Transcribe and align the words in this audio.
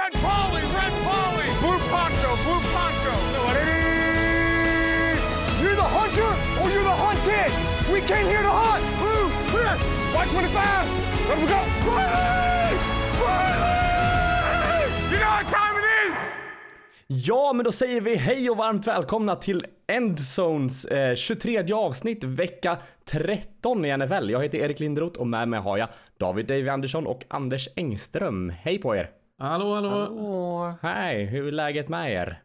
Red 0.00 0.14
Polly, 0.14 0.62
Red 0.62 0.94
Polly, 1.06 1.48
Blue 1.60 1.80
Poncho, 1.92 2.30
Blue 2.44 2.62
Poncho. 2.72 3.14
You're 5.62 5.76
the 5.76 5.90
hunter 5.98 6.30
or 6.60 6.66
you're 6.70 6.88
the 6.92 6.98
hunted. 7.04 7.50
We 7.92 8.00
came 8.00 8.26
here 8.32 8.42
to 8.42 8.54
hunt. 8.62 8.84
Blue, 9.00 9.26
clear. 9.50 9.74
White 10.14 10.30
25. 10.30 11.28
Let 11.28 11.38
we 11.38 11.46
go. 11.46 11.60
Polly! 11.84 12.78
Polly! 13.20 13.72
You 15.10 15.18
know 15.20 15.32
what 15.36 15.46
time 15.56 15.74
it 15.80 15.86
is? 16.06 16.16
Ja, 17.06 17.52
men 17.52 17.64
då 17.64 17.72
säger 17.72 18.00
vi 18.00 18.14
hej 18.16 18.50
och 18.50 18.56
varmt 18.56 18.86
välkomna 18.86 19.36
till 19.36 19.64
Endzones 19.86 20.84
eh, 20.84 21.14
23 21.14 21.72
avsnitt, 21.72 22.24
vecka 22.24 22.78
13 23.04 23.84
i 23.84 23.96
NFL. 23.96 24.30
Jag 24.30 24.42
heter 24.42 24.58
Erik 24.58 24.80
Lindroth 24.80 25.20
och 25.20 25.26
med 25.26 25.48
mig 25.48 25.60
har 25.60 25.78
jag 25.78 25.88
David 26.18 26.46
Davy 26.46 26.68
Andersson 26.68 27.06
och 27.06 27.24
Anders 27.28 27.68
Engström. 27.76 28.52
Hej 28.62 28.78
på 28.78 28.96
er! 28.96 29.19
Hallå, 29.40 29.74
hallå. 29.74 30.08
Åh, 30.10 30.72
hej, 30.82 31.24
hur 31.24 31.46
är 31.48 31.52
läget 31.52 31.88
med 31.88 32.12
er? 32.12 32.42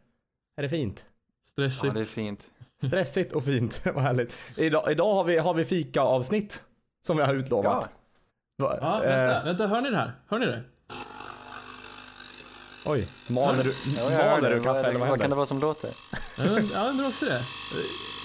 Är 0.56 0.62
det 0.62 0.68
fint? 0.68 1.04
Stressigt. 1.44 1.84
Ja, 1.84 1.90
det 1.92 2.00
är 2.00 2.04
fint. 2.04 2.50
Stressigt 2.86 3.32
och 3.32 3.44
fint, 3.44 3.82
vad 3.94 4.02
härligt. 4.04 4.38
Idag, 4.56 4.92
idag 4.92 5.14
har 5.14 5.24
vi, 5.24 5.38
har 5.38 5.54
vi 5.54 5.64
fika-avsnitt 5.64 6.62
som 7.06 7.16
vi 7.16 7.22
har 7.22 7.34
utlovat. 7.34 7.90
Va, 8.58 8.78
Ja, 8.80 9.04
eh, 9.04 9.16
vänta, 9.26 9.44
vänta, 9.44 9.66
hör 9.66 9.80
ni 9.80 9.90
det 9.90 9.96
här? 9.96 10.12
Hör 10.28 10.38
ni 10.38 10.46
det? 10.46 10.62
oj, 12.84 13.08
maler 13.26 13.64
du, 13.64 13.74
Ja, 13.96 14.08
maler 14.08 14.50
det. 14.50 14.56
du 14.56 14.62
kaffe 14.62 14.72
vad, 14.82 14.84
eller 14.84 14.98
vad 14.98 15.08
vad 15.08 15.08
kan 15.08 15.18
det 15.18 15.22
händer? 15.22 15.36
vara 15.36 15.46
som 15.46 15.58
låter? 15.60 15.90
Jag 16.38 16.46
und- 16.46 16.70
Jag 16.74 16.88
undrar 16.90 17.06
också 17.08 17.24
det. 17.24 17.42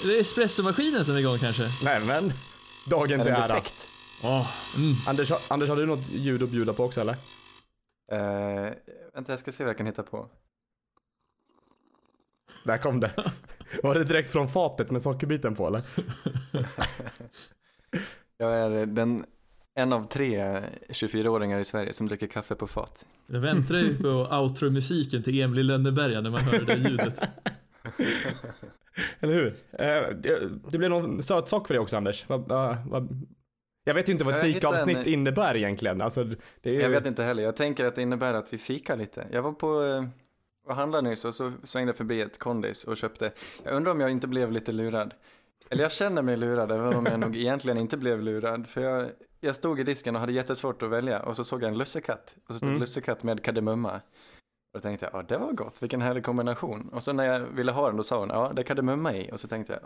Är 0.03 0.07
det 0.07 0.20
espressomaskinen 0.20 1.05
som 1.05 1.15
är 1.15 1.20
igång 1.20 1.38
kanske? 1.40 1.63
Nej 1.84 1.99
men, 1.99 2.34
dagen 2.85 3.20
Är 3.20 3.23
till 3.26 3.34
ära. 3.34 3.48
defekt? 3.48 3.88
Åh, 4.23 4.48
mm. 4.77 4.95
Anders, 5.07 5.29
har- 5.31 5.40
Anders, 5.48 5.70
har 5.70 5.76
du 5.76 5.85
något 5.85 6.09
ljud 6.09 6.43
att 6.43 6.49
bjuda 6.49 6.73
på 6.73 6.84
också 6.85 7.01
eller? 7.01 7.15
Uh, 8.11 8.70
vänta, 9.13 9.31
jag 9.31 9.39
ska 9.39 9.51
se 9.51 9.63
vad 9.63 9.70
jag 9.70 9.77
kan 9.77 9.85
hitta 9.85 10.03
på. 10.03 10.29
Där 12.65 12.77
kom 12.77 12.99
det. 12.99 13.12
Var 13.84 13.95
det 13.95 14.03
direkt 14.03 14.29
från 14.29 14.48
fatet 14.48 14.91
med 14.91 15.01
sockerbiten 15.01 15.55
på 15.55 15.68
eller? 15.68 15.81
Jag 18.37 18.53
är 18.53 18.85
den, 18.85 19.26
en 19.76 19.93
av 19.93 20.07
tre 20.07 20.62
24-åringar 20.90 21.59
i 21.59 21.65
Sverige 21.65 21.93
som 21.93 22.07
dricker 22.07 22.27
kaffe 22.27 22.55
på 22.55 22.68
fat. 22.68 23.05
Jag 23.27 23.40
väntar 23.40 23.76
ju 23.76 23.98
på 23.98 24.07
outro-musiken 24.09 25.23
till 25.23 25.41
Emil 25.41 25.68
Lönneberga 25.68 26.21
när 26.21 26.29
man 26.29 26.41
hör 26.41 26.59
det 26.59 26.90
ljudet. 26.90 27.20
Eller 29.20 29.34
hur? 29.34 29.48
Eh, 29.71 30.15
det, 30.15 30.49
det 30.71 30.77
blir 30.77 30.90
någon 30.90 31.23
söt 31.23 31.49
sak 31.49 31.68
för 31.68 31.73
dig 31.73 31.81
också 31.81 31.98
Anders. 31.98 32.29
Va, 32.29 32.37
va, 32.37 32.77
va, 32.85 33.07
jag 33.84 33.93
vet 33.93 34.10
ju 34.10 34.13
inte 34.13 34.26
vad 34.26 34.34
ett 34.34 34.41
fikaavsnitt 34.41 34.98
en- 34.98 35.07
innebär 35.13 35.55
egentligen. 35.57 36.01
Alltså, 36.01 36.21
är, 36.63 36.74
Jag 36.79 36.90
vet 36.90 37.05
inte 37.05 37.24
heller, 37.24 37.43
jag 37.43 37.55
tänker 37.55 37.85
att 37.85 37.96
det 37.96 38.01
innebär 38.01 38.34
att 38.34 38.54
vi 38.54 38.57
fikar 38.57 38.96
lite. 38.96 39.27
Jag 39.32 39.41
var 39.41 39.51
på 39.54 39.84
eh, 39.84 40.04
och 40.68 40.76
handlade 40.76 41.10
nyss 41.10 41.26
och 41.26 41.35
så 41.35 41.51
svängde 41.63 41.90
jag 41.90 41.96
förbi 41.98 42.21
ett 42.21 42.40
kondis 42.40 42.84
och 42.84 42.98
köpte. 42.98 43.32
Jag 43.63 43.74
undrar 43.74 43.91
om 43.91 43.99
jag 43.99 44.12
inte 44.12 44.27
blev 44.27 44.52
lite 44.52 44.71
lurad. 44.71 45.13
Eller 45.70 45.84
jag 45.84 45.91
känner 45.91 46.21
mig 46.21 46.37
lurad, 46.37 46.71
även 46.71 46.93
om 46.93 47.05
jag 47.05 47.20
nog 47.20 47.35
egentligen 47.35 47.77
inte 47.77 47.98
blev 47.98 48.21
lurad. 48.21 48.68
För 48.68 48.82
jag, 48.82 49.09
jag 49.40 49.55
stod 49.55 49.79
i 49.79 49.84
disken 49.84 50.15
och 50.15 50.20
hade 50.21 50.34
jättesvårt 50.34 50.84
att 50.84 50.90
välja 50.90 51.21
och 51.21 51.35
så 51.35 51.43
såg 51.43 51.63
jag 51.63 51.68
en 51.71 51.77
lussekatt. 51.77 52.35
Och 52.48 52.54
så 52.54 52.57
stod 52.57 52.70
Mm. 52.70 52.79
lussekatt 52.79 53.24
med 53.24 53.43
kardemumma. 53.43 53.96
Och 53.96 54.02
då 54.74 54.79
tänkte 54.79 55.05
jag, 55.05 55.20
ja 55.21 55.26
det 55.27 55.37
var 55.37 55.52
gott, 55.52 55.84
vilken 55.84 56.02
härlig 56.02 56.24
kombination. 56.24 56.90
Och 56.93 57.04
så 57.04 57.13
när 57.13 57.26
jag 57.26 57.40
ville 57.40 57.71
ha 57.71 57.87
den 57.87 57.98
då 57.98 58.04
sa 58.04 58.20
hon, 58.20 58.29
ja 58.29 58.52
det 58.55 58.62
är 58.62 58.63
kardemumma 58.63 59.13
i. 59.15 59.29
Och 59.32 59.40
så 59.40 59.48
tänkte 59.48 59.74
jag, 59.74 59.82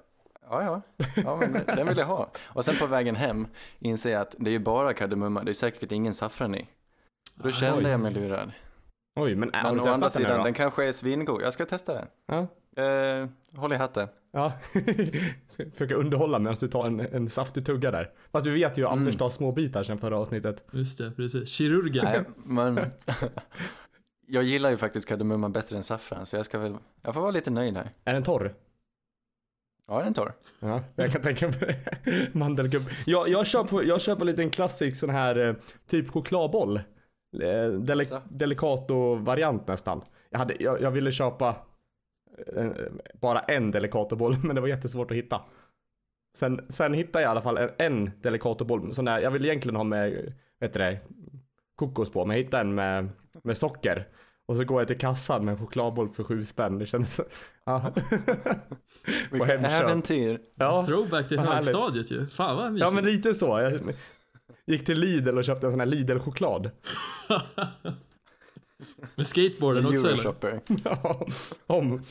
ja 0.50 0.64
ja, 0.64 0.82
ja 1.16 1.36
men 1.36 1.54
den 1.66 1.88
vill 1.88 1.98
jag 1.98 2.06
ha. 2.06 2.32
Och 2.46 2.66
sen 2.66 2.76
på 2.80 2.88
vägen 2.88 3.16
hem 3.16 3.48
inser 3.80 4.12
jag 4.12 4.22
att 4.22 4.36
det 4.40 4.50
är 4.50 4.52
ju 4.52 4.60
bara 4.60 4.94
kardemumma, 4.94 5.44
det 5.44 5.52
är 5.52 5.54
säkert 5.54 5.92
ingen 5.92 6.14
saffran 6.14 6.56
i. 6.56 6.70
Då 7.36 7.52
kände 7.52 7.84
Oj. 7.86 7.92
jag 7.92 8.00
mig 8.00 8.14
lurad. 8.14 8.52
Oj, 9.20 9.36
men, 9.36 9.52
har 9.54 9.64
Men 9.64 9.74
du 9.74 9.90
å 9.90 9.94
andra 9.94 10.00
den 10.00 10.12
sidan, 10.12 10.38
då? 10.38 10.44
den 10.44 10.54
kanske 10.54 10.86
är 10.86 10.92
svingod. 10.92 11.42
Jag 11.42 11.54
ska 11.54 11.66
testa 11.66 11.94
den. 11.94 12.08
Ja. 12.26 12.48
Eh, 12.84 13.28
håll 13.56 13.74
i 13.74 13.76
hatten. 13.76 14.08
Ja, 14.32 14.52
ska 15.48 15.72
försöka 15.72 15.96
underhålla 15.96 16.40
medan 16.40 16.56
du 16.60 16.68
tar 16.68 16.86
en, 16.86 17.00
en 17.00 17.30
saftig 17.30 17.66
tugga 17.66 17.92
där. 17.92 18.12
Fast 18.32 18.46
du 18.46 18.52
vet 18.54 18.78
ju 18.78 18.86
att 18.86 18.92
Anders 18.92 19.16
Mm. 19.16 19.18
tar 19.20 19.30
små 19.30 19.52
bitar 19.52 19.84
sen 19.84 19.98
förra 19.98 20.18
avsnittet. 20.20 20.64
Just 20.72 20.98
det, 20.98 21.12
precis. 21.12 21.50
Kirurgen. 21.50 22.06
Nej, 22.06 22.22
men 22.36 22.80
jag 24.28 24.44
gillar 24.44 24.70
ju 24.70 24.78
faktiskt 24.78 25.08
kardemumma 25.08 25.50
bättre 25.50 25.78
än 25.78 25.84
saffran, 25.84 26.26
så 26.26 26.36
jag 26.36 26.46
ska 26.46 26.60
väl, 26.60 26.76
jag 27.02 27.14
får 27.14 27.22
vara 27.22 27.32
lite 27.32 27.50
nöjd 27.50 27.78
här. 27.78 27.90
Är 28.06 28.14
den 28.14 28.24
torr? 28.24 28.54
Ja, 29.88 30.02
den 30.04 30.14
torr. 30.14 30.34
Ja, 30.60 30.82
jag 30.96 31.12
kan 31.12 31.22
tänka 31.22 31.48
mig 31.48 31.80
Mandelkubb. 32.32 32.84
Jag, 33.06 33.30
jag, 33.30 33.48
kör 33.48 33.64
på, 33.64 33.84
jag 33.84 34.02
kör 34.02 34.16
på 34.16 34.22
en 34.22 34.28
liten 34.28 34.50
klassisk 34.50 34.98
sån 34.98 35.10
här 35.10 35.48
eh, 35.48 35.56
typ 35.88 36.10
chokladboll. 36.10 36.78
Eh, 37.42 37.68
Deli, 37.68 38.06
Så. 38.06 38.22
Delicato-variant 38.30 39.68
nästan. 39.68 40.02
Jag, 40.30 40.40
hade, 40.40 40.56
jag, 40.60 40.82
jag 40.82 40.92
ville 40.92 41.12
köpa 41.12 41.56
eh, 42.56 42.72
bara 43.22 43.40
en 43.40 43.72
Delicato-boll, 43.72 44.38
men 44.44 44.56
det 44.56 44.62
var 44.62 44.68
jättesvårt 44.68 45.12
att 45.12 45.18
hitta. 45.18 45.42
Sen, 46.38 46.66
sen 46.70 46.94
hittade 46.94 47.24
jag 47.24 47.30
i 47.30 47.32
alla 47.32 47.42
fall 47.42 47.58
en, 47.58 47.70
en 47.78 48.12
Delicato-boll. 48.22 48.94
Sån 48.94 49.06
där, 49.06 49.20
jag 49.20 49.32
vill 49.32 49.46
egentligen 49.46 49.76
ha 49.76 49.84
med, 49.84 50.34
vet 50.60 50.74
du 50.74 50.80
det, 50.80 51.00
kokos 51.76 52.12
på, 52.12 52.26
men 52.26 52.38
jag 52.38 52.44
hittade 52.44 52.62
en 52.62 52.76
med, 52.76 53.10
med 53.44 53.58
socker. 53.58 54.08
Och 54.48 54.58
så 54.58 54.64
går 54.64 54.82
jag 54.82 54.88
till 54.88 54.98
kassan 54.98 55.46
med 55.46 55.52
en 55.52 55.58
chokladboll 55.60 56.10
för 56.10 56.24
sju 56.24 56.46
spänn. 56.46 56.80
Det 56.80 56.86
kändes... 56.86 57.20
Ja. 57.66 57.94
På 59.38 59.46
Hemköp. 59.46 59.72
äventyr. 59.72 60.40
Ja. 60.56 60.86
Throwback 60.86 61.28
till 61.28 61.40
högstadiet 61.40 62.12
ju. 62.12 62.28
Fan 62.28 62.56
vad 62.58 62.66
Ja 62.66 62.72
mysigt. 62.72 62.94
men 62.94 63.04
lite 63.06 63.34
så. 63.34 63.60
Jag 63.60 63.82
gick 64.68 64.86
till 64.86 65.00
Lidl 65.00 65.38
och 65.38 65.44
köpte 65.44 65.68
en 65.68 65.72
sån 65.72 65.80
här 65.80 65.88
Lidl-choklad. 65.88 66.72
Med 69.16 69.28
skateboarden 69.28 69.86
också 69.86 70.08
eller? 70.08 70.62
Ja, 70.84 71.28
om. 71.68 72.02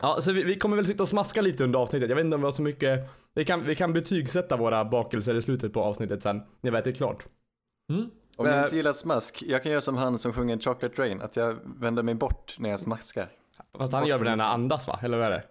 Ja, 0.00 0.20
så 0.20 0.32
vi, 0.32 0.44
vi 0.44 0.54
kommer 0.54 0.76
väl 0.76 0.86
sitta 0.86 1.02
och 1.02 1.08
smaska 1.08 1.42
lite 1.42 1.64
under 1.64 1.78
avsnittet. 1.78 2.08
Jag 2.08 2.16
vet 2.16 2.24
inte 2.24 2.34
om 2.34 2.40
vi 2.40 2.44
har 2.44 2.52
så 2.52 2.62
mycket. 2.62 3.12
Vi 3.34 3.44
kan, 3.44 3.64
vi 3.66 3.74
kan 3.74 3.92
betygsätta 3.92 4.56
våra 4.56 4.84
bakelser 4.84 5.34
i 5.34 5.42
slutet 5.42 5.72
på 5.72 5.82
avsnittet 5.82 6.22
sen. 6.22 6.42
När 6.60 6.70
vi 6.70 6.78
ätit 6.78 6.96
klart. 6.96 7.26
Mm. 7.92 8.10
Om 8.36 8.46
ni 8.46 8.52
Eh. 8.52 8.62
inte 8.62 8.76
gillar 8.76 8.92
smask, 8.92 9.42
jag 9.46 9.62
kan 9.62 9.72
göra 9.72 9.80
som 9.80 9.96
han 9.96 10.18
som 10.18 10.32
sjunger 10.32 10.58
Chocolate 10.58 11.02
Rain, 11.02 11.20
att 11.22 11.36
jag 11.36 11.56
vänder 11.64 12.02
mig 12.02 12.14
bort 12.14 12.54
när 12.58 12.70
jag 12.70 12.80
smaskar. 12.80 13.28
Fast 13.78 13.92
han 13.92 14.06
gör 14.06 14.18
väl 14.18 14.26
den 14.26 14.38
när 14.38 14.44
andas 14.44 14.88
va? 14.88 14.98
Eller 15.02 15.18
vad 15.18 15.26
är 15.26 15.30
det? 15.30 15.44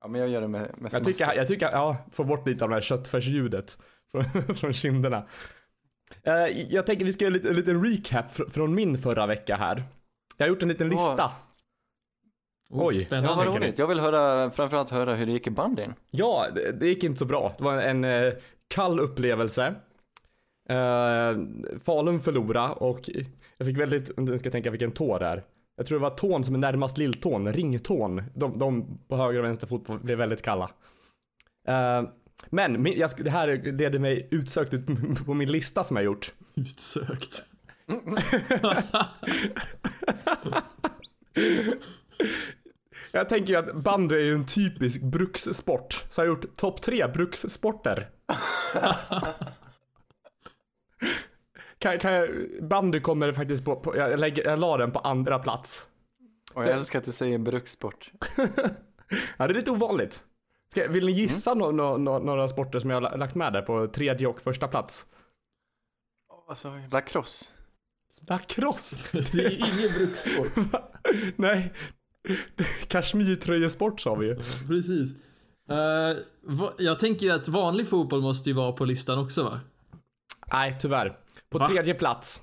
Ja, 0.00 0.08
men 0.08 0.20
jag 0.20 0.30
gör 0.30 0.40
det 0.40 0.48
med, 0.48 0.60
med 0.60 0.70
Jag 0.80 0.90
smask. 0.90 1.04
tycker, 1.04 1.34
jag 1.34 1.48
tycker, 1.48 1.70
ja, 1.72 1.96
få 2.12 2.24
bort 2.24 2.46
lite 2.46 2.64
av 2.64 2.70
det 2.70 2.76
här 2.76 2.80
köttfärsljudet 2.82 3.78
från, 4.10 4.24
från 4.54 4.72
kinderna. 4.72 5.26
Eh, 6.22 6.32
jag 6.72 6.86
tänker 6.86 7.04
vi 7.04 7.12
ska 7.12 7.24
göra 7.24 7.34
lite, 7.34 7.48
en 7.48 7.56
liten 7.56 7.84
recap 7.84 8.26
fr- 8.30 8.50
från 8.50 8.74
min 8.74 8.98
förra 8.98 9.26
vecka 9.26 9.56
här. 9.56 9.84
Jag 10.36 10.46
har 10.46 10.48
gjort 10.48 10.62
en 10.62 10.68
liten 10.68 10.88
lista. 10.88 11.32
Oh, 12.70 12.86
Oj. 12.86 13.08
Ja, 13.10 13.34
vad 13.36 13.46
roligt. 13.56 13.78
Jag 13.78 13.86
vill 13.86 14.00
höra, 14.00 14.50
framförallt 14.50 14.90
höra 14.90 15.14
hur 15.14 15.26
det 15.26 15.32
gick 15.32 15.46
i 15.46 15.50
bandyn. 15.50 15.94
Ja, 16.10 16.46
det, 16.54 16.72
det 16.72 16.88
gick 16.88 17.04
inte 17.04 17.18
så 17.18 17.24
bra. 17.24 17.54
Det 17.58 17.64
var 17.64 17.76
en 17.82 18.04
eh, 18.04 18.32
kall 18.68 19.00
upplevelse. 19.00 19.74
Eh, 20.68 21.36
Falun 21.84 22.20
förlora 22.20 22.72
och 22.72 23.10
jag 23.58 23.66
fick 23.66 23.78
väldigt, 23.78 24.16
nu 24.16 24.38
ska 24.38 24.46
jag 24.46 24.52
tänka 24.52 24.70
vilken 24.70 24.92
tå 24.92 25.18
det 25.18 25.26
är. 25.26 25.44
Jag 25.76 25.86
tror 25.86 25.98
det 25.98 26.02
var 26.02 26.10
tån 26.10 26.44
som 26.44 26.54
är 26.54 26.58
närmast 26.58 26.98
lilltån, 26.98 27.52
ringtån. 27.52 28.22
De, 28.34 28.58
de 28.58 28.98
på 29.08 29.16
höger 29.16 29.38
och 29.38 29.44
vänster 29.44 29.66
fot 29.66 30.02
blev 30.02 30.18
väldigt 30.18 30.42
kalla. 30.42 30.70
Eh, 31.68 32.02
men 32.50 32.82
min, 32.82 32.98
jag, 32.98 33.10
det 33.16 33.30
här 33.30 33.72
leder 33.72 33.98
mig 33.98 34.28
utsökt 34.30 34.74
ut 34.74 34.86
på 35.26 35.34
min 35.34 35.52
lista 35.52 35.84
som 35.84 35.96
jag 35.96 36.04
gjort. 36.04 36.32
Utsökt. 36.54 37.42
Jag 43.14 43.28
tänker 43.28 43.52
ju 43.52 43.58
att 43.58 43.74
bandy 43.74 44.14
är 44.14 44.20
ju 44.20 44.34
en 44.34 44.46
typisk 44.46 45.02
brukssport. 45.02 46.04
Så 46.10 46.20
jag 46.20 46.26
har 46.26 46.28
gjort 46.28 46.56
topp 46.56 46.82
tre 46.82 47.06
brukssporter. 47.06 48.08
kan, 51.78 51.98
kan 51.98 52.12
jag, 52.12 52.28
bandy 52.62 53.00
kommer 53.00 53.32
faktiskt 53.32 53.64
på, 53.64 53.76
på 53.76 53.96
jag, 53.96 54.20
lägger, 54.20 54.44
jag 54.44 54.58
la 54.58 54.76
den 54.76 54.90
på 54.90 54.98
andra 54.98 55.38
plats. 55.38 55.88
Och 56.54 56.62
Så- 56.62 56.68
jag 56.68 56.76
älskar 56.76 56.98
att 56.98 57.04
du 57.04 57.12
säger 57.12 57.38
brukssport. 57.38 58.10
Ja, 59.36 59.46
det 59.46 59.52
är 59.52 59.54
lite 59.54 59.70
ovanligt. 59.70 60.24
Ska, 60.70 60.88
vill 60.88 61.06
ni 61.06 61.12
gissa 61.12 61.54
no, 61.54 61.64
no, 61.72 61.96
no, 61.98 62.18
några 62.18 62.48
sporter 62.48 62.78
som 62.80 62.90
jag 62.90 62.96
har 62.96 63.00
la- 63.00 63.16
lagt 63.16 63.34
med 63.34 63.52
där 63.52 63.62
på 63.62 63.86
tredje 63.86 64.26
och 64.26 64.40
första 64.40 64.68
plats? 64.68 65.06
Vi? 66.64 66.88
Lacrosse. 66.90 67.50
Lacrosse? 68.28 68.96
Det 69.32 69.44
är 69.44 69.50
ju 69.50 69.56
ingen 69.56 69.92
brukssport. 69.98 70.48
Nej. 71.36 71.72
Kashmirtröjesport 72.88 74.00
sa 74.00 74.14
vi 74.14 74.26
ju. 74.26 74.36
Precis. 74.68 75.10
Va- 76.42 76.74
jag 76.78 76.98
tänker 76.98 77.26
ju 77.26 77.32
att 77.32 77.48
vanlig 77.48 77.88
fotboll 77.88 78.20
måste 78.22 78.50
ju 78.50 78.56
vara 78.56 78.72
på 78.72 78.84
listan 78.84 79.18
också 79.18 79.42
va? 79.44 79.60
Nej, 80.52 80.76
tyvärr. 80.80 81.18
På 81.50 81.58
Va? 81.58 81.68
tredje 81.68 81.94
plats 81.94 82.42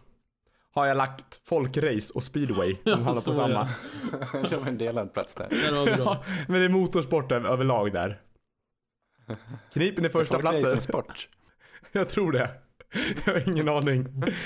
har 0.71 0.85
jag 0.85 0.97
lagt 0.97 1.47
folkrace 1.47 2.13
och 2.15 2.23
speedway. 2.23 2.75
De 2.83 2.91
hamnar 2.91 3.13
på 3.13 3.21
så 3.21 3.33
samma. 3.33 3.69
ja. 4.33 4.39
det 4.49 4.57
var 4.57 4.67
en 4.67 4.77
delad 4.77 5.13
plats 5.13 5.35
där. 5.35 5.71
Dem. 5.71 5.87
Ja, 6.05 6.23
men 6.47 6.59
det 6.59 6.65
är 6.65 6.69
motorsport 6.69 7.31
över- 7.31 7.49
överlag 7.49 7.93
där. 7.93 8.21
Knipen 9.73 10.05
är 10.05 10.09
första 10.09 10.35
är 10.35 10.39
platsen. 10.39 10.71
en 10.73 10.81
sport. 10.81 11.29
Jag 11.91 12.09
tror 12.09 12.31
det. 12.31 12.51
Jag 13.25 13.33
har 13.33 13.49
ingen 13.49 13.69
aning. 13.69 14.03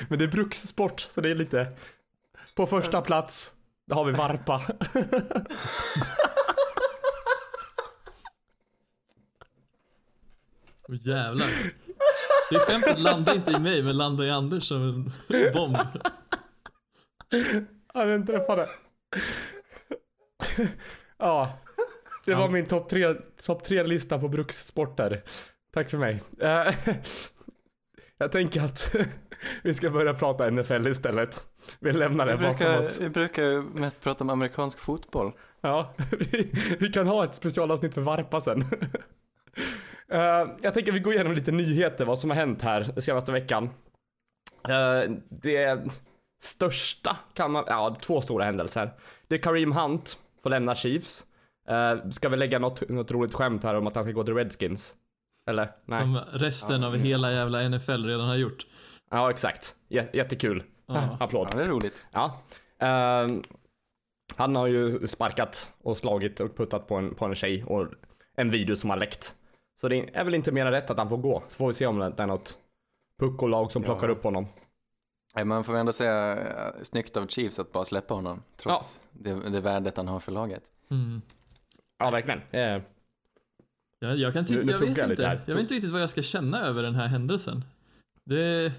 Men 0.10 0.20
det 0.20 0.26
är 0.26 0.30
brukssport, 0.32 1.00
så 1.00 1.22
det 1.22 1.30
är 1.32 1.36
lite... 1.36 1.68
På 2.56 2.66
första 2.68 3.02
plats, 3.02 3.54
där 3.88 3.96
har 3.96 4.06
vi 4.06 4.12
Varpa. 4.12 4.62
Åh 10.90 10.96
jävlar. 11.02 11.48
Det 12.50 12.60
skämtet 12.60 13.00
landade 13.00 13.38
inte 13.38 13.52
i 13.52 13.60
mig 13.60 13.84
men 13.84 13.98
landade 13.98 14.28
i 14.28 14.32
Anders 14.32 14.68
som 14.68 14.82
en 14.82 15.12
bomb. 15.54 15.78
Ja, 17.94 18.06
den 18.06 18.26
träffade. 18.26 18.68
Ja, 21.18 21.58
det 22.26 22.36
var 22.36 22.50
min 22.50 22.66
topp 22.66 22.90
tre, 22.90 23.14
top 23.48 23.64
tre 23.64 23.84
lista 23.84 24.20
på 24.20 24.28
brukssporter. 24.28 25.24
Tack 25.74 25.90
för 25.90 25.98
mig. 25.98 26.22
Eh, 26.40 26.74
Jag 28.18 28.32
tänker 28.32 28.62
att 28.62 28.96
vi 29.64 29.74
ska 29.74 29.90
börja 29.90 30.14
prata 30.14 30.50
NFL 30.52 30.88
istället. 30.88 31.44
Vi 31.80 31.92
lämnar 31.94 32.26
det 32.26 32.32
Vi 32.36 32.38
bakom 32.44 32.58
brukar, 32.58 32.80
oss. 32.80 33.02
vi 33.02 33.10
brukar 33.10 33.62
mest 33.80 34.02
prata 34.02 34.24
om 34.24 34.30
amerikansk 34.30 34.80
fotboll. 34.80 35.32
Ja, 35.62 35.94
vi, 36.20 36.52
vi 36.80 36.90
kan 36.92 37.08
ha 37.08 37.24
ett 37.24 37.36
specialavsnitt 37.36 37.94
för 37.94 38.02
Varpa 38.02 38.42
sen. 38.42 38.64
Eh, 40.14 40.48
jag 40.62 40.74
tänker 40.74 40.92
vi 40.92 41.00
går 41.00 41.14
igenom 41.14 41.34
lite 41.34 41.52
nyheter, 41.52 42.06
vad 42.06 42.20
som 42.20 42.30
har 42.30 42.38
hänt 42.38 42.62
här 42.62 43.00
senaste 43.02 43.32
veckan. 43.32 43.70
Eh, 44.68 45.12
det 45.30 45.82
största 46.44 47.18
kan 47.34 47.52
man, 47.52 47.64
ja 47.68 47.96
två 48.02 48.22
stora 48.22 48.46
händelser. 48.46 48.92
Det 49.28 49.36
är 49.36 49.40
Kareem 49.40 49.72
Hunt 49.72 50.18
får 50.44 50.50
lämna 50.50 50.76
Chiefs. 50.76 51.26
Uh, 51.72 52.10
ska 52.10 52.30
vi 52.30 52.38
lägga 52.38 52.60
något, 52.60 52.90
något 52.90 53.12
roligt 53.12 53.34
skämt 53.34 53.64
här 53.64 53.76
om 53.76 53.88
att 53.88 53.96
han 53.96 54.04
ska 54.04 54.14
gå 54.14 54.24
till 54.24 54.34
Redskins? 54.34 54.94
Eller? 55.50 55.72
Nej. 55.86 56.02
Som 56.02 56.20
resten 56.32 56.84
av 56.84 56.96
hela 56.96 57.32
jävla 57.32 57.70
NFL 57.70 58.06
redan 58.06 58.28
har 58.28 58.36
gjort. 58.36 58.66
Ja, 59.12 59.30
exakt. 59.30 59.76
J- 59.90 60.10
jättekul. 60.14 60.64
Ja. 60.88 61.18
Applåd. 61.20 61.48
Ja, 61.52 61.58
det 61.58 61.64
är 61.64 61.68
roligt. 61.68 62.06
Ja. 62.12 62.42
Ehm, 62.80 63.44
han 64.38 64.56
har 64.56 64.68
ju 64.68 65.08
sparkat 65.08 65.74
och 65.84 65.98
slagit 65.98 66.40
och 66.40 66.58
puttat 66.58 66.88
på 66.88 66.96
en, 66.96 67.16
på 67.16 67.26
en 67.26 67.36
tjej 67.36 67.64
och 67.64 67.88
en 68.36 68.50
video 68.50 68.76
som 68.76 68.90
har 68.90 68.98
läckt. 68.98 69.36
Så 69.84 69.90
det 69.90 70.10
är 70.18 70.24
väl 70.24 70.34
inte 70.36 70.52
mer 70.52 70.66
än 70.66 70.72
rätt 70.72 70.90
att 70.90 70.98
han 70.98 71.10
får 71.10 71.18
gå. 71.18 71.44
Så 71.48 71.56
får 71.56 71.68
vi 71.68 71.74
se 71.74 71.86
om 71.86 72.00
det 72.00 72.20
är 72.20 72.28
något 72.28 72.58
puckolag 73.20 73.72
som 73.72 73.84
plockar 73.84 74.08
Ja. 74.08 74.14
upp 74.14 74.24
honom. 74.24 74.48
Nej, 75.36 75.46
Man 75.46 75.64
får 75.64 75.74
väl 75.74 75.80
ändå 75.80 75.92
säga 75.94 76.38
eh, 76.38 76.74
snyggt 76.82 77.18
av 77.18 77.28
Chiefs 77.28 77.60
att 77.60 77.72
bara 77.72 77.86
släppa 77.86 78.14
honom. 78.14 78.44
Trots 78.58 79.02
det, 79.12 79.34
det 79.50 79.60
värdet 79.60 79.98
han 79.98 80.08
har 80.08 80.20
för 80.20 80.32
laget. 80.32 80.64
Mm. 80.92 81.22
Ja, 82.00 82.10
verkligen. 82.12 82.42
Eh, 82.52 82.82
Jag, 84.00 84.18
jag 84.18 84.34
kan 84.34 84.46
tycka, 84.46 84.60
Nu- 84.60 84.66
nu 84.66 84.72
jag 84.72 84.80
vet 84.80 84.98
jag 84.98 85.10
inte. 85.12 85.28
här. 85.28 85.44
Jag 85.48 85.54
vet 85.54 85.62
inte 85.62 85.74
riktigt 85.74 85.92
vad 85.92 86.02
jag 86.02 86.10
ska 86.10 86.22
känna 86.22 86.62
över 86.62 86.84
den 86.84 86.96
här 86.96 87.08
händelsen. 87.08 87.64
Det... 88.26 88.72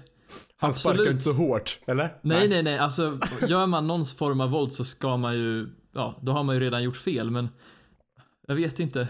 han 0.57 0.69
Absolut. 0.69 0.95
sparkar 0.95 1.11
inte 1.11 1.23
så 1.23 1.33
hårt, 1.33 1.79
eller? 1.87 2.17
Nej, 2.21 2.47
nej, 2.49 2.63
nej, 2.63 2.77
alltså 2.77 3.19
gör 3.47 3.67
man 3.67 3.87
någon 3.87 4.05
form 4.05 4.41
av 4.41 4.49
våld 4.49 4.73
så 4.73 4.85
ska 4.85 5.17
man 5.17 5.35
ju, 5.37 5.67
ja, 5.91 6.15
då 6.21 6.31
har 6.31 6.43
man 6.43 6.55
ju 6.55 6.61
redan 6.61 6.83
gjort 6.83 6.97
fel, 6.97 7.31
men 7.31 7.49
jag 8.47 8.55
vet 8.55 8.79
inte. 8.79 9.07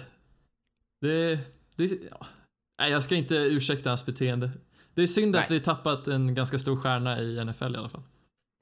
Det, 1.02 1.40
det 1.76 1.86
ja. 2.12 2.26
nej, 2.82 2.92
jag 2.92 3.04
ska 3.04 3.16
inte 3.16 3.36
ursäkta 3.36 3.90
hans 3.90 4.06
beteende. 4.06 4.52
Det 4.94 5.02
är 5.02 5.08
synd 5.08 5.36
att 5.36 5.50
Nej. 5.50 5.60
vi 5.60 5.66
tappat 5.66 6.08
en 6.08 6.36
ganska 6.36 6.60
stor 6.60 6.78
stjärna 6.78 7.20
i 7.22 7.46
NFL 7.46 7.76
i 7.76 7.78
alla 7.78 7.90
fall. 7.90 8.04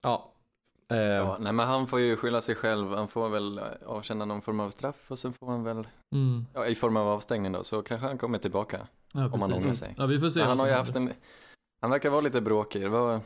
Ja. 0.04 0.30
Eh, 0.92 0.98
Ja, 0.98 1.38
nej, 1.40 1.54
men 1.54 1.68
han 1.68 1.88
får 1.88 2.00
ju 2.00 2.16
skylla 2.16 2.42
sig 2.42 2.56
själv. 2.56 2.94
Han 2.94 3.08
får 3.08 3.30
väl 3.30 3.58
eh, 3.58 3.64
avtjäna 3.86 4.26
någon 4.26 4.42
form 4.42 4.60
av 4.60 4.70
straff 4.70 5.12
och 5.12 5.20
sen 5.20 5.34
får 5.34 5.48
han 5.48 5.64
väl, 5.64 5.88
Mm. 6.16 6.46
ja, 6.54 6.66
i 6.66 6.76
form 6.76 6.98
av 6.98 7.08
avstängning 7.08 7.52
då, 7.52 7.64
så 7.64 7.82
kanske 7.82 8.08
han 8.08 8.18
kommer 8.18 8.38
tillbaka. 8.38 8.88
Ja, 9.14 9.30
Om 9.30 9.42
han 9.42 9.54
ångrar 9.54 9.74
sig. 9.74 9.96
Ja, 9.98 10.06
vi 10.06 10.20
får 10.20 10.30
se 10.30 10.42
han 10.44 10.60
har 10.60 10.68
ju 10.68 10.74
haft 10.74 10.96
en, 10.96 11.14
han 11.82 11.92
verkar 11.92 12.10
vara 12.10 12.22
lite 12.22 12.42
bråkig. 12.42 12.82
Det 12.82 12.90
var, 12.90 13.20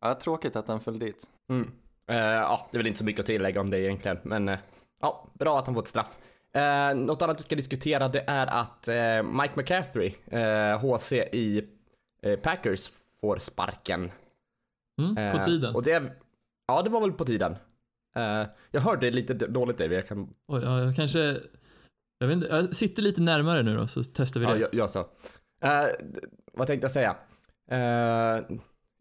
ja, 0.00 0.14
tråkigt 0.14 0.56
att 0.56 0.68
han 0.68 0.80
föll 0.80 0.98
dit. 0.98 1.26
Mm. 1.52 1.70
Eh, 2.10 2.16
ja, 2.16 2.68
det 2.70 2.76
är 2.76 2.78
väl 2.78 2.86
inte 2.86 2.98
så 2.98 3.04
mycket 3.04 3.20
att 3.20 3.26
tillägga 3.26 3.60
om 3.60 3.70
det 3.70 3.80
egentligen, 3.80 4.18
men 4.22 4.48
eh, 4.48 4.58
ja, 5.00 5.26
bra 5.34 5.58
att 5.58 5.66
han 5.66 5.74
får 5.74 5.82
ett 5.82 5.88
straff. 5.88 6.18
Eh, 6.56 6.94
något 6.94 7.22
annat 7.22 7.38
vi 7.38 7.42
ska 7.42 7.56
diskutera 7.56 8.08
det 8.08 8.24
är 8.26 8.46
att 8.46 8.88
eh, 8.88 9.22
Mike 9.22 9.52
McCaffrey, 9.56 10.14
eh, 10.26 10.78
HC 10.80 11.12
i 11.12 11.68
eh, 12.22 12.38
Packers, 12.38 12.92
får 13.20 13.38
sparken. 13.38 14.10
Mm, 15.00 15.14
på 15.14 15.20
Eh, 15.38 15.44
tiden. 15.44 15.74
Och 15.74 15.82
det, 15.82 16.12
ja, 16.66 16.82
det 16.82 16.90
var 16.90 17.00
väl 17.00 17.12
på 17.12 17.24
tiden. 17.24 17.56
Eh, 18.16 18.42
jag 18.70 18.80
hörde 18.80 19.10
lite 19.10 19.34
dåligt 19.34 19.78
David, 19.78 19.98
jag 19.98 20.08
kan, 20.08 20.34
Oj, 20.48 20.62
ja, 20.64 20.80
jag 20.80 20.96
kanske, 20.96 21.40
jag 22.18 22.26
vet 22.26 22.34
inte, 22.34 22.46
jag 22.46 22.76
sitter 22.76 23.02
lite 23.02 23.20
närmare 23.20 23.62
nu 23.62 23.76
då 23.76 23.86
så 23.88 24.02
testar 24.04 24.40
vi 24.40 24.46
det. 24.46 24.52
ja, 24.52 24.58
jag, 24.58 24.74
jag 24.74 24.90
så. 24.90 25.06
Vad 26.52 26.66
tänkte 26.66 26.84
jag 26.84 26.90
säga? 26.90 27.16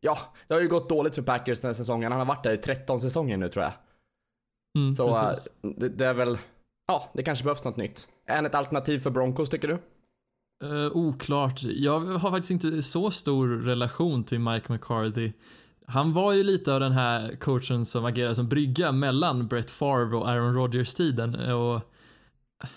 Ja, 0.02 0.18
det 0.48 0.54
har 0.54 0.62
ju 0.62 0.68
gått 0.68 0.90
dåligt 0.90 1.16
för 1.16 1.22
Packers 1.22 1.60
den 1.62 1.70
här 1.70 1.74
säsongen. 1.74 2.12
Han 2.12 2.20
har 2.22 2.26
varit 2.26 2.44
där 2.44 2.52
i 2.54 2.58
13 2.58 3.02
säsonger 3.02 3.38
nu 3.38 3.50
tror 3.50 3.64
jag. 3.64 3.74
mm, 4.78 4.94
Så 4.94 5.34
det, 5.62 5.90
det 5.90 6.06
är 6.06 6.14
väl, 6.14 6.38
ja, 6.88 7.12
det 7.14 7.24
kanske 7.24 7.44
behövs 7.44 7.64
något 7.64 7.78
nytt. 7.78 8.08
Är 8.28 8.36
han 8.36 8.46
ett 8.46 8.56
alternativ 8.56 9.00
för 9.00 9.10
Broncos 9.10 9.50
tycker 9.50 9.68
du? 9.68 9.74
Eh, 10.64 10.92
oklart. 10.98 11.64
Jag 11.64 12.00
har 12.00 12.32
faktiskt 12.32 12.52
inte 12.52 12.82
så 12.82 13.12
stor 13.12 13.48
relation 13.48 14.24
till 14.24 14.40
Mike 14.40 14.74
McCarthy. 14.74 15.32
Han 15.88 16.14
var 16.14 16.34
ju 16.34 16.44
lite 16.44 16.74
av 16.74 16.80
den 16.80 16.92
här 16.92 17.36
coachen 17.36 17.86
som 17.86 18.06
agerar 18.06 18.34
som 18.34 18.48
brygga 18.50 18.92
mellan 18.92 19.48
Brett 19.48 19.72
Favre 19.72 20.18
och 20.18 20.30
Aaron 20.30 20.56
Rodgers-tiden. 20.56 21.36
Och 21.52 21.82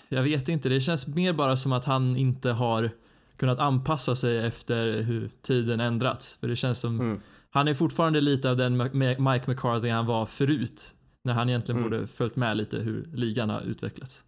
jag 0.09 0.23
vet 0.23 0.49
inte, 0.49 0.69
det 0.69 0.81
känns 0.81 1.07
mer 1.07 1.33
bara 1.33 1.57
som 1.57 1.71
att 1.73 1.85
han 1.85 2.17
inte 2.17 2.49
har 2.51 2.89
kunnat 3.37 3.59
anpassa 3.59 4.15
sig 4.15 4.37
efter 4.37 5.01
hur 5.01 5.29
tiden 5.41 5.79
ändrats. 5.79 6.37
För 6.39 6.47
det 6.47 6.55
känns 6.55 6.79
som, 6.79 6.99
Mm. 6.99 7.21
han 7.49 7.67
är 7.67 7.73
fortfarande 7.73 8.21
lite 8.21 8.49
av 8.49 8.57
den 8.57 8.77
Mike 8.77 9.43
McCarthy 9.47 9.89
han 9.89 10.05
var 10.05 10.25
förut. 10.25 10.93
När 11.29 11.33
han 11.35 11.49
egentligen 11.49 11.79
Mm. 11.79 11.89
borde 11.91 12.07
följt 12.07 12.35
med 12.35 12.57
lite 12.57 12.77
hur 12.77 13.09
ligan 13.13 13.49
har 13.49 13.61
utvecklats. 13.61 14.23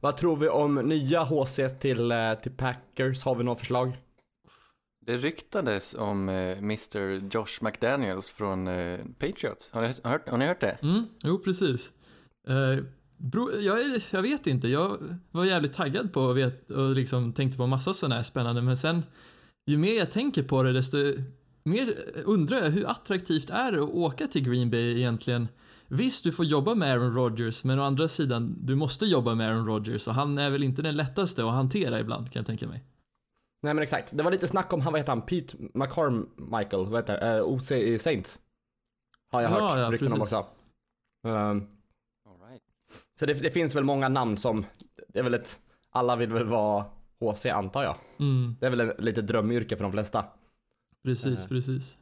Vad 0.00 0.16
tror 0.16 0.36
vi 0.36 0.48
om 0.48 0.74
nya 0.74 1.24
HC 1.24 1.60
till, 1.80 2.10
eh, 2.12 2.34
till 2.34 2.52
Packers? 2.52 3.24
Har 3.24 3.34
vi 3.34 3.44
några 3.44 3.58
förslag? 3.58 3.92
Det 5.06 5.16
ryktades 5.16 5.94
om 5.94 6.28
eh, 6.28 6.58
Mr 6.58 7.28
Josh 7.34 7.58
McDaniels 7.60 8.30
från 8.30 8.68
eh, 8.68 8.98
Patriots. 9.18 9.70
Har 9.72 9.82
ni 9.82 9.92
hört, 10.04 10.28
har 10.28 10.38
ni 10.38 10.46
hört 10.46 10.60
det? 10.60 10.78
Mm, 10.82 11.02
jo 11.24 11.38
precis. 11.38 11.92
Eh, 12.48 12.84
bro, 13.16 13.52
jag, 13.60 13.80
är, 13.80 14.04
jag 14.10 14.22
vet 14.22 14.46
inte, 14.46 14.68
jag 14.68 14.98
var 15.30 15.44
jävligt 15.44 15.72
taggad 15.72 16.12
på 16.12 16.20
och, 16.22 16.36
vet, 16.38 16.70
och 16.70 16.90
liksom 16.94 17.32
tänkte 17.32 17.58
på 17.58 17.66
massa 17.66 17.94
sådana 17.94 18.14
här 18.14 18.22
spännande, 18.22 18.62
men 18.62 18.76
sen 18.76 19.02
ju 19.66 19.78
mer 19.78 19.98
jag 19.98 20.10
tänker 20.10 20.42
på 20.42 20.62
det 20.62 20.72
desto 20.72 20.98
mer 21.64 21.94
undrar 22.24 22.58
jag 22.58 22.70
hur 22.70 22.90
attraktivt 22.90 23.50
är 23.50 23.72
det 23.72 23.82
att 23.82 23.90
åka 23.90 24.26
till 24.26 24.44
Green 24.50 24.70
Bay 24.70 24.96
egentligen? 24.98 25.48
Visst, 25.92 26.24
du 26.24 26.32
får 26.32 26.44
jobba 26.44 26.74
med 26.74 26.92
Aaron 26.92 27.14
Rodgers, 27.14 27.64
men 27.64 27.78
å 27.78 27.82
andra 27.82 28.08
sidan, 28.08 28.56
du 28.60 28.74
måste 28.74 29.06
jobba 29.06 29.34
med 29.34 29.48
Aaron 29.50 29.66
Rodgers 29.66 30.08
och 30.08 30.14
han 30.14 30.38
är 30.38 30.50
väl 30.50 30.62
inte 30.62 30.82
den 30.82 30.96
lättaste 30.96 31.44
att 31.44 31.50
hantera 31.52 32.00
ibland 32.00 32.32
kan 32.32 32.40
jag 32.40 32.46
tänka 32.46 32.66
mig. 32.68 32.84
Nej 33.62 33.74
men 33.74 33.82
exakt, 33.82 34.16
det 34.16 34.22
var 34.22 34.30
lite 34.30 34.48
snack 34.48 34.72
om 34.72 34.80
han, 34.80 34.92
vad 34.92 35.00
heter 35.00 35.12
han, 35.12 35.22
Pete 35.22 35.56
McCormichael, 35.74 36.86
vad 36.86 37.00
heter 37.00 37.20
det, 37.20 37.40
uh, 37.40 37.44
OC 37.48 37.70
i 37.72 37.98
Saints. 37.98 38.40
Har 39.32 39.42
jag 39.42 39.50
Ja, 39.50 39.54
hört 39.68 39.78
ja, 39.78 39.90
rykten 39.90 40.12
om 40.12 40.22
också. 40.22 40.36
Ehm, 41.26 41.66
All 42.26 42.48
right. 42.48 42.62
så 43.18 43.26
det, 43.26 43.34
det 43.34 43.50
finns 43.50 43.76
väl 43.76 43.84
många 43.84 44.08
namn 44.08 44.36
som, 44.36 44.64
det 45.08 45.18
är 45.18 45.22
väl 45.22 45.34
ett, 45.34 45.60
alla 45.90 46.16
vill 46.16 46.32
väl 46.32 46.44
vara 46.46 46.84
HC 47.20 47.46
antar 47.46 47.82
jag. 47.82 47.96
Mm, 48.18 48.56
Det 48.60 48.66
är 48.66 48.70
väl 48.70 48.80
ett 48.80 49.00
lite 49.00 49.22
drömyrke 49.22 49.76
för 49.76 49.82
de 49.84 49.92
flesta. 49.92 50.24
precis, 51.04 51.44
Eh. 51.44 51.48
precis. 51.48 51.96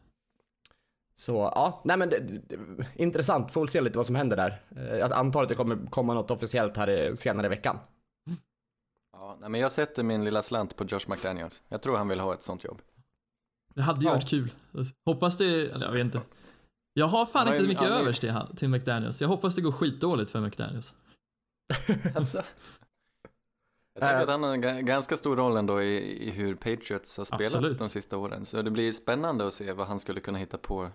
Så 1.19 1.33
ja, 1.55 1.83
nej 1.85 1.97
men 1.97 2.11
det, 2.11 2.19
det, 2.19 2.59
intressant, 2.97 3.53
får 3.53 3.61
väl 3.61 3.69
se 3.69 3.81
lite 3.81 3.99
vad 3.99 4.07
som 4.07 4.15
händer 4.15 4.37
där. 4.37 4.61
Eh, 4.77 4.97
Jag 4.99 5.13
antar 5.13 5.43
att 5.43 5.49
det 5.49 5.55
kommer 5.55 5.91
komma 5.91 6.15
något 6.15 6.31
officiellt 6.31 6.77
här 6.77 7.15
senare 7.17 7.47
i 7.47 7.49
veckan. 7.51 7.79
Ja, 9.13 9.37
nej, 9.41 9.51
men 9.51 9.61
jag 9.61 9.73
sätter 9.73 10.03
min 10.03 10.25
lilla 10.25 10.43
slant 10.43 10.77
på 10.77 10.85
Josh 10.85 11.01
McDaniels. 11.09 11.63
Jag 11.69 11.83
tror 11.83 11.97
han 11.97 12.09
vill 12.09 12.21
ha 12.21 12.35
ett 12.35 12.43
sånt 12.43 12.65
jobb. 12.65 12.83
Det 13.75 13.83
hade 13.83 14.01
ju 14.01 14.07
Ja. 14.07 14.13
varit 14.13 14.29
kul. 14.29 14.53
Hoppas 15.07 15.39
det, 15.39 15.45
eller 15.73 15.87
jag 15.87 15.93
vet 15.93 16.01
inte. 16.05 16.21
Jag 16.95 17.09
har 17.09 17.27
fan 17.27 17.47
har 17.47 17.55
inte 17.55 17.67
mycket 17.67 17.85
är- 17.85 18.01
övers 18.01 18.19
till, 18.21 18.31
han- 18.31 18.57
till 18.57 18.69
McDaniels. 18.69 19.21
Jag 19.21 19.29
hoppas 19.29 19.55
det 19.55 19.63
går 19.63 19.73
skitdåligt 19.73 20.31
för 20.31 20.41
McDaniels. 20.41 20.95
Alltså. 22.17 22.43
Jag 23.95 24.01
tänker 24.09 24.23
att 24.23 24.29
han 24.29 24.43
har 24.43 24.53
en 24.55 24.65
ga- 24.65 24.81
ganska 24.83 25.17
stor 25.17 25.37
roll 25.37 25.57
ändå 25.57 25.83
i, 25.83 26.27
i 26.29 26.31
hur 26.31 26.55
Patriots 26.55 27.17
har 27.19 27.25
spelat 27.25 27.43
Absolut. 27.55 27.79
de 27.79 27.89
sista 27.89 28.17
åren. 28.17 28.45
Så 28.45 28.63
det 28.63 28.71
blir 28.71 28.93
spännande 28.93 29.47
att 29.47 29.55
se 29.55 29.73
vad 29.73 29.87
han 29.87 29.99
skulle 29.99 30.21
kunna 30.21 30.39
hitta 30.39 30.59
på 30.59 30.91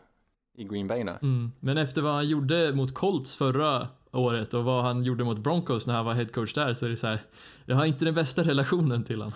i 0.58 0.64
Green 0.64 0.88
Bay 0.88 1.04
nu. 1.04 1.18
Mm. 1.22 1.52
Men 1.60 1.78
efter 1.78 2.02
vad 2.02 2.14
han 2.14 2.28
gjorde 2.28 2.74
mot 2.74 2.94
Colts 2.94 3.36
förra 3.36 3.88
året 4.12 4.54
och 4.54 4.64
vad 4.64 4.84
han 4.84 5.04
gjorde 5.04 5.24
mot 5.24 5.38
Broncos 5.38 5.88
när 5.88 5.94
han 5.94 6.06
var 6.06 6.14
headcoach 6.14 6.54
där 6.54 6.74
så 6.74 6.86
är 6.86 6.90
det 6.90 6.98
så 6.98 7.08
här. 7.08 7.22
Jag 7.66 7.76
har 7.76 7.86
inte 7.86 8.06
den 8.06 8.14
bästa 8.14 8.44
relationen 8.44 9.04
till 9.04 9.22
honom. 9.22 9.34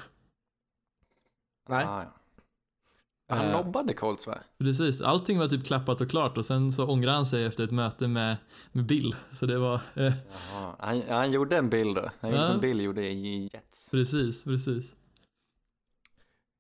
Nej. 1.70 1.86
Ah, 1.86 2.04
ja. 2.04 2.14
Han 3.30 3.46
Eh, 3.46 3.52
nobbade 3.52 3.94
Colts 3.94 4.28
va? 4.28 4.38
Precis, 4.60 5.02
allting 5.02 5.40
var 5.40 5.48
typ 5.48 5.66
klappat 5.66 6.02
och 6.02 6.10
klart 6.10 6.38
och 6.38 6.46
sen 6.46 6.72
så 6.74 6.86
ångrade 6.88 7.16
han 7.16 7.26
sig 7.26 7.46
efter 7.46 7.64
ett 7.64 7.72
möte 7.72 8.08
med, 8.08 8.38
med 8.72 8.86
Bill. 8.86 9.16
Så 9.32 9.46
det 9.46 9.58
var, 9.58 9.76
eh, 9.96 10.04
Jaha. 10.54 10.76
Han, 10.80 11.02
han 11.10 11.32
gjorde 11.32 11.58
en 11.58 11.70
bild 11.70 11.96
då. 11.96 12.10
Han 12.22 12.30
gjorde 12.30 12.42
Ja. 12.44 12.48
som 12.48 12.60
Bill 12.60 12.82
gjorde 12.82 13.08
i 13.08 13.50
Jets. 13.54 13.92
precis, 13.92 14.44
precis. 14.44 14.94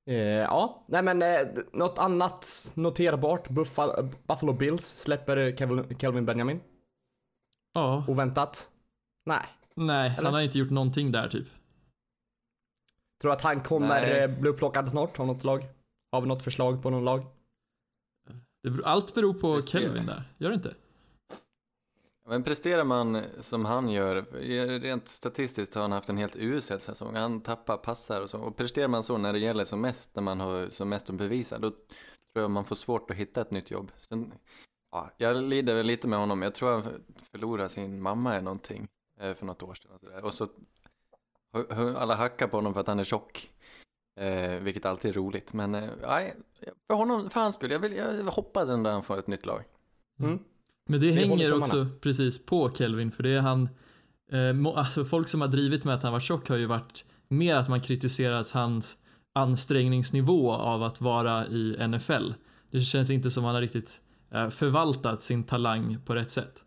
Eh, 0.08 0.16
ja, 0.18 0.84
nej 0.88 1.04
men 1.04 1.22
eh, 1.22 1.48
något 1.74 2.00
annat 2.00 2.72
noterbart. 2.76 3.50
Buffalo, 3.50 4.10
Buffalo 4.28 4.54
Bills 4.54 4.86
släpper 4.86 5.56
Kevin, 5.58 5.98
Kelvin 6.00 6.26
Benjamin. 6.26 6.62
Ja, 7.74 8.06
Oväntat. 8.08 8.70
Nej. 9.26 9.46
nej, 9.76 10.12
Eller? 10.18 10.26
han 10.26 10.34
har 10.34 10.42
inte 10.42 10.60
gjort 10.60 10.70
någonting 10.70 11.12
där 11.12 11.30
typ. 11.30 11.48
Tror 13.22 13.32
att 13.32 13.42
han 13.42 13.62
kommer 13.62 14.02
Nej. 14.02 14.20
eh, 14.24 14.40
bli 14.40 14.50
upplockad 14.50 14.90
snart 14.90 15.20
av 15.20 15.28
något 15.28 15.44
lag? 15.44 15.64
Har 16.12 16.22
vi 16.22 16.28
något 16.28 16.44
förslag 16.44 16.84
på 16.84 16.90
någon 16.90 17.06
lag? 17.06 17.26
Det, 18.64 18.70
beror- 18.70 18.86
allt 18.86 19.16
beror 19.16 19.34
på 19.34 19.56
Visst 19.56 19.76
är 19.76 19.80
det. 19.80 19.86
Kelvin 19.86 20.06
där, 20.06 20.24
gör 20.38 20.50
det 20.50 20.56
inte? 20.56 20.76
Men 22.30 22.44
presterar 22.44 22.84
man 22.84 23.24
som 23.40 23.66
han 23.66 23.90
gör, 23.90 24.22
rent 24.80 25.08
statistiskt 25.08 25.76
har 25.76 25.82
han 25.82 25.92
haft 25.92 26.10
en 26.10 26.18
helt 26.18 26.36
usel 26.36 26.80
säsong. 26.80 27.16
Han 27.16 27.42
tappar 27.42 27.78
passar 27.78 28.22
och 28.22 28.30
så. 28.30 28.40
Och 28.40 28.56
presterar 28.56 28.88
man 28.88 29.04
så 29.04 29.18
när 29.18 29.34
det 29.34 29.40
gäller 29.40 29.64
som 29.64 29.82
mest, 29.82 30.16
när 30.16 30.24
man 30.24 30.40
har 30.40 30.70
som 30.70 30.90
mest 30.90 31.10
att 31.10 31.16
bevisa, 31.16 31.60
då 31.60 31.70
tror 31.70 31.80
jag 32.34 32.52
man 32.52 32.66
får 32.66 32.76
svårt 32.76 33.12
att 33.12 33.18
hitta 33.18 33.42
ett 33.42 33.52
nytt 33.52 33.72
jobb. 33.72 33.92
Sen, 33.96 34.34
ja, 34.92 35.12
jag 35.18 35.44
lider 35.44 35.76
väl 35.76 35.86
lite 35.86 36.08
med 36.08 36.20
honom. 36.20 36.42
Jag 36.42 36.56
tror 36.56 36.72
han 36.72 36.84
förlorade 37.32 37.70
sin 37.70 38.02
mamma 38.02 38.32
eller 38.32 38.42
någonting 38.42 38.88
eh, 39.20 39.34
för 39.34 39.46
något 39.46 39.64
år 39.64 39.74
sedan. 39.74 39.92
Och 39.92 40.00
så, 40.00 40.08
där. 40.08 40.24
och 40.24 40.34
så 40.34 40.48
alla 41.98 42.16
hackar 42.16 42.48
på 42.48 42.58
honom 42.58 42.74
för 42.74 42.82
att 42.82 42.88
han 42.88 43.00
är 43.00 43.04
tjock. 43.04 43.52
Eh, 44.20 44.60
vilket 44.60 44.86
alltid 44.86 45.12
är 45.12 45.16
roligt. 45.16 45.54
Men 45.54 45.76
eh, 45.76 45.90
nej, 46.02 46.36
för 46.88 46.94
honom, 46.94 47.30
för 47.30 47.40
hans 47.40 47.56
skull, 47.56 47.72
jag, 47.72 47.80
vill, 47.80 47.96
jag 47.96 48.24
hoppas 48.24 48.70
ändå 48.70 48.90
han 48.90 49.04
får 49.04 49.20
ett 49.20 49.28
nytt 49.28 49.46
lag. 49.46 49.64
Mm. 50.20 50.40
Men 50.88 51.00
det, 51.00 51.08
Det 51.08 51.13
hänger 51.13 51.53
också 51.53 51.88
precis 52.01 52.46
på 52.46 52.72
Kelvin 52.75 53.12
för 53.12 53.24
det 53.24 53.29
är 53.29 53.41
han, 53.41 53.70
eh, 54.32 54.77
alltså 54.77 55.06
folk 55.06 55.27
som 55.27 55.41
har 55.41 55.48
drivit 55.48 55.84
med 55.84 55.96
att 55.96 56.03
han 56.03 56.13
var 56.13 56.20
tjock 56.20 56.50
har 56.50 56.58
ju 56.58 56.65
varit 56.65 57.06
mer 57.27 57.56
att 57.56 57.70
man 57.70 57.79
kritiserat 57.79 58.51
hans 58.51 58.98
ansträngningsnivå 59.36 60.51
av 60.51 60.84
att 60.84 61.01
vara 61.01 61.48
i 61.48 61.88
NFL. 61.88 62.34
Det 62.72 62.82
känns 62.82 63.10
inte 63.10 63.32
som 63.32 63.44
han 63.44 63.56
har 63.56 63.62
riktigt 63.62 64.01
eh, 64.32 64.50
förvaltat 64.50 65.22
sin 65.22 65.44
talang 65.44 65.98
på 66.06 66.15
rätt 66.15 66.32
sätt. 66.32 66.63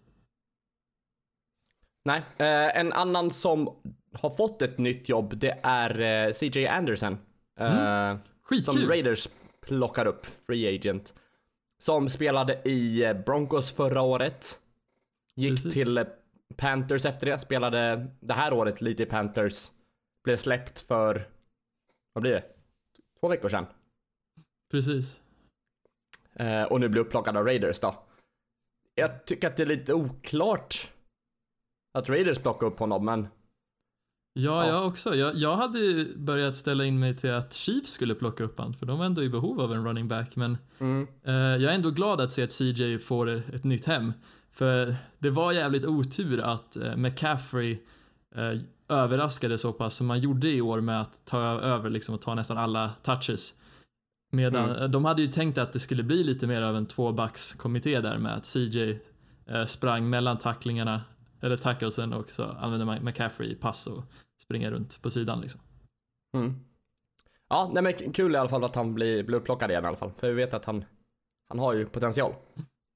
Nej. 2.04 2.22
Eh, 2.36 2.76
en 2.78 2.92
annan 2.92 3.30
som 3.30 3.68
har 4.12 4.30
fått 4.30 4.62
ett 4.62 4.78
nytt 4.78 5.08
jobb, 5.08 5.36
det 5.36 5.60
är 5.62 6.00
eh, 6.00 6.32
CJ 6.32 6.66
Anderson. 6.66 7.18
Skitkul! 8.42 8.74
som 8.74 8.88
Raiders 8.88 9.28
plockar 9.60 10.06
upp, 10.06 10.26
free 10.46 10.76
agent. 10.76 11.14
Som 11.80 12.08
spelade 12.08 12.62
i 12.64 13.04
eh, 13.04 13.12
Broncos 13.12 13.72
förra 13.72 14.02
året. 14.02 14.60
Gick 15.34 15.56
Precis. 15.56 15.74
till 15.74 15.98
eh, 15.98 16.04
Panthers 16.56 17.04
efter 17.04 17.26
det, 17.26 17.38
spelade 17.38 18.06
det 18.20 18.34
här 18.34 18.52
året 18.52 18.80
lite 18.80 19.02
i 19.02 19.06
Panthers. 19.06 19.70
Blev 20.24 20.36
släppt 20.36 20.80
för, 20.80 21.28
vad 22.12 22.22
blir 22.22 22.32
det? 22.32 22.44
Två 23.20 23.28
veckor 23.28 23.48
sedan. 23.48 23.66
Precis. 24.70 25.20
Eh, 26.32 26.62
och 26.62 26.80
nu 26.80 26.88
blir 26.88 27.02
upplockad 27.02 27.36
av 27.36 27.44
Raiders 27.44 27.80
då. 27.80 27.94
Jag 28.94 29.24
tycker 29.24 29.48
att 29.48 29.56
det 29.56 29.62
är 29.62 29.66
lite 29.66 29.94
oklart 29.94 30.92
att 31.92 32.08
Raiders 32.08 32.38
plockar 32.38 32.66
upp 32.66 32.78
honom, 32.78 33.04
men 33.04 33.28
Ja, 34.32 34.66
Ja. 34.66 34.68
jag 34.68 34.86
också. 34.86 35.14
Jag, 35.14 35.36
jag 35.36 35.56
hade 35.56 36.06
börjat 36.16 36.56
ställa 36.56 36.84
in 36.84 36.98
mig 36.98 37.16
till 37.16 37.30
att 37.32 37.52
Chiefs 37.54 37.92
skulle 37.92 38.14
plocka 38.14 38.44
upp 38.44 38.58
han 38.58 38.74
för 38.74 38.86
de 38.86 39.00
är 39.00 39.04
ändå 39.04 39.22
i 39.22 39.28
behov 39.28 39.60
av 39.60 39.72
en 39.72 39.84
running 39.86 40.08
back 40.08 40.36
men 40.36 40.58
mm, 40.78 41.06
Eh, 41.24 41.32
jag 41.34 41.62
är 41.62 41.74
ändå 41.74 41.90
glad 41.90 42.20
att 42.20 42.32
se 42.32 42.42
att 42.42 42.52
CJ 42.52 42.98
får 42.98 43.28
ett 43.30 43.64
nytt 43.64 43.84
hem. 43.86 44.12
För 44.52 44.96
det 45.18 45.30
var 45.30 45.52
jävligt 45.52 45.84
otur 45.84 46.40
att 46.40 46.76
uh, 46.80 46.96
McCaffrey 46.96 47.78
eh, 48.34 48.60
överraskade 48.88 49.58
så 49.58 49.72
pass 49.72 49.94
som 49.94 50.06
man 50.06 50.20
gjorde 50.20 50.48
i 50.50 50.60
år 50.60 50.80
med 50.80 51.00
att 51.00 51.24
ta 51.24 51.40
över 51.42 51.90
liksom 51.90 52.14
och 52.14 52.22
ta 52.22 52.34
nästan 52.34 52.58
alla 52.58 52.90
touches. 53.02 53.54
Medan 54.32 54.64
Mm. 54.70 54.82
eh, 54.82 54.88
de 54.88 55.04
hade 55.04 55.22
ju 55.22 55.28
tänkt 55.28 55.58
att 55.58 55.72
det 55.72 55.78
skulle 55.80 56.02
bli 56.02 56.24
lite 56.24 56.46
mer 56.46 56.62
av 56.62 56.76
en 56.76 56.86
tvåbackskommitté 56.86 58.00
där 58.00 58.18
med 58.18 58.34
att 58.34 58.46
CJ 58.46 58.98
eh, 59.46 59.64
sprang 59.66 60.10
mellan 60.10 60.38
tacklingarna 60.38 61.00
eller 61.40 61.56
tacklesen 61.56 62.12
och 62.12 62.30
så 62.30 62.44
använde 62.44 62.86
man 62.86 63.04
McCaffrey 63.04 63.50
i 63.50 63.54
pass 63.54 63.86
och 63.86 64.04
springa 64.42 64.70
runt 64.70 65.02
på 65.02 65.10
sidan 65.10 65.40
liksom. 65.40 65.60
mm. 66.36 66.64
Ja, 67.48 67.70
nej 67.74 67.82
men 67.82 68.12
kul 68.12 68.34
i 68.34 68.38
alla 68.38 68.48
fall 68.48 68.64
att 68.64 68.74
han 68.74 68.94
blir, 68.94 69.22
blir 69.22 69.36
upplockad 69.38 69.70
igen 69.70 69.84
i 69.84 69.86
alla 69.86 69.96
fall. 69.96 70.12
För 70.16 70.28
vi 70.28 70.34
vet 70.34 70.54
att 70.54 70.64
han, 70.64 70.84
han 71.48 71.58
har 71.58 71.72
ju 71.74 71.86
potential. 71.86 72.34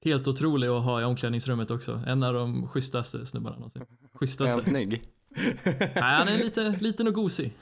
Helt 0.04 0.28
otrolig 0.28 0.68
att 0.68 0.82
ha 0.82 1.00
i 1.00 1.04
omklädningsrummet 1.04 1.70
också. 1.70 2.02
En 2.06 2.22
av 2.22 2.34
de 2.34 2.68
schysstaste 2.68 3.26
snubbarna 3.26 3.56
någonsin. 3.56 3.82
Är 3.82 3.86
han 4.00 4.08
Schysstaste. 4.18 4.60
snygg? 4.60 5.02
Nej, 5.64 5.92
han 5.94 6.28
är 6.28 6.38
lite, 6.38 6.68
liten 6.80 7.06
och 7.08 7.14
gosig. 7.14 7.52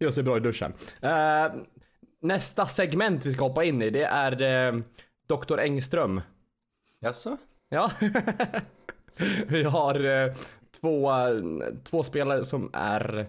Gör 0.00 0.10
sig 0.10 0.22
bra 0.22 0.36
i 0.36 0.40
duschen. 0.40 0.72
Eh, 1.00 1.52
nästa 2.22 2.66
segment 2.66 3.26
vi 3.26 3.32
ska 3.32 3.44
hoppa 3.44 3.64
in 3.64 3.82
i, 3.82 3.90
det 3.90 4.04
är 4.04 4.42
eh, 4.42 4.80
Dr. 5.28 5.58
Engström. 5.58 6.20
Jaså? 7.00 7.36
Ja. 7.68 7.90
vi 9.48 9.62
har 9.62 10.04
eh, 10.04 10.32
två, 10.80 11.12
två 11.84 12.02
spelare 12.02 12.44
som 12.44 12.70
är 12.72 13.26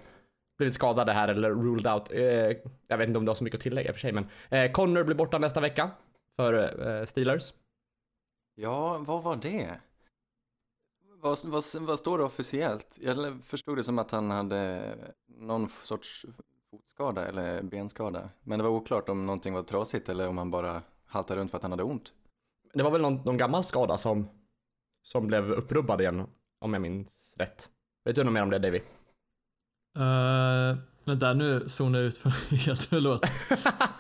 blivit 0.58 0.76
skadade 0.76 1.12
här 1.12 1.28
eller 1.28 1.50
ruled 1.50 1.94
out. 1.94 2.12
Eh, 2.12 2.58
jag 2.88 2.98
vet 2.98 3.08
inte 3.08 3.20
om 3.20 3.26
du 3.26 3.30
har 3.30 3.36
så 3.36 3.44
mycket 3.44 3.58
att 3.58 3.64
tillägga 3.64 3.94
för 3.94 4.00
sig, 4.00 4.12
men 4.12 4.26
eh, 4.50 4.72
Connor 4.72 5.04
blir 5.04 5.16
borta 5.16 5.38
nästa 5.38 5.62
vecka 5.62 5.92
för 6.36 6.54
eh, 6.90 7.06
Steelers. 7.06 7.54
Ja, 8.56 8.98
vad 8.98 9.24
var 9.24 9.36
det? 9.36 9.80
Vad, 11.22 11.38
vad, 11.46 11.64
vad 11.80 12.00
står 12.00 12.18
det 12.18 12.24
officiellt? 12.24 12.88
Jag 12.96 13.44
förstod 13.44 13.78
det 13.78 13.84
som 13.84 14.00
att 14.00 14.12
han 14.12 14.32
hade 14.32 14.94
någon 15.28 15.70
sorts 15.70 16.26
fotskada 16.72 17.28
eller 17.28 17.62
benskada. 17.62 18.30
Men 18.44 18.60
det 18.60 18.64
var 18.64 18.72
oklart 18.72 19.10
om 19.10 19.26
någonting 19.26 19.54
var 19.54 19.64
trasigt 19.64 20.10
eller 20.10 20.28
om 20.28 20.38
han 20.38 20.52
bara 20.52 20.82
haltade 21.06 21.40
runt 21.40 21.52
för 21.52 21.58
att 21.58 21.64
han 21.64 21.72
hade 21.72 21.84
ont. 21.84 22.14
Det 22.74 22.84
var 22.84 22.92
väl 22.92 23.02
någon, 23.02 23.16
någon 23.16 23.38
gammal 23.38 23.64
skada 23.64 23.98
som, 23.98 24.30
som 25.04 25.28
blev 25.28 25.52
upprubbad 25.52 26.02
igen, 26.02 26.28
om 26.60 26.74
jag 26.74 26.82
minns 26.82 27.36
rätt. 27.38 27.70
Vet 28.06 28.16
du 28.16 28.24
något 28.24 28.34
mer 28.34 28.44
om 28.44 28.50
det 28.50 28.60
Davy? 28.60 28.82
Uh, 29.98 30.78
vänta, 31.04 31.34
nu 31.34 31.70
zonar 31.70 32.00
jag 32.00 32.08
ut 32.08 32.18
för 32.18 32.30
helt. 32.56 32.82
Förlåt. 32.82 33.26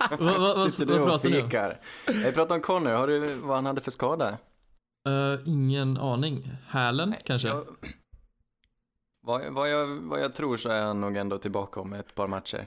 vad, 0.09 0.19
vad, 0.19 0.57
vad, 0.57 0.73
Sitter 0.73 0.93
du 0.93 1.01
och 1.01 1.21
fikar? 1.21 1.79
Jag 2.23 2.33
pratar 2.33 2.55
om 2.55 2.61
Connor, 2.61 2.91
har 2.91 3.07
du 3.07 3.33
vad 3.33 3.55
han 3.55 3.65
hade 3.65 3.81
för 3.81 3.91
skada? 3.91 4.37
Eh, 5.07 5.39
ingen 5.45 5.97
aning. 5.97 6.51
Hälen 6.67 7.15
kanske? 7.23 7.47
Jag, 7.47 7.65
vad, 9.21 9.53
vad, 9.53 9.69
jag, 9.69 9.87
vad 9.87 10.21
jag 10.21 10.35
tror 10.35 10.57
så 10.57 10.69
är 10.69 10.81
han 10.81 11.01
nog 11.01 11.17
ändå 11.17 11.37
tillbaka 11.37 11.79
om 11.79 11.93
ett 11.93 12.15
par 12.15 12.27
matcher. 12.27 12.65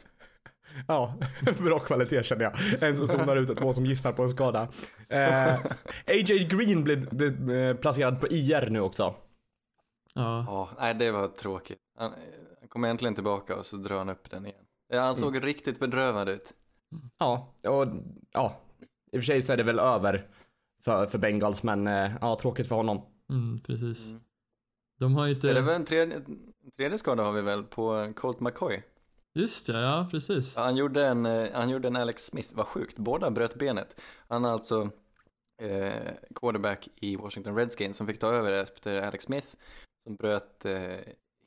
Ja, 0.88 1.14
bra 1.58 1.78
kvalitet 1.78 2.22
känner 2.22 2.44
jag. 2.44 2.82
En 2.82 2.96
som 2.96 3.08
zonar 3.08 3.36
ut 3.36 3.50
och 3.50 3.56
två 3.56 3.72
som 3.72 3.86
gissar 3.86 4.12
på 4.12 4.22
en 4.22 4.28
skada. 4.28 4.68
Eh, 5.08 5.54
AJ 6.06 6.44
Green 6.44 6.84
blev, 6.84 7.16
blev 7.16 7.50
eh, 7.50 7.76
placerad 7.76 8.20
på 8.20 8.28
IR 8.28 8.70
nu 8.70 8.80
också. 8.80 9.14
Ja. 10.14 10.44
Ja, 10.46 10.70
nej 10.78 10.94
det 10.94 11.10
var 11.10 11.28
tråkigt. 11.28 11.78
Han, 11.98 12.12
han 12.60 12.68
kommer 12.68 12.88
äntligen 12.88 13.14
tillbaka 13.14 13.56
och 13.56 13.66
så 13.66 13.76
drar 13.76 13.98
han 13.98 14.08
upp 14.08 14.30
den 14.30 14.46
igen. 14.46 14.64
Ja, 14.88 15.00
Han 15.00 15.14
såg 15.14 15.46
riktigt 15.46 15.80
bedrövad 15.80 16.28
ut. 16.28 16.52
Ja, 17.18 17.54
och 17.68 17.86
ja, 18.32 18.60
i 19.12 19.16
och 19.16 19.20
för 19.20 19.24
sig 19.26 19.42
så 19.42 19.52
är 19.52 19.56
det 19.56 19.62
väl 19.62 19.78
över 19.78 20.28
för, 20.84 21.06
för 21.06 21.18
Bengals, 21.18 21.62
men 21.62 21.86
eh, 21.86 22.12
ja, 22.20 22.36
tråkigt 22.40 22.68
för 22.68 22.76
honom. 22.76 23.02
Mm, 23.30 23.60
precis. 23.60 24.08
Mm. 24.08 24.20
De 24.98 25.14
har 25.14 25.26
ju 25.26 25.34
inte... 25.34 25.50
Är 25.50 25.54
det 25.54 25.62
var 25.62 25.72
en 25.72 25.84
tredje, 25.84 26.16
en 26.16 26.70
tredje 26.76 26.98
skada 26.98 27.22
har 27.22 27.32
vi 27.32 27.42
väl 27.42 27.62
på 27.62 28.12
Colt 28.16 28.40
McCoy. 28.40 28.82
Just 29.34 29.68
ja, 29.68 29.80
ja 29.80 30.08
precis. 30.10 30.56
Han 30.56 30.76
gjorde 30.76 31.06
en, 31.06 31.26
eh, 31.26 31.52
han 31.52 31.70
gjorde 31.70 31.88
en 31.88 31.96
Alex 31.96 32.26
Smith, 32.26 32.48
vad 32.52 32.66
sjukt, 32.66 32.98
båda 32.98 33.30
bröt 33.30 33.54
benet. 33.54 34.00
Han 34.28 34.44
är 34.44 34.48
alltså 34.48 34.90
eh, 35.62 36.12
quarterback 36.34 36.88
i 36.96 37.16
Washington 37.16 37.56
Redskins 37.56 37.96
som 37.96 38.06
fick 38.06 38.18
ta 38.18 38.32
över 38.32 38.52
efter 38.52 39.02
Alex 39.02 39.24
Smith 39.24 39.48
som 40.04 40.16
bröt 40.16 40.64
eh, 40.64 40.96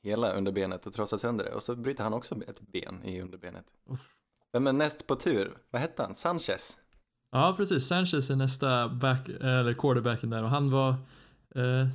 hela 0.03 0.33
underbenet 0.33 0.87
och 0.87 0.93
trasade 0.93 1.19
sönder 1.19 1.45
det 1.45 1.51
och 1.51 1.63
så 1.63 1.75
bryter 1.75 2.03
han 2.03 2.13
också 2.13 2.35
ett 2.47 2.61
ben 2.61 3.03
i 3.03 3.21
underbenet. 3.21 3.65
Uff. 3.89 4.13
Vem 4.53 4.67
är 4.67 4.73
näst 4.73 5.07
på 5.07 5.15
tur? 5.15 5.57
Vad 5.71 5.81
hette 5.81 6.03
han? 6.03 6.15
Sanchez? 6.15 6.77
Ja, 7.31 7.53
precis. 7.57 7.87
Sanchez 7.87 8.29
är 8.29 8.35
nästa 8.35 8.89
back, 8.89 9.29
eller 9.29 9.73
quarterbacken 9.73 10.29
där 10.29 10.43
och 10.43 10.49
han 10.49 10.71
var... 10.71 10.89
Eh, 11.55 11.87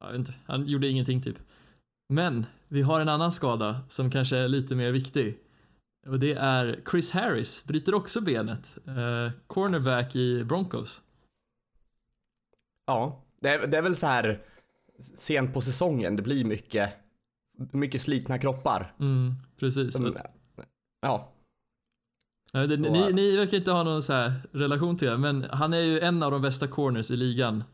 jag 0.00 0.06
vet 0.10 0.18
inte, 0.18 0.34
han 0.46 0.66
gjorde 0.66 0.88
ingenting 0.88 1.22
typ. 1.22 1.38
Men 2.08 2.46
vi 2.74 2.82
har 2.82 3.00
en 3.00 3.08
annan 3.08 3.32
skada 3.32 3.80
som 3.88 4.10
kanske 4.10 4.36
är 4.36 4.48
lite 4.48 4.74
mer 4.74 4.90
viktig. 4.92 5.38
Och 6.06 6.18
det 6.20 6.32
är 6.32 6.80
Chris 6.90 7.10
Harris, 7.10 7.64
bryter 7.64 7.94
också 7.94 8.20
benet. 8.20 8.78
Eh, 8.86 9.30
cornerback 9.46 10.16
i 10.16 10.44
Broncos. 10.44 11.02
Ja, 12.86 13.24
det 13.40 13.48
är, 13.48 13.66
det 13.66 13.78
är 13.78 13.82
väl 13.82 13.96
så 13.96 14.06
här 14.06 14.40
sent 15.14 15.54
på 15.54 15.60
säsongen, 15.60 16.16
det 16.16 16.22
blir 16.22 16.44
mycket, 16.44 16.90
mycket 17.72 18.00
slitna 18.00 18.38
kroppar. 18.38 18.94
Mm, 19.00 19.34
precis. 19.56 19.94
Som, 19.94 20.16
ja, 21.02 21.32
inte, 22.54 22.76
Så- 22.76 22.82
ni, 22.92 23.12
ni 23.12 23.36
verkar 23.36 23.56
inte 23.56 23.70
ha 23.70 23.82
någon 23.82 24.02
så 24.02 24.12
här 24.12 24.32
relation 24.52 24.96
till 24.96 25.08
det, 25.08 25.18
men 25.18 25.44
han 25.44 25.72
är 25.72 25.78
ju 25.80 26.00
en 26.00 26.22
av 26.22 26.30
de 26.30 26.42
bästa 26.42 26.66
corners 26.68 27.10
i 27.10 27.16
ligan. 27.16 27.64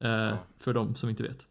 Eh, 0.00 0.34
För 0.58 0.74
de 0.74 0.94
som 0.94 1.10
inte 1.10 1.22
vet. 1.22 1.46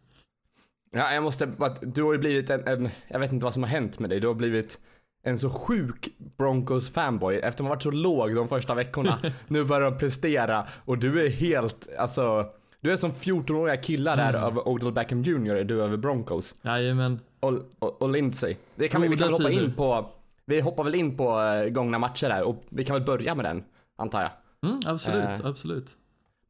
Ja, 0.96 1.14
jag 1.14 1.22
måste 1.22 1.46
du 1.82 2.02
har 2.02 2.12
ju 2.12 2.18
blivit 2.18 2.50
en, 2.50 2.68
en, 2.68 2.88
jag 3.08 3.18
vet 3.18 3.32
inte 3.32 3.44
vad 3.44 3.54
som 3.54 3.62
har 3.62 3.70
hänt 3.70 3.98
med 3.98 4.10
dig, 4.10 4.20
du 4.20 4.26
har 4.26 4.34
blivit 4.34 4.80
en 5.22 5.38
så 5.38 5.50
sjuk 5.50 6.08
Broncos 6.38 6.90
fanboy 6.90 7.36
efter 7.36 7.64
man 7.64 7.70
varit 7.70 7.82
så 7.82 7.90
låg 7.90 8.34
de 8.34 8.48
första 8.48 8.74
veckorna. 8.74 9.18
nu 9.48 9.64
börjar 9.64 9.90
de 9.90 9.98
prestera 9.98 10.66
och 10.84 10.98
du 10.98 11.26
är 11.26 11.30
helt, 11.30 11.88
alltså 11.98 12.46
du 12.80 12.92
är 12.92 12.96
som 12.96 13.12
14-åriga 13.12 13.76
killar 13.76 14.16
där 14.16 14.34
över 14.34 14.68
Odell 14.68 14.92
Beckham 14.92 15.22
Jr. 15.22 15.54
är 15.54 15.64
du 15.64 15.82
över 15.82 15.96
Broncos. 15.96 16.54
Jajamän. 16.62 17.20
Och, 17.40 17.52
och, 17.78 18.02
och 18.02 18.08
Lindsay. 18.08 18.56
Det 18.74 18.88
kan 18.88 19.02
vi, 19.02 19.08
vi 19.08 19.16
kan 19.16 19.32
hoppa 19.32 19.50
in 19.50 19.74
på, 19.74 20.10
vi 20.46 20.60
hoppar 20.60 20.84
väl 20.84 20.94
in 20.94 21.16
på 21.16 21.40
eh, 21.40 21.68
gångna 21.68 21.98
matcher 21.98 22.28
där 22.28 22.42
och 22.42 22.64
vi 22.68 22.84
kan 22.84 22.94
väl 22.94 23.04
börja 23.04 23.34
med 23.34 23.44
den, 23.44 23.64
antar 23.96 24.22
jag. 24.22 24.30
Mm, 24.70 24.78
absolut, 24.86 25.40
Eh. 25.40 25.46
absolut. 25.46 25.96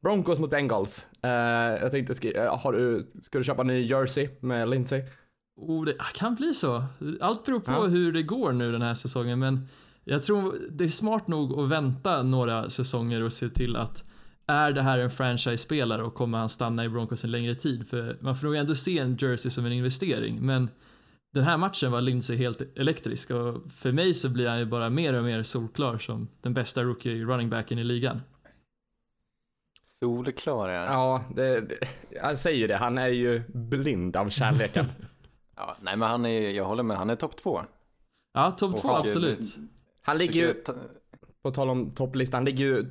Broncos 0.07 0.39
mot 0.39 0.49
Bengals. 0.49 1.07
Eh, 1.23 1.29
jag 1.81 1.91
tänkte, 1.91 2.13
skri- 2.13 2.37
eh, 2.37 2.57
har 2.59 2.73
du, 2.73 3.01
ska 3.21 3.37
du 3.37 3.43
köpa 3.43 3.61
en 3.61 3.67
ny 3.67 3.81
jersey 3.81 4.29
med 4.39 4.69
Lindsay? 4.69 5.01
Oh, 5.57 5.85
det 5.85 5.95
kan 6.15 6.35
bli 6.35 6.53
så. 6.53 6.83
Allt 7.21 7.45
beror 7.45 7.59
på 7.59 7.71
Ja. 7.71 7.85
hur 7.85 8.11
det 8.11 8.23
går 8.23 8.51
nu 8.51 8.71
den 8.71 8.81
här 8.81 8.93
säsongen, 8.93 9.39
men 9.39 9.67
jag 10.03 10.23
tror 10.23 10.55
det 10.71 10.83
är 10.83 10.87
smart 10.89 11.27
nog 11.27 11.59
att 11.59 11.69
vänta 11.69 12.23
några 12.23 12.69
säsonger 12.69 13.23
och 13.23 13.33
se 13.33 13.49
till 13.49 13.75
att 13.75 14.03
är 14.47 14.71
det 14.71 14.81
här 14.81 14.99
en 14.99 15.09
franchise-spelare 15.11 16.03
och 16.03 16.13
kommer 16.13 16.37
han 16.37 16.49
stanna 16.49 16.85
i 16.85 16.89
Broncos 16.89 17.23
en 17.23 17.31
längre 17.31 17.55
tid? 17.55 17.87
För 17.87 18.17
man 18.21 18.35
får 18.35 18.47
nog 18.47 18.55
ändå 18.55 18.75
se 18.75 18.99
en 18.99 19.17
jersey 19.19 19.51
som 19.51 19.65
en 19.65 19.71
investering, 19.71 20.45
men 20.45 20.69
den 21.33 21.43
här 21.43 21.57
matchen 21.57 21.91
var 21.91 22.01
Lindsey 22.01 22.37
helt 22.37 22.61
elektrisk 22.77 23.31
och 23.31 23.63
för 23.71 23.91
mig 23.91 24.13
så 24.13 24.29
blir 24.29 24.47
han 24.47 24.59
ju 24.59 24.65
bara 24.65 24.89
mer 24.89 25.13
och 25.13 25.23
mer 25.23 25.43
solklar 25.43 25.97
som 25.97 26.27
den 26.41 26.53
bästa 26.53 26.83
rookie 26.83 27.23
running 27.25 27.49
backen 27.49 27.79
i 27.79 27.83
ligan. 27.83 28.21
Solklar 29.99 30.69
ja. 30.69 30.83
Ja, 30.85 31.23
det, 31.35 31.61
det, 31.61 31.75
jag 32.09 32.37
säger 32.39 32.57
ju 32.57 32.67
det. 32.67 32.75
Han 32.77 32.97
är 32.97 33.07
ju 33.07 33.43
blind 33.47 34.15
av 34.15 34.29
kärleken. 34.29 34.85
ja. 35.55 35.77
Nej 35.81 35.97
men 35.97 36.09
han 36.09 36.25
är, 36.25 36.49
jag 36.49 36.65
håller 36.65 36.83
med, 36.83 36.97
han 36.97 37.09
är 37.09 37.15
topp 37.15 37.35
två. 37.37 37.61
Ja, 38.33 38.51
topp 38.51 38.81
två, 38.81 38.87
han- 38.87 39.01
absolut. 39.01 39.57
Han 40.01 40.17
ligger 40.17 40.39
ju, 40.47 40.63
på 41.43 41.51
tal 41.51 41.69
om 41.69 41.91
topplistan, 41.95 42.37
han 42.37 42.45
ligger 42.45 42.65
ju 42.65 42.85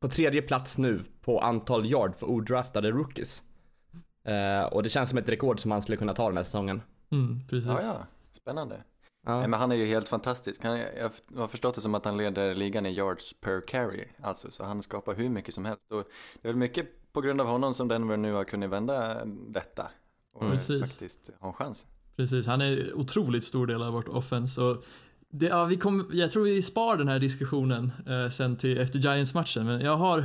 på 0.00 0.08
tredje 0.08 0.42
plats 0.42 0.78
nu 0.78 1.00
på 1.20 1.40
antal 1.40 1.86
yard 1.86 2.16
för 2.16 2.30
odraftade 2.30 2.90
rookies. 2.90 3.42
Eh, 4.24 4.62
och 4.72 4.82
det 4.82 4.88
känns 4.88 5.08
som 5.08 5.18
ett 5.18 5.28
rekord 5.28 5.60
som 5.60 5.70
han 5.70 5.82
skulle 5.82 5.96
kunna 5.96 6.14
ta 6.14 6.26
den 6.28 6.36
här 6.36 6.44
säsongen. 6.44 6.82
Mm, 7.10 7.40
precis. 7.48 7.66
Ja, 7.68 7.80
ja. 7.82 8.06
Spännande. 8.32 8.76
Ja. 9.28 9.40
Men 9.40 9.60
han 9.60 9.72
är 9.72 9.76
ju 9.76 9.86
helt 9.86 10.08
fantastisk. 10.08 10.64
Han, 10.64 10.78
jag 10.78 11.10
har 11.36 11.48
förstått 11.48 11.74
det 11.74 11.80
som 11.80 11.94
att 11.94 12.04
han 12.04 12.16
leder 12.16 12.54
ligan 12.54 12.86
i 12.86 12.90
yards 12.90 13.34
per 13.40 13.66
carry. 13.66 14.04
Alltså, 14.22 14.50
så 14.50 14.64
han 14.64 14.82
skapar 14.82 15.14
hur 15.14 15.28
mycket 15.28 15.54
som 15.54 15.64
helst. 15.64 15.92
Och 15.92 16.04
det 16.42 16.48
är 16.48 16.52
väl 16.52 16.56
mycket 16.56 17.12
på 17.12 17.20
grund 17.20 17.40
av 17.40 17.46
honom 17.46 17.74
som 17.74 17.88
Denver 17.88 18.16
nu 18.16 18.32
har 18.32 18.44
kunnat 18.44 18.70
vända 18.70 19.24
detta. 19.48 19.90
Och 20.34 20.42
Mm. 20.42 20.56
Precis. 20.56 20.80
faktiskt 20.80 21.30
ha 21.40 21.48
en 21.48 21.54
chans. 21.54 21.86
Precis, 22.16 22.46
han 22.46 22.60
är 22.60 22.94
otroligt 22.94 23.44
stor 23.44 23.66
del 23.66 23.82
av 23.82 23.92
vårt 23.92 24.08
offense. 24.08 24.62
Och 24.62 24.84
det, 25.30 25.46
ja, 25.46 25.64
vi 25.64 25.76
kom, 25.76 26.10
jag 26.12 26.30
tror 26.30 26.44
vi 26.44 26.62
spar 26.62 26.96
den 26.96 27.08
här 27.08 27.18
diskussionen 27.18 27.92
eh, 28.06 28.28
sen 28.28 28.56
till 28.56 28.78
efter 28.78 28.98
Giants-matchen, 28.98 29.66
men 29.66 29.80
jag 29.80 29.96
har, 29.96 30.18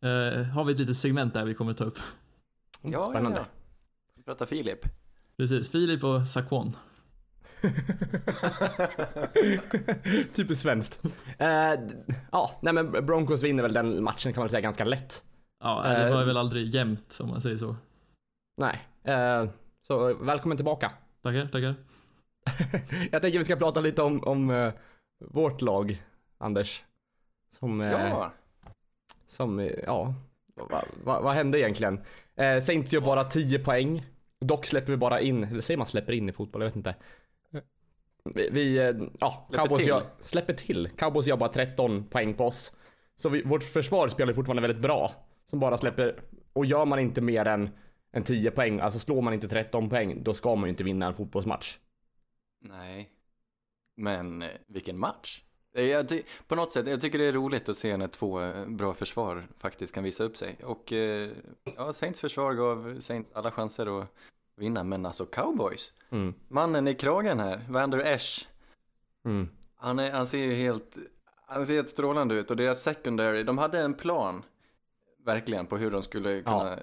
eh, 0.00 0.42
har 0.42 0.64
vi 0.64 0.72
ett 0.72 0.78
litet 0.78 0.96
segment 0.96 1.34
där 1.34 1.44
vi 1.44 1.54
kommer 1.54 1.72
ta 1.72 1.84
upp. 1.84 1.98
Mm, 2.84 3.02
Spännande. 3.02 3.38
Ja, 3.38 3.44
ja. 3.44 3.60
Vi 4.16 4.22
pratar 4.22 4.46
Filip. 4.46 4.78
Precis, 5.36 5.68
Filip 5.70 6.04
och 6.04 6.28
Saquon. 6.28 6.76
Typiskt 10.34 10.62
svenskt. 10.62 11.02
D- 11.02 11.08
ja, 12.32 12.50
nej 12.62 12.72
men 12.72 13.06
Broncos 13.06 13.42
vinner 13.42 13.62
väl 13.62 13.72
den 13.72 14.02
matchen 14.04 14.32
kan 14.32 14.42
man 14.42 14.48
säga 14.48 14.60
ganska 14.60 14.84
lätt. 14.84 15.24
Ja, 15.60 15.82
det 15.82 16.08
Eh, 16.08 16.14
var 16.14 16.24
väl 16.24 16.36
aldrig 16.36 16.68
jämnt 16.68 17.18
om 17.20 17.28
man 17.28 17.40
säger 17.40 17.56
så. 17.56 17.76
Nej. 18.56 18.78
Eh, 19.04 19.44
så 19.86 20.14
välkommen 20.14 20.56
tillbaka. 20.56 20.92
Tackar, 21.22 21.46
tackar. 21.46 21.74
jag 23.12 23.22
tänker 23.22 23.38
vi 23.38 23.44
ska 23.44 23.56
prata 23.56 23.80
lite 23.80 24.02
om, 24.02 24.24
om 24.24 24.72
vårt 25.24 25.60
lag, 25.60 26.02
Anders. 26.38 26.84
Som, 27.54 27.80
Ja, 27.80 28.32
som 29.26 29.70
ja, 29.86 30.14
vad 30.54 30.84
va, 31.04 31.20
vad 31.20 31.34
hände 31.34 31.60
egentligen? 31.60 32.00
Eh, 32.36 32.60
Saints 32.60 32.92
gör 32.92 33.00
bara 33.00 33.24
10 33.24 33.58
poäng. 33.58 34.06
Dock 34.40 34.66
släpper 34.66 34.92
vi 34.92 34.96
bara 34.96 35.20
in, 35.20 35.44
eller 35.44 35.60
säger 35.60 35.78
man 35.78 35.86
släpper 35.86 36.12
in 36.12 36.28
i 36.28 36.32
fotboll? 36.32 36.62
Jag 36.62 36.68
vet 36.68 36.76
inte. 36.76 36.94
Vi, 38.24 38.78
eh, 38.78 38.84
ja, 39.20 39.44
Släpper 39.48 39.62
Cowboys 39.62 39.82
till. 39.82 39.88
gör, 39.88 40.02
släpper 40.20 40.52
till. 40.52 40.88
Cowboys 40.96 41.26
gör 41.26 41.36
bara 41.36 41.52
13 41.52 42.04
poäng 42.04 42.34
på 42.34 42.44
oss. 42.44 42.76
Så 43.16 43.28
vi, 43.28 43.42
vårt 43.42 43.62
försvar 43.62 44.08
spelar 44.08 44.32
fortfarande 44.32 44.62
väldigt 44.62 44.82
bra. 44.82 45.12
Som 45.46 45.60
bara 45.60 45.76
släpper, 45.78 46.20
och 46.52 46.66
gör 46.66 46.84
man 46.84 46.98
inte 46.98 47.20
mer 47.20 47.44
än, 47.44 47.70
än 48.12 48.22
10 48.22 48.50
poäng, 48.50 48.80
alltså 48.80 48.98
slår 48.98 49.22
man 49.22 49.34
inte 49.34 49.48
13 49.48 49.88
poäng, 49.88 50.22
då 50.22 50.34
ska 50.34 50.54
man 50.54 50.64
ju 50.64 50.70
inte 50.70 50.84
vinna 50.84 51.06
en 51.06 51.14
fotbollsmatch. 51.14 51.78
nej. 52.60 53.10
Men 53.96 54.42
eh, 54.42 54.48
vilken 54.66 54.98
match. 54.98 55.42
Eh, 55.74 55.84
Jag, 55.84 56.22
på 56.46 56.54
något 56.54 56.72
sätt, 56.72 56.86
jag 56.86 57.00
tycker 57.00 57.18
det 57.18 57.24
är 57.24 57.32
roligt 57.32 57.68
att 57.68 57.76
se 57.76 57.96
när 57.96 58.08
två 58.08 58.40
bra 58.66 58.94
försvar 58.94 59.48
faktiskt 59.56 59.94
kan 59.94 60.04
visa 60.04 60.24
upp 60.24 60.36
sig. 60.36 60.56
Och 60.64 60.92
ja, 61.76 61.92
Saints 61.92 62.20
försvar 62.20 62.52
gav 62.54 63.00
Saints 63.00 63.32
alla 63.32 63.50
chanser 63.50 64.00
att 64.00 64.08
vinna, 64.60 64.84
men 64.84 65.06
alltså 65.06 65.26
cowboys. 65.26 65.92
Mm. 66.10 66.34
Mannen 66.48 66.88
i 66.88 66.94
kragen 66.94 67.40
här, 67.40 67.66
Vander 67.68 67.98
Esch, 67.98 68.48
Mm. 69.24 69.48
han, 69.76 69.98
är, 69.98 70.10
han 70.10 70.26
ser 70.26 70.38
ju 70.38 70.54
helt, 70.54 70.96
han 71.46 71.66
ser 71.66 71.74
helt 71.74 71.88
strålande 71.90 72.34
ut 72.34 72.50
och 72.50 72.56
deras 72.56 72.82
secondary, 72.82 73.42
de 73.42 73.58
hade 73.58 73.78
en 73.80 73.94
plan 73.94 74.42
verkligen 75.24 75.66
på 75.66 75.76
hur 75.76 75.90
de 75.90 76.02
skulle 76.02 76.42
kunna 76.42 76.78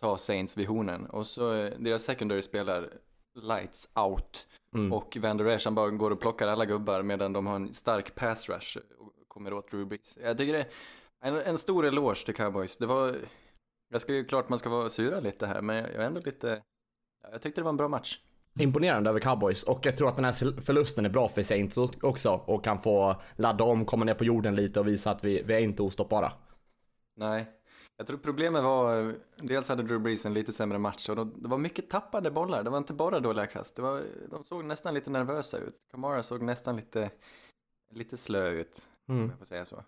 ta 0.00 0.18
Saints 0.18 0.56
vid 0.56 0.66
hornen 0.68 1.06
och 1.06 1.26
så 1.26 1.52
eh, 1.54 1.72
deras 1.78 2.02
secondary 2.04 2.42
spelar 2.42 2.90
lights 3.34 3.88
out 3.94 4.46
Mm. 4.74 4.92
och 4.92 5.16
Vander 5.20 5.44
Esch 5.46 5.64
han 5.64 5.74
bara 5.74 5.90
går 5.90 6.10
och 6.10 6.20
plockar 6.20 6.48
alla 6.48 6.64
gubbar 6.64 7.02
medan 7.02 7.32
de 7.32 7.46
har 7.46 7.56
en 7.56 7.74
stark 7.74 8.14
pass 8.14 8.48
rush 8.48 8.78
och 8.98 9.12
kommer 9.28 9.52
åt 9.52 9.70
Brees. 9.70 10.18
Jag 10.22 10.38
tycker 10.38 10.52
det 10.52 10.58
är 10.60 10.66
en, 11.20 11.34
en 11.36 11.58
stor 11.58 11.86
eloge 11.86 12.24
till 12.24 12.34
cowboys. 12.34 12.76
Det 12.76 12.86
var, 12.86 13.16
jag 13.88 14.00
ska 14.00 14.14
ju 14.14 14.24
klart 14.24 14.48
man 14.48 14.58
ska 14.58 14.68
vara 14.68 14.88
sura 14.88 15.20
lite 15.20 15.46
här 15.46 15.62
men 15.62 15.76
jag 15.76 15.94
är 15.94 15.98
ändå 16.00 16.20
lite, 16.24 16.62
jag 17.32 17.42
tyckte 17.42 17.60
det 17.60 17.64
var 17.64 17.70
en 17.70 17.76
bra 17.76 17.88
match. 17.88 18.18
Imponerande 18.58 19.10
över 19.10 19.20
cowboys 19.20 19.62
och 19.62 19.86
jag 19.86 19.96
tror 19.96 20.08
att 20.08 20.16
den 20.16 20.24
här 20.24 20.60
förlusten 20.60 21.04
är 21.04 21.10
bra 21.10 21.28
för 21.28 21.42
Saints 21.42 21.78
också 21.78 22.30
och 22.30 22.64
kan 22.64 22.82
få 22.82 23.16
ladda 23.36 23.64
om, 23.64 23.84
komma 23.84 24.04
ner 24.04 24.14
på 24.14 24.24
jorden 24.24 24.54
lite 24.54 24.80
och 24.80 24.88
visa 24.88 25.10
att 25.10 25.24
vi, 25.24 25.42
vi 25.42 25.54
är 25.54 25.58
inte 25.58 25.82
ostoppbara. 25.82 26.32
Nej, 27.16 27.50
jag 27.96 28.06
tror 28.06 28.16
problemet 28.18 28.62
var, 28.62 29.14
dels 29.36 29.68
hade 29.68 29.82
Drew 29.82 30.00
Brees 30.02 30.26
en 30.26 30.34
lite 30.34 30.52
sämre 30.52 30.78
match 30.78 31.08
och 31.08 31.16
då, 31.16 31.24
det 31.24 31.48
var 31.48 31.58
mycket 31.58 31.90
tappade 31.90 32.30
bollar. 32.30 32.62
Det 32.62 32.70
var 32.70 32.78
inte 32.78 32.92
bara 32.92 33.20
dåliga 33.20 33.46
kast. 33.46 33.76
Det 33.76 33.82
var, 33.82 34.02
de 34.30 34.44
såg 34.44 34.64
nästan 34.64 34.94
lite 34.94 35.10
nervösa 35.10 35.58
ut. 35.58 35.74
Kamara 35.90 36.22
såg 36.22 36.42
nästan 36.42 36.76
lite, 36.76 37.10
lite 37.94 38.16
slö 38.16 38.48
ut, 38.48 38.82
om 39.08 39.14
Mm. 39.16 39.28
jag 39.30 39.38
får 39.38 39.46
säga 39.46 39.64
så. 39.64 39.82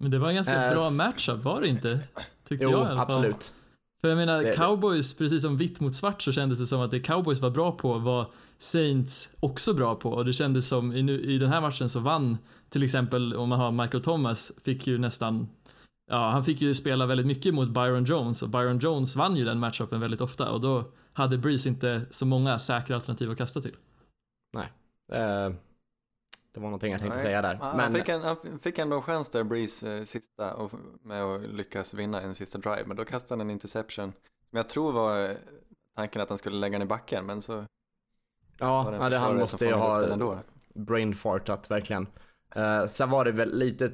Men 0.00 0.10
det 0.10 0.18
var 0.18 0.28
en 0.28 0.34
ganska 0.34 0.64
Eh, 0.66 0.74
bra 0.74 0.90
matchup, 0.90 1.44
var 1.44 1.60
det 1.60 1.68
inte? 1.68 2.00
Tyckte 2.44 2.64
Jo, 2.64 2.70
jag 2.70 2.80
i 2.80 2.82
alla 2.84 2.88
fall. 2.88 2.98
absolut. 3.00 3.54
För 4.02 4.08
jag 4.08 4.16
menar, 4.16 4.42
Det- 4.42 4.56
cowboys, 4.56 5.14
precis 5.14 5.42
som 5.42 5.56
vitt 5.56 5.80
mot 5.80 5.94
svart 5.94 6.22
så 6.22 6.32
kändes 6.32 6.58
det 6.58 6.66
som 6.66 6.80
att 6.80 6.90
det 6.90 7.00
cowboys 7.00 7.40
var 7.40 7.50
bra 7.50 7.72
på 7.72 7.98
var 7.98 8.26
Saints 8.58 9.30
också 9.40 9.74
bra 9.74 9.94
på. 9.94 10.10
Och 10.10 10.24
det 10.24 10.32
kändes 10.32 10.68
som 10.68 10.92
i, 10.92 11.02
nu, 11.02 11.20
i 11.20 11.38
den 11.38 11.48
här 11.48 11.60
matchen 11.60 11.88
så 11.88 12.00
vann 12.00 12.38
till 12.68 12.82
exempel 12.82 13.34
om 13.36 13.48
man 13.48 13.60
har 13.60 13.70
Michael 13.72 14.02
Thomas 14.02 14.52
fick 14.64 14.86
ju 14.86 14.98
nästan 14.98 15.48
Ja, 16.10 16.30
han 16.30 16.44
fick 16.44 16.60
ju 16.60 16.74
spela 16.74 17.06
väldigt 17.06 17.26
mycket 17.26 17.54
mot 17.54 17.68
Byron 17.68 18.04
Jones. 18.04 18.42
Och 18.42 18.48
Byron 18.48 18.78
Jones 18.78 19.16
vann 19.16 19.36
ju 19.36 19.44
den 19.44 19.58
matchupen 19.58 20.00
väldigt 20.00 20.20
ofta. 20.20 20.50
Och 20.50 20.60
då 20.60 20.84
hade 21.12 21.38
Breeze 21.38 21.68
inte 21.68 22.02
så 22.10 22.26
många 22.26 22.58
säkra 22.58 22.96
alternativ 22.96 23.30
att 23.30 23.38
kasta 23.38 23.60
till. 23.60 23.76
Eh, 25.12 25.54
det 26.52 26.60
var 26.60 26.66
någonting 26.68 26.92
jag 26.92 27.00
tänkte 27.00 27.16
Nej, 27.16 27.24
säga 27.26 27.42
där. 27.42 27.54
Han, 27.54 27.76
Men 27.76 27.94
fick 27.94 28.08
en, 28.08 28.22
han 28.22 28.58
fick 28.62 28.78
ändå 28.78 28.96
en 28.96 29.02
chans 29.02 29.28
där, 29.30 29.44
Breeze, 29.44 29.96
eh, 29.96 30.04
sista, 30.04 30.54
och, 30.54 30.70
med 31.02 31.22
att 31.22 31.42
lyckas 31.42 31.94
vinna 31.94 32.20
en 32.20 32.34
sista 32.34 32.58
drive. 32.58 32.84
Men 32.86 32.96
då 32.96 33.04
kastade 33.04 33.40
han 33.40 33.48
en 33.48 33.50
interception. 33.50 34.12
Som 34.50 34.56
jag 34.56 34.68
tror 34.68 34.92
var 34.92 35.30
eh, 35.30 35.36
tanken 35.96 36.22
att 36.22 36.28
han 36.28 36.38
skulle 36.38 36.56
lägga 36.56 36.72
den 36.72 36.82
i 36.82 36.88
backen, 36.88 37.26
men 37.26 37.40
så 37.40 37.52
ja, 38.58 38.92
ja 39.00 39.08
det, 39.08 39.18
han 39.18 39.36
måste 39.36 39.64
ju 39.64 39.72
ha 39.72 40.12
ändå. 40.12 40.38
brain 40.74 41.14
fartat 41.14 41.70
verkligen. 41.70 42.06
Uh, 42.56 42.86
sen 42.86 43.10
var 43.10 43.24
det 43.24 43.32
väl 43.32 43.58
lite, 43.58 43.92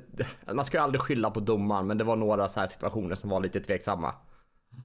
man 0.53 0.65
ska 0.65 0.77
ju 0.77 0.83
aldrig 0.83 1.01
skylla 1.01 1.31
på 1.31 1.41
domaren 1.41 1.87
men 1.87 1.99
det 1.99 2.05
var 2.05 2.17
några 2.17 2.49
så 2.49 2.61
här 2.61 2.67
situationer 2.67 3.15
som 3.15 3.31
var 3.31 3.41
lite 3.41 3.61
tveksamma. 3.61 4.15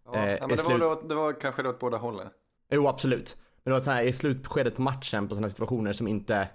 Ja, 0.06 0.16
Eh, 0.16 0.32
ja, 0.32 0.48
men 0.48 0.58
det, 0.58 0.64
var, 0.64 0.80
då- 0.80 1.02
det 1.08 1.16
var 1.16 1.34
kanske 1.34 1.68
åt 1.68 1.80
båda 1.80 1.98
hållen. 1.98 2.28
Jo 2.70 2.88
absolut. 2.88 3.38
Men 3.64 3.72
det 3.72 3.74
var 3.74 3.80
så 3.80 3.92
här 3.92 4.04
i 4.04 4.14
slutskedet 4.14 4.76
på 4.76 4.82
matchen 4.82 5.28
på 5.28 5.36
sådana 5.36 5.50
situationer 5.50 5.94
som 5.94 6.08
inte, 6.08 6.48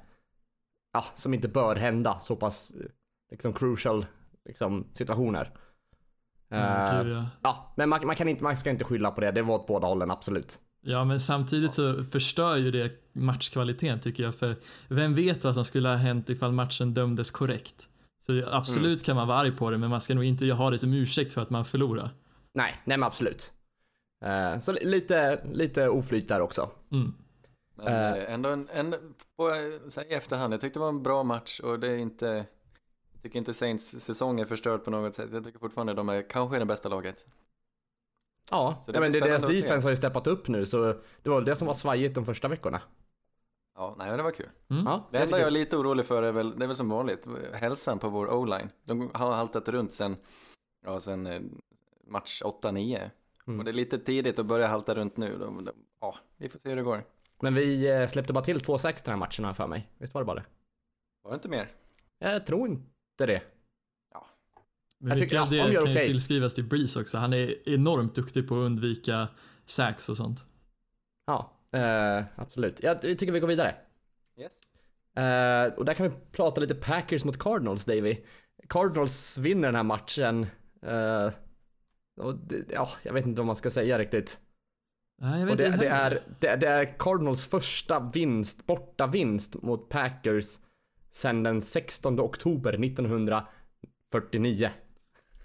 ja, 0.93 1.05
som 1.15 1.35
inte 1.35 1.49
bör 1.49 1.77
hända 1.77 2.19
så 2.19 2.37
pass 2.37 2.71
eh, 2.71 2.87
liksom 3.31 3.53
crucial 3.53 4.07
liksom, 4.45 4.87
situationer. 4.95 5.51
Mm, 6.51 7.07
gud, 7.07 7.25
ja. 7.43 7.75
men 7.77 7.89
man, 7.89 8.07
man, 8.07 8.17
kan 8.17 8.29
inte, 8.29 8.45
man 8.45 8.57
ska 8.57 8.71
inte 8.71 8.85
skylla 8.85 9.11
på 9.11 9.21
det, 9.21 9.31
det 9.31 9.43
var 9.43 9.55
åt 9.55 9.67
båda 9.67 9.87
hållen 9.87 10.11
absolut. 10.11 10.61
Ja, 10.81 11.05
men 11.05 11.21
samtidigt 11.21 11.75
så 11.75 12.05
förstör 12.05 12.57
ju 12.57 12.71
det 12.71 12.93
matchkvaliteten 13.13 14.01
tycker 14.01 14.23
jag, 14.23 14.35
för 14.35 14.57
vem 14.89 15.15
vet 15.15 15.45
vad 15.45 15.55
som 15.55 15.65
skulle 15.65 15.89
ha 15.89 15.97
hänt 15.97 16.31
ifall 16.31 16.53
matchen 16.53 16.95
dömdes 16.95 17.31
korrekt? 17.31 17.89
Så 18.27 18.49
absolut 18.51 19.05
kan 19.05 19.17
man 19.17 19.29
vara 19.29 19.39
arg 19.39 19.57
på 19.57 19.71
det, 19.71 19.79
men 19.79 19.91
man 19.91 20.01
ska 20.01 20.15
nog 20.15 20.25
inte 20.25 20.53
ha 20.53 20.71
det 20.71 20.79
som 20.79 20.93
ursäkt 20.93 21.33
för 21.33 21.43
att 21.43 21.51
man 21.51 21.65
förlorar. 21.65 22.11
Nej, 22.53 22.75
nej 22.85 22.99
men 22.99 23.07
absolut. 23.07 23.53
Eh, 24.25 24.59
så 24.59 24.73
li- 24.73 24.85
lite, 24.85 25.41
lite 25.53 25.89
oflyt 25.89 26.29
där 26.29 26.41
också. 26.41 26.71
Mm. 26.93 27.15
Men 27.79 27.87
Eh. 27.87 28.13
eh, 28.25 28.33
ändå, 28.35 28.49
en, 28.49 28.69
en, 28.73 28.91
på, 29.37 29.49
så 29.89 30.01
här, 30.01 30.11
i 30.11 30.15
efterhand, 30.15 30.53
jag 30.55 30.61
tyckte 30.61 30.79
det 30.79 30.83
var 30.83 30.89
en 30.89 31.03
bra 31.03 31.23
match 31.23 31.61
och 31.61 31.81
det 31.81 31.89
är 31.89 31.97
inte, 31.97 32.27
jag 33.13 33.23
tycker 33.23 33.39
inte 33.39 33.55
Saints 33.55 34.01
säsong 34.01 34.41
är 34.41 34.45
förstörd 34.45 34.85
på 34.85 34.91
något 34.91 35.15
sätt. 35.15 35.29
Jag 35.33 35.45
tycker 35.45 35.59
fortfarande 35.59 35.95
de 35.95 36.09
är 36.09 36.23
kanske 36.31 36.59
det 36.59 36.65
bästa 36.65 36.89
laget. 36.89 37.27
Ja, 38.51 38.79
Så 38.85 38.93
det 38.93 38.97
ja 38.97 39.01
men 39.01 39.13
det, 39.13 39.21
deras 39.21 39.43
defense 39.47 39.87
har 39.87 39.91
ju 39.91 39.97
steppat 39.97 40.27
upp 40.27 40.49
nu 40.49 40.67
så 40.67 40.83
det 41.23 41.31
var 41.31 41.37
väl 41.37 41.45
det 41.45 41.57
som 41.57 41.67
var 41.67 41.75
svajigt 41.75 42.15
de 42.15 42.25
första 42.27 42.49
veckorna. 42.49 42.81
Ja, 43.75 43.95
nej 43.99 44.09
men 44.09 44.17
det 44.17 44.23
var 44.23 44.31
kul. 44.31 44.49
Mm. 44.71 44.85
Ja, 44.87 45.09
Det 45.11 45.17
jag 45.19 45.23
enda 45.23 45.27
tycker- 45.27 45.39
jag 45.39 45.47
är 45.47 45.51
lite 45.51 45.77
orolig 45.77 46.07
för 46.07 46.23
är 46.23 46.33
väl, 46.33 46.59
det 46.59 46.65
är 46.65 46.67
väl 46.67 46.77
som 46.77 46.89
vanligt, 46.89 47.27
hälsan 47.53 47.99
på 47.99 48.09
vår 48.09 48.31
o-line. 48.33 48.69
De 48.85 49.11
har 49.15 49.33
haltat 49.35 49.69
runt 49.69 49.93
sen, 49.93 50.17
ja 50.85 51.01
sen 51.01 51.27
eh, 51.27 51.41
match 52.07 52.43
8-9. 52.43 53.11
Mm. 53.47 53.59
Och 53.59 53.65
det 53.65 53.71
är 53.71 53.73
lite 53.73 53.99
tidigt 53.99 54.39
att 54.39 54.47
börja 54.47 54.67
halta 54.67 54.95
runt 54.95 55.17
nu. 55.17 55.37
De, 55.39 55.65
de, 55.65 55.73
ja, 56.01 56.17
vi 56.37 56.49
får 56.49 56.59
se 56.59 56.69
hur 56.69 56.77
det 56.77 56.83
går. 56.83 57.05
Men 57.41 57.55
vi 57.55 57.89
eh, 57.91 58.07
släppte 58.07 58.33
bara 58.33 58.45
till 58.45 58.59
2-6 58.59 59.05
den 59.05 59.13
här 59.13 59.17
matchen 59.19 59.45
har 59.45 59.55
för 59.55 59.67
mig. 59.67 59.89
Visst 59.99 60.15
var 60.15 60.21
det 60.21 60.27
bara 60.27 60.37
det? 60.37 60.45
Var 61.23 61.31
det 61.31 61.35
inte 61.35 61.49
mer? 61.49 61.69
Jag 62.19 62.47
tror 62.47 62.69
inte 62.69 63.27
det. 63.27 63.43
Men 65.01 65.09
Jag 65.11 65.19
tycker- 65.19 65.37
ja, 65.37 65.47
det 65.51 65.59
kan 65.59 65.71
ju 65.73 65.79
okej. 65.83 66.07
tillskrivas 66.07 66.55
till 66.55 66.65
Breeze 66.65 67.01
också. 67.01 67.19
Han 67.19 67.33
är 67.33 67.69
enormt 67.69 68.15
duktig 68.15 68.49
på 68.49 68.55
att 68.55 68.59
undvika 68.67 69.29
sacks 69.67 70.09
och 70.09 70.17
sånt. 70.17 70.45
Ja, 71.27 71.53
eh, 71.73 72.25
absolut. 72.37 72.83
Jag 72.83 73.01
tycker 73.03 73.33
vi 73.33 73.41
går 73.41 73.49
vidare. 73.49 73.75
Yes. 74.39 74.61
Eh, 75.17 75.75
och 75.79 75.85
där 75.85 75.95
kan 75.95 76.09
vi 76.09 76.15
prata 76.33 76.61
lite 76.61 76.75
Packers 76.75 77.25
mot 77.25 77.39
Cardinals, 77.39 77.85
Davy. 77.85 78.17
Cardinals 78.69 79.39
vinner 79.39 79.69
den 79.69 79.75
här 79.75 79.83
matchen. 79.83 80.47
Eh, 80.83 81.31
och 82.21 82.35
det, 82.35 82.65
ja, 82.73 82.89
jag 83.03 83.13
vet 83.13 83.27
inte 83.27 83.41
vad 83.41 83.47
man 83.47 83.57
ska 83.57 83.71
säga 83.71 83.99
riktigt. 83.99 84.41
Nej, 85.21 85.41
jag 85.41 85.47
vet 85.47 85.53
Och 85.53 85.57
det, 85.57 85.77
det, 85.77 85.89
är, 85.89 86.23
det, 86.41 86.57
det 86.57 86.69
är 86.69 86.99
Cardinals 86.99 87.47
första 87.47 88.01
vinst, 88.01 88.67
borta 88.67 89.07
vinst 89.07 89.63
mot 89.63 89.89
Packers 89.89 90.59
sedan 91.11 91.43
den 91.43 91.63
16 91.63 92.21
oktober 92.21 92.85
1949. 92.85 94.71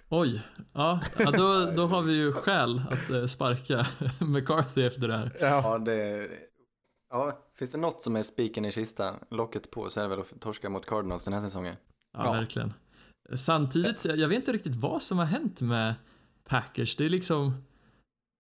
Oj, 0.09 0.41
ja, 0.73 0.99
ja 1.17 1.31
då, 1.31 1.71
då 1.75 1.88
har 1.88 2.01
vi 2.01 2.13
ju 2.13 2.31
skäl 2.31 2.81
att 2.91 3.09
eh, 3.09 3.25
sparka 3.25 3.88
McCarthy 4.25 4.83
efter 4.86 5.07
det 5.07 5.17
här. 5.17 5.38
Ja, 5.39 5.77
det... 5.77 6.27
Ja, 7.09 7.39
finns 7.59 7.71
det 7.71 7.77
något 7.77 8.01
som 8.01 8.15
är 8.15 8.23
spiken 8.23 8.65
i 8.65 8.71
kistan, 8.71 9.15
locket 9.31 9.71
på, 9.71 9.89
så 9.89 9.99
är 9.99 10.03
det 10.03 10.09
väl 10.09 10.19
att 10.19 10.41
torska 10.41 10.69
mot 10.69 10.86
Cardinals 10.86 11.23
den 11.25 11.33
här 11.33 11.41
säsongen. 11.41 11.75
Ja, 12.13 12.25
Ja. 12.25 12.31
verkligen. 12.31 12.73
Samtidigt, 13.36 14.05
jag 14.05 14.27
vet 14.27 14.36
inte 14.38 14.51
riktigt 14.51 14.75
vad 14.75 15.01
som 15.01 15.17
har 15.17 15.25
hänt 15.25 15.62
med 15.62 15.95
Packers. 16.47 16.95
Det 16.95 17.05
är 17.05 17.09
liksom, 17.09 17.63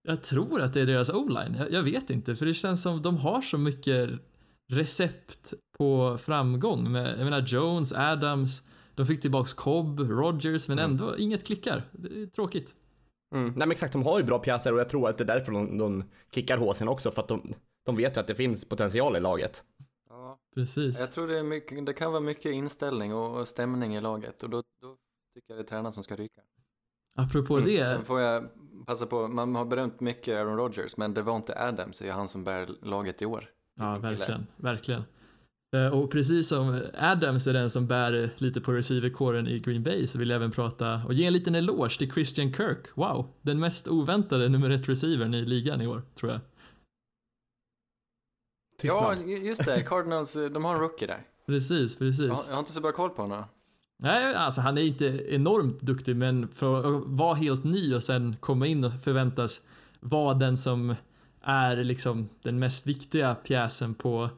jag 0.03 0.23
tror 0.23 0.61
att 0.61 0.73
det 0.73 0.81
är 0.81 0.85
deras 0.85 1.09
o-line. 1.09 1.55
Jag, 1.59 1.71
jag 1.71 1.83
vet 1.83 2.09
inte, 2.09 2.35
för 2.35 2.45
det 2.45 2.53
känns 2.53 2.81
som 2.81 3.01
de 3.01 3.17
har 3.17 3.41
så 3.41 3.57
mycket 3.57 4.09
recept 4.71 5.53
på 5.77 6.17
framgång. 6.17 6.91
Med, 6.91 7.11
jag 7.19 7.23
menar 7.23 7.41
Jones, 7.41 7.93
Adams, 7.93 8.61
de 8.95 9.05
fick 9.05 9.21
tillbaks 9.21 9.53
Cobb, 9.53 9.99
Rogers, 9.99 10.67
men 10.67 10.79
Mm. 10.79 10.91
ändå 10.91 11.17
inget 11.17 11.45
klickar. 11.45 11.83
Det 11.91 12.21
är 12.21 12.25
tråkigt. 12.25 12.75
Mm. 13.35 13.45
Nej 13.47 13.53
men 13.55 13.71
exakt, 13.71 13.93
de 13.93 14.03
har 14.03 14.19
ju 14.19 14.25
bra 14.25 14.39
pjäser 14.39 14.73
och 14.73 14.79
jag 14.79 14.89
tror 14.89 15.09
att 15.09 15.17
det 15.17 15.23
är 15.23 15.25
därför 15.25 15.51
de, 15.51 15.77
de 15.77 16.03
kickar 16.31 16.57
håsen 16.57 16.87
också 16.87 17.11
för 17.11 17.21
att 17.21 17.27
de, 17.27 17.53
de 17.85 17.95
vet 17.95 18.17
ju 18.17 18.21
att 18.21 18.27
det 18.27 18.35
finns 18.35 18.65
potential 18.65 19.15
i 19.15 19.19
laget. 19.19 19.63
Ja, 20.09 20.39
Precis. 20.55 20.99
jag 20.99 21.11
tror 21.11 21.27
det, 21.27 21.39
är 21.39 21.43
mycket, 21.43 21.85
det 21.85 21.93
kan 21.93 22.11
vara 22.11 22.21
mycket 22.21 22.51
inställning 22.53 23.13
och, 23.13 23.39
och 23.39 23.47
stämning 23.47 23.95
i 23.95 24.01
laget 24.01 24.43
och 24.43 24.49
då, 24.49 24.63
då 24.81 24.95
tycker 25.35 25.53
jag 25.53 25.57
det 25.57 25.61
är 25.61 25.67
tränaren 25.67 25.91
som 25.91 26.03
ska 26.03 26.15
ryka. 26.15 26.41
Apropå 27.15 27.57
Mm. 27.57 27.69
det, 27.69 27.77
Sen 27.79 28.05
får 28.05 28.21
jag 28.21 28.49
passa 28.85 29.05
på, 29.05 29.27
man 29.27 29.55
har 29.55 29.65
berömt 29.65 29.99
mycket 29.99 30.37
Aaron 30.37 30.57
Rodgers, 30.57 30.97
men 30.97 31.13
Devonte 31.13 31.59
Adams 31.67 32.01
är 32.01 32.05
ju 32.05 32.11
han 32.11 32.27
som 32.27 32.43
bär 32.43 32.69
laget 32.81 33.21
i 33.21 33.25
år. 33.25 33.49
Ja, 33.79 33.97
verkligen, 33.97 34.47
verkligen. 34.57 35.03
Eh, 35.75 35.87
Och 35.87 36.11
precis 36.11 36.47
som 36.49 36.81
Adams 36.93 37.47
är 37.47 37.53
den 37.53 37.69
som 37.69 37.87
bär 37.87 38.33
lite 38.37 38.61
på 38.61 38.71
receiverkåren 38.71 39.47
i 39.47 39.59
Green 39.59 39.83
Bay 39.83 40.07
så 40.07 40.17
vill 40.17 40.29
jag 40.29 40.35
även 40.35 40.51
prata 40.51 41.01
och 41.05 41.13
ge 41.13 41.25
en 41.25 41.33
liten 41.33 41.55
eloge 41.55 41.97
till 41.97 42.11
Christian 42.11 42.53
Kirk. 42.53 42.87
Wow, 42.95 43.27
den 43.41 43.59
mest 43.59 43.87
oväntade 43.87 44.49
nummer 44.49 44.69
ett 44.69 44.89
receivern 44.89 45.33
i 45.33 45.45
ligan 45.45 45.81
i 45.81 45.87
år, 45.87 46.01
tror 46.15 46.31
jag. 46.31 46.41
Ja, 48.81 49.15
Tystnad. 49.15 49.29
just 49.29 49.65
det, 49.65 49.81
Cardinals, 49.83 50.35
eh, 50.35 50.49
de 50.49 50.65
har 50.65 50.73
en 50.73 50.79
rookie 50.81 51.07
där. 51.07 51.27
Precis, 51.45 51.95
precis. 51.95 52.25
Jag 52.25 52.33
har, 52.35 52.43
jag 52.47 52.53
har 52.53 52.59
inte 52.59 52.71
så 52.71 52.81
bra 52.81 52.91
koll 52.91 53.09
på 53.09 53.21
honom. 53.21 53.43
Nej, 54.03 54.35
alltså 54.35 54.61
han 54.61 54.77
är 54.77 54.81
inte 54.81 55.33
enormt 55.33 55.81
duktig, 55.81 56.15
men 56.15 56.47
för 56.47 56.79
att 56.79 57.03
vara 57.05 57.33
helt 57.33 57.63
ny 57.63 57.95
och 57.95 58.03
sen 58.03 58.35
komma 58.39 58.67
in 58.67 58.83
och 58.83 58.91
förväntas 59.03 59.61
vara 59.99 60.33
den 60.33 60.57
som 60.57 60.95
är 61.41 61.75
liksom 61.75 62.29
den 62.41 62.59
mest 62.59 62.87
viktiga 62.87 63.35
pjäsen 63.35 63.93
på 63.93 64.29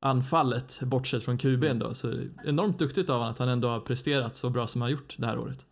anfallet, 0.00 0.80
bortsett 0.80 1.24
från 1.24 1.38
QB'n 1.38 1.78
då. 1.78 1.94
Så 1.94 2.12
enormt 2.44 2.78
duktigt 2.78 3.10
av 3.10 3.16
honom 3.16 3.32
att 3.32 3.38
han 3.38 3.48
ändå 3.48 3.68
har 3.68 3.80
presterat 3.80 4.36
så 4.36 4.50
bra 4.50 4.66
som 4.66 4.80
han 4.80 4.90
har 4.90 4.98
gjort 4.98 5.14
det 5.18 5.26
här 5.26 5.38
året. 5.38 5.66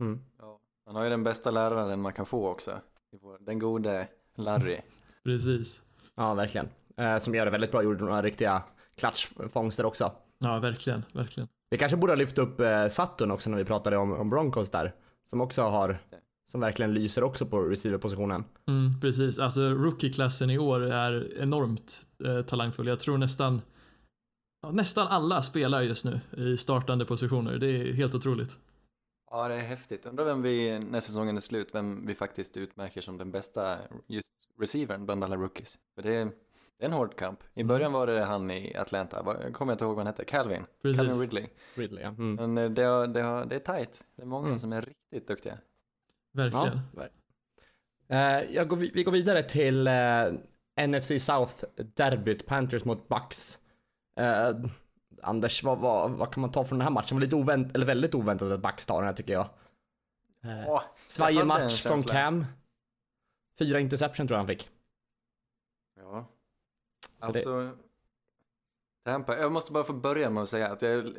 Mm. 0.00 0.20
Ja. 0.38 0.60
Han 0.86 0.96
har 0.96 1.04
ju 1.04 1.10
den 1.10 1.24
bästa 1.24 1.50
läraren 1.50 2.00
man 2.00 2.12
kan 2.12 2.26
få 2.26 2.48
också. 2.48 2.72
Den 3.40 3.58
gode 3.58 4.08
Larry. 4.34 4.78
Precis. 5.24 5.82
Ja, 6.14 6.34
verkligen. 6.34 6.68
Eh, 6.96 7.18
som 7.18 7.34
gör 7.34 7.44
det 7.44 7.50
väldigt 7.50 7.70
bra, 7.72 7.82
gjorde 7.82 8.04
några 8.04 8.22
riktiga 8.22 8.62
klatschfångster 8.96 9.86
också. 9.86 10.12
Ja, 10.38 10.58
verkligen, 10.58 11.04
verkligen. 11.12 11.48
Vi 11.70 11.78
kanske 11.78 11.96
borde 11.96 12.12
ha 12.12 12.18
lyft 12.18 12.38
upp 12.38 12.60
eh, 12.60 12.88
Saturn 12.88 13.30
också 13.30 13.50
när 13.50 13.58
vi 13.58 13.64
pratade 13.64 13.96
om, 13.96 14.12
om 14.12 14.30
Broncos 14.30 14.70
där. 14.70 14.94
Som 15.30 15.40
också 15.40 15.62
har, 15.62 15.98
som 16.50 16.60
verkligen 16.60 16.94
lyser 16.94 17.24
också 17.24 17.46
på 17.46 17.60
receiverpositionen. 17.60 18.44
Mm, 18.68 19.00
precis, 19.00 19.38
alltså 19.38 19.60
rookie-klassen 19.60 20.50
i 20.50 20.58
år 20.58 20.80
är 20.80 21.40
enormt 21.40 22.02
eh, 22.24 22.42
talangfull. 22.42 22.86
Jag 22.86 23.00
tror 23.00 23.18
nästan 23.18 23.62
ja, 24.62 24.70
nästan 24.70 25.06
alla 25.06 25.42
spelar 25.42 25.82
just 25.82 26.04
nu 26.04 26.20
i 26.36 26.56
startande 26.56 27.04
positioner. 27.04 27.58
Det 27.58 27.66
är 27.66 27.92
helt 27.92 28.14
otroligt. 28.14 28.58
Ja, 29.30 29.48
det 29.48 29.54
är 29.54 29.62
häftigt. 29.62 30.06
Undrar 30.06 30.24
vem 30.24 30.42
vi, 30.42 30.78
när 30.78 31.00
säsongen 31.00 31.36
är 31.36 31.40
slut, 31.40 31.68
vem 31.72 32.06
vi 32.06 32.14
faktiskt 32.14 32.56
utmärker 32.56 33.00
som 33.00 33.18
den 33.18 33.30
bästa 33.30 33.78
just 34.06 34.28
receivern 34.60 35.04
bland 35.04 35.24
alla 35.24 35.36
rookies. 35.36 35.78
För 35.94 36.02
det 36.02 36.14
är, 36.14 36.30
det 36.78 36.84
är 36.84 36.88
en 36.88 36.92
hård 36.92 37.16
kamp. 37.18 37.40
I 37.54 37.64
början 37.64 37.92
var 37.92 38.06
det 38.06 38.24
han 38.24 38.50
i 38.50 38.76
Atlanta, 38.76 39.22
Vad- 39.22 39.36
jag 39.44 39.54
kommer 39.54 39.72
inte 39.72 39.84
ihåg 39.84 39.96
vad 39.96 40.06
han 40.06 40.06
hette, 40.06 40.24
Calvin. 40.24 40.64
Precis. 40.82 40.96
Calvin 40.98 41.20
Ridley. 41.20 41.46
Ridley, 41.74 42.02
ja. 42.02 42.08
Mm. 42.08 42.34
Men 42.34 42.58
eh, 42.58 42.70
det, 42.70 42.82
har- 42.82 43.06
det, 43.06 43.22
har- 43.22 43.44
det 43.44 43.54
är 43.54 43.76
tight. 43.78 44.04
Det 44.16 44.22
är 44.22 44.26
många 44.26 44.46
Mm. 44.46 44.58
som 44.58 44.72
är 44.72 44.82
riktigt 44.82 45.28
duktiga. 45.28 45.58
Verkligen. 46.32 46.80
Ja. 48.08 48.42
Jag 48.50 48.68
går, 48.68 48.76
vi 48.76 49.02
går 49.04 49.12
vidare 49.12 49.42
till 49.42 49.86
eh, 49.86 50.86
NFC 50.88 51.10
South-derbyt, 51.18 52.46
Panthers 52.46 52.84
mot 52.84 53.08
Bucks. 53.08 53.58
Eh, 54.20 54.50
Anders, 55.22 55.62
vad, 55.64 55.78
vad, 55.78 56.10
vad 56.10 56.32
kan 56.34 56.40
man 56.40 56.50
ta 56.50 56.64
från 56.64 56.78
den 56.78 56.86
här 56.86 56.92
matchen? 56.92 57.08
Det 57.08 57.14
var 57.14 57.20
lite 57.20 57.36
oväntat, 57.36 57.74
eller 57.74 57.86
väldigt 57.86 58.14
oväntat 58.14 58.52
att 58.52 58.60
Bucks 58.62 58.86
tar 58.86 58.96
den 58.96 59.06
här 59.06 59.12
tycker 59.14 59.32
jag. 59.32 59.48
Eh, 60.44 60.68
Åh, 60.68 60.82
Svajig 61.06 61.46
match 61.46 61.82
från. 61.82 62.02
Cam. 62.02 62.46
Fyra 63.58 63.80
interception 63.80 64.26
tror 64.26 64.34
jag 64.36 64.40
han 64.40 64.48
fick. 64.48 64.70
Ja, 67.20 67.26
Så 67.26 67.32
det, 67.32 67.38
alltså. 67.38 67.78
Tampa, 69.04 69.38
jag 69.38 69.52
måste 69.52 69.72
bara 69.72 69.84
få 69.84 69.92
börja 69.92 70.30
med 70.30 70.42
att 70.42 70.48
säga 70.48 70.68
att 70.68 70.82
jag, 70.82 71.16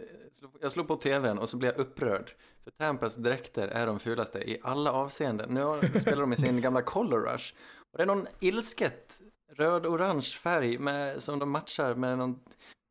jag 0.62 0.72
slog 0.72 0.88
på 0.88 0.96
tvn 0.96 1.40
och 1.40 1.50
så 1.50 1.58
blev 1.58 1.72
jag 1.72 1.80
upprörd. 1.80 2.32
För 2.64 2.72
Tampas 2.72 3.16
dräkter 3.16 3.68
är 3.68 3.88
de 3.88 4.00
fulaste 4.00 4.40
i 4.40 4.60
alla 4.64 4.92
avseenden. 4.92 5.54
Nu 5.54 6.00
spelar 6.00 6.22
de 6.22 6.34
i 6.34 6.36
sin 6.38 6.62
gamla 6.62 6.82
Color 6.82 7.20
Rush. 7.20 7.54
Och 7.92 7.98
det 7.98 8.04
är 8.04 8.08
någon 8.08 8.28
ilsket 8.40 9.22
röd-orange 9.52 10.22
färg 10.38 10.78
med, 10.78 11.24
som 11.24 11.40
de 11.40 11.52
matchar 11.52 11.96
med 11.96 12.18
någon 12.18 12.40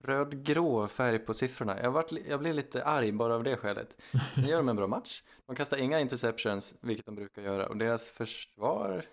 rödgrå 0.05 0.89
färg 0.89 1.19
på 1.19 1.35
siffrorna. 1.35 1.83
Jag, 1.83 1.91
vart, 1.91 2.13
li- 2.13 2.25
jag 2.29 2.41
blev 2.41 2.55
lite 2.55 2.85
arg 2.85 3.13
bara 3.13 3.35
av 3.35 3.43
det 3.45 3.57
skälet. 3.57 3.97
Sen 4.35 4.45
gör 4.49 4.57
de 4.57 4.69
en 4.69 4.77
bra 4.77 4.87
match. 4.87 5.23
De 5.47 5.57
kastar 5.57 5.77
inga 5.77 6.01
interceptions, 6.01 6.75
vilket 6.81 7.07
de 7.07 7.15
brukar 7.15 7.43
göra. 7.43 7.67
Och 7.69 7.77
deras 7.77 8.11
försvar, 8.11 9.05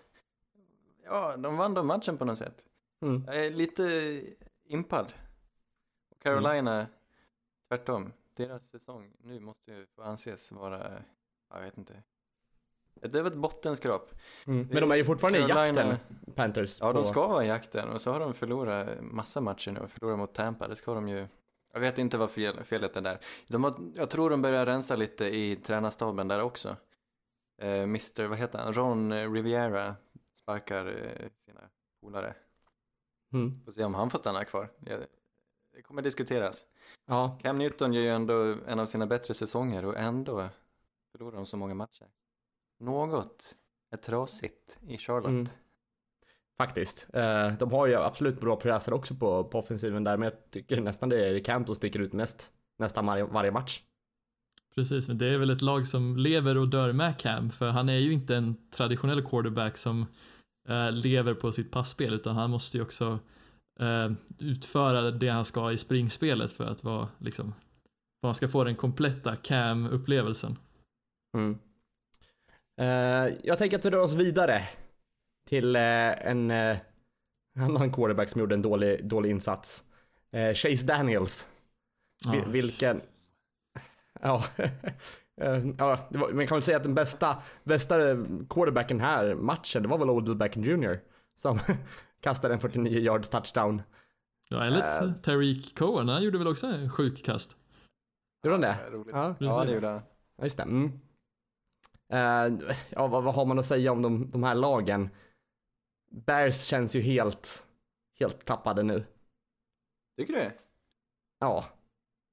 ja, 1.04 1.36
de 1.36 1.56
vann 1.56 1.74
de 1.74 1.86
matchen 1.86 2.18
på 2.18 2.24
något 2.24 2.38
sätt. 2.38 2.64
Mm. 3.02 3.24
Jag 3.26 3.46
är 3.46 3.50
lite 3.50 4.22
impad. 4.64 5.12
Carolina, 6.22 6.86
tvärtom. 7.68 8.12
Deras 8.36 8.68
säsong 8.68 9.12
nu 9.22 9.40
måste 9.40 9.72
ju 9.72 9.86
anses 9.96 10.52
vara, 10.52 11.02
jag 11.54 11.60
vet 11.60 11.78
inte. 11.78 12.02
Det 12.94 13.18
är 13.18 13.22
väl 13.22 13.32
ett 13.32 13.38
bottenskrap. 13.38 14.10
Mm. 14.46 14.68
Men 14.72 14.80
de 14.80 14.90
är 14.90 14.96
ju 14.96 15.04
fortfarande 15.04 15.38
i 15.38 15.42
Carolina- 15.42 15.66
jakten, 15.66 16.34
Panthers. 16.34 16.80
Ja, 16.80 16.92
de 16.92 16.98
på- 16.98 17.04
ska 17.04 17.26
vara 17.26 17.44
i 17.44 17.48
jakten 17.48 17.88
och 17.88 18.00
så 18.00 18.12
har 18.12 18.20
de 18.20 18.34
förlorat 18.34 18.88
massa 19.00 19.40
matcher 19.40 19.70
nu 19.72 19.80
och 19.80 19.90
förlorat 19.90 20.18
mot 20.18 20.34
Tampa. 20.34 20.68
Det 20.68 20.76
ska 20.76 20.94
de 20.94 21.08
ju. 21.08 21.26
Jag 21.72 21.80
vet 21.80 21.98
inte 21.98 22.18
vad 22.18 22.30
fel, 22.30 22.64
felet 22.64 22.96
är 22.96 23.00
där. 23.00 23.18
De 23.48 23.64
har, 23.64 23.74
jag 23.94 24.10
tror 24.10 24.30
de 24.30 24.42
börjar 24.42 24.66
rensa 24.66 24.96
lite 24.96 25.24
i 25.36 25.56
tränarstaben 25.56 26.28
där 26.28 26.40
också. 26.42 26.76
Eh, 27.58 27.68
Mr, 27.82 28.26
vad 28.26 28.38
heter 28.38 28.58
han? 28.58 28.72
Ron 28.72 29.12
Riviera 29.34 29.96
sparkar 30.42 30.86
eh, 30.86 31.28
sina 31.44 31.60
polare. 32.00 32.34
Mm. 33.32 33.64
Får 33.64 33.72
se 33.72 33.84
om 33.84 33.94
han 33.94 34.10
får 34.10 34.18
stanna 34.18 34.44
kvar. 34.44 34.70
Det, 34.78 35.06
kommer 35.82 36.02
diskuteras. 36.02 36.66
Ja, 37.06 37.38
Cam 37.42 37.58
Newton 37.58 37.92
gör 37.92 38.02
ju 38.02 38.08
ändå 38.08 38.56
en 38.66 38.80
av 38.80 38.86
sina 38.86 39.06
bättre 39.06 39.34
säsonger 39.34 39.84
och 39.84 39.98
ändå 39.98 40.48
förlorar 41.12 41.36
de 41.36 41.46
så 41.46 41.56
många 41.56 41.74
matcher. 41.74 42.06
Något 42.80 43.54
är 43.90 43.96
trasigt 43.96 44.78
i 44.88 44.98
Charlotte. 44.98 45.30
Mm. 45.30 45.46
Faktiskt. 46.58 47.06
Eh, 47.12 47.52
de 47.52 47.72
har 47.72 47.86
ju 47.86 47.94
absolut 47.94 48.40
bra 48.40 48.56
pjäser 48.56 48.92
också 48.92 49.14
på, 49.14 49.44
på 49.44 49.58
offensiven 49.58 50.04
där, 50.04 50.16
men 50.16 50.28
jag 50.28 50.50
tycker 50.50 50.80
nästan 50.80 51.08
det 51.08 51.28
är 51.28 51.44
Camp 51.44 51.66
som 51.66 51.74
sticker 51.74 52.00
ut 52.00 52.12
mest 52.12 52.52
nästan 52.78 53.06
varje, 53.06 53.24
varje 53.24 53.50
match. 53.50 53.82
Precis, 54.74 55.08
men 55.08 55.18
det 55.18 55.26
är 55.26 55.38
väl 55.38 55.50
ett 55.50 55.62
lag 55.62 55.86
som 55.86 56.16
lever 56.16 56.56
och 56.56 56.68
dör 56.68 56.92
med 56.92 57.18
Cam, 57.18 57.50
för 57.50 57.68
han 57.68 57.88
är 57.88 57.98
ju 57.98 58.12
inte 58.12 58.36
en 58.36 58.70
traditionell 58.70 59.22
quarterback 59.22 59.76
som 59.76 60.06
eh, 60.68 60.92
lever 60.92 61.34
på 61.34 61.52
sitt 61.52 61.70
passspel, 61.70 62.14
utan 62.14 62.36
han 62.36 62.50
måste 62.50 62.76
ju 62.76 62.82
också 62.82 63.18
eh, 63.80 64.12
utföra 64.38 65.10
det 65.10 65.28
han 65.28 65.44
ska 65.44 65.72
i 65.72 65.78
springspelet 65.78 66.52
för 66.52 66.64
att 66.64 66.84
vara 66.84 67.08
liksom, 67.18 67.52
för 67.52 68.26
att 68.26 68.28
han 68.28 68.34
ska 68.34 68.48
få 68.48 68.64
den 68.64 68.76
kompletta 68.76 69.36
Cam-upplevelsen. 69.36 70.56
Mm. 71.36 71.58
Eh, 72.80 73.34
jag 73.44 73.58
tänker 73.58 73.78
att 73.78 73.84
vi 73.84 73.90
rör 73.90 74.02
oss 74.02 74.14
vidare 74.14 74.68
till 75.48 75.76
eh, 75.76 76.28
en 76.28 76.50
eh, 76.50 76.76
annan 77.58 77.92
quarterback 77.92 78.30
som 78.30 78.40
gjorde 78.40 78.54
en 78.54 78.62
dålig, 78.62 79.04
dålig 79.04 79.30
insats. 79.30 79.84
Chase 80.54 80.86
Daniels. 80.86 81.48
Ja. 82.24 82.44
Vilken... 82.46 83.00
Ja. 84.20 84.44
Eh, 85.40 85.66
ja, 85.78 85.98
det 86.10 86.18
var, 86.18 86.32
man 86.32 86.46
kan 86.46 86.56
väl 86.56 86.62
säga 86.62 86.76
att 86.76 86.82
den 86.82 86.94
bästa, 86.94 87.42
bästa 87.64 87.96
quarterbacken 88.50 89.00
här 89.00 89.34
matchen, 89.34 89.82
det 89.82 89.88
var 89.88 89.98
väl 89.98 90.10
Odell 90.10 90.36
Beckham 90.36 90.62
Jr. 90.62 91.00
Som 91.36 91.58
kastade 92.20 92.54
en 92.54 92.60
49 92.60 92.98
yards 92.98 93.28
touchdown. 93.28 93.82
Ja, 94.48 94.64
eller 94.64 95.02
Eh. 95.02 95.12
Tariq 95.12 95.74
Cohen, 95.78 96.08
han 96.08 96.22
gjorde 96.22 96.38
väl 96.38 96.48
också 96.48 96.66
en 96.66 96.90
sjuk 96.90 97.24
kast. 97.24 97.56
Gjorde 98.42 98.54
han 98.54 98.60
det? 98.60 98.78
Ja, 98.84 98.90
roligt. 98.90 99.14
Ja, 99.14 99.34
Ja, 99.38 99.64
det 99.64 99.74
gjorde 99.74 99.88
han. 99.88 100.00
Ja, 100.36 100.44
just 100.44 100.56
det. 100.56 100.62
Mm. 100.62 101.00
Eh, 102.08 102.68
ja, 102.90 103.06
vad, 103.06 103.22
vad 103.24 103.34
har 103.34 103.44
man 103.44 103.58
att 103.58 103.66
säga 103.66 103.92
om 103.92 104.02
de, 104.02 104.30
de 104.30 104.42
här 104.42 104.54
lagen? 104.54 105.10
Bears 106.10 106.64
känns 106.64 106.96
ju 106.96 107.00
helt, 107.00 107.66
helt 108.18 108.44
tappade 108.44 108.82
nu. 108.82 109.04
Tycker 110.16 110.32
du 110.32 110.38
det? 110.38 110.52
Ja. 111.40 111.64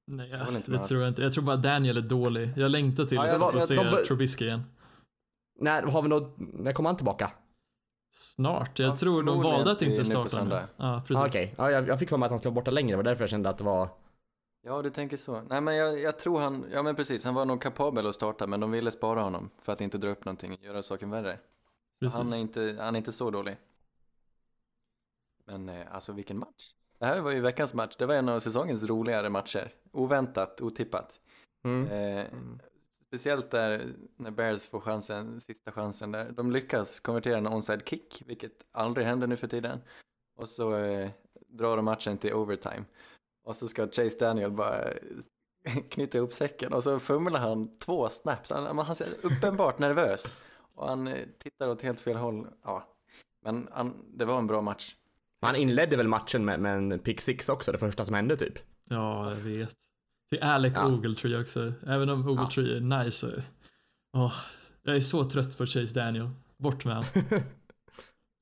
Nej, 0.06 0.30
Jag 0.30 0.40
håller 0.40 0.58
inte 0.58 0.72
det 0.72 0.80
tror 0.80 1.00
jag 1.02 1.08
inte. 1.10 1.22
Jag 1.22 1.34
tror 1.34 1.44
bara 1.44 1.56
Daniel 1.58 1.98
är 1.98 2.02
dålig. 2.02 2.50
Jag 2.56 2.72
längtar 2.72 3.06
till 3.06 3.16
Ja, 3.16 3.26
att 3.26 3.32
jag- 3.32 3.52
få 3.52 3.58
jag- 3.58 3.64
se 3.64 3.76
de- 3.76 4.06
Trubisky 4.08 4.46
igen. 4.46 4.64
När 5.60 5.84
har 5.84 6.02
vi 6.02 6.08
något, 6.08 6.34
när 6.38 6.74
kommer 6.74 6.90
han 6.90 6.96
tillbaka? 6.98 7.32
Snart. 8.12 8.80
Jag 8.80 8.90
Ja, 8.92 8.98
tror 8.98 9.24
de 9.24 9.42
valde 9.44 9.72
att 9.72 9.82
inte 9.82 10.06
starta 10.06 10.44
nu. 10.44 10.62
Ja, 10.78 11.04
precis. 11.08 11.18
Ah, 11.22 11.28
Okej, 11.28 11.54
ja, 11.58 11.72
jag, 11.72 11.88
jag 11.88 12.00
fick 12.00 12.10
för 12.10 12.18
mig 12.18 12.26
att 12.26 12.32
han 12.32 12.40
skulle 12.40 12.50
vara 12.50 12.62
borta 12.62 12.72
längre, 12.72 12.92
det 12.92 12.96
var 12.98 13.04
därför 13.04 13.22
jag 13.22 13.30
kände 13.30 13.50
att 13.50 13.58
det 13.58 13.64
var... 13.64 13.90
Ja, 14.66 14.82
du 14.82 14.90
tänker 14.90 15.18
så. 15.18 15.42
Nej, 15.42 15.62
men 15.62 15.76
jag, 15.76 16.00
jag 16.00 16.20
tror 16.20 16.40
han, 16.40 16.66
ja 16.72 16.84
men 16.84 16.96
precis, 16.96 17.26
han 17.26 17.34
var 17.34 17.46
nog 17.46 17.62
kapabel 17.62 18.08
att 18.08 18.16
starta, 18.16 18.48
men 18.48 18.60
de 18.60 18.72
ville 18.72 18.92
spara 18.92 19.22
honom 19.24 19.50
för 19.62 19.74
att 19.74 19.82
inte 19.82 19.98
dra 19.98 20.10
upp 20.10 20.26
någonting, 20.26 20.58
göra 20.62 20.84
saken 20.84 21.10
värre. 21.10 21.40
Han 22.14 22.34
är 22.34 22.38
inte, 22.38 22.78
han 22.80 22.96
är 22.96 22.98
inte 22.98 23.12
så 23.12 23.32
dålig. 23.32 23.58
Men 25.46 25.70
eh, 25.70 25.96
alltså 25.96 26.14
vilken 26.14 26.38
match. 26.40 26.70
Det 27.00 27.06
här 27.06 27.20
var 27.20 27.32
ju 27.32 27.40
veckans 27.40 27.74
match, 27.74 27.96
det 27.98 28.06
var 28.06 28.16
en 28.16 28.30
av 28.30 28.40
säsongens 28.40 28.84
roligare 28.84 29.30
matcher. 29.30 29.72
Oväntat, 29.92 30.62
otippat. 30.62 31.20
Mm. 31.64 31.88
Eh, 31.88 32.26
speciellt 33.08 33.52
där 33.52 33.86
när 34.16 34.32
Bears 34.32 34.68
får 34.68 34.80
chansen, 34.80 35.42
sista 35.42 35.72
chansen 35.72 36.12
där. 36.12 36.32
De 36.32 36.52
lyckas 36.52 37.00
konvertera 37.00 37.38
en 37.38 37.48
onside 37.48 37.88
kick, 37.88 38.24
vilket 38.26 38.66
aldrig 38.72 39.08
händer 39.08 39.28
nu 39.28 39.36
för 39.36 39.48
tiden. 39.48 39.80
Och 40.36 40.50
så 40.50 40.76
eh, 40.76 41.10
drar 41.48 41.76
de 41.76 41.86
matchen 41.86 42.18
till 42.18 42.34
overtime. 42.34 42.84
Och 43.44 43.56
så 43.56 43.68
ska 43.68 43.88
Chase 43.88 44.20
Daniel 44.20 44.52
bara 44.52 44.90
knyta 45.90 46.18
ihop 46.18 46.34
säcken 46.34 46.74
och 46.74 46.84
så 46.84 47.00
fumlar 47.00 47.40
han 47.40 47.78
två 47.78 48.10
snaps. 48.10 48.52
Han, 48.52 48.78
han 48.78 48.96
ser 48.96 49.08
uppenbart 49.22 49.80
nervös. 49.80 50.36
Och 50.76 50.88
han 50.88 51.08
eh, 51.08 51.28
tittar 51.38 51.70
åt 51.70 51.82
helt 51.82 52.00
fel 52.00 52.18
håll. 52.18 52.48
Ja. 52.64 52.88
Men 53.42 53.70
han, 53.72 54.06
det 54.18 54.26
var 54.26 54.38
en 54.38 54.48
bra 54.48 54.62
match. 54.62 54.96
Han 55.44 55.56
inledde 55.56 55.98
väl 55.98 56.08
matchen 56.08 56.46
med, 56.46 56.60
med 56.60 56.78
en 56.78 57.00
pick 57.00 57.22
six 57.22 57.50
också, 57.50 57.72
det 57.72 57.78
första 57.78 58.06
som 58.06 58.16
hände 58.16 58.36
typ. 58.38 58.54
Ja, 58.90 59.30
jag 59.30 59.36
vet. 59.36 59.76
Till 60.32 60.44
Alec 60.44 60.74
Ja. 60.76 60.88
Ogletree 60.88 61.42
också. 61.42 61.74
Även 61.88 62.10
om 62.10 62.28
Ogletree 62.28 62.78
är 62.78 62.80
nice 62.80 63.12
så... 63.18 63.42
Åh, 64.18 64.34
jag 64.84 64.96
är 64.96 65.00
så 65.00 65.24
trött 65.30 65.58
på 65.58 65.66
Chase 65.66 65.94
Daniel. 66.00 66.30
Bort 66.58 66.86
med 66.86 66.96
han. 66.96 67.06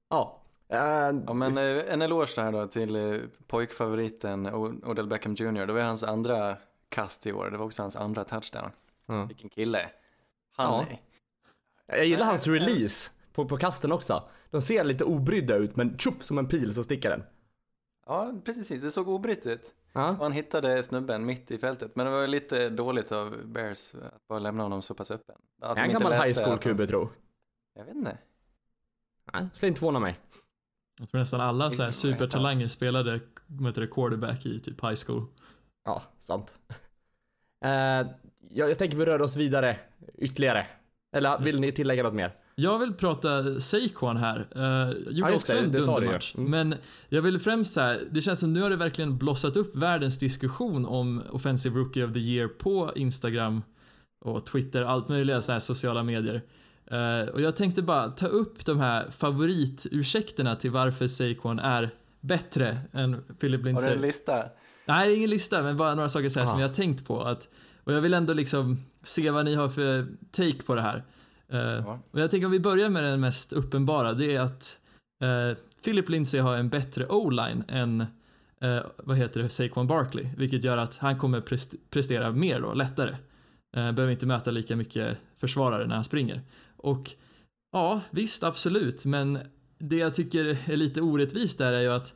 Ja. 0.10 0.42
Eh, 0.70 0.80
Ja 1.28 1.34
men 1.34 1.58
eh, 1.58 1.94
en 1.94 2.02
eloge 2.02 2.34
där 2.36 2.52
då 2.52 2.68
till 2.68 2.96
eh, 2.96 3.20
pojkfavoriten 3.48 4.46
Odell 4.84 5.08
Beckham 5.08 5.34
Jr. 5.34 5.66
Det 5.66 5.74
var 5.74 5.82
hans 5.82 6.04
andra 6.04 6.58
kast 6.90 7.28
i 7.28 7.34
år. 7.34 7.50
Det 7.52 7.58
var 7.58 7.66
också 7.66 7.82
hans 7.84 7.96
andra 7.96 8.24
touchdown. 8.24 8.72
ja. 9.06 9.26
Vilken 9.26 9.50
kille. 9.50 9.90
Han 10.58 10.66
Ja. 10.74 10.86
är... 10.90 11.00
Jag 11.98 12.06
gillar 12.06 12.26
hans 12.26 12.48
release 12.48 13.12
på, 13.34 13.46
på 13.46 13.58
kasten 13.58 13.91
också. 13.91 14.30
De 14.50 14.62
ser 14.62 14.84
lite 14.84 15.04
obrydda 15.04 15.56
ut, 15.56 15.76
men 15.76 15.98
tjoff 15.98 16.22
som 16.24 16.38
en 16.38 16.48
pil 16.48 16.74
så 16.74 16.84
sticker 16.84 17.10
den. 17.10 17.24
Ja 18.06 18.34
precis, 18.46 18.82
det 18.82 18.91
såg 18.91 19.08
obrytt 19.08 19.46
ut. 19.46 19.76
Ja. 19.94 20.15
Han 20.20 20.32
hittade 20.32 20.84
snubben 20.84 21.26
mitt 21.26 21.52
i 21.52 21.58
fältet. 21.58 21.96
Men 21.96 22.06
det 22.06 22.12
var 22.12 22.28
lite 22.28 22.70
dåligt 22.70 23.12
av 23.12 23.48
Bears 23.48 23.96
att 23.96 24.28
bara 24.28 24.39
lämna 24.39 24.63
honom 24.63 24.82
så 24.82 24.94
pass 24.94 25.12
öppen. 25.12 25.36
Att 25.62 25.78
Är 25.78 25.82
han 25.82 25.91
gammal 25.91 26.13
high 26.13 26.28
läste 26.28 26.44
school 26.44 26.54
att 26.54 26.65
han- 26.65 26.76
QB 26.76 26.88
tro? 26.88 27.10
Jag 27.76 27.86
vet 27.86 27.96
inte. 27.96 28.17
Nej, 29.34 29.48
skulle 29.54 29.67
inte 29.67 29.80
förvåna 29.80 30.00
mig. 30.00 30.20
Jag 31.00 31.10
tror 31.10 31.20
nästan 31.20 31.41
alla 31.41 31.72
så 31.72 31.84
här 31.84 31.91
supertalanger 31.91 32.67
spelade 32.67 33.20
det, 33.48 33.88
quarterback 33.88 34.46
i 34.46 34.60
typ 34.60 34.84
high 34.84 34.96
school. 35.08 35.26
Ja, 35.86 36.02
sant. 36.20 36.54
Eh, 37.63 37.70
jag, 37.70 38.70
jag 38.70 38.78
tänker 38.78 38.98
vi 38.98 39.06
rör 39.06 39.22
oss 39.22 39.36
vidare 39.38 39.80
ytterligare. 40.15 40.67
Eller 41.15 41.39
vill 41.39 41.60
ni 41.60 41.72
tillägga 41.72 42.04
något 42.04 42.13
mer? 42.13 42.36
Jag 42.56 42.80
vill 42.80 42.94
prata 42.94 43.60
Saquon 43.60 44.18
här. 44.18 44.48
Uh, 44.56 44.92
gjorde 44.92 45.12
Ja, 45.12 45.30
just 45.30 45.36
också 45.36 45.54
det, 45.54 45.60
en 45.60 45.72
dundermatch. 45.72 46.36
Mm. 46.36 46.52
Men 46.52 46.76
jag 47.10 47.22
vill 47.22 47.40
främst 47.40 47.76
här, 47.76 48.02
det 48.12 48.22
känns 48.22 48.40
som 48.40 48.54
nu 48.54 48.62
har 48.62 48.70
det 48.70 48.76
verkligen 48.76 49.18
blossat 49.18 49.58
upp 49.58 49.76
världens 49.76 50.20
diskussion 50.20 50.86
om 50.86 51.22
Offensive 51.32 51.80
Rookie 51.80 52.06
of 52.06 52.14
the 52.14 52.20
Year 52.20 52.48
på 52.48 52.92
Instagram 52.96 53.62
och 54.26 54.46
Twitter, 54.46 54.82
allt 54.82 55.10
möjliga 55.10 55.42
så 55.42 55.52
här 55.52 55.60
sociala 55.60 56.04
medier. 56.04 56.42
Eh, 56.92 57.30
och 57.30 57.42
jag 57.42 57.56
tänkte 57.56 57.82
bara 57.82 58.10
ta 58.10 58.28
upp 58.28 58.66
de 58.66 58.80
här 58.80 59.10
favoritursäkterna 59.10 60.56
till 60.56 60.72
varför 60.72 61.08
Saquon 61.08 61.60
är 61.60 61.90
bättre 62.22 62.78
än 62.94 63.24
Philip 63.40 63.62
Har 63.62 63.66
Lindsay. 63.66 63.90
du 63.90 63.96
en 63.96 64.02
lista? 64.02 64.44
Nej, 64.86 65.08
det 65.08 65.14
är 65.14 65.18
ingen 65.18 65.30
lista, 65.30 65.62
men 65.64 65.78
bara 65.78 65.96
några 65.96 66.10
saker 66.10 66.30
så 66.30 66.40
här 66.40 66.48
som 66.48 66.60
jag 66.60 66.68
har 66.68 66.76
tänkt 66.76 67.08
på. 67.08 67.22
Att, 67.22 67.50
och 67.84 67.94
jag 67.94 68.02
vill 68.02 68.14
ändå 68.14 68.34
liksom 68.34 68.80
se 69.04 69.32
vad 69.32 69.46
ni 69.46 69.56
har 69.56 69.70
för 69.70 70.08
take 70.32 70.64
på 70.66 70.76
det 70.76 70.82
här. 70.82 71.04
Eh, 71.52 71.98
och 72.12 72.20
jag 72.20 72.32
tänker 72.32 72.46
om 72.46 72.52
vi 72.52 72.60
börjar 72.60 72.90
med 72.90 73.04
den 73.04 73.20
mest 73.20 73.54
uppenbara, 73.54 74.14
det 74.14 74.36
är 74.36 74.40
att 74.40 74.80
uh, 75.24 75.58
Philip 75.84 76.10
Lindsay 76.10 76.40
har 76.40 76.58
en 76.58 76.70
bättre 76.70 77.08
o-line 77.08 77.64
än 77.68 78.02
eh, 78.62 78.80
vad 78.98 79.18
heter 79.18 79.44
det, 79.44 79.50
Saquon 79.50 79.88
Barkley, 79.88 80.28
vilket 80.38 80.64
gör 80.64 80.78
att 80.78 80.98
han 80.98 81.18
kommer 81.18 81.42
prest- 81.42 81.76
prestera 81.90 82.32
mer 82.32 82.62
då, 82.62 82.74
lättare. 82.74 83.12
Uh, 83.78 83.92
behöver 83.92 84.10
inte 84.10 84.26
möta 84.26 84.52
lika 84.52 84.76
mycket 84.76 85.18
försvarare 85.38 85.88
när 85.88 85.96
han 85.96 86.04
springer. 86.04 86.42
Och 86.78 87.12
ja, 87.72 88.02
visst, 88.10 88.44
absolut, 88.44 89.06
men 89.06 89.40
det 89.78 89.98
jag 89.98 90.16
tycker 90.16 90.46
är 90.72 90.76
lite 90.76 91.02
orättvist 91.02 91.58
där 91.58 91.72
är 91.74 91.82
ju 91.82 91.92
att 91.92 92.16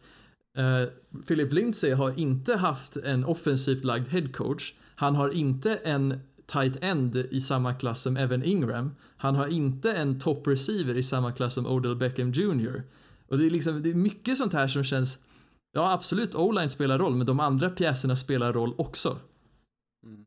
Eh, 0.58 0.88
Philip 1.28 1.54
Lindsay 1.54 1.92
har 1.92 2.20
inte 2.20 2.56
haft 2.56 2.98
en 2.98 3.26
offensivt 3.26 3.84
lagd 3.84 4.08
headcoach. 4.08 4.74
Han 4.96 5.16
har 5.16 5.30
inte 5.30 5.76
en 5.76 6.20
tight 6.46 6.84
end 6.84 7.16
i 7.16 7.42
samma 7.42 7.74
klass 7.74 8.02
som 8.02 8.18
Evan 8.18 8.44
Ingram. 8.44 8.96
Han 9.18 9.36
har 9.36 9.48
inte 9.48 9.94
en 9.94 10.20
top 10.20 10.48
receiver 10.48 10.98
i 10.98 11.04
samma 11.04 11.32
klass 11.32 11.54
som 11.54 11.66
Odell 11.66 11.96
Beckham 11.96 12.32
Jr. 12.32 12.84
Och 13.28 13.38
det 13.38 13.46
är 13.46 13.50
liksom, 13.50 13.84
det 13.84 13.90
är 13.90 13.96
mycket 13.96 14.38
sånt 14.38 14.54
här 14.54 14.68
som 14.68 14.84
känns, 14.84 15.18
ja 15.72 15.92
absolut 15.92 16.36
O-line 16.36 16.70
spelar 16.70 17.00
roll, 17.00 17.16
men 17.16 17.28
de 17.28 17.40
andra 17.40 17.70
pjäserna 17.70 18.16
spelar 18.16 18.54
roll 18.54 18.74
också. 18.78 19.18
Mm. 20.06 20.26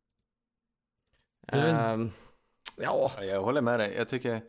Jag 1.47 1.69
ja, 1.69 2.09
Ja, 2.81 3.13
jag 3.25 3.43
håller 3.43 3.61
med 3.61 3.81
dig. 3.81 3.95
Jag 3.97 4.09
tycker, 4.09 4.43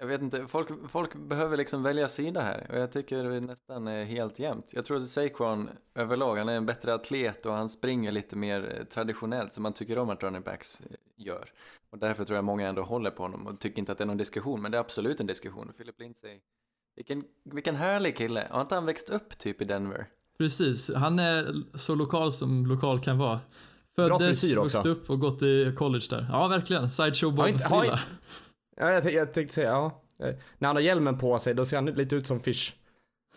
jag 0.00 0.06
vet 0.06 0.22
inte, 0.22 0.46
folk, 0.46 0.68
folk 0.88 1.14
behöver 1.14 1.56
liksom 1.56 1.82
välja 1.82 2.08
sida 2.08 2.40
här 2.40 2.66
och 2.70 2.78
jag 2.78 2.92
tycker 2.92 3.24
det 3.24 3.40
nästan 3.40 3.88
är 3.88 4.04
helt 4.04 4.38
jämnt. 4.38 4.66
Jag 4.72 4.84
tror 4.84 4.96
att 4.96 5.08
Saquon 5.08 5.70
överlag, 5.94 6.36
han 6.36 6.48
är 6.48 6.56
en 6.56 6.66
bättre 6.66 6.94
atlet 6.94 7.46
och 7.46 7.52
han 7.52 7.68
springer 7.68 8.12
lite 8.12 8.36
mer 8.36 8.76
eh, 8.78 8.84
traditionellt 8.84 9.52
som 9.52 9.62
man 9.62 9.72
tycker 9.72 9.98
om 9.98 10.10
att 10.10 10.22
running 10.22 10.42
backs 10.42 10.80
eh, 10.80 10.86
gör. 11.16 11.52
Och 11.90 11.98
därför 11.98 12.24
tror 12.24 12.36
jag 12.36 12.44
många 12.44 12.68
ändå 12.68 12.82
håller 12.82 13.10
på 13.10 13.22
honom 13.22 13.46
och 13.46 13.60
tycker 13.60 13.78
inte 13.78 13.92
att 13.92 13.98
det 13.98 14.04
är 14.04 14.06
någon 14.06 14.16
diskussion, 14.16 14.62
men 14.62 14.70
det 14.72 14.78
är 14.78 14.80
absolut 14.80 15.20
en 15.20 15.26
diskussion. 15.26 15.72
Philip 15.76 16.00
Lindsay, 16.00 16.38
vilken, 16.96 17.22
vilken 17.44 17.76
härlig 17.76 18.16
kille. 18.16 18.48
Har 18.50 18.60
inte 18.60 18.74
han 18.74 18.86
växt 18.86 19.10
upp 19.10 19.38
typ 19.38 19.62
i 19.62 19.64
Denver? 19.64 20.06
Precis, 20.38 20.90
han 20.94 21.18
är 21.18 21.54
så 21.78 21.94
lokal 21.94 22.32
som 22.32 22.66
lokal 22.66 23.00
kan 23.00 23.18
vara. 23.18 23.40
Föddes, 23.96 24.44
vuxit 24.44 24.86
upp 24.86 25.10
och 25.10 25.20
gått 25.20 25.42
i 25.42 25.74
college 25.78 26.06
där. 26.10 26.26
Ja, 26.32 26.48
verkligen. 26.48 26.90
Sideshow 26.90 27.36
Har 27.36 27.48
inte- 27.48 27.64
har 27.64 28.00
ja 28.76 28.90
jag, 28.90 29.02
tänkte- 29.02 29.18
jag 29.18 29.32
tänkte 29.32 29.54
säga, 29.54 29.68
ja. 29.70 30.02
Eh, 30.22 30.34
när 30.58 30.68
han 30.68 30.76
har 30.76 30.82
hjälmen 30.82 31.18
på 31.18 31.38
sig, 31.38 31.54
då 31.54 31.64
ser 31.64 31.76
han 31.76 31.86
lite 31.86 32.16
ut 32.16 32.26
som 32.26 32.40
Fish. 32.40 32.72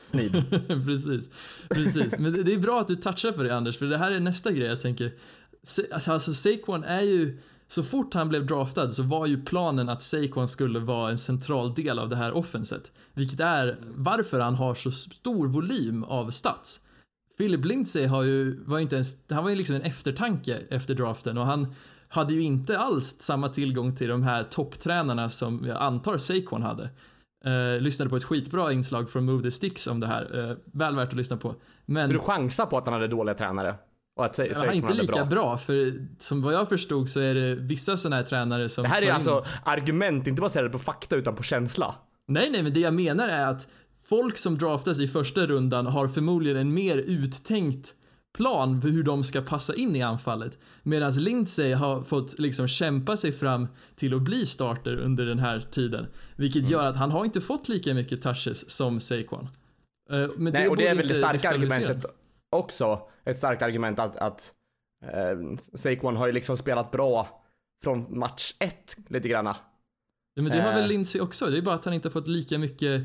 Snid. 0.05 0.31
precis, 0.85 1.29
precis. 1.69 2.19
Men 2.19 2.45
det, 2.45 2.53
är 2.53 2.59
bra 2.59 2.81
att 2.81 2.87
du 2.87 2.95
touchar 2.95 3.31
på 3.31 3.43
det 3.43 3.55
Anders, 3.55 3.77
för 3.77 3.85
det 3.85 3.97
här 3.97 4.11
är 4.11 4.19
nästa 4.19 4.51
grej 4.51 4.67
jag 4.67 4.81
tänker. 4.81 5.13
Alltså, 5.91 6.11
alltså 6.13 6.33
Saquon 6.33 6.83
är 6.83 7.01
ju 7.01 7.39
så 7.67 7.83
fort 7.83 8.13
han 8.13 8.29
blev 8.29 8.45
draftad 8.45 8.91
så 8.91 9.03
var 9.03 9.25
ju 9.25 9.43
planen 9.43 9.89
att 9.89 10.01
Saquon 10.01 10.47
skulle 10.47 10.79
vara 10.79 11.11
en 11.11 11.17
central 11.17 11.73
del 11.73 11.99
av 11.99 12.09
det 12.09 12.15
här 12.15 12.33
offenset. 12.33 12.91
Vilket 13.13 13.39
är 13.39 13.77
varför 13.81 14.39
han 14.39 14.55
har 14.55 14.75
så 14.75 14.91
stor 14.91 15.47
volym 15.47 16.03
av 16.03 16.31
stats. 16.31 16.79
Philip 17.37 17.65
Lindsay 17.65 18.05
har 18.05 18.23
ju, 18.23 18.63
var 18.63 18.79
inte 18.79 18.95
ens, 18.95 19.29
han 19.29 19.43
var 19.43 19.49
ju 19.49 19.55
liksom 19.55 19.75
en 19.75 19.81
eftertanke 19.81 20.61
efter 20.69 20.93
draften 20.95 21.37
och 21.37 21.45
han 21.45 21.75
hade 22.15 22.33
ju 22.33 22.41
inte 22.41 22.79
alls 22.79 23.15
samma 23.19 23.49
tillgång 23.49 23.95
till 23.95 24.07
de 24.07 24.23
här 24.23 24.43
topptränarna 24.43 25.29
som 25.29 25.65
jag 25.67 25.77
antar 25.77 26.17
Saquon 26.17 26.61
hade. 26.61 26.89
Uh, 27.47 27.81
lyssnade 27.81 28.09
på 28.09 28.15
ett 28.15 28.23
skitbra 28.23 28.71
inslag 28.71 29.09
från 29.09 29.25
Move 29.25 29.43
the 29.43 29.51
Sticks 29.51 29.87
om 29.87 29.99
det 29.99 30.07
här. 30.07 30.37
Uh, 30.37 30.57
väl 30.65 30.95
värt 30.95 31.09
att 31.09 31.15
lyssna 31.15 31.37
på. 31.37 31.55
Men... 31.85 32.07
Så 32.07 32.13
du 32.13 32.19
chansar 32.19 32.65
på 32.65 32.77
att 32.77 32.85
han 32.85 32.93
hade 32.93 33.07
dåliga 33.07 33.35
tränare? 33.35 33.75
Och 34.15 34.25
att 34.25 34.37
han 34.37 34.69
är 34.69 34.71
inte 34.71 34.93
lika 34.93 35.13
bra. 35.13 35.25
bra. 35.25 35.57
för 35.57 36.07
som 36.19 36.41
vad 36.41 36.53
jag 36.53 36.69
förstod 36.69 37.09
så 37.09 37.19
är 37.19 37.35
det 37.35 37.55
vissa 37.55 37.97
sådana 37.97 38.15
här 38.15 38.23
tränare 38.23 38.69
som 38.69 38.83
Det 38.83 38.89
här 38.89 39.01
är 39.01 39.05
tar 39.05 39.13
alltså 39.13 39.37
in... 39.37 39.43
argument, 39.65 40.27
inte 40.27 40.41
baserade 40.41 40.69
på 40.69 40.79
fakta 40.79 41.15
utan 41.15 41.35
på 41.35 41.43
känsla. 41.43 41.95
Nej, 42.27 42.49
nej, 42.51 42.63
men 42.63 42.73
det 42.73 42.79
jag 42.79 42.93
menar 42.93 43.27
är 43.27 43.47
att 43.47 43.67
folk 44.09 44.37
som 44.37 44.57
draftas 44.57 44.99
i 44.99 45.07
första 45.07 45.47
rundan 45.47 45.85
har 45.85 46.07
förmodligen 46.07 46.57
en 46.57 46.73
mer 46.73 46.97
uttänkt 46.97 47.93
plan 48.35 48.81
för 48.81 48.89
hur 48.89 49.03
de 49.03 49.23
ska 49.23 49.41
passa 49.41 49.75
in 49.75 49.95
i 49.95 50.01
anfallet. 50.01 50.57
Medan 50.83 51.11
Lindsay 51.11 51.73
har 51.73 52.01
fått 52.03 52.39
liksom 52.39 52.67
kämpa 52.67 53.17
sig 53.17 53.31
fram 53.31 53.67
till 53.95 54.13
att 54.13 54.21
bli 54.21 54.45
starter 54.45 54.95
under 54.97 55.25
den 55.25 55.39
här 55.39 55.67
tiden. 55.71 56.07
Vilket 56.35 56.59
Mm. 56.61 56.71
gör 56.71 56.85
att 56.85 56.95
han 56.95 57.11
har 57.11 57.25
inte 57.25 57.41
fått 57.41 57.69
lika 57.69 57.93
mycket 57.93 58.21
touches 58.21 58.69
som 58.69 58.99
Saquon. 58.99 59.47
Eh, 60.11 60.27
Men 60.37 60.53
Nej, 60.53 60.67
och 60.69 60.77
det 60.77 60.87
är 60.87 60.95
väl 60.95 61.07
det 61.07 61.15
starka 61.15 61.49
argumentet 61.49 62.05
också. 62.55 62.99
Ett 63.25 63.37
starkt 63.37 63.61
argument 63.61 63.99
att, 63.99 64.17
att 64.17 64.51
eh, 65.05 65.55
Saquon 65.73 66.15
har 66.15 66.25
ju 66.27 66.31
liksom 66.33 66.57
spelat 66.57 66.91
bra 66.91 67.41
från 67.83 68.19
match 68.19 68.53
ett 68.59 68.97
lite 69.07 69.29
granna. 69.29 69.55
Ja, 70.35 70.41
men 70.43 70.51
det 70.51 70.61
har 70.61 70.73
väl 70.73 70.81
Eh. 70.81 70.87
Lindsay 70.87 71.21
också. 71.21 71.45
Det 71.49 71.57
är 71.57 71.61
bara 71.61 71.75
att 71.75 71.85
han 71.85 71.93
inte 71.93 72.07
har 72.07 72.11
fått 72.11 72.27
lika 72.27 72.57
mycket 72.57 73.01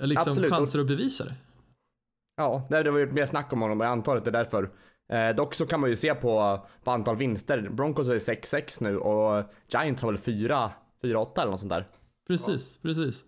eh, 0.00 0.06
liksom, 0.06 0.30
Absolut. 0.30 0.50
chanser 0.52 0.78
att 0.80 0.86
bevisa 0.86 1.24
det. 1.24 1.34
Ja, 2.36 2.66
det 2.68 2.90
var 2.90 2.98
ju 2.98 3.12
mer 3.12 3.26
snack 3.26 3.52
om 3.52 3.62
honom 3.62 3.80
och 3.80 3.86
jag 3.86 3.92
antar 3.92 4.16
att 4.16 4.24
det 4.24 4.30
är 4.30 4.32
därför. 4.32 4.70
Eh, 5.12 5.36
dock 5.36 5.54
så 5.54 5.66
kan 5.66 5.80
man 5.80 5.90
ju 5.90 5.96
se 5.96 6.14
på, 6.14 6.60
på 6.84 6.90
antal 6.90 7.16
vinster. 7.16 7.68
Broncos 7.70 8.08
är 8.08 8.18
6-6 8.18 8.82
nu 8.82 8.98
och 8.98 9.44
Giants 9.68 10.02
har 10.02 10.12
väl 10.12 10.18
4, 10.20 10.72
4-8 11.02 11.40
eller 11.40 11.50
något 11.50 11.60
sånt 11.60 11.72
där. 11.72 11.88
Precis, 12.26 12.78
precis. 12.78 13.24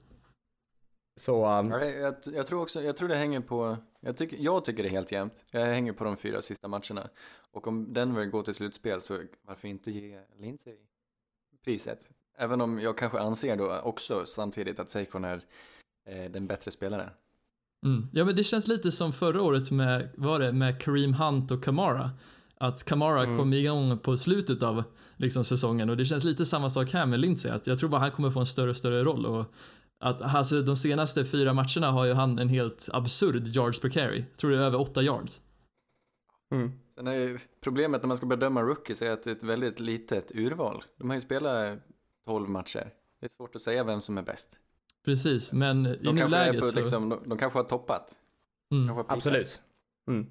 Så 1.21 1.59
um, 1.59 1.71
Ja, 1.71 1.85
Jag, 1.85 2.01
jag, 2.01 2.15
jag 2.35 2.47
tror 2.47 2.63
också, 2.63 2.83
jag 2.83 2.97
tror 2.97 3.09
det 3.09 3.17
hänger 3.17 3.41
på, 3.41 3.77
jag 4.01 4.17
tycker, 4.17 4.37
jag 4.41 4.65
tycker 4.65 4.83
det 4.83 4.89
är 4.89 4.91
helt 4.91 5.13
jämnt. 5.13 5.45
Jag 5.51 5.67
hänger 5.67 5.93
på 5.93 6.05
de 6.05 6.17
fyra 6.17 6.43
sista 6.43 6.69
matcherna. 6.69 7.09
Och 7.53 7.67
om 7.67 7.93
Denver 7.93 8.25
går 8.25 8.43
till 8.43 8.55
slutspel 8.55 9.01
så 9.01 9.23
varför 9.43 9.69
inte 9.69 9.91
ge 9.91 10.21
Lindsay 10.37 10.77
priset? 11.65 11.99
Även 12.37 12.61
om 12.61 12.79
jag 12.81 12.99
kanske 12.99 13.19
anser 13.19 13.57
då 13.57 13.79
också 13.79 14.27
samtidigt 14.27 14.79
att 14.79 14.91
Saquon 14.91 15.25
är 15.25 15.43
eh, 16.07 16.31
den 16.31 16.47
bättre 16.47 16.71
spelaren. 16.71 17.11
Mm. 17.85 18.07
Ja 18.13 18.25
men 18.25 18.37
det 18.37 18.45
känns 18.45 18.69
lite 18.69 18.91
som 18.91 19.13
förra 19.13 19.43
året 19.43 19.71
med, 19.71 20.11
var 20.17 20.39
det, 20.39 20.53
med 20.53 20.83
Kareem 20.83 21.15
Hunt 21.15 21.51
och 21.51 21.65
Kamara. 21.65 22.11
Att 22.59 22.85
Kamara 22.85 23.23
Mm. 23.25 23.39
kom 23.39 23.53
igång 23.53 23.99
på 23.99 24.17
slutet 24.17 24.63
av 24.63 24.85
liksom, 25.17 25.45
säsongen 25.45 25.91
och 25.91 25.97
det 25.97 26.05
känns 26.05 26.25
lite 26.25 26.45
samma 26.45 26.71
sak 26.71 26.93
här 26.93 27.07
med 27.07 27.21
Lindsay. 27.21 27.51
Att 27.51 27.67
jag 27.67 27.79
tror 27.79 27.89
bara 27.89 28.01
han 28.01 28.11
kommer 28.11 28.31
få 28.31 28.41
en 28.41 28.47
större 28.47 28.71
och 28.71 28.77
större 28.77 29.05
roll. 29.05 29.27
Och 29.27 29.45
att, 30.01 30.23
alltså, 30.23 30.63
de 30.63 30.77
senaste 30.77 31.25
fyra 31.25 31.53
matcherna 31.53 31.91
har 31.91 32.05
ju 32.05 32.13
han 32.13 32.39
en 32.39 32.49
helt 32.49 32.89
absurd 32.93 33.47
yards 33.57 33.81
per 33.81 33.89
carry. 33.89 34.19
Jag 34.19 34.37
tror 34.39 34.51
det 34.51 34.57
är 34.57 34.61
över 34.61 34.81
åtta 34.81 35.03
yards. 35.03 35.41
mm. 36.53 36.73
Sen 36.97 37.07
är 37.07 37.13
ju 37.13 37.39
problemet 37.61 38.03
när 38.03 38.09
man 38.09 38.17
ska 38.17 38.27
bedöma 38.27 38.63
rookies 38.63 39.03
är 39.03 39.11
att 39.11 39.25
det 39.25 39.31
är 39.31 39.35
ett 39.35 39.43
väldigt 39.43 39.81
litet 39.81 40.33
urval. 40.35 40.83
De 40.99 41.11
har 41.11 41.15
ju 41.15 41.21
spelat 41.21 41.79
12 42.25 42.49
matcher. 42.49 42.91
Det 43.21 43.27
är 43.27 43.31
svårt 43.31 43.57
att 43.57 43.63
säga 43.63 43.85
vem 43.85 44.01
som 44.01 44.19
är 44.19 44.23
bäst. 44.23 44.59
Precis, 45.05 45.53
men 45.53 45.87
i 45.87 45.97
De 45.97 46.05
kanske, 46.17 46.23
är 46.23 46.29
nuläget 46.29 46.61
på, 46.61 46.67
så... 46.67 46.79
liksom, 46.79 47.09
de, 47.09 47.29
de 47.29 47.39
kanske 47.39 47.59
har 47.59 47.65
toppat. 47.65 48.11
mm. 48.73 48.87
Kanske 48.89 49.05
har 49.09 49.17
absolut. 49.17 49.63
Mm. 50.09 50.27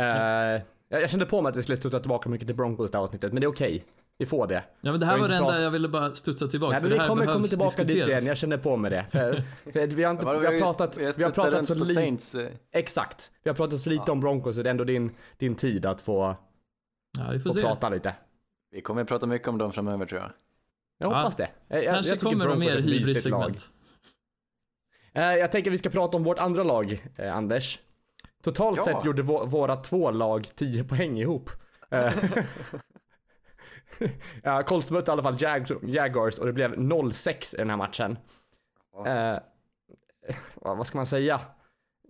Eh, 0.00 0.62
jag, 0.88 1.02
jag 1.02 1.10
kände 1.10 1.26
på 1.26 1.42
mig 1.42 1.50
att 1.50 1.56
vi 1.56 1.62
skulle 1.62 1.76
studsa 1.76 2.00
tillbaka 2.00 2.28
mycket 2.28 2.48
till 2.48 2.56
Broncos 2.56 2.90
det 2.90 2.98
här 2.98 3.02
avsnittet, 3.02 3.32
men 3.32 3.40
det 3.40 3.44
är 3.46 3.50
okej. 3.50 3.84
Vi 4.18 4.26
får 4.26 4.46
det. 4.46 4.64
Ja 4.80 4.90
men 4.90 5.00
det 5.00 5.06
här 5.06 5.18
var 5.18 5.28
det 5.28 5.36
enda 5.36 5.60
jag 5.62 5.70
ville 5.70 5.88
bara 5.88 6.14
studsa 6.14 6.48
tillbaka. 6.48 6.72
Nej, 6.72 6.82
men 6.82 6.98
vi 7.00 7.06
kommer, 7.06 7.26
kommer 7.26 7.48
tillbaka 7.48 7.84
dit 7.84 7.86
diskuteras. 7.88 8.08
igen, 8.22 8.26
jag 8.26 8.36
känner 8.36 8.56
på 8.58 8.76
mig 8.76 8.90
det. 8.90 9.06
För, 9.10 9.32
för 9.72 9.86
vi 9.86 10.02
har, 10.04 10.10
inte, 10.10 10.26
vi 10.26 10.46
har 10.46 10.58
pratat, 10.58 10.98
vi 10.98 11.24
har 11.24 11.30
pratat 11.30 11.66
så 11.66 11.74
lite, 11.74 12.42
eh, 12.42 12.48
exakt. 12.72 13.30
Vi 13.42 13.50
har 13.50 13.54
pratat 13.54 13.80
så 13.80 13.90
lite 13.90 14.12
om 14.12 14.20
Broncos 14.20 14.56
så 14.56 14.62
det 14.62 14.68
är 14.68 14.70
ändå 14.70 14.84
din, 14.84 15.10
din 15.38 15.54
tid 15.54 15.86
att 15.86 16.00
få, 16.00 16.36
Ja, 17.18 17.30
vi 17.32 17.38
får 17.40 17.50
få 17.50 17.54
se. 17.54 17.62
prata 17.62 17.88
lite. 17.88 18.14
Vi 18.70 18.80
kommer 18.80 19.04
prata 19.04 19.26
mycket 19.26 19.48
om 19.48 19.58
dem 19.58 19.72
framöver 19.72 20.06
tror 20.06 20.20
jag. 20.20 20.30
Jag 20.98 21.12
Ja. 21.12 21.16
hoppas 21.16 21.36
det. 21.36 21.48
Jag, 21.68 21.84
Kanske 21.84 22.12
jag 22.12 22.20
kommer 22.20 22.48
de 22.48 22.58
mer 22.58 22.76
hybris-segment. 22.76 23.70
Eh, 25.14 25.22
jag 25.34 25.52
tänker 25.52 25.70
vi 25.70 25.78
ska 25.78 25.90
prata 25.90 26.16
om 26.16 26.22
vårt 26.22 26.38
andra 26.38 26.62
lag, 26.62 27.06
eh, 27.18 27.36
Anders. 27.36 27.78
Totalt 28.42 28.76
Ja. 28.76 28.82
sett 28.82 29.04
gjorde 29.04 29.22
vå- 29.22 29.46
våra 29.46 29.76
två 29.76 30.10
lag 30.10 30.46
10 30.54 30.84
poäng 30.84 31.18
ihop. 31.18 31.50
Eh, 31.90 32.12
ja, 34.42 34.62
Colts 34.62 34.90
mötte 34.90 35.10
i 35.10 35.12
alla 35.12 35.22
fall 35.22 35.36
Jag- 35.40 35.70
Jaguars 35.82 36.38
och 36.38 36.46
det 36.46 36.52
blev 36.52 36.74
0-6 36.78 37.54
i 37.54 37.56
den 37.56 37.70
här 37.70 37.76
matchen. 37.76 38.18
Eh, 39.06 39.38
vad 40.54 40.86
ska 40.86 40.98
man 40.98 41.06
säga? 41.06 41.40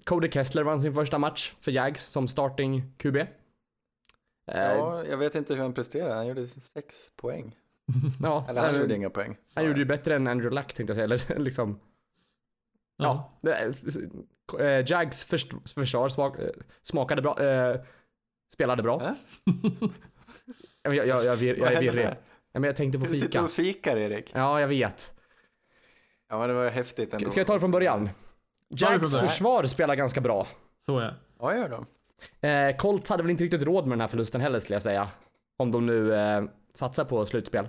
Cody 0.04 0.30
Kessler 0.30 0.62
vann 0.62 0.80
sin 0.80 0.94
första 0.94 1.18
match 1.18 1.52
för 1.60 1.70
Jags 1.70 2.04
som 2.04 2.28
starting 2.28 2.94
QB. 2.98 3.16
Ja, 4.46 5.04
jag 5.04 5.16
vet 5.16 5.34
inte 5.34 5.54
hur 5.54 5.62
han 5.62 5.74
presterar. 5.74 6.16
Han 6.16 6.26
gjorde 6.26 6.46
sex 6.46 6.96
poäng. 7.16 7.56
ja, 8.22 8.46
Eller 8.48 8.60
han 8.60 8.74
eh, 8.74 8.80
gjorde 8.80 8.94
inga 8.96 9.10
poäng. 9.10 9.36
han 9.54 9.64
gjorde 9.64 9.78
ju 9.78 9.84
bättre 9.84 10.16
än 10.16 10.26
Andrew 10.28 10.54
Luck 10.60 10.74
tänkte 10.74 10.90
jag 11.02 11.18
säga. 11.18 11.34
Eller 11.34 11.38
liksom, 11.44 11.80
Ja. 13.02 13.38
Ja, 13.40 13.50
eh, 14.64 14.84
Jags 14.86 15.24
först- 15.24 15.70
försvar 15.74 16.08
smak, 16.08 16.38
eh, 16.38 16.48
smakade 16.82 17.22
bra, 17.22 17.40
eh, 17.42 17.80
spelade 18.52 18.82
bra. 18.82 19.02
Äh? 19.02 19.12
Jag, 20.84 20.94
jag, 20.94 21.06
jag, 21.24 21.36
vir- 21.36 21.54
jag 21.58 21.64
Vad 21.64 21.72
är 21.72 21.80
virrig. 21.80 22.08
men 22.52 22.62
jag 22.64 22.76
tänkte 22.76 22.98
på 22.98 23.04
Du 23.04 23.10
sitter 23.10 23.26
fika. 23.26 23.42
och 23.44 23.50
fikar 23.50 23.96
Erik. 23.96 24.30
Ja, 24.34 24.60
jag 24.60 24.68
vet. 24.68 25.14
Ja, 26.28 26.38
men 26.38 26.48
det 26.48 26.54
var 26.54 26.70
häftigt 26.70 27.14
ändå. 27.14 27.30
Ska, 27.30 27.40
jag 27.40 27.46
ta 27.46 27.54
det 27.54 27.60
från 27.60 27.70
början? 27.70 28.08
Jags 28.68 29.10
försvar 29.20 29.64
spelar 29.64 29.94
ganska 29.94 30.20
bra. 30.20 30.46
Så 30.80 31.00
ja. 31.00 31.10
Ja, 31.40 31.56
gör 31.56 31.68
de. 31.68 31.86
Eh, 32.48 32.76
Colts 32.76 33.10
hade 33.10 33.22
väl 33.22 33.30
inte 33.30 33.44
riktigt 33.44 33.62
råd 33.62 33.84
med 33.86 33.92
den 33.92 34.00
här 34.00 34.08
förlusten 34.08 34.40
heller 34.40 34.58
skulle 34.58 34.74
jag 34.74 34.82
säga. 34.82 35.08
Om 35.58 35.70
de 35.70 35.86
nu 35.86 36.14
eh, 36.14 36.42
satsar 36.74 37.04
på 37.04 37.26
slutspel. 37.26 37.68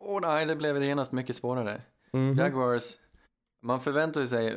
Åh 0.00 0.20
nej, 0.20 0.46
det 0.46 0.56
blev 0.56 0.82
genast 0.82 1.12
mycket 1.12 1.36
svårare. 1.36 1.82
Mhm. 2.12 2.34
Jaguars, 2.38 2.96
man 3.60 3.80
förväntar 3.80 4.24
sig, 4.24 4.54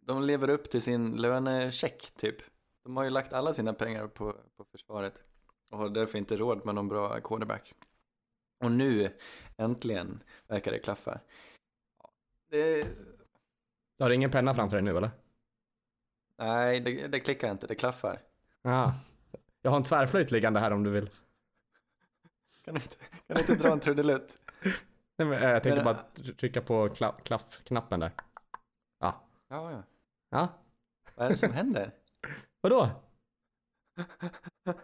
de- 0.00 0.22
lever 0.22 0.48
upp 0.50 0.70
till 0.70 0.82
sin 0.82 1.16
lönecheck 1.16 2.12
typ. 2.16 2.36
De 2.82 2.96
har 2.96 3.04
ju 3.04 3.10
lagt 3.10 3.32
alla 3.32 3.52
sina 3.52 3.72
pengar 3.74 4.06
på, 4.08 4.32
på 4.56 4.64
försvaret 4.64 5.22
och 5.70 5.78
har 5.78 5.88
därför 5.88 6.18
inte 6.18 6.36
råd 6.36 6.64
med 6.66 6.74
någon 6.74 6.88
bra 6.88 7.20
quarterback. 7.20 7.74
Och 8.64 8.70
nu, 8.72 9.10
äntligen, 9.56 10.22
verkar 10.48 10.72
det 10.72 10.78
klaffa. 10.78 11.20
Det, 12.50 12.82
Du 13.98 14.04
har 14.04 14.10
ingen 14.10 14.30
penna 14.30 14.54
framför 14.54 14.76
dig 14.76 14.84
nu 14.84 14.96
eller? 14.96 15.10
nej, 16.38 16.80
det, 16.80 17.06
det 17.06 17.20
klickar 17.20 17.50
inte, 17.50 17.66
det 17.66 17.74
klaffar. 17.74 18.22
Ja. 18.62 18.94
Jag 19.62 19.70
har 19.70 19.76
en 19.78 19.84
tvärflöjt 19.84 20.30
liggande 20.30 20.60
här 20.60 20.70
om 20.70 20.84
du 20.84 20.90
vill. 20.90 21.10
Kan 22.64 22.74
du 22.74 22.80
inte, 22.80 22.96
kan 23.26 23.34
du 23.34 23.40
inte 23.40 23.54
dra 23.54 23.72
en 23.72 23.80
trudelutt? 23.80 24.38
Nej, 25.18 25.28
men, 25.28 25.42
eh, 25.42 25.50
jag 25.50 25.62
tänkte 25.62 25.84
Men, 25.84 25.94
bara 25.94 26.04
tr- 26.14 26.36
trycka 26.36 26.60
på 26.60 26.88
kla- 26.88 27.20
klaffknappen 27.22 28.00
där. 28.00 28.12
Ja, 29.00 29.22
ja. 29.48 29.82
Ja, 30.30 30.48
Vad 31.14 31.26
är 31.26 31.30
det 31.30 31.36
som 31.36 31.52
händer? 31.52 31.90
vadå? 32.60 32.90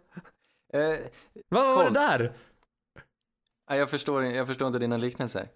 Eh, 0.73 0.99
Vad 1.49 1.67
var 1.77 1.85
det 1.85 1.95
Colts. 1.95 2.19
där? 2.19 2.33
nej, 3.71 3.79
jag, 3.79 3.91
förstår, 3.91 4.25
jag 4.25 4.47
förstår 4.47 4.67
inte 4.67 4.79
dina 4.79 4.97
liknelser. 4.97 5.49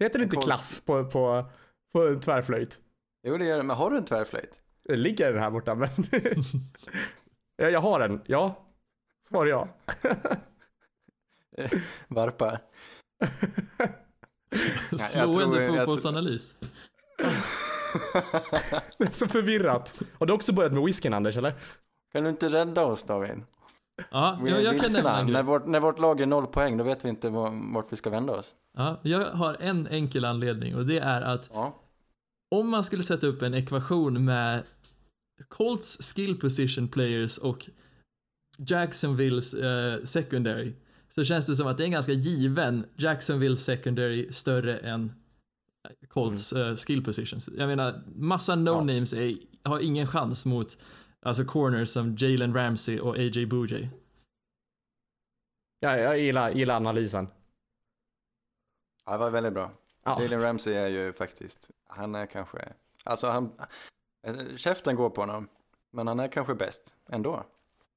Heter 0.00 0.18
det 0.18 0.22
inte 0.22 0.36
Colts. 0.36 0.46
klaff 0.46 0.82
på, 0.84 1.04
på, 1.04 1.50
på 1.92 2.06
en 2.08 2.20
tvärflöjt? 2.20 2.80
Jo, 3.22 3.36
det 3.38 3.44
gör 3.44 3.56
det, 3.56 3.62
men 3.62 3.76
har 3.76 3.90
du 3.90 3.96
en 3.96 4.04
tvärflöjt? 4.04 4.64
Det 4.82 4.96
ligger 4.96 5.32
den 5.32 5.42
här 5.42 5.50
borta 5.50 5.74
men... 5.74 5.88
ja, 7.56 7.68
jag 7.70 7.80
har 7.80 8.00
den, 8.00 8.22
ja. 8.26 8.66
Svar 9.20 9.46
ja. 9.46 9.68
Varpa? 12.08 12.60
Slående 14.98 15.68
fotbollsanalys. 15.68 16.54
Det 18.98 19.04
är 19.04 19.10
så 19.10 19.28
förvirrat. 19.28 20.02
Har 20.18 20.26
du 20.26 20.32
också 20.32 20.52
börjat 20.52 20.72
med 20.72 20.82
whiskyn 20.82 21.14
Anders 21.14 21.36
eller? 21.36 21.54
Kan 22.12 22.24
du 22.24 22.30
inte 22.30 22.48
rädda 22.48 22.82
oss 22.84 23.02
David? 23.02 23.42
Ja, 24.10 24.40
Vi 24.42 24.50
jag, 24.50 24.60
är 24.60 24.64
jag 24.64 24.80
kan 24.80 24.92
nämna 24.92 25.20
en 25.20 25.26
när, 25.26 25.42
vårt, 25.42 25.66
när 25.66 25.80
vårt 25.80 25.98
lag 25.98 26.20
är 26.20 26.26
noll 26.26 26.46
poäng, 26.46 26.76
då 26.76 26.84
vet 26.84 27.04
vi 27.04 27.08
inte 27.08 27.28
var, 27.28 27.74
vart 27.74 27.92
vi 27.92 27.96
ska 27.96 28.10
vända 28.10 28.32
oss. 28.32 28.54
Ja, 28.76 29.00
jag 29.02 29.30
har 29.30 29.56
en 29.60 29.86
enkel 29.86 30.24
anledning 30.24 30.76
och 30.76 30.86
det 30.86 30.98
är 30.98 31.22
att 31.22 31.50
Ja. 31.52 31.82
om 32.50 32.68
man 32.68 32.84
skulle 32.84 33.02
sätta 33.02 33.26
upp 33.26 33.42
en 33.42 33.54
ekvation 33.54 34.24
med 34.24 34.62
Colts 35.48 36.12
skill 36.14 36.40
position 36.40 36.88
players 36.88 37.38
och 37.38 37.68
Jacksonvilles 38.58 39.54
eh, 39.54 40.04
secondary 40.04 40.74
så 41.14 41.24
känns 41.24 41.46
det 41.46 41.56
som 41.56 41.66
att 41.66 41.76
det 41.76 41.82
är 41.82 41.84
en 41.84 41.92
ganska 41.92 42.12
given 42.12 42.86
Jacksonville 42.96 43.56
secondary 43.56 44.32
större 44.32 44.78
än 44.78 45.12
Colts 46.08 46.52
uh, 46.52 46.76
skill 46.76 47.04
positions. 47.04 47.48
Jag 47.48 47.68
menar, 47.68 48.02
massa 48.14 48.54
no-names 48.54 49.14
är, 49.14 49.38
har 49.68 49.80
ingen 49.80 50.06
chans 50.06 50.46
mot 50.46 50.78
alltså 51.20 51.44
corners 51.44 51.88
som 51.88 52.16
Jalen 52.18 52.54
Ramsey 52.54 53.00
och 53.00 53.16
AJ 53.16 53.46
Bouye. 53.46 53.90
Ja, 55.80 55.96
jag 55.96 56.18
gillar, 56.18 56.50
gillar 56.50 56.76
analysen. 56.76 57.28
Ja, 59.04 59.12
det 59.12 59.18
var 59.18 59.30
väldigt 59.30 59.52
bra. 59.52 59.70
Ja. 60.04 60.22
Jalen 60.22 60.40
Ramsey 60.40 60.74
är 60.74 60.88
ju 60.88 61.12
faktiskt, 61.12 61.70
han 61.88 62.14
är 62.14 62.26
kanske, 62.26 62.72
alltså 63.04 63.26
han, 63.26 63.52
eh, 64.26 64.56
käften 64.56 64.96
går 64.96 65.10
på 65.10 65.20
honom, 65.20 65.48
men 65.90 66.06
han 66.06 66.20
är 66.20 66.28
kanske 66.28 66.54
bäst 66.54 66.94
ändå. 67.08 67.46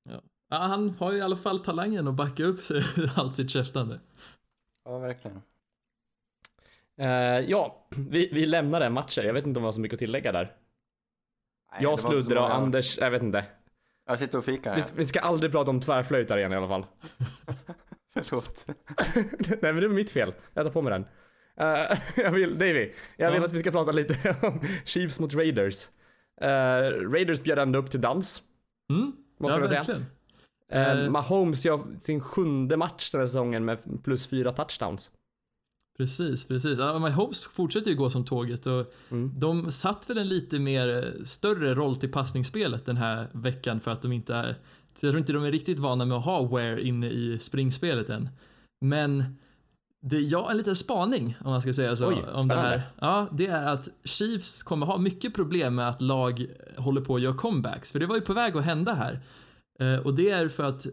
Ja. 0.04 0.22
Ja, 0.50 0.58
han 0.58 0.90
har 0.90 1.12
ju 1.12 1.18
i 1.18 1.22
alla 1.22 1.36
fall 1.36 1.60
talangen 1.60 2.08
att 2.08 2.14
backa 2.14 2.44
upp 2.44 2.60
sig, 2.62 2.84
allt 3.16 3.36
sitt 3.36 3.50
käftande. 3.50 4.00
Ja, 4.86 4.98
verkligen. 5.00 5.42
Eh, 6.98 7.40
ja, 7.40 7.88
vi, 7.96 8.30
vi 8.34 8.46
lämnar 8.46 8.80
den 8.80 8.94
matchen. 8.94 9.26
Jag 9.26 9.34
vet 9.34 9.46
inte 9.48 9.58
om 9.60 9.64
vi 9.64 9.66
har 9.68 9.72
så 9.72 9.80
mycket 9.82 9.96
att 9.96 10.00
tillägga 10.00 10.32
där. 10.32 10.44
Nej, 11.72 11.84
jag 11.84 12.00
sluddrar 12.00 12.36
och 12.38 12.42
många- 12.50 12.54
Anders, 12.54 12.98
jag 12.98 13.12
vet 13.12 13.22
inte. 13.24 13.46
Jag 14.08 14.20
sitter 14.20 14.38
och 14.38 14.46
fikar 14.46 14.76
Vi, 14.76 14.82
vi 14.96 15.06
ska 15.06 15.20
aldrig 15.20 15.52
prata 15.52 15.72
om 15.72 15.80
tvärflöjtar 15.80 16.38
igen 16.38 16.54
i 16.54 16.56
alla 16.56 16.68
fall. 16.68 16.86
Förlåt. 18.24 18.66
Nej 19.48 19.58
men 19.62 19.76
det 19.76 19.88
var 19.88 19.96
mitt 19.96 20.12
fel. 20.12 20.34
Jag 20.54 20.66
tar 20.66 20.72
på 20.72 20.82
mig 20.82 20.92
den. 20.92 21.06
Eh, 21.58 21.98
jag 22.18 22.32
vill, 22.32 22.58
Davy, 22.58 22.92
jag 23.18 23.32
vill 23.32 23.42
Ja. 23.42 23.46
att 23.48 23.54
vi 23.54 23.60
ska 23.60 23.72
prata 23.72 23.92
lite 23.92 24.36
om 24.42 24.60
Chiefs 24.86 25.20
mot 25.20 25.34
Raiders. 25.34 25.88
Eh, 26.42 26.48
Raiders 27.12 27.42
bjöd 27.44 27.60
ändå 27.60 27.80
upp 27.80 27.92
till 27.92 28.02
dans, 28.02 28.42
Mm? 28.90 29.12
måste 29.38 29.56
ja, 29.56 29.60
jag 29.60 29.70
säga. 29.70 29.80
verkligen. 29.80 30.06
Eh. 30.72 31.10
Mahomes 31.10 31.66
gör 31.66 32.00
sin 32.00 32.22
sjunde 32.22 32.78
match 32.78 33.12
den 33.12 33.22
här 33.22 33.28
säsongen 33.28 33.66
med 33.66 34.04
plus 34.04 34.28
fyra 34.28 34.52
touchdowns. 34.52 35.12
Precis, 35.98 36.48
precis. 36.48 36.80
Ja, 36.80 37.00
men 37.00 37.12
Hopes 37.12 37.46
fortsätter 37.46 37.92
ju 37.92 37.98
gå 37.98 38.10
som 38.10 38.26
tåget 38.26 38.66
och 38.68 38.94
Mm. 39.10 39.32
de 39.40 39.72
satt 39.72 40.10
väl 40.10 40.18
en 40.18 40.28
lite 40.28 40.60
mer 40.60 40.88
eh, 40.98 41.24
större 41.24 41.76
roll 41.76 41.96
till 41.96 42.12
passningsspelet 42.12 42.86
den 42.86 42.98
här 42.98 43.28
veckan 43.32 43.80
för 43.80 43.92
att 43.92 44.02
de 44.02 44.12
inte 44.12 44.36
är, 44.36 44.56
så 44.96 45.06
jag 45.06 45.12
tror 45.14 45.20
inte 45.20 45.34
de 45.34 45.44
är 45.44 45.52
riktigt 45.52 45.80
vana 45.80 46.06
med 46.06 46.18
att 46.18 46.26
ha 46.26 46.44
Ware 46.44 46.82
inne 46.82 47.10
i 47.10 47.40
springspelet 47.40 48.10
än. 48.10 48.30
Men 48.86 49.24
det 50.02 50.20
jag 50.20 50.52
en 50.52 50.58
liten 50.58 50.76
spaning 50.76 51.38
om 51.44 51.52
man 51.52 51.62
ska 51.62 51.74
säga 51.74 51.96
så 51.96 52.08
Oj, 52.08 52.24
om 52.34 52.48
det 52.48 52.56
här. 52.56 52.82
Ja, 53.00 53.28
det 53.32 53.48
är 53.48 53.66
att 53.66 53.90
Chiefs 54.04 54.64
kommer 54.64 54.86
ha 54.86 54.98
mycket 54.98 55.34
problem 55.34 55.76
med 55.76 55.90
att 55.90 56.02
lag 56.02 56.46
håller 56.78 57.02
på 57.02 57.16
att 57.16 57.22
göra 57.22 57.36
comebacks, 57.36 57.92
för 57.92 58.00
det 58.00 58.06
var 58.06 58.16
ju 58.16 58.22
på 58.22 58.34
väg 58.34 58.58
att 58.58 58.66
hända 58.66 58.94
här. 58.94 59.20
Eh, 59.80 60.06
och 60.06 60.16
det 60.16 60.30
är 60.30 60.50
för 60.50 60.64
att 60.64 60.86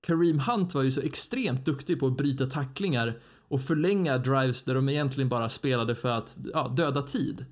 Kareem 0.00 0.38
Hunt 0.38 0.74
var 0.74 0.82
ju 0.82 0.90
så 0.90 1.00
extremt 1.00 1.66
duktig 1.66 2.00
på 2.00 2.06
att 2.06 2.16
bryta 2.16 2.46
tacklingar 2.46 3.20
och 3.48 3.60
förlänga 3.60 4.18
drives 4.18 4.64
där 4.64 4.74
de 4.74 4.88
egentligen 4.88 5.28
bara 5.28 5.48
spelade 5.48 5.94
för 5.94 6.08
att 6.08 6.36
ja, 6.52 6.68
döda 6.68 7.02
tid. 7.02 7.44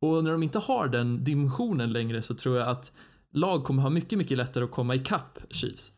Och 0.00 0.24
när 0.24 0.32
de 0.32 0.42
inte 0.42 0.58
har 0.58 0.88
den 0.88 1.24
dimensionen 1.24 1.92
längre 1.92 2.22
så 2.22 2.34
tror 2.34 2.58
jag 2.58 2.68
att 2.68 2.92
lag 3.30 3.64
kommer 3.64 3.82
ha 3.82 3.90
mycket, 3.90 4.18
mycket 4.18 4.38
lättare 4.38 4.64
att 4.64 4.70
komma 4.70 4.94
ikapp 4.94 5.38
Chiefs. 5.50 5.92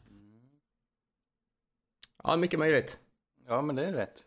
Ja, 2.23 2.37
mycket 2.37 2.59
möjligt. 2.59 3.01
Ja, 3.47 3.63
men 3.63 3.77
det 3.77 3.85
är 3.85 3.93
rätt. 3.93 4.25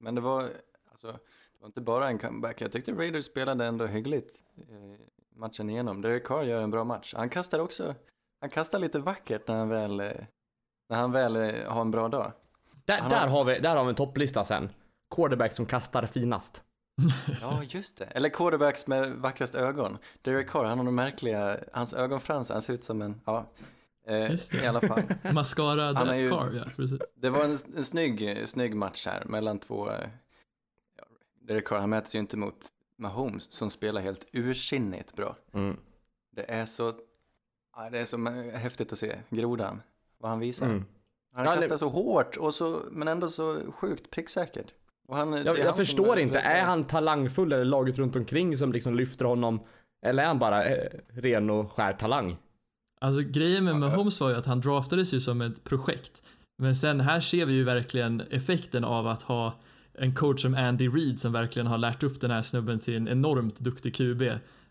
Men 0.00 0.14
det 0.14 0.20
var, 0.20 0.50
alltså, 0.90 1.12
det 1.12 1.60
var 1.60 1.66
inte 1.66 1.80
bara 1.80 2.08
en 2.08 2.18
comeback. 2.18 2.60
Jag 2.60 2.72
tyckte 2.72 2.92
Raiders 2.92 3.24
spelade 3.24 3.64
ändå 3.64 3.86
hyggligt 3.86 4.44
eh, 4.56 5.00
matchen 5.36 5.70
igenom. 5.70 6.02
Derek 6.02 6.26
Carr 6.26 6.42
gör 6.42 6.62
en 6.62 6.70
bra 6.70 6.84
match. 6.84 7.14
Han 7.16 7.28
kastar 7.28 7.58
också, 7.58 7.94
han 8.40 8.50
kastar 8.50 8.78
lite 8.78 8.98
vackert 8.98 9.48
när 9.48 9.54
han 9.56 9.68
väl, 9.68 10.00
eh, 10.00 10.10
när 10.88 10.96
han 10.96 11.12
väl 11.12 11.36
eh, 11.36 11.72
har 11.72 11.80
en 11.80 11.90
bra 11.90 12.08
dag. 12.08 12.32
Där, 12.84 12.98
Han 13.00 13.10
där, 13.10 13.16
har- 13.20 13.28
har 13.28 13.44
vi, 13.44 13.58
där 13.58 13.76
har 13.76 13.84
vi 13.84 13.88
en 13.90 13.94
topplista 13.96 14.44
sen. 14.44 14.68
Quarterback 15.14 15.52
som 15.52 15.66
kastar 15.66 16.06
finast. 16.06 16.64
Ja, 17.40 17.62
just 17.68 17.96
det. 17.98 18.04
Eller 18.04 18.28
quarterbacks 18.28 18.86
med 18.86 19.10
vackrast 19.12 19.54
ögon. 19.54 19.98
Derek 20.22 20.48
Carr, 20.50 20.64
han 20.64 20.78
har 20.78 20.84
de 20.84 20.94
märkliga, 20.94 21.58
hans 21.72 21.94
ögonfransar, 21.94 22.54
han 22.54 22.62
ser 22.62 22.74
ut 22.74 22.84
som 22.84 23.02
en, 23.02 23.20
ja, 23.24 23.46
eh, 24.06 24.30
Just 24.30 24.52
det. 24.52 24.62
i 24.62 24.66
alla 24.66 24.80
fall. 24.80 25.02
Mascara 25.32 25.92
Han 25.92 26.08
är 26.08 26.14
ju- 26.14 26.30
Car, 26.30 26.52
ja 26.52 26.64
precis. 26.76 26.98
Det 27.14 27.30
var 27.30 27.44
en, 27.44 27.58
en 27.76 27.84
snygg, 27.84 28.48
snygg 28.48 28.76
match 28.76 29.06
här 29.06 29.24
mellan 29.24 29.58
två, 29.58 29.90
eh, 29.90 30.08
ja, 30.98 31.04
Derek 31.40 31.66
Carr, 31.66 31.78
han 31.78 31.90
mäter 31.90 32.08
sig 32.08 32.18
ju 32.18 32.20
inte 32.22 32.36
mot 32.36 32.68
Mahomes 32.96 33.52
som 33.52 33.70
spelar 33.70 34.00
helt 34.00 34.26
ursinnigt 34.32 35.16
bra. 35.16 35.36
Mm. 35.52 35.76
Det 36.30 36.50
är 36.50 36.66
så, 36.66 36.92
ja, 37.78 37.90
det 37.90 37.98
är 37.98 38.04
så 38.04 38.30
häftigt 38.58 38.92
att 38.92 38.98
se 38.98 39.16
grodan, 39.30 39.82
vad 40.18 40.30
han 40.30 40.40
visar. 40.40 40.66
Mm. 40.66 40.84
Han 41.34 41.44
Ja, 41.44 41.50
det- 41.54 41.60
kastar 41.60 41.76
så 41.76 41.88
hårt, 41.88 42.36
och 42.36 42.54
så, 42.54 42.82
men 42.90 43.08
ändå 43.08 43.28
så 43.28 43.60
sjukt 43.72 44.10
pricksäkert. 44.10 44.66
Och 45.08 45.16
han, 45.16 45.32
Jag, 45.32 45.44
han 45.44 45.56
jag 45.56 45.66
som 45.66 45.74
förstår 45.74 46.18
inte, 46.18 46.38
är 46.38 46.62
han 46.62 46.84
talangfull 46.84 47.52
eller 47.52 47.64
laget 47.64 47.98
runt 47.98 48.16
omkring 48.16 48.56
som 48.56 48.72
liksom 48.72 48.94
lyfter 48.94 49.24
honom? 49.24 49.60
Eller 50.06 50.22
är 50.22 50.26
han 50.26 50.38
bara 50.38 50.64
eh, 50.64 50.88
ren 51.14 51.50
och 51.50 51.72
skär 51.72 51.92
talang? 51.92 52.36
Alltså 53.00 53.20
grejen 53.20 53.64
med. 53.64 53.76
Mahomes 53.76 54.20
var 54.20 54.30
ju 54.30 54.36
att 54.36 54.46
han 54.46 54.60
draftades 54.60 55.14
ju 55.14 55.20
som 55.20 55.40
ett 55.40 55.64
projekt. 55.64 56.22
Men 56.58 56.76
sen 56.76 57.00
här 57.00 57.20
ser 57.20 57.46
vi 57.46 57.52
ju 57.52 57.64
verkligen 57.64 58.20
effekten 58.20 58.84
av 58.84 59.06
att 59.06 59.22
ha 59.22 59.54
en 59.94 60.14
coach 60.14 60.42
som 60.42 60.54
Andy 60.54 60.88
Reid 60.88 61.20
som 61.20 61.32
verkligen 61.32 61.66
har 61.66 61.78
lärt 61.78 62.02
upp 62.02 62.20
den 62.20 62.30
här 62.30 62.42
snubben 62.42 62.78
till 62.78 62.96
en 62.96 63.08
enormt 63.08 63.58
duktig 63.60 63.94
QB 63.94 64.22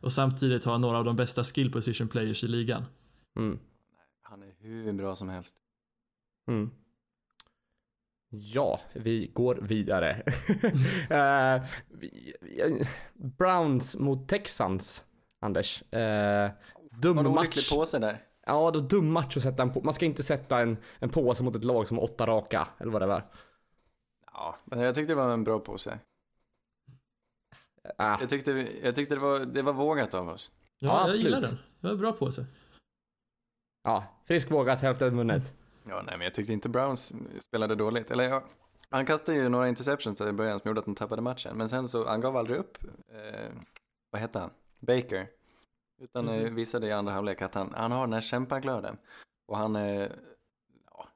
och 0.02 0.14
samtidigt 0.14 0.66
ha 0.66 0.78
några 0.78 0.98
av 0.98 1.06
de 1.06 1.16
bästa 1.16 1.44
skill 1.44 1.72
position 1.72 2.08
players 2.08 2.44
i 2.44 2.48
ligan. 2.48 2.86
Mm. 3.40 3.60
Han 4.22 4.44
är 4.44 4.54
hur 4.60 4.94
bra 4.94 5.16
som 5.16 5.30
helst. 5.30 5.56
Mm. 6.48 6.72
Ja, 8.30 8.80
vi 8.94 9.32
går 9.34 9.56
vidare. 9.56 10.24
Vi- 11.90 12.34
vi- 12.42 12.84
Browns 13.14 14.00
mot 14.00 14.28
Texans, 14.30 15.06
Anders. 15.40 15.94
Eh, 15.94 16.52
dum 17.02 17.16
Var 17.16 17.24
match. 17.24 17.38
olycklig 17.38 17.64
påse 17.72 18.00
där. 18.00 18.24
Ja, 18.46 18.72
då 18.72 18.80
dum 18.80 19.12
match 19.12 19.38
att 19.38 19.44
sätta 19.44 19.64
en 19.64 19.74
på. 19.74 19.82
Man 19.82 19.94
ska 19.94 20.06
inte 20.06 20.24
sätta 20.24 20.60
en, 20.60 20.78
en 21.00 21.10
påse 21.10 21.44
mot 21.44 21.56
ett 21.56 21.64
lag 21.64 21.88
som 21.88 21.98
har 21.98 22.04
åtta 22.04 22.26
raka, 22.26 22.68
eller 22.78 22.92
vad 22.92 23.02
det 23.02 23.06
var. 23.06 23.24
Ja, 24.34 24.58
men 24.66 24.80
jag 24.80 24.96
tyckte 24.96 25.12
det 25.12 25.16
var 25.16 25.34
en 25.34 25.44
bra 25.44 25.60
påse. 25.60 26.00
Ah, 27.98 28.18
Jag 28.20 28.30
tyckte, 28.30 28.52
jag 28.84 28.96
tyckte 28.96 29.16
det, 29.16 29.22
var, 29.22 29.40
det 29.40 29.62
var 29.62 29.74
vågat 29.74 30.14
av 30.14 30.30
oss. 30.30 30.52
Ja, 30.80 30.88
Ja, 30.90 31.08
jag 31.08 31.16
gillar 31.18 31.42
den. 31.42 31.58
Det 31.80 31.88
var 31.88 31.96
bra 31.96 32.12
på 32.12 32.32
sig. 32.32 32.46
ja, 33.84 34.04
frisk 34.26 34.52
vågat, 34.52 34.82
hälften 34.82 35.18
vunnet. 35.18 35.54
Ja, 35.90 36.02
nej, 36.06 36.18
men 36.18 36.22
jag 36.26 36.34
tyckte 36.34 36.54
inte 36.54 36.70
Browns 36.70 37.14
spelade 37.42 37.76
dåligt. 37.76 38.12
Eller 38.12 38.24
ja, 38.24 38.44
han 38.90 39.06
kastade 39.06 39.38
ju 39.38 39.50
några 39.50 39.68
interceptions 39.70 40.22
i 40.22 40.32
början 40.32 40.60
som 40.60 40.70
gjorde 40.70 40.80
att 40.80 40.86
de 40.86 40.96
tappade 40.96 41.22
matchen. 41.22 41.58
Men 41.58 41.70
sen 41.70 41.88
så, 41.88 42.08
han 42.08 42.22
gav 42.22 42.38
aldrig 42.38 42.60
upp, 42.60 42.78
eh, 43.12 43.50
vad 44.12 44.22
hette 44.22 44.40
han? 44.40 44.50
Baker. 44.80 45.28
Utan 46.02 46.28
eh, 46.30 46.52
visade 46.52 46.88
i 46.88 46.92
andra 46.92 47.14
halvlek 47.14 47.42
att 47.42 47.54
han, 47.56 47.74
han 47.78 47.92
har 47.92 48.02
den 48.08 48.14
här 48.14 48.22
kämpaglöden. 48.22 48.98
Och 49.48 49.58
han 49.58 49.76
är, 49.76 50.20
ja, 50.92 51.08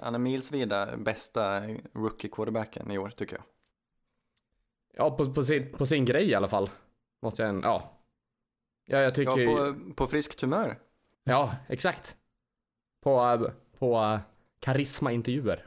han 0.00 0.14
är 0.14 0.18
milsvida 0.18 0.96
bästa 0.96 1.60
rookie 1.94 2.30
quarterbacken 2.30 2.90
i 2.90 2.98
år 2.98 3.08
tycker 3.10 3.36
jag. 3.36 3.44
Ja, 4.96 5.10
på, 5.16 5.32
på, 5.32 5.42
sin, 5.42 5.72
på 5.72 5.86
sin 5.86 6.04
grej 6.04 6.28
i 6.28 6.34
alla 6.34 6.48
fall. 6.48 6.70
Måste 7.22 7.42
jag, 7.42 7.64
ja. 7.64 7.98
Ja, 8.86 8.98
jag 8.98 9.04
Ja, 9.06 9.10
tycker 9.10 9.46
på, 9.46 9.94
på 9.94 10.06
friskt 10.06 10.40
humör. 10.40 10.78
Ja, 11.24 11.56
exakt. 11.68 12.16
På, 13.02 13.20
eh, 13.20 13.52
på 13.78 13.96
eh, 14.00 14.20
karisma-intervjuer. 14.60 15.66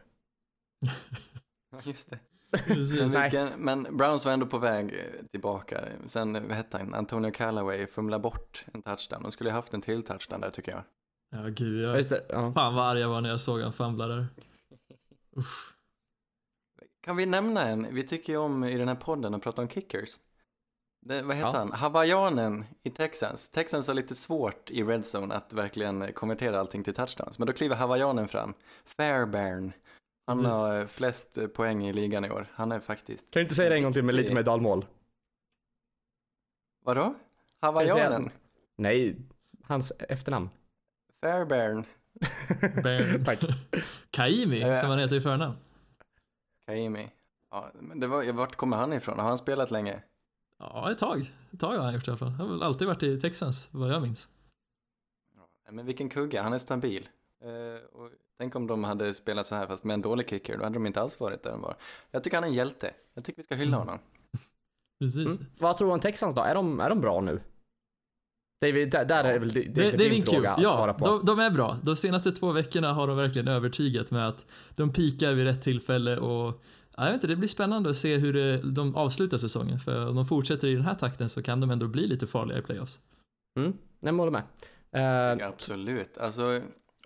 Ja, 1.72 1.80
just 1.84 2.10
det. 2.10 2.20
Men, 2.68 3.22
vilken, 3.22 3.50
men 3.58 3.98
Browns 3.98 4.26
var 4.26 4.32
ändå 4.32 4.46
på 4.46 4.58
väg 4.58 4.94
eh, 4.94 5.26
tillbaka. 5.32 5.86
Sen, 6.06 6.34
vad 6.34 6.58
hette 6.58 6.78
han, 6.78 6.94
Antonio 6.94 7.32
Callaway 7.32 7.88
fumlade 7.88 8.22
bort 8.22 8.66
en 8.74 8.82
touchdown. 8.82 9.24
De 9.24 9.32
skulle 9.32 9.50
ju 9.50 9.54
haft 9.54 9.74
en 9.74 9.82
till 9.82 10.04
touchdown 10.04 10.42
där 10.42 10.52
tycker 10.52 10.72
jag. 10.72 10.84
Ja, 11.30 11.48
gud. 11.48 11.86
Jag, 11.86 11.98
Just 11.98 12.10
det, 12.10 12.26
ja. 12.30 12.54
fan 12.54 12.76
vad 12.76 12.86
arg 12.86 13.00
jag 13.00 13.10
var 13.10 13.22
när 13.22 13.30
jag 13.30 13.42
såg 13.42 13.62
han 13.62 13.74
famla 13.74 14.08
där. 14.08 14.28
Usch. 15.38 15.75
Kan 17.06 17.16
vi 17.16 17.26
nämna 17.26 17.68
en, 17.68 17.95
vi 17.95 18.03
tycker 18.03 18.34
ju 18.34 18.39
om 18.39 18.64
i 18.64 18.78
den 18.78 18.88
här 18.88 18.95
podden 18.95 19.34
att 19.34 19.41
prata 19.43 19.62
om 19.62 19.70
kickers. 19.70 20.10
Det, 21.06 21.22
vad 21.22 21.36
heter 21.36 21.49
Ja. 21.49 21.58
han? 21.58 21.72
Hawaiianen 21.72 22.66
i 22.84 22.89
Texans. 22.89 23.49
Texans 23.49 23.88
har 23.88 23.93
lite 23.93 24.16
svårt 24.16 24.72
i 24.72 24.84
red 24.84 25.03
zone 25.16 25.36
att 25.36 25.53
verkligen 25.53 26.14
konvertera 26.14 26.60
allting 26.60 26.84
till 26.84 26.93
touchdowns. 26.93 27.39
Men 27.39 27.45
då 27.47 27.53
kliver 27.53 27.76
hawaiianen 27.76 28.28
fram. 28.28 28.53
Fairbairn. 28.86 29.72
Han 30.28 30.39
Yes. 30.39 30.47
har 30.47 30.80
eh, 30.80 30.86
flest 30.88 31.38
eh, 31.38 31.47
poäng 31.47 31.88
i 31.88 31.93
ligan 31.93 32.26
i 32.26 32.30
år. 32.30 32.47
Han 32.53 32.72
är 32.72 32.80
faktiskt... 32.80 33.32
Kan 33.32 33.39
du 33.39 33.41
inte 33.41 33.56
säga 33.56 33.70
det 33.70 33.76
en 33.76 33.84
gång 33.84 33.93
till 33.93 34.03
med 34.03 34.16
lite 34.16 34.34
mer 34.34 34.43
dalmål? 34.43 34.86
Vadå? 36.86 37.16
Hawaiianen? 37.62 38.30
Nej, 38.76 39.16
hans 39.64 39.91
efternamn. 40.10 40.49
Fairbairn. 41.22 41.86
Bairn. 42.84 43.24
Tack. 43.26 43.39
Kaimi, 44.12 44.60
ja. 44.60 44.76
som 44.82 44.89
han 44.89 44.99
heter 44.99 45.16
i 45.16 45.22
förnamn. 45.22 45.53
Kaimi. 46.68 47.09
Ja, 47.51 47.72
men 47.74 47.99
det 47.99 48.07
var, 48.07 48.32
vart 48.34 48.55
kommer 48.55 48.78
han 48.78 48.93
ifrån? 48.93 49.20
Har 49.20 49.28
han 49.28 49.38
spelat 49.38 49.72
länge? 49.72 50.01
Ja, 50.59 50.91
ett 50.91 50.97
tag. 50.97 51.34
Ett 51.53 51.59
tag 51.59 51.78
har 51.78 51.84
han 51.84 51.93
gjort 51.93 52.07
i 52.07 52.11
alla 52.11 52.18
fall. 52.18 52.30
Han 52.30 52.47
har 52.47 52.53
väl 52.53 52.63
alltid 52.63 52.88
varit 52.88 53.03
i 53.03 53.20
Texans, 53.22 53.70
vad 53.72 53.89
jag 53.91 54.01
minns. 54.01 54.30
Ja, 55.66 55.72
Men 55.72 55.86
vilken 55.86 56.09
kugge, 56.09 56.41
han 56.41 56.53
är 56.53 56.57
stabil. 56.57 57.09
Eh, 57.43 57.99
och 57.99 58.09
tänk 58.38 58.55
om 58.55 58.68
de 58.68 58.84
hade 58.84 59.13
spelat 59.13 59.45
så 59.45 59.55
här 59.55 59.66
fast 59.68 59.84
med 59.84 59.93
en 59.93 60.01
dålig 60.01 60.30
kicker, 60.30 60.57
då 60.57 60.63
hade 60.63 60.74
de 60.74 60.86
inte 60.86 61.01
alls 61.01 61.20
varit 61.20 61.43
där 61.43 61.51
de 61.51 61.61
var. 61.61 61.76
Jag 62.11 62.24
tycker 62.24 62.38
han 62.38 62.43
är 62.43 62.47
en 62.47 62.53
hjälte. 62.53 62.91
Jag 63.13 63.24
tycker 63.26 63.38
vi 63.38 63.43
ska 63.43 63.55
hylla 63.55 63.76
Mm. 63.78 63.88
honom. 63.88 63.99
Precis. 64.99 65.26
Mm. 65.26 65.45
Vad 65.59 65.78
tror 65.78 65.88
du 65.88 65.93
om 65.93 65.99
Texans 65.99 66.36
då? 66.36 66.41
Är 66.41 66.55
de, 66.55 66.80
är 66.80 66.89
de 66.89 67.01
bra 67.01 67.22
nu? 67.22 67.41
David, 68.68 68.91
där, 68.91 69.05
där 69.05 69.24
är 69.24 69.39
väl 69.39 69.53
det, 69.53 69.61
Det, 69.61 69.91
det 69.97 70.05
är 70.05 70.09
din 70.09 70.24
fråga 70.26 70.51
att 70.51 70.61
svara 70.61 70.88
Ja, 70.88 70.93
på. 70.93 71.05
de, 71.05 71.26
de 71.26 71.39
är 71.39 71.49
bra. 71.49 71.78
De 71.84 71.95
senaste 71.95 72.32
två 72.32 72.51
veckorna 72.51 72.93
har 72.93 73.07
de 73.07 73.18
verkligen 73.18 73.47
övertygat 73.47 74.11
med 74.11 74.28
att 74.28 74.45
de 74.76 74.93
pikar 74.93 75.34
vid 75.34 75.45
rätt 75.45 75.61
tillfälle 75.61 76.18
och 76.18 76.63
ja, 76.97 77.03
jag 77.03 77.05
vet 77.05 77.13
inte, 77.13 77.28
det 77.28 77.36
blir 77.36 77.47
spännande 77.47 77.89
att 77.89 77.97
se 77.97 78.18
hur 78.18 78.34
det, 78.34 78.57
de 78.57 78.95
avslutar 78.95 79.38
säsongen. 79.38 79.80
För 79.80 80.09
om 80.09 80.16
de 80.16 80.26
fortsätter 80.26 80.68
i 80.68 80.74
den 80.74 80.84
här 80.86 80.95
takten 80.95 81.30
så 81.30 81.43
kan 81.43 81.61
de 81.61 81.72
ändå 81.72 81.88
bli 81.88 82.07
lite 82.07 82.28
farliga 82.28 82.57
i 82.57 82.61
playoffs. 82.61 82.99
Mm, 83.59 83.74
jag 83.99 84.13
håller 84.13 84.32
med. 84.32 84.43
Ja, 84.91 85.47
absolut. 85.47 86.18
Alltså, 86.18 86.61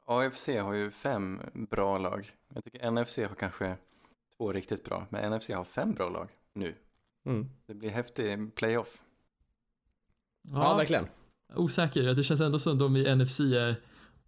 AFC 0.05 0.47
har 0.47 0.74
ju 0.74 0.91
fem 0.91 1.41
bra 1.53 1.97
lag. 1.97 2.32
Jag 2.53 2.64
tycker 2.64 2.91
NFC 2.91 3.18
har 3.18 3.36
kanske 3.39 3.76
två 4.38 4.53
riktigt 4.53 4.84
bra, 4.84 5.05
men 5.10 5.32
NFC 5.34 5.49
har 5.49 5.64
fem 5.64 5.93
bra 5.93 6.10
lag 6.10 6.30
nu. 6.53 6.76
mm. 7.26 7.49
Det 7.68 7.74
blir 7.74 7.89
häftig 7.89 8.55
playoff. 8.55 9.03
ja. 10.53 10.78
verkligen. 10.78 11.07
Osäker, 11.56 12.04
det 12.04 12.24
känns 12.24 12.41
ändå 12.41 12.60
som 12.60 12.78
de 12.78 12.95
i 12.95 13.16
NFC 13.16 13.39
är 13.39 13.76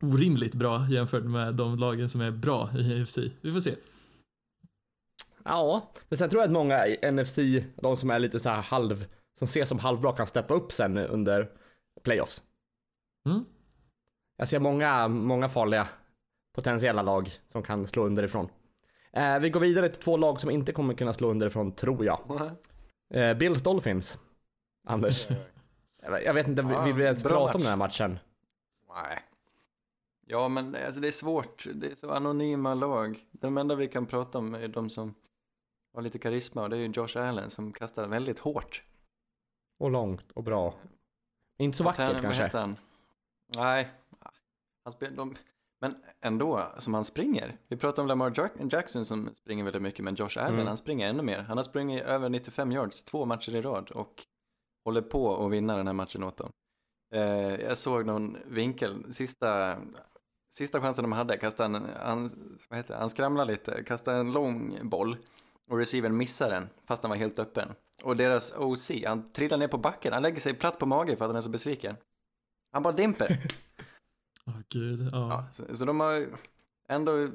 orimligt 0.01 0.55
bra 0.55 0.87
jämfört 0.89 1.23
med 1.23 1.55
de 1.55 1.77
lagen 1.77 2.09
som 2.09 2.21
är 2.21 2.31
bra 2.31 2.69
i 2.77 2.99
NFC. 3.01 3.17
Vi 3.41 3.51
får 3.51 3.59
se. 3.59 3.75
Ja, 5.43 5.91
men 6.09 6.17
sen 6.17 6.29
tror 6.29 6.41
jag 6.41 6.47
att 6.47 6.53
många 6.53 6.87
i 6.87 7.11
NFC, 7.11 7.37
de 7.81 7.97
som 7.97 8.11
är 8.11 8.19
lite 8.19 8.39
så 8.39 8.49
här 8.49 8.61
halv, 8.61 9.05
som 9.39 9.45
ses 9.45 9.69
som 9.69 9.79
halvbra 9.79 10.13
kan 10.13 10.27
steppa 10.27 10.53
upp 10.53 10.71
sen 10.71 10.97
under 10.97 11.49
playoffs. 12.03 12.43
Mm. 13.29 13.45
Jag 14.37 14.47
ser 14.47 14.59
många, 14.59 15.07
många 15.07 15.49
farliga 15.49 15.87
potentiella 16.55 17.01
lag 17.01 17.31
som 17.47 17.63
kan 17.63 17.87
slå 17.87 18.05
underifrån. 18.05 18.49
Eh, 19.13 19.39
vi 19.39 19.49
går 19.49 19.59
vidare 19.59 19.89
till 19.89 20.01
två 20.01 20.17
lag 20.17 20.41
som 20.41 20.49
inte 20.49 20.71
kommer 20.71 20.93
kunna 20.93 21.13
slå 21.13 21.31
underifrån, 21.31 21.71
tror 21.71 22.05
jag. 22.05 22.51
Eh, 23.13 23.37
Bills 23.37 23.63
Dolphins. 23.63 24.17
Anders. 24.87 25.27
Jag 26.01 26.33
vet 26.33 26.47
inte, 26.47 26.61
vill 26.61 26.93
vi 26.93 27.03
ens 27.03 27.23
bra 27.23 27.29
prata 27.47 27.57
om 27.57 27.63
match. 27.63 27.63
den 27.63 27.69
här 27.69 27.75
matchen? 27.77 28.19
Nej. 28.95 29.23
Ja, 30.25 30.47
men 30.47 30.75
alltså, 30.85 31.01
det 31.01 31.07
är 31.07 31.11
svårt. 31.11 31.65
Det 31.73 31.91
är 31.91 31.95
så 31.95 32.11
anonyma 32.11 32.73
lag. 32.73 33.19
De 33.31 33.57
enda 33.57 33.75
vi 33.75 33.87
kan 33.87 34.05
prata 34.05 34.37
om 34.37 34.53
är 34.53 34.67
de 34.67 34.89
som 34.89 35.15
har 35.93 36.01
lite 36.01 36.19
karisma 36.19 36.61
och 36.63 36.69
det 36.69 36.75
är 36.75 36.79
ju 36.79 36.87
Josh 36.87 37.17
Allen 37.17 37.49
som 37.49 37.73
kastar 37.73 38.07
väldigt 38.07 38.39
hårt. 38.39 38.83
Och 39.77 39.91
långt 39.91 40.31
och 40.31 40.43
bra. 40.43 40.73
Inte 41.57 41.77
så 41.77 41.83
vackert 41.83 42.21
kanske. 42.21 42.49
han? 42.53 42.75
Nej. 43.57 43.87
Han 44.83 44.91
spel, 44.91 45.15
de, 45.15 45.35
men 45.79 45.95
ändå, 46.21 46.67
som 46.77 46.93
han 46.93 47.03
springer. 47.03 47.57
Vi 47.67 47.77
pratar 47.77 48.01
om 48.01 48.07
Lamar 48.07 48.33
Jack, 48.35 48.51
Jackson 48.71 49.05
som 49.05 49.29
springer 49.35 49.63
väldigt 49.63 49.81
mycket, 49.81 50.05
men 50.05 50.15
Josh 50.15 50.37
Allen, 50.37 50.53
Mm. 50.53 50.67
han 50.67 50.77
springer 50.77 51.07
ännu 51.09 51.23
mer. 51.23 51.39
Han 51.39 51.57
har 51.57 51.63
sprungit 51.63 52.03
över 52.03 52.29
95 52.29 52.71
yards 52.71 53.03
två 53.03 53.25
matcher 53.25 53.55
i 53.55 53.61
rad 53.61 53.91
och 53.91 54.25
håller 54.85 55.01
på 55.01 55.45
att 55.45 55.51
vinna 55.51 55.77
den 55.77 55.87
här 55.87 55.93
matchen 55.93 56.23
åt 56.23 56.37
dem. 56.37 56.51
Eh, 57.13 57.55
jag 57.61 57.77
såg 57.77 58.05
någon 58.05 58.37
vinkel, 58.45 59.13
sista, 59.13 59.77
sista 60.49 60.81
chansen 60.81 61.03
de 61.03 61.11
hade, 61.11 61.37
kastade 61.37 61.79
han, 61.79 61.89
han, 62.01 62.29
vad 62.69 62.77
heter 62.77 62.93
det? 62.93 62.99
han 62.99 63.09
skramlade 63.09 63.51
lite, 63.51 63.83
kastade 63.83 64.17
en 64.17 64.31
lång 64.31 64.89
boll 64.89 65.17
och 65.69 65.77
receivern 65.77 66.17
missar 66.17 66.49
den 66.49 66.69
fast 66.85 67.03
han 67.03 67.09
var 67.09 67.17
helt 67.17 67.39
öppen. 67.39 67.69
Och 68.03 68.17
deras 68.17 68.53
OC, 68.57 68.91
han 69.05 69.31
trillar 69.31 69.57
ner 69.57 69.67
på 69.67 69.77
backen, 69.77 70.13
han 70.13 70.21
lägger 70.21 70.39
sig 70.39 70.53
platt 70.53 70.79
på 70.79 70.85
mage 70.85 71.15
för 71.15 71.25
att 71.25 71.29
han 71.29 71.35
är 71.35 71.41
så 71.41 71.49
besviken. 71.49 71.95
Han 72.71 72.83
bara 72.83 72.93
dimper. 72.93 73.45
Åh 74.45 74.59
gud, 74.69 75.09
ja. 75.11 75.29
Ja, 75.29 75.45
så, 75.51 75.75
så 75.75 75.85
de 75.85 75.99
har 75.99 76.27
ändå 76.87 77.27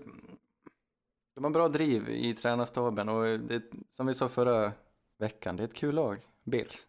de 1.36 1.44
har 1.44 1.50
bra 1.50 1.68
driv 1.68 2.08
i 2.08 2.34
tränarstaben 2.34 3.08
och 3.08 3.40
det, 3.40 3.62
som 3.90 4.06
vi 4.06 4.14
sa 4.14 4.28
förra 4.28 4.72
veckan, 5.18 5.56
det 5.56 5.62
är 5.62 5.64
ett 5.64 5.74
kul 5.74 5.94
lag, 5.94 6.18
Bills. 6.44 6.88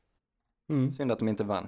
Mm. 0.70 0.92
Synd 0.92 1.12
att 1.12 1.20
de 1.20 1.28
inte 1.28 1.44
vann. 1.44 1.68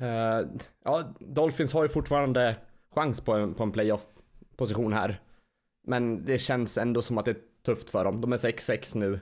Eh, 0.00 0.40
ja, 0.84 1.14
Dolphins 1.20 1.72
har 1.72 1.82
ju 1.82 1.88
fortfarande 1.88 2.56
chans 2.90 3.20
på 3.20 3.32
en, 3.34 3.54
på 3.54 3.62
en 3.62 3.72
playoff-position 3.72 4.92
här. 4.92 5.20
Men 5.86 6.24
det 6.24 6.38
känns 6.38 6.78
ändå 6.78 7.02
som 7.02 7.18
att 7.18 7.24
det 7.24 7.30
är 7.30 7.40
tufft 7.62 7.90
för 7.90 8.04
dem. 8.04 8.20
De 8.20 8.32
är 8.32 8.36
6-6 8.36 8.98
nu. 8.98 9.20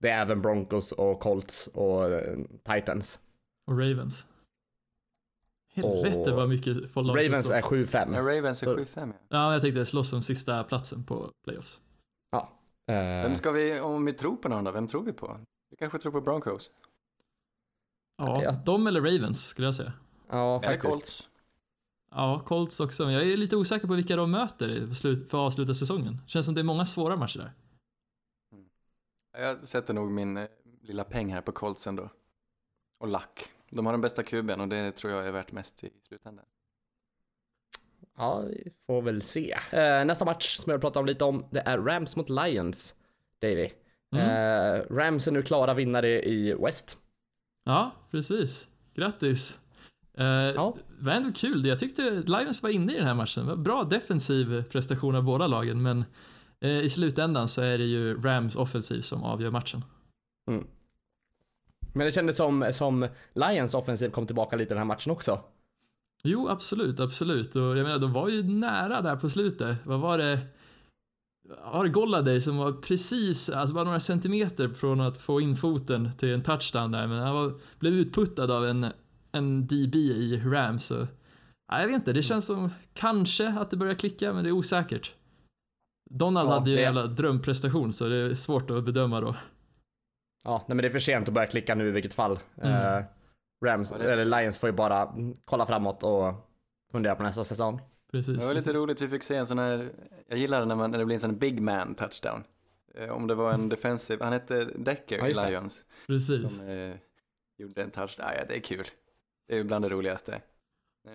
Det 0.00 0.08
är 0.10 0.22
även 0.22 0.42
Broncos 0.42 0.92
och 0.92 1.20
Colts 1.20 1.66
och 1.66 2.10
eh, 2.10 2.38
Titans. 2.64 3.20
Och 3.66 3.78
Ravens. 3.78 4.26
Helvete 5.74 6.32
vad 6.32 6.48
mycket 6.48 6.90
folk 6.92 7.08
Ravens 7.08 7.50
är 7.50 7.62
7-5. 7.62 8.06
Men 8.10 8.26
Ravens 8.26 8.62
är 8.62 8.66
Så- 8.66 8.76
7-5 8.76 8.86
ja. 8.96 9.12
Ja, 9.28 9.52
jag 9.52 9.62
tänkte 9.62 9.84
slåss 9.86 10.12
om 10.12 10.22
sista 10.22 10.64
platsen 10.64 11.04
på 11.04 11.30
playoffs. 11.44 11.80
Eh, 12.86 12.96
Vem 12.96 13.36
ska 13.36 13.50
vi, 13.50 13.80
om 13.80 14.04
vi 14.04 14.12
tror 14.12 14.36
på 14.36 14.48
någon 14.48 14.64
då, 14.64 14.72
vem 14.72 14.86
tror 14.88 15.02
vi 15.02 15.12
på? 15.12 15.40
Vi 15.70 15.76
kanske 15.76 15.98
tror 15.98 16.12
på 16.12 16.20
Broncos? 16.20 16.70
Ja, 18.26 18.42
Ja. 18.42 18.52
de 18.64 18.86
eller 18.86 19.00
Ravens 19.00 19.46
skulle 19.46 19.66
jag 19.66 19.74
säga. 19.74 19.92
ja, 20.28 20.56
Eller 20.56 20.60
faktiskt. 20.74 20.92
Colts? 20.94 21.28
Ja, 22.10 22.42
Colts 22.46 22.80
också. 22.80 23.04
Men 23.04 23.14
jag 23.14 23.22
är 23.30 23.36
lite 23.36 23.56
osäker 23.56 23.86
på 23.86 23.94
vilka 23.94 24.16
de 24.16 24.30
möter 24.30 24.94
för 24.94 25.12
att 25.12 25.34
avsluta 25.34 25.74
säsongen. 25.74 26.18
Känns 26.26 26.46
som 26.46 26.54
det 26.54 26.60
är 26.60 26.64
många 26.64 26.86
svåra 26.86 27.16
matcher 27.16 27.38
där. 27.38 27.52
Jag 29.42 29.68
sätter 29.68 29.94
nog 29.94 30.10
min 30.10 30.36
eh, 30.36 30.46
lilla 30.82 31.04
peng 31.04 31.32
här 31.32 31.40
på 31.40 31.52
Colts 31.52 31.86
ändå. 31.86 32.08
Och 32.98 33.08
lack. 33.08 33.50
De 33.70 33.86
har 33.86 33.92
den 33.92 34.00
bästa 34.00 34.22
kuben 34.22 34.60
och 34.60 34.68
det 34.68 34.92
tror 34.92 35.12
jag 35.12 35.26
är 35.26 35.30
värt 35.32 35.52
mest 35.52 35.84
i 35.84 35.90
slutändan. 36.02 36.44
Ja, 38.16 38.40
vi 38.40 38.72
får 38.86 39.02
väl 39.02 39.22
se. 39.22 39.58
Eh, 39.70 40.04
nästa 40.04 40.24
match 40.24 40.56
som 40.56 40.70
jag 40.70 40.80
pratar 40.80 41.00
om 41.00 41.06
lite 41.06 41.24
om, 41.24 41.44
det 41.50 41.60
är 41.60 41.78
Rams 41.78 42.16
mot 42.16 42.30
Lions. 42.30 42.94
Davy. 43.38 43.70
Mm. 44.12 44.26
Eh, 44.26 44.84
Rams 44.90 45.26
är 45.28 45.32
nu 45.32 45.42
klara 45.42 45.74
vinnare 45.74 46.22
i 46.22 46.54
West. 46.54 46.98
Ja, 47.64 47.92
precis. 48.10 48.68
Grattis. 48.94 49.58
Eh, 50.14 50.24
Ja. 50.26 50.76
Det 50.98 51.04
var 51.04 51.12
ändå 51.12 51.32
kul. 51.32 51.66
Jag 51.66 51.78
tyckte 51.78 52.10
Lions 52.10 52.62
var 52.62 52.70
inne 52.70 52.92
i 52.92 52.96
den 52.96 53.06
här 53.06 53.14
matchen. 53.14 53.44
Det 53.44 53.50
var 53.50 53.62
bra 53.62 53.84
defensiv 53.84 54.62
prestation 54.62 55.14
av 55.14 55.24
båda 55.24 55.46
lagen, 55.46 55.82
men 55.82 56.04
eh, 56.60 56.78
i 56.80 56.88
slutändan 56.88 57.48
så 57.48 57.62
är 57.62 57.78
det 57.78 57.84
ju 57.84 58.22
Rams 58.22 58.56
offensiv 58.56 59.00
som 59.00 59.24
avgör 59.24 59.50
matchen. 59.50 59.84
Mm. 60.50 60.66
Men 61.94 62.04
det 62.06 62.12
kändes 62.12 62.36
som, 62.36 62.70
som 62.72 63.08
Lions 63.34 63.74
offensiv 63.74 64.10
kom 64.10 64.26
tillbaka 64.26 64.56
lite 64.56 64.74
den 64.74 64.78
här 64.78 64.84
matchen 64.84 65.12
också. 65.12 65.40
Jo, 66.22 66.48
absolut, 66.48 67.00
absolut. 67.00 67.56
Och 67.56 67.62
jag 67.62 67.82
menar, 67.82 67.98
de 67.98 68.12
var 68.12 68.28
ju 68.28 68.42
nära 68.42 69.02
där 69.02 69.16
på 69.16 69.28
slutet. 69.28 69.76
Vad 69.84 70.00
var 70.00 70.18
det? 70.18 70.40
Det 71.82 71.88
Golladay 71.88 72.40
som 72.40 72.56
var 72.56 72.72
precis, 72.72 73.50
alltså 73.50 73.74
bara 73.74 73.84
några 73.84 74.00
centimeter 74.00 74.68
från 74.68 75.00
att 75.00 75.18
få 75.18 75.40
in 75.40 75.56
foten 75.56 76.10
till 76.18 76.34
en 76.34 76.42
touchdown 76.42 76.90
där, 76.90 77.06
men 77.06 77.18
han 77.18 77.34
var, 77.34 77.52
blev 77.78 77.92
utputtad 77.92 78.50
av 78.50 78.66
en, 78.66 78.86
en 79.32 79.66
DB 79.66 79.94
i 79.96 80.42
Rams. 80.44 80.84
Så, 80.84 81.06
ja, 81.72 81.80
jag 81.80 81.86
vet 81.86 81.94
inte, 81.96 82.12
det 82.12 82.22
känns 82.22 82.46
som 82.46 82.70
kanske 82.94 83.48
att 83.48 83.70
det 83.70 83.76
börjar 83.76 83.94
klicka, 83.94 84.32
men 84.32 84.44
det 84.44 84.50
är 84.50 84.52
osäkert. 84.52 85.14
Donald 86.10 86.48
Ja, 86.48 86.52
hade 86.54 86.70
ju 86.70 86.76
det- 86.76 86.82
en 86.82 86.94
jävla 86.94 87.06
drömprestation, 87.06 87.92
så 87.92 88.08
det 88.08 88.16
är 88.16 88.34
svårt 88.34 88.70
att 88.70 88.84
bedöma 88.84 89.20
då. 89.20 89.36
Ja, 90.44 90.64
nej 90.68 90.76
men 90.76 90.82
det 90.82 90.88
är 90.88 90.92
för 90.92 90.98
sent 90.98 91.28
att 91.28 91.34
börja 91.34 91.46
klicka 91.48 91.74
nu 91.74 91.88
i 91.88 91.90
vilket 91.90 92.14
fall. 92.14 92.38
Mm. 92.62 92.96
Eh, 92.98 93.04
Rams, 93.64 93.92
eller 93.92 94.24
Lions 94.24 94.58
får 94.58 94.68
ju 94.68 94.76
bara 94.76 95.14
kolla 95.44 95.66
framåt 95.66 96.02
och 96.02 96.34
fundera 96.92 97.14
på 97.14 97.22
nästa 97.22 97.44
säsong. 97.44 97.80
Precis. 98.12 98.38
Det 98.38 98.46
var 98.46 98.54
lite 98.54 98.64
precis. 98.64 98.74
roligt, 98.80 99.00
vi 99.00 99.08
fick 99.08 99.22
se 99.22 99.36
en 99.36 99.46
sån 99.46 99.58
här, 99.58 99.92
jag 100.28 100.38
gillar 100.38 100.66
när, 100.66 100.76
man, 100.76 100.90
när 100.90 100.98
det 100.98 101.04
blir 101.04 101.14
en 101.14 101.20
sån 101.20 101.38
big 101.38 101.60
man 101.62 101.94
touchdown. 101.94 102.44
Eh, 102.94 103.08
Om 103.10 103.26
det 103.26 103.34
var 103.34 103.52
en 103.52 103.68
defensive, 103.68 104.24
han 104.24 104.32
hette 104.32 104.64
Decker 104.64 105.18
Ja, 105.18 105.28
i. 105.46 105.50
Lions. 105.50 105.86
Precis. 106.06 106.56
Som 106.58 106.68
eh, 106.68 106.94
gjorde 107.58 107.82
en 107.82 107.90
touchdown, 107.90 108.28
ja, 108.38 108.44
det 108.48 108.56
är 108.56 108.60
kul. 108.60 108.84
Det 109.48 109.54
är 109.54 109.58
ju 109.58 109.64
bland 109.64 109.84
det 109.84 109.88
roligaste. 109.88 110.40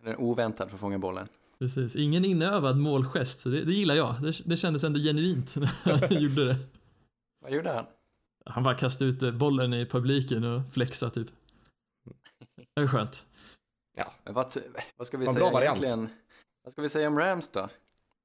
Den 0.04 0.16
oväntad 0.16 0.70
för 0.70 0.76
att 0.76 0.82
fånga 0.82 1.00
bollen. 1.00 1.28
Precis. 1.60 1.96
Ingen 1.96 2.26
inövad 2.26 2.78
målgest, 2.78 3.40
så 3.40 3.50
det, 3.50 3.64
det 3.64 3.74
gillar 3.74 3.96
jag. 3.96 4.22
Det, 4.22 4.42
det 4.46 4.58
kändes 4.58 4.84
ändå 4.84 5.00
genuint 5.00 5.56
när 5.56 5.66
han 6.00 6.22
gjorde 6.24 6.46
det. 6.46 6.56
Vad 7.42 7.52
gjorde 7.54 7.72
han? 7.72 7.86
Han 8.46 8.64
bara 8.64 8.76
kastade 8.78 9.10
ut 9.10 9.22
eh, 9.22 9.32
bollen 9.32 9.74
i 9.74 9.86
publiken 9.86 10.44
och 10.44 10.62
flexa 10.74 11.10
typ. 11.10 11.28
Det 12.76 12.82
är 12.82 12.88
skönt. 12.88 13.26
Men 14.24 14.34
vad, 14.34 14.54
vad 14.98 15.08
ska 15.08 15.18
vi 15.18 15.26
Vad 15.26 15.36
säga 15.36 15.46
bra 15.46 15.54
variant. 15.54 15.78
egentligen? 15.84 16.10
Vad 16.66 16.72
ska 16.72 16.82
vi 16.82 16.90
säga 16.90 17.08
om 17.08 17.20
Rams 17.20 17.48
då? 17.48 17.70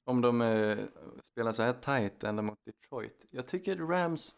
Om 0.04 0.20
de 0.20 0.42
eh, 0.42 0.78
spelar 1.22 1.52
så 1.52 1.62
här 1.62 1.72
tight 1.72 2.24
ända 2.24 2.42
mot 2.42 2.58
Detroit. 2.64 3.26
Jag 3.30 3.46
tycker 3.46 3.76
Rams 3.76 4.36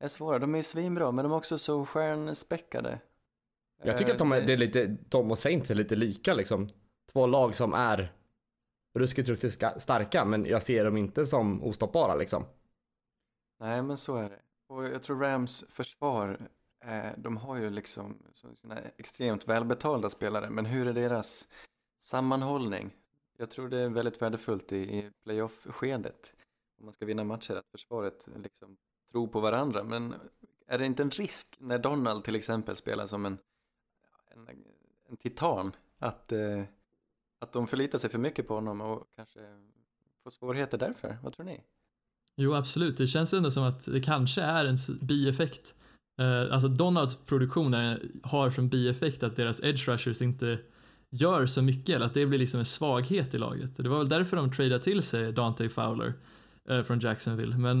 är 0.00 0.08
svåra. 0.08 0.38
De 0.38 0.54
är 0.54 0.62
svinbra, 0.62 1.12
men 1.12 1.22
de 1.22 1.32
är 1.32 1.36
också 1.36 1.58
så 1.58 1.86
stjärnspäckade. 1.86 3.00
Jag 3.82 3.98
tycker 3.98 4.10
Eh, 4.10 4.14
att 4.14 4.18
de 4.18 4.32
är, 4.32 4.40
det 4.40 4.52
är 4.52 4.56
lite, 4.56 4.86
de 4.86 5.30
och 5.30 5.38
Saints 5.38 5.70
är 5.70 5.74
lite 5.74 5.96
lika 5.96 6.34
liksom. 6.34 6.68
Två 7.12 7.26
lag 7.26 7.56
som 7.56 7.74
är 7.74 8.12
ruskigt, 8.94 9.28
ruskigt 9.28 9.82
starka, 9.82 10.24
men 10.24 10.44
jag 10.44 10.62
ser 10.62 10.84
dem 10.84 10.96
inte 10.96 11.26
som 11.26 11.62
ostoppbara 11.64 12.14
liksom. 12.14 12.44
Nej, 13.60 13.82
men 13.82 13.96
så 13.96 14.16
är 14.16 14.30
det. 14.30 14.40
Och 14.68 14.84
jag 14.84 15.02
tror 15.02 15.20
Rams 15.20 15.64
försvar, 15.68 16.48
eh, 16.84 17.10
de 17.16 17.36
har 17.36 17.56
ju 17.56 17.70
liksom 17.70 18.18
sina 18.54 18.80
extremt 18.96 19.48
välbetalda 19.48 20.10
spelare, 20.10 20.50
men 20.50 20.66
hur 20.66 20.86
är 20.86 20.92
deras 20.92 21.48
sammanhållning? 21.98 22.94
Jag 23.36 23.50
tror 23.50 23.68
det 23.68 23.78
är 23.78 23.88
väldigt 23.88 24.22
värdefullt 24.22 24.72
i, 24.72 24.76
i 24.76 25.10
playoff-skedet. 25.24 26.34
Om 26.78 26.84
man 26.84 26.92
ska 26.92 27.06
vinna 27.06 27.24
matcher, 27.24 27.54
att 27.54 27.68
försvaret 27.70 28.28
liksom 28.42 28.76
tror 29.12 29.26
på 29.26 29.40
varandra. 29.40 29.84
Men 29.84 30.14
är 30.66 30.78
det 30.78 30.86
inte 30.86 31.02
en 31.02 31.10
risk 31.10 31.56
när 31.58 31.78
Donald 31.78 32.24
till 32.24 32.34
exempel 32.34 32.76
spelar 32.76 33.06
som 33.06 33.26
en, 33.26 33.38
en, 34.30 34.48
en 35.08 35.16
titan? 35.16 35.72
Att, 35.98 36.32
eh, 36.32 36.62
att 37.38 37.52
de 37.52 37.66
förlitar 37.66 37.98
sig 37.98 38.10
för 38.10 38.18
mycket 38.18 38.48
på 38.48 38.54
honom 38.54 38.80
och 38.80 39.06
kanske 39.16 39.40
får 40.22 40.30
svårigheter 40.30 40.78
därför? 40.78 41.18
Vad 41.22 41.32
tror 41.32 41.46
ni? 41.46 41.60
Jo, 42.36 42.54
absolut. 42.54 42.98
Det 42.98 43.06
känns 43.06 43.32
ändå 43.32 43.50
som 43.50 43.64
att 43.64 43.84
det 43.84 44.00
kanske 44.00 44.42
är 44.42 44.64
en 44.64 44.76
bieffekt. 45.00 45.74
Eh, 46.18 46.54
alltså 46.54 46.68
Donalds 46.68 47.16
produktion 47.16 47.74
är, 47.74 48.10
har 48.22 48.50
som 48.50 48.68
bieffekt 48.68 49.22
att 49.22 49.36
deras 49.36 49.62
edge 49.62 49.88
rushers 49.88 50.22
inte 50.22 50.58
gör 51.14 51.46
så 51.46 51.62
mycket, 51.62 51.96
eller 51.96 52.06
att 52.06 52.14
det 52.14 52.26
blir 52.26 52.38
liksom 52.38 52.60
en 52.60 52.66
svaghet 52.66 53.34
i 53.34 53.38
laget. 53.38 53.76
Det 53.76 53.88
var 53.88 53.98
väl 53.98 54.08
därför 54.08 54.36
de 54.36 54.52
tradade 54.52 54.84
till 54.84 55.02
sig 55.02 55.32
Dante 55.32 55.68
Fowler 55.68 56.12
eh, 56.68 56.82
från 56.82 57.00
Jacksonville. 57.00 57.56
Men 57.56 57.80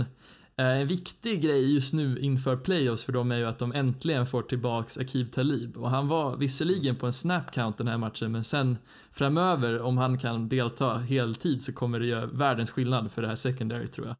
eh, 0.56 0.66
en 0.66 0.86
viktig 0.86 1.42
grej 1.42 1.74
just 1.74 1.94
nu 1.94 2.18
inför 2.18 2.56
playoffs 2.56 3.04
för 3.04 3.12
dem 3.12 3.32
är 3.32 3.36
ju 3.36 3.44
att 3.44 3.58
de 3.58 3.72
äntligen 3.72 4.26
får 4.26 4.42
tillbaks 4.42 4.98
Akib 4.98 5.32
Talib. 5.32 5.76
Och 5.76 5.90
han 5.90 6.08
var 6.08 6.36
visserligen 6.36 6.96
på 6.96 7.06
en 7.06 7.12
snap 7.12 7.52
count 7.52 7.78
den 7.78 7.88
här 7.88 7.98
matchen, 7.98 8.32
men 8.32 8.44
sen 8.44 8.78
framöver 9.12 9.80
om 9.80 9.98
han 9.98 10.18
kan 10.18 10.48
delta 10.48 10.94
heltid 10.94 11.62
så 11.62 11.72
kommer 11.72 12.00
det 12.00 12.06
göra 12.06 12.26
världens 12.26 12.70
skillnad 12.70 13.12
för 13.12 13.22
det 13.22 13.28
här 13.28 13.34
secondary 13.34 13.86
tror 13.86 14.06
jag. 14.06 14.16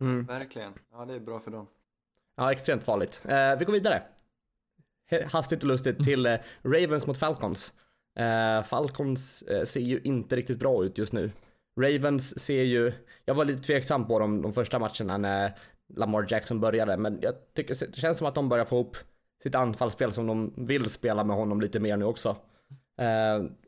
Mm. 0.00 0.26
Verkligen. 0.26 0.72
Ja, 0.92 1.04
det 1.04 1.14
är 1.14 1.20
bra 1.20 1.40
för 1.40 1.50
dem. 1.50 1.66
Ja, 2.36 2.52
extremt 2.52 2.84
farligt. 2.84 3.22
Eh, 3.24 3.58
vi 3.58 3.64
går 3.64 3.72
vidare. 3.72 4.02
Hastigt 5.26 5.62
och 5.62 5.68
lustigt 5.68 6.04
till 6.04 6.26
eh, 6.26 6.36
Ravens 6.62 7.06
mot 7.06 7.18
Falcons. 7.18 7.74
Eh, 8.18 8.62
Falcons 8.62 9.42
eh, 9.42 9.64
ser 9.64 9.80
ju 9.80 10.00
inte 10.04 10.36
riktigt 10.36 10.58
bra 10.58 10.84
ut 10.84 10.98
just 10.98 11.12
nu. 11.12 11.30
Ravens 11.80 12.40
ser 12.40 12.62
ju, 12.62 12.92
jag 13.24 13.34
var 13.34 13.44
lite 13.44 13.62
tveksam 13.62 14.06
på 14.06 14.18
dem 14.18 14.42
de 14.42 14.52
första 14.52 14.78
matcherna 14.78 15.18
när 15.18 15.58
Lamar 15.96 16.26
Jackson 16.28 16.60
började, 16.60 16.96
men 16.96 17.18
jag 17.22 17.34
tycker 17.54 17.86
det 17.86 17.96
känns 17.96 18.18
som 18.18 18.26
att 18.26 18.34
de 18.34 18.48
börjar 18.48 18.64
få 18.64 18.78
upp 18.78 18.96
sitt 19.42 19.54
anfallsspel 19.54 20.12
som 20.12 20.26
de 20.26 20.54
vill 20.66 20.90
spela 20.90 21.24
med 21.24 21.36
honom 21.36 21.60
lite 21.60 21.80
mer 21.80 21.96
nu 21.96 22.04
också. 22.04 22.36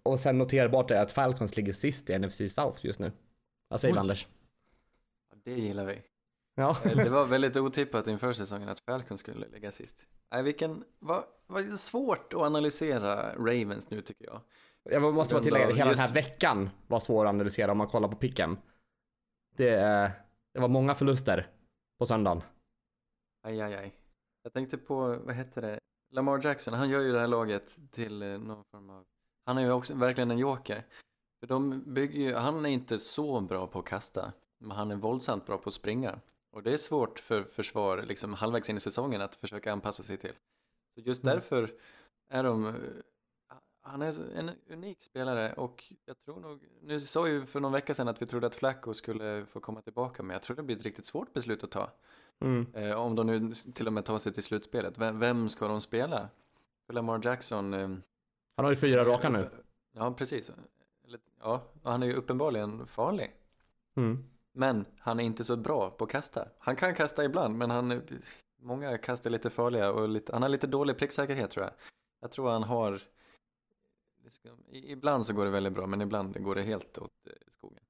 Och 0.02 0.20
sen 0.20 0.38
noterbart 0.38 0.90
är 0.90 1.00
att 1.02 1.12
Falcons 1.12 1.56
ligger 1.56 1.72
sist 1.72 2.10
i 2.10 2.18
NFC 2.18 2.36
South 2.36 2.86
just 2.86 2.98
nu. 2.98 3.12
Vad 3.68 3.80
säger 3.80 3.94
du. 3.94 4.00
Anders? 4.00 4.26
Det 5.44 5.52
gillar 5.52 5.84
vi. 5.84 6.02
Ja. 6.54 6.76
Eh, 6.84 6.96
Det 6.96 7.10
var 7.10 7.24
väldigt 7.24 7.56
otippat 7.56 8.06
inför 8.06 8.32
säsongen 8.32 8.68
att 8.68 8.80
Falcon 8.80 9.18
skulle 9.18 9.48
lägga 9.48 9.70
sist. 9.72 10.08
Nej, 10.32 10.42
vilken, 10.42 10.84
vad, 10.98 11.24
vad 11.46 11.64
svårt 11.64 12.32
att 12.34 12.40
analysera 12.40 13.34
Ravens 13.34 13.90
nu 13.90 14.00
tycker 14.02 14.24
jag. 14.24 14.40
Jag 14.82 15.14
måste 15.14 15.34
bara 15.34 15.42
tillägga, 15.44 15.66
hela 15.74 15.90
just- 15.90 15.98
den 15.98 16.08
här 16.08 16.14
veckan 16.14 16.70
var 16.86 17.00
svår 17.00 17.24
att 17.24 17.28
analysera 17.28 17.72
om 17.72 17.78
man 17.78 17.86
kollar 17.88 18.08
på 18.08 18.16
picken. 18.16 18.58
Det, 19.56 19.74
eh, 19.74 20.10
det 20.54 20.60
var 20.60 20.68
många 20.68 20.94
förluster 20.94 21.50
på 21.98 22.06
söndagen. 22.06 22.42
Aj, 23.46 23.60
aj, 23.60 23.74
aj. 23.74 23.94
Jag 24.42 24.52
tänkte 24.52 24.78
på, 24.78 25.16
vad 25.24 25.34
heter 25.34 25.62
det, 25.62 25.78
Lamar 26.10 26.40
Jackson, 26.44 26.74
han 26.74 26.90
gör 26.90 27.00
ju 27.00 27.12
det 27.12 27.20
här 27.20 27.26
laget 27.26 27.76
till 27.90 28.22
eh, 28.22 28.28
någon 28.28 28.64
form 28.70 28.90
av, 28.90 29.04
han 29.46 29.58
är 29.58 29.62
ju 29.62 29.72
också 29.72 29.94
verkligen 29.94 30.30
en 30.30 30.38
joker. 30.38 30.86
För 31.40 31.46
de 31.46 31.82
bygger 31.94 32.20
ju, 32.20 32.34
han 32.34 32.66
är 32.66 32.70
inte 32.70 32.98
så 32.98 33.40
bra 33.40 33.66
på 33.66 33.78
att 33.78 33.84
kasta, 33.84 34.32
men 34.60 34.70
han 34.76 34.90
är 34.90 34.96
våldsamt 34.96 35.46
bra 35.46 35.58
på 35.58 35.68
att 35.68 35.74
springa. 35.74 36.18
Och 36.52 36.62
det 36.62 36.72
är 36.72 36.76
svårt 36.76 37.18
för 37.18 37.42
försvar, 37.44 38.02
liksom 38.02 38.34
halvvägs 38.34 38.70
in 38.70 38.76
i 38.76 38.80
säsongen, 38.80 39.20
att 39.22 39.34
försöka 39.34 39.72
anpassa 39.72 40.02
sig 40.02 40.16
till. 40.16 40.32
Så 40.94 41.00
just 41.00 41.24
Mm. 41.24 41.34
därför 41.34 41.72
är 42.28 42.44
de, 42.44 42.66
eh, 42.66 42.72
han 43.82 44.02
är 44.02 44.36
en 44.38 44.50
unik 44.70 45.02
spelare 45.02 45.52
och 45.52 45.92
jag 46.04 46.20
tror 46.24 46.40
nog, 46.40 46.64
nu 46.82 47.00
sa 47.00 47.28
ju 47.28 47.44
för 47.46 47.60
någon 47.60 47.72
vecka 47.72 47.94
sedan 47.94 48.08
att 48.08 48.22
vi 48.22 48.26
trodde 48.26 48.46
att 48.46 48.54
Flacco 48.54 48.94
skulle 48.94 49.46
få 49.46 49.60
komma 49.60 49.82
tillbaka, 49.82 50.22
men 50.22 50.34
jag 50.34 50.42
tror 50.42 50.56
det 50.56 50.62
blir 50.62 50.76
ett 50.76 50.82
riktigt 50.82 51.06
svårt 51.06 51.32
beslut 51.32 51.64
att 51.64 51.70
ta. 51.70 51.90
Mm. 52.40 52.66
Eh, 52.74 52.92
om 52.96 53.14
de 53.14 53.26
nu 53.26 53.52
till 53.74 53.86
och 53.86 53.92
med 53.92 54.04
tar 54.04 54.18
sig 54.18 54.32
till 54.32 54.42
slutspelet, 54.42 54.98
vem, 54.98 55.18
vem 55.18 55.48
ska 55.48 55.68
de 55.68 55.80
spela? 55.80 56.28
För 56.86 56.92
Lamar 56.94 57.20
Jackson... 57.24 57.74
Eh, 57.74 57.88
Han 58.56 58.64
har 58.64 58.70
ju 58.70 58.76
fyra 58.76 59.04
raka 59.04 59.28
nu. 59.28 59.50
Ja, 59.92 60.14
precis. 60.14 60.52
Eller, 61.06 61.20
ja, 61.40 61.62
och 61.82 61.90
han 61.90 62.02
är 62.02 62.06
ju 62.06 62.14
uppenbarligen 62.14 62.86
farlig. 62.86 63.34
Mm. 63.96 64.24
Men 64.54 64.84
han 64.98 65.20
är 65.20 65.24
inte 65.24 65.44
så 65.44 65.56
bra 65.56 65.90
på 65.90 66.04
att 66.04 66.10
kasta. 66.10 66.48
Han 66.58 66.76
kan 66.76 66.94
kasta 66.94 67.24
ibland, 67.24 67.58
men 67.58 67.70
han, 67.70 68.02
många 68.60 68.98
kast 68.98 69.26
är 69.26 69.30
lite 69.30 69.50
farliga 69.50 69.90
och 69.92 70.08
lite, 70.08 70.32
han 70.32 70.42
har 70.42 70.48
lite 70.48 70.66
dålig 70.66 70.98
pricksäkerhet 70.98 71.50
tror 71.50 71.64
jag. 71.64 71.72
Jag 72.20 72.30
tror 72.30 72.50
han 72.50 72.62
har... 72.62 73.00
Ibland 74.72 75.26
så 75.26 75.34
går 75.34 75.44
det 75.44 75.50
väldigt 75.50 75.72
bra, 75.72 75.86
men 75.86 76.00
ibland 76.00 76.42
går 76.44 76.54
det 76.54 76.62
helt 76.62 76.98
åt 76.98 77.10
eh, 77.26 77.32
skogen. 77.48 77.82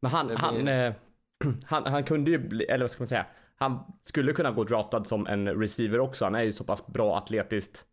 Men 0.00 0.10
han, 0.10 0.26
Det 0.28 0.36
han, 0.38 0.54
blir- 0.54 0.86
eh, 0.88 0.94
han, 1.64 1.84
han 1.86 2.04
kunde 2.04 2.30
ju 2.30 2.38
bli, 2.38 2.64
eller 2.64 2.82
vad 2.84 2.90
ska 2.90 3.02
man 3.02 3.08
säga, 3.08 3.26
han 3.56 3.78
skulle 4.00 4.32
kunna 4.32 4.50
gå 4.52 4.64
draftad 4.64 5.04
som 5.04 5.26
en 5.26 5.48
receiver 5.48 6.00
också. 6.00 6.24
Han 6.24 6.34
är 6.34 6.42
ju 6.42 6.52
så 6.52 6.64
pass 6.64 6.86
bra 6.86 7.16
atletiskt. 7.18 7.86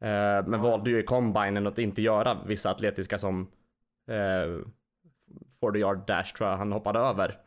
Eh, 0.00 0.46
men 0.46 0.60
valde 0.60 0.90
ju 0.90 0.98
i 1.00 1.02
combinen 1.02 1.66
att 1.66 1.78
inte 1.78 2.02
göra 2.02 2.44
vissa 2.46 2.70
atletiska 2.70 3.18
som 3.18 3.50
eh, 4.08 4.66
40 5.60 5.78
yard 5.78 6.06
dash 6.06 6.34
tror 6.34 6.50
jag 6.50 6.56
han 6.56 6.72
hoppade 6.72 6.98
över. 6.98 7.38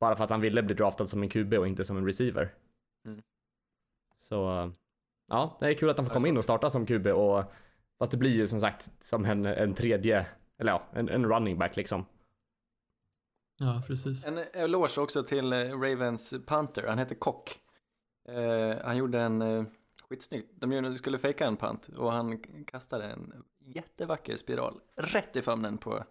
Bara 0.00 0.16
för 0.16 0.24
att 0.24 0.30
han 0.30 0.40
ville 0.40 0.62
bli 0.62 0.74
draftad 0.74 1.06
som 1.06 1.22
en 1.22 1.28
QB 1.28 1.54
och 1.54 1.66
inte 1.66 1.84
som 1.84 1.96
en 1.96 2.06
receiver. 2.06 2.54
Mm. 3.06 3.22
Så 4.18 4.72
ja, 5.28 5.56
det 5.60 5.66
är 5.66 5.74
kul 5.74 5.90
att 5.90 5.98
han 5.98 6.06
får 6.06 6.12
komma 6.14 6.28
in 6.28 6.36
och 6.36 6.44
starta 6.44 6.70
som 6.70 6.86
QB 6.86 7.06
och 7.06 7.44
fast 7.98 8.12
det 8.12 8.18
blir 8.18 8.30
ju 8.30 8.46
som 8.48 8.60
sagt 8.60 9.04
som 9.04 9.24
en, 9.24 9.46
en 9.46 9.74
tredje, 9.74 10.26
eller 10.58 10.72
ja, 10.72 10.82
en, 10.92 11.08
en 11.08 11.26
running 11.26 11.58
back 11.58 11.76
liksom. 11.76 12.04
Ja, 13.58 13.82
precis. 13.86 14.26
En 14.26 14.38
eloge 14.38 15.00
också 15.00 15.22
till 15.24 15.52
eh, 15.52 15.58
Ravens 15.58 16.34
Panther, 16.46 16.86
han 16.86 16.98
heter 16.98 17.14
Kock. 17.14 17.50
Eh, 18.28 18.84
han 18.84 18.96
gjorde 18.96 19.20
en 19.20 19.42
eh, 19.42 19.64
skitsnyggt, 20.08 20.50
de 20.54 20.72
gjorde- 20.72 20.96
skulle 20.96 21.18
fejka 21.18 21.46
en 21.46 21.56
pant 21.56 21.88
och 21.88 22.12
han 22.12 22.42
kastade 22.66 23.04
en 23.04 23.44
jättevacker 23.58 24.36
spiral 24.36 24.80
rätt 24.96 25.36
i 25.36 25.42
famnen 25.42 25.78
på 25.78 26.04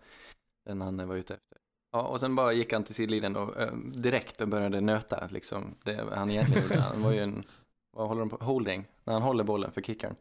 den 0.65 0.81
han 0.81 1.07
var 1.07 1.15
ute 1.15 1.33
efter. 1.33 1.57
Ja, 1.91 2.01
och 2.01 2.19
sen 2.19 2.35
bara 2.35 2.53
gick 2.53 2.73
han 2.73 2.83
till 2.83 2.95
sidlinjen 2.95 3.35
och 3.35 3.57
eh, 3.61 3.73
direkt 3.77 4.41
och 4.41 4.47
började 4.47 4.81
nöta 4.81 5.27
liksom 5.31 5.75
det 5.83 6.03
han 6.15 6.29
egentligen 6.29 6.63
gjorde. 6.63 6.79
Han 6.81 7.01
var 7.01 7.11
ju 7.11 7.19
en, 7.19 7.43
vad 7.91 8.07
håller 8.07 8.19
de 8.19 8.29
på, 8.29 8.45
holding, 8.45 8.87
när 9.03 9.13
han 9.13 9.21
håller 9.21 9.43
bollen 9.43 9.71
för 9.71 9.81
kickaren. 9.81 10.15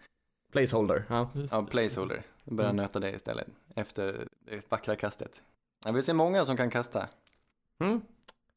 Placeholder, 0.53 1.05
ja. 1.09 1.30
Ja, 1.51 1.66
placeholder. 1.70 2.22
Började 2.45 2.72
Mm. 2.72 2.76
nöta 2.82 3.01
det 3.01 3.11
istället 3.11 3.47
efter 3.74 4.28
det 4.38 4.70
vackra 4.70 4.97
kastet. 4.97 5.43
Jag 5.84 5.93
vill 5.93 6.03
se 6.03 6.12
många 6.12 6.45
som 6.45 6.57
kan 6.57 6.70
kasta. 6.70 7.09
Mm. 7.80 8.01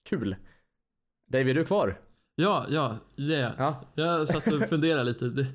Kul. 0.03 0.35
David, 1.27 1.49
är 1.49 1.53
du 1.53 1.65
kvar? 1.65 1.99
Ja, 2.35 2.65
ja, 2.69 2.97
yeah. 3.17 3.53
Ja. 3.57 3.81
Jag 3.93 4.27
satt 4.27 4.47
och 4.47 4.61
funderade 4.69 5.03
lite. 5.03 5.45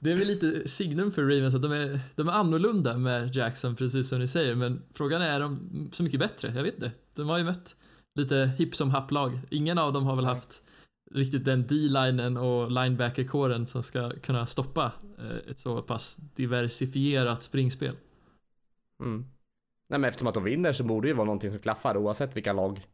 Det, 0.00 0.12
är 0.12 0.16
väl 0.16 0.26
lite 0.26 0.68
signum 0.68 1.12
för 1.12 1.22
Ravens 1.22 1.54
att 1.54 1.62
de 1.62 1.72
är, 1.72 2.00
de 2.16 2.28
är 2.28 2.32
annorlunda 2.32 2.98
med 2.98 3.36
Jackson, 3.36 3.76
precis 3.76 4.08
som 4.08 4.18
ni 4.18 4.28
säger. 4.28 4.54
Men 4.54 4.82
frågan 4.94 5.22
är, 5.22 5.30
är 5.30 5.40
de 5.40 5.88
så 5.92 6.02
mycket 6.02 6.20
bättre? 6.20 6.52
Jag 6.56 6.62
vet 6.62 6.74
inte. 6.74 6.92
De 7.14 7.28
har 7.28 7.38
ju 7.38 7.44
mött 7.44 7.76
lite 8.14 8.50
hipp 8.58 8.76
som 8.76 8.90
happ-lag. 8.90 9.40
Ingen 9.50 9.78
av 9.78 9.92
dem 9.92 10.04
har 10.04 10.16
väl 10.16 10.24
haft 10.24 10.62
riktigt 11.10 11.44
den 11.44 11.66
D-linen 11.66 12.36
och 12.36 12.70
linebacker-kåren 12.70 13.66
som 13.66 13.82
ska 13.82 14.10
kunna 14.10 14.46
stoppa 14.46 14.92
eh, 15.18 15.50
ett 15.50 15.60
så 15.60 15.82
pass 15.82 16.16
diversifierat 16.16 17.42
springspel. 17.42 17.96
Mm. 19.00 19.26
Nej 19.88 19.98
men 19.98 20.08
eftersom 20.08 20.28
att 20.28 20.34
de 20.34 20.44
vinner 20.44 20.72
så 20.72 20.84
borde 20.84 21.06
det 21.06 21.08
ju 21.08 21.14
vara 21.14 21.24
någonting 21.24 21.50
som 21.50 21.58
klaffar 21.58 21.96
oavsett 21.96 22.36
vilka 22.36 22.52
lag 22.52 22.86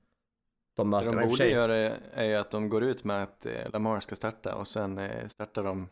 de 0.76 0.90
möter. 0.90 1.10
Det 1.10 1.20
de 1.20 1.28
borde 1.28 1.48
göra 1.48 1.76
är 2.12 2.24
ju 2.24 2.34
att 2.34 2.50
de 2.50 2.68
går 2.68 2.84
ut 2.84 3.04
med 3.04 3.22
att 3.22 3.46
eh, 3.46 3.70
Lamar 3.72 4.00
ska 4.00 4.16
starta 4.16 4.54
och 4.54 4.66
sen 4.66 4.98
eh, 4.98 5.26
startar 5.26 5.62
de 5.62 5.88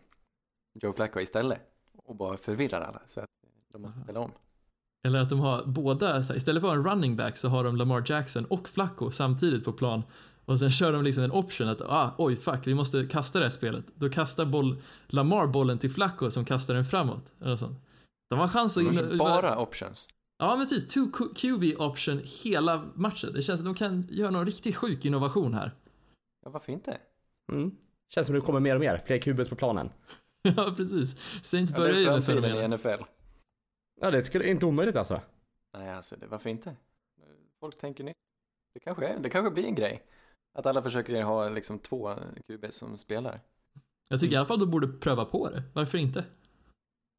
Joe 0.80 0.92
Flacco 0.92 1.20
istället 1.20 1.60
och 1.96 2.16
bara 2.16 2.36
förvirrar 2.36 2.80
alla 2.80 3.00
så 3.06 3.20
att 3.20 3.26
de 3.72 3.82
måste 3.82 3.96
Aha. 3.98 4.04
ställa 4.04 4.20
om. 4.20 4.30
Eller 5.06 5.18
att 5.18 5.30
de 5.30 5.40
har 5.40 5.64
båda, 5.64 6.22
så 6.22 6.32
här, 6.32 6.36
istället 6.38 6.60
för 6.60 6.68
att 6.68 6.74
ha 6.74 6.78
en 6.78 6.90
running 6.90 7.16
back 7.16 7.36
så 7.36 7.48
har 7.48 7.64
de 7.64 7.76
Lamar 7.76 8.04
Jackson 8.06 8.44
och 8.44 8.68
Flacco 8.68 9.10
samtidigt 9.10 9.64
på 9.64 9.72
plan. 9.72 10.02
Och 10.44 10.58
sen 10.60 10.72
kör 10.72 10.92
de 10.92 11.04
liksom 11.04 11.24
en 11.24 11.32
option 11.32 11.68
att 11.68 11.80
ah, 11.80 12.14
oj 12.18 12.36
fuck, 12.36 12.66
vi 12.66 12.74
måste 12.74 13.06
kasta 13.10 13.38
det 13.38 13.44
här 13.44 13.50
spelet. 13.50 13.84
Då 13.94 14.10
kastar 14.10 14.44
boll, 14.44 14.82
Lamar 15.06 15.46
bollen 15.46 15.78
till 15.78 15.90
Flacco 15.90 16.30
som 16.30 16.44
kastar 16.44 16.74
den 16.74 16.84
framåt. 16.84 17.32
Eller 17.40 17.56
sånt. 17.56 17.78
De 18.30 18.38
har 18.38 18.48
chans 18.48 18.76
att... 18.76 18.84
De 18.84 19.10
in- 19.12 19.18
bara 19.18 19.58
options. 19.58 20.08
Ja 20.38 20.56
men 20.56 20.66
precis, 20.68 20.88
two 20.88 21.06
QB 21.34 21.80
option 21.80 22.20
hela 22.24 22.84
matchen. 22.94 23.32
Det 23.32 23.42
känns 23.42 23.60
som 23.60 23.70
att 23.70 23.76
de 23.76 23.78
kan 23.78 24.06
göra 24.10 24.30
någon 24.30 24.46
riktigt 24.46 24.76
sjuk 24.76 25.04
innovation 25.04 25.54
här. 25.54 25.74
Ja, 26.44 26.50
varför 26.50 26.72
inte? 26.72 26.98
Mm. 27.52 27.76
Känns 28.14 28.26
som 28.26 28.36
det 28.36 28.42
kommer 28.42 28.60
mer 28.60 28.74
och 28.74 28.80
mer, 28.80 29.02
fler 29.06 29.18
QBs 29.18 29.48
på 29.48 29.56
planen. 29.56 29.90
ja 30.56 30.74
precis. 30.76 31.16
Saints 31.44 31.72
Ja, 31.72 31.78
börjar 31.78 31.94
är 31.94 31.98
ju 31.98 32.10
med 32.10 32.24
framtiden 32.24 32.44
i 32.44 32.48
fenomenet. 32.48 32.80
NFL. 32.80 33.04
Ja 34.00 34.10
det 34.10 34.22
skulle 34.22 34.48
inte 34.48 34.66
omöjligt 34.66 34.96
alltså. 34.96 35.20
Nej, 35.78 35.90
alltså 35.90 36.16
det, 36.16 36.26
varför 36.26 36.50
inte? 36.50 36.76
Folk 37.60 37.78
tänker 37.78 38.04
nytt. 38.04 38.16
Det 38.74 38.80
kanske, 38.80 39.06
är, 39.06 39.18
det 39.18 39.30
kanske 39.30 39.50
blir 39.50 39.64
en 39.64 39.74
grej. 39.74 40.02
Att 40.58 40.66
alla 40.66 40.82
försöker 40.82 41.22
ha 41.22 41.48
liksom 41.48 41.78
två 41.78 42.14
QB 42.48 42.72
som 42.72 42.98
spelar. 42.98 43.40
Jag 44.08 44.20
tycker 44.20 44.34
i 44.34 44.36
alla 44.36 44.46
fall 44.46 44.58
de 44.58 44.70
borde 44.70 44.88
pröva 44.88 45.24
på 45.24 45.50
det. 45.50 45.62
Varför 45.72 45.98
inte? 45.98 46.24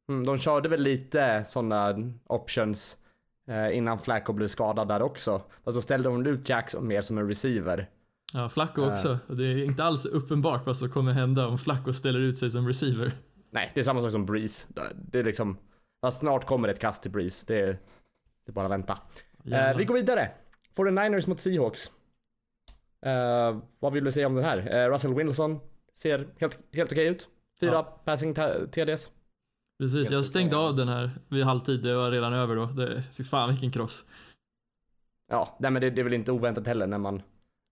Mm, 0.09 0.25
de 0.25 0.37
körde 0.37 0.69
väl 0.69 0.81
lite 0.81 1.43
sådana 1.43 2.13
options 2.27 3.03
Eh, 3.45 3.77
innan 3.77 3.99
Flacco 3.99 4.33
blev 4.33 4.47
skadad 4.47 4.87
där 4.87 5.01
också. 5.01 5.41
Fast 5.63 5.75
så 5.75 5.81
ställde 5.81 6.09
de 6.09 6.25
ut 6.27 6.49
Jackson 6.49 6.87
mer 6.87 7.01
som 7.01 7.17
en 7.17 7.27
receiver. 7.27 7.89
Ja, 8.33 8.49
Flacco 8.49 8.91
också. 8.91 9.19
Det 9.27 9.43
är 9.45 9.65
inte 9.65 9.83
alls 9.83 10.05
uppenbart 10.05 10.65
vad 10.65 10.77
som 10.77 10.89
kommer 10.89 11.11
hända 11.11 11.47
om 11.47 11.57
Flacco 11.57 11.93
ställer 11.93 12.19
ut 12.19 12.37
sig 12.37 12.51
som 12.51 12.67
receiver. 12.67 13.11
Nej, 13.51 13.71
det 13.73 13.79
är 13.79 13.83
samma 13.83 14.01
sak 14.01 14.11
som 14.11 14.25
Breeze. 14.25 14.67
Det 15.11 15.19
är 15.19 15.23
liksom, 15.23 15.57
snart 16.11 16.45
kommer 16.45 16.67
ett 16.67 16.79
kast 16.79 17.01
till 17.01 17.11
Breeze. 17.11 17.45
Det 17.47 17.59
är, 17.59 17.67
det 18.45 18.51
är 18.51 18.51
bara 18.51 18.65
att 18.65 18.71
vänta. 18.71 18.97
Eh, 19.45 19.77
vi 19.77 19.85
går 19.85 19.95
vidare. 19.95 20.31
49ers 20.75 21.29
mot 21.29 21.39
Seahawks. 21.41 21.91
Eh, 23.05 23.57
vad 23.79 23.93
vill 23.93 24.03
du 24.03 24.11
säga 24.11 24.27
om 24.27 24.35
den 24.35 24.43
här? 24.45 24.57
Eh, 24.85 24.89
Russell 24.89 25.13
Wilson 25.13 25.59
ser 25.95 26.27
helt, 26.39 26.59
helt 26.73 26.91
okej 26.91 27.07
ut. 27.07 27.27
Fyra 27.59 27.71
Ja. 27.73 27.83
passing 28.05 28.33
TDs. 28.71 29.11
Precis, 29.79 29.97
Helt 29.99 30.09
jag 30.11 30.25
stängde 30.25 30.55
okej. 30.55 30.67
av 30.67 30.75
den 30.75 30.87
här 30.87 31.11
vid 31.27 31.43
halvtid. 31.43 31.83
Det 31.83 31.95
var 31.95 32.11
redan 32.11 32.33
över 32.33 32.55
då. 32.55 32.65
Det, 32.65 33.03
fy 33.17 33.23
fan 33.23 33.49
vilken 33.49 33.71
kross. 33.71 34.05
Ja, 35.27 35.57
nej 35.59 35.71
men 35.71 35.81
det, 35.81 35.89
det 35.89 36.01
är 36.01 36.03
väl 36.03 36.13
inte 36.13 36.31
oväntat 36.31 36.67
heller 36.67 36.87
när 36.87 36.97
man 36.97 37.21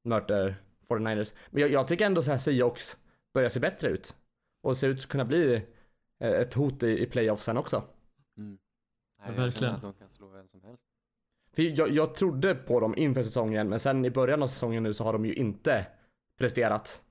möter 0.03 0.55
49ers. 0.89 1.33
Men 1.49 1.61
jag, 1.61 1.71
jag 1.71 1.87
tycker 1.87 2.05
ändå 2.05 2.21
så 2.21 2.31
här 2.31 2.37
Seahawks 2.37 2.97
börjar 3.33 3.49
se 3.49 3.59
bättre 3.59 3.87
ut. 3.89 4.15
Och 4.63 4.77
ser 4.77 4.89
ut 4.89 4.99
att 4.99 5.07
kunna 5.07 5.25
bli 5.25 5.55
eh, 6.19 6.31
ett 6.31 6.53
hot 6.53 6.83
i, 6.83 7.03
i 7.03 7.05
playoffsen 7.05 7.57
också. 7.57 7.83
Mm. 8.37 8.57
Ja, 9.17 9.23
Nej, 9.27 9.35
jag 9.35 9.43
verkligen. 9.43 9.75
att 9.75 9.81
de 9.81 9.93
kan 9.93 10.09
slå 10.09 10.27
vem 10.29 10.47
som 10.47 10.61
helst. 10.63 10.85
För 11.55 11.61
jag, 11.79 11.89
jag 11.91 12.15
trodde 12.15 12.55
på 12.55 12.79
dem 12.79 12.97
inför 12.97 13.23
säsongen, 13.23 13.69
men 13.69 13.79
sen 13.79 14.05
i 14.05 14.11
början 14.11 14.43
av 14.43 14.47
säsongen 14.47 14.83
nu 14.83 14.93
så 14.93 15.03
har 15.03 15.13
de 15.13 15.25
ju 15.25 15.33
inte 15.33 15.87
presterat. 16.37 17.03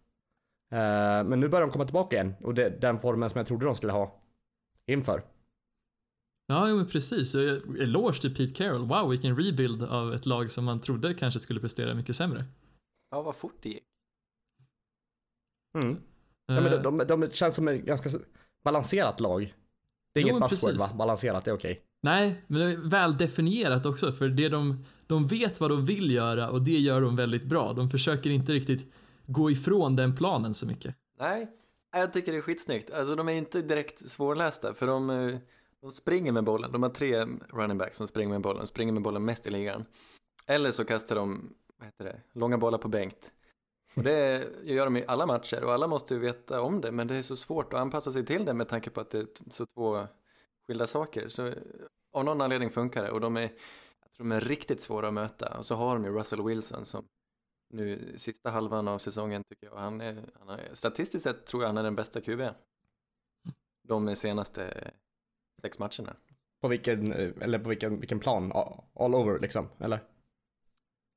Eh, 0.73 0.79
men 1.25 1.41
nu 1.41 1.49
börjar 1.49 1.67
de 1.67 1.73
komma 1.73 1.85
tillbaka 1.85 2.17
igen 2.17 2.35
och 2.43 2.55
det, 2.55 2.81
den 2.81 2.99
formen 2.99 3.31
som 3.31 3.39
jag 3.39 3.47
trodde 3.47 3.65
de 3.67 3.75
skulle 3.75 3.93
ha 3.93 4.21
inför. 4.87 5.23
Ja, 6.47 6.67
men 6.67 6.87
precis. 6.87 7.35
Jag- 7.35 7.79
Eloge 7.79 8.21
till 8.21 8.35
Pete 8.35 8.55
Carroll. 8.55 8.87
Wow, 8.89 9.09
vilken 9.11 9.37
rebuild 9.37 9.83
av 9.83 10.15
ett 10.15 10.27
lag 10.27 10.51
som 10.51 10.65
man 10.65 10.81
trodde 10.81 11.15
kanske 11.15 11.41
skulle 11.41 11.61
prestera 11.61 11.95
mycket 11.95 12.17
sämre. 12.17 12.45
Ja, 13.11 13.23
vad 13.23 13.37
fort 13.37 13.57
det 13.63 13.69
gick. 13.69 13.85
Mm. 15.79 15.97
Ja, 16.47 16.61
men 16.61 16.73
Eh, 16.73 16.83
de, 16.83 16.99
de, 16.99 17.07
de 17.07 17.31
känns 17.31 17.55
som 17.55 17.69
ett 17.69 17.83
ganska 17.83 18.19
balanserat 18.65 19.21
lag. 19.21 19.55
Det 20.15 20.21
är 20.21 20.25
Jo, 20.25 20.37
inget 20.37 20.51
buzzword 20.51 20.75
va? 20.75 20.91
Balanserat, 20.95 21.45
det 21.45 21.51
är 21.51 21.55
okej. 21.55 21.83
Nej, 22.03 22.45
men 22.47 22.61
det 22.61 22.67
är 22.67 22.77
väl 22.91 23.17
definierat 23.17 23.87
också 23.87 24.13
för 24.13 24.29
det 24.29 24.49
de, 24.49 24.85
de 25.07 25.27
vet 25.27 25.61
vad 25.61 25.71
de 25.71 25.87
vill 25.87 26.11
göra 26.11 26.51
och 26.51 26.63
det 26.63 26.79
gör 26.79 27.01
de 27.01 27.17
väldigt 27.17 27.45
bra. 27.45 27.73
De 27.73 27.91
försöker 27.91 28.31
inte 28.31 28.53
riktigt 28.53 28.93
gå 29.27 29.51
ifrån 29.51 29.97
den 29.97 30.17
planen 30.17 30.55
så 30.55 30.67
mycket. 30.67 30.95
Nej, 31.19 31.51
jag 31.93 32.13
tycker 32.13 32.33
det 32.33 32.39
är 32.39 32.43
skitsnyggt. 32.43 32.91
Alltså 32.91 33.15
de 33.15 33.29
är 33.29 33.33
inte 33.33 33.63
direkt 33.63 34.09
svårlästa 34.09 34.75
för 34.75 34.87
de, 34.87 35.11
eh, 35.11 35.39
de 35.81 35.91
springer 35.91 36.33
med 36.33 36.45
bollen. 36.45 36.73
De 36.73 36.83
har 36.83 36.91
tre 36.91 37.25
running 37.49 37.79
backs 37.79 37.97
som 37.97 38.07
springer 38.07 38.31
med 38.31 38.41
bollen, 38.41 38.67
springer 38.67 38.93
med 38.93 39.03
bollen 39.03 39.25
mest 39.25 39.47
i 39.47 39.51
ligan. 39.51 39.85
Eller 40.47 40.71
så 40.71 40.85
kastar 40.85 41.17
de, 41.17 41.55
vad 41.81 41.87
heter 41.87 42.05
det, 42.05 42.21
långa 42.33 42.59
bollar 42.59 42.79
på 42.79 42.89
Bengt. 42.89 43.33
Och 43.97 44.03
det 44.03 44.49
gör 44.63 44.85
de 44.85 44.97
i 44.97 45.05
alla 45.07 45.27
matcher 45.27 45.65
och 45.65 45.73
alla 45.73 45.87
måste 45.87 46.15
ju 46.15 46.21
veta 46.21 46.61
om 46.61 46.81
det 46.81 46.93
men 46.93 47.07
det 47.07 47.17
är 47.17 47.23
så 47.23 47.37
svårt 47.37 47.73
att 47.73 47.81
anpassa 47.81 48.13
sig 48.13 48.27
till 48.27 48.45
det 48.45 48.55
med 48.55 48.69
tanke 48.69 48.91
på 48.91 49.01
att 49.01 49.11
det 49.11 49.19
är 49.19 49.27
så 49.51 49.67
två 49.67 50.07
skilda 50.67 50.87
saker. 50.87 51.29
Så 51.29 51.55
av 52.13 52.25
någon 52.25 52.41
anledning 52.41 52.71
funkar 52.71 53.03
det 53.03 53.11
och 53.11 53.21
de 53.21 53.37
är, 53.37 53.43
jag 54.03 54.13
tror 54.17 54.25
de 54.29 54.33
är 54.33 54.41
riktigt 54.41 54.81
svåra 54.81 55.09
att 55.09 55.15
möta. 55.15 55.59
Och 55.59 55.67
så 55.67 55.75
har 55.75 55.95
de 55.95 56.05
ju 56.05 56.11
Russell 56.11 56.43
Wilson 56.43 56.85
som 56.85 57.05
nu 57.71 58.13
sista 58.17 58.51
halvan 58.51 58.89
av 58.89 58.99
säsongen 58.99 59.45
tycker 59.45 59.67
jag. 59.67 59.77
Han 59.77 60.01
är, 60.01 60.25
han 60.39 60.49
är, 60.49 60.75
statistiskt 60.75 61.25
sett 61.25 61.47
tror 61.47 61.63
jag 61.63 61.69
han 61.69 61.79
är 61.79 61.83
den 61.83 61.95
bästa 61.95 62.21
QB. 62.21 62.41
De 63.89 64.17
senaste 64.17 64.91
sex 65.63 65.79
matcherna. 65.79 66.17
På 66.61 66.69
vilken, 66.69 67.13
eh, 67.13 67.31
eller 67.41 67.59
på 67.59 67.69
vilken, 67.69 68.01
vilken 68.01 68.21
plan? 68.21 68.53
All 68.95 69.15
over 69.15 69.39
liksom, 69.39 69.69
eller? 69.79 70.01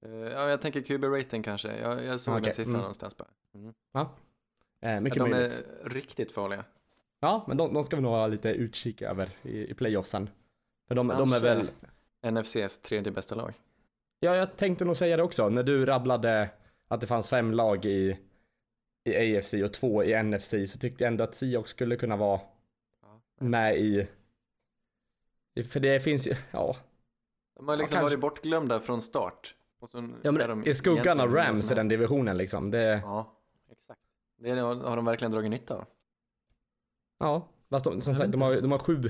Eh, 0.05 0.11
Ja, 0.11 0.49
jag 0.49 0.61
tänker 0.61 0.81
QB-rating 0.81 1.43
kanske. 1.43 1.77
Jag, 1.77 2.03
jag 2.03 2.19
såg 2.19 2.33
Okej, 2.33 2.43
den 2.43 2.53
siffran 2.53 2.69
mm. 2.69 2.81
någonstans 2.81 3.17
bara. 3.17 3.27
Mm. 3.53 3.73
Eh, 4.81 5.01
mycket 5.01 5.17
Ja, 5.17 5.23
de 5.23 5.29
möjligt. 5.31 5.63
är 5.83 5.89
riktigt 5.89 6.31
farliga. 6.31 6.65
Ja, 7.19 7.43
men 7.47 7.57
de, 7.57 7.73
de 7.73 7.83
ska 7.83 7.95
vi 7.95 8.01
nog 8.01 8.11
ha 8.11 8.27
lite 8.27 8.49
utkik 8.49 9.01
över 9.01 9.29
i, 9.41 9.71
i 9.71 9.73
playoffsen. 9.73 10.29
För 10.87 10.95
de, 10.95 11.07
de 11.07 11.33
är 11.33 11.39
väl, 11.39 11.69
NFCs 12.31 12.77
tredje 12.77 13.11
bästa 13.11 13.35
lag. 13.35 13.53
ja 14.19 14.35
jag 14.35 14.57
tänkte 14.57 14.85
nog 14.85 14.97
säga 14.97 15.17
det 15.17 15.23
också, 15.23 15.49
när 15.49 15.63
du 15.63 15.85
rabblade 15.85 16.49
att 16.87 17.01
det 17.01 17.07
fanns 17.07 17.29
fem 17.29 17.51
lag 17.53 17.85
i, 17.85 18.19
i 19.09 19.37
AFC 19.37 19.53
och 19.53 19.73
två 19.73 20.03
i 20.03 20.23
NFC 20.23 20.49
så 20.67 20.79
tyckte 20.79 21.03
jag 21.03 21.11
ändå 21.11 21.23
att 21.23 21.35
Seahawks 21.35 21.71
skulle 21.71 21.95
kunna 21.95 22.15
vara 22.15 22.39
Ja. 23.01 23.21
med 23.45 23.77
i, 23.77 24.07
för 25.71 25.79
det 25.79 25.99
finns 25.99 26.27
ju, 26.27 26.35
ja, 26.51 26.75
De 27.55 27.67
har 27.67 27.77
liksom 27.77 27.95
kanske. 27.95 28.03
varit 28.15 28.19
bortglömda 28.21 28.79
från 28.79 29.01
start. 29.01 29.55
Ja 29.91 29.99
är 30.29 30.31
men 30.31 30.49
de 30.49 30.69
i 30.69 30.73
skuggan 30.73 31.19
av 31.19 31.33
Rams 31.35 31.71
i 31.71 31.75
den 31.75 31.87
divisionen 31.87 32.37
liksom, 32.37 32.71
det, 32.71 33.01
Ja, 33.03 33.33
exakt. 33.71 33.99
Det 34.37 34.49
har 34.59 34.95
de 34.95 35.05
verkligen 35.05 35.31
dragit 35.31 35.51
nytta 35.51 35.75
av. 35.75 35.85
ja. 37.19 37.49
Fast 37.69 37.85
de, 37.85 38.01
som 38.01 38.15
sagt, 38.15 38.31
de 38.31 38.41
har, 38.41 38.61
de 38.61 38.71
har 38.71 38.79
sju, 38.79 39.01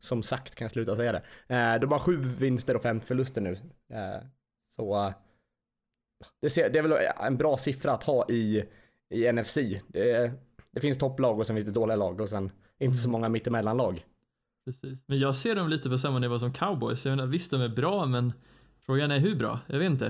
som 0.00 0.22
sagt 0.22 0.54
kan 0.54 0.64
jag 0.64 0.72
sluta 0.72 0.96
säga 0.96 1.12
det. 1.12 1.22
Eh, 1.54 1.80
de 1.80 1.92
har 1.92 1.98
sju 1.98 2.16
vinster 2.16 2.76
och 2.76 2.82
fem 2.82 3.00
förluster 3.00 3.40
nu. 3.40 3.52
Eh, 3.92 4.26
så 4.70 5.06
eh, 5.06 5.12
det, 6.40 6.50
ser, 6.50 6.70
det 6.70 6.78
är 6.78 6.82
väl 6.82 6.92
en 7.20 7.36
bra 7.36 7.56
siffra 7.56 7.92
att 7.92 8.04
ha 8.04 8.28
i, 8.28 8.64
i 9.10 9.32
NFC. 9.32 9.58
Det, 9.88 10.32
det 10.70 10.80
finns 10.80 10.98
topplag 10.98 11.38
och 11.38 11.46
sen 11.46 11.56
finns 11.56 11.66
det 11.66 11.72
dåliga 11.72 11.96
lag 11.96 12.20
och 12.20 12.28
sen 12.28 12.50
inte 12.78 12.98
så 12.98 13.08
Mm. 13.08 13.12
många 13.12 13.28
mittemellanlag. 13.28 14.06
Precis. 14.64 14.98
Men 15.06 15.18
jag 15.18 15.36
ser 15.36 15.54
dem 15.54 15.68
lite 15.68 15.88
på 15.88 15.98
samma 15.98 16.18
nivå 16.18 16.38
som 16.38 16.52
cowboys. 16.52 17.06
Jag 17.06 17.16
menar, 17.16 17.26
visst, 17.30 17.50
de 17.50 17.60
är 17.60 17.68
bra, 17.68 18.06
men 18.06 18.32
frågan 18.86 19.10
är 19.10 19.18
hur 19.18 19.34
bra? 19.34 19.60
Jag 19.66 19.78
vet 19.78 19.90
inte. 19.90 20.06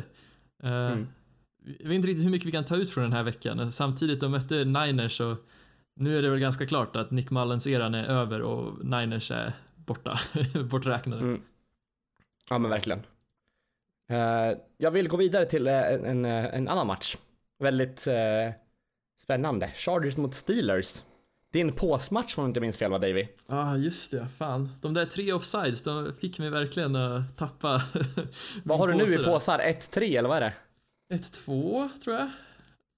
Eh, 0.63 0.73
Mm. 0.93 1.09
Jag 1.79 1.89
vet 1.89 1.95
inte 1.95 2.09
riktigt 2.09 2.27
hur 2.27 2.31
mycket 2.31 2.49
vi 2.49 2.53
kan 2.53 2.65
ta 2.65 2.77
ut 2.77 2.91
från 2.91 3.05
den 3.05 3.13
här 3.13 3.23
veckan. 3.23 3.73
Samtidigt, 3.73 4.21
de 4.21 4.31
mötte 4.31 4.65
Niners 4.65 5.21
och 5.21 5.37
nu 5.95 6.19
är 6.19 6.23
det 6.23 6.31
väl 6.31 6.39
ganska 6.39 6.67
klart 6.67 6.97
att 6.97 7.11
Nick 7.11 7.31
Mullens 7.31 7.67
eran 7.67 7.95
är 7.95 8.05
över 8.05 8.43
och 8.43 8.85
Niners 8.85 9.31
är 9.31 9.53
borta, 9.77 10.21
borträknade. 10.71 11.23
Mm. 11.23 11.43
Ja 12.51 12.59
men 12.59 12.71
verkligen. 12.71 13.03
Eh, 14.11 14.59
jag 14.77 14.91
vill 14.91 15.09
gå 15.09 15.17
vidare 15.17 15.47
till 15.47 15.67
eh, 15.67 15.83
en, 15.83 16.05
en, 16.05 16.25
en 16.25 16.69
annan 16.69 16.87
match. 16.87 17.17
Väldigt 17.59 18.07
eh, 18.07 18.55
spännande. 19.23 19.69
Chargers 19.75 20.17
mot 20.17 20.35
Steelers. 20.35 21.03
Din 21.53 21.73
påsmatch 21.73 22.39
om 22.39 22.43
jag 22.45 22.51
inte 22.51 22.61
minns 22.61 22.79
fel 22.79 22.91
va 22.91 22.99
Davy? 22.99 23.29
Ja, 23.47 23.57
ah, 23.73 23.77
just 23.77 24.11
det. 24.11 24.29
Fan. 24.29 24.69
De 24.81 24.95
där 24.95 25.07
tre 25.07 25.33
offsides, 25.33 25.83
de 25.83 26.13
fick 26.21 26.39
mig 26.39 26.51
verkligen 26.51 26.97
att 26.97 27.37
tappa 27.37 27.83
Vad 28.65 28.79
har 28.79 28.89
du 28.89 28.95
nu 28.95 29.05
i 29.05 29.25
påsar? 29.25 29.59
1-3 29.59 30.19
eller 30.19 30.29
vad 30.29 30.37
är 30.37 30.41
det? 30.41 30.55
Ett, 31.15 31.33
två, 31.33 31.91
tror 32.05 32.17
jag. 32.17 32.31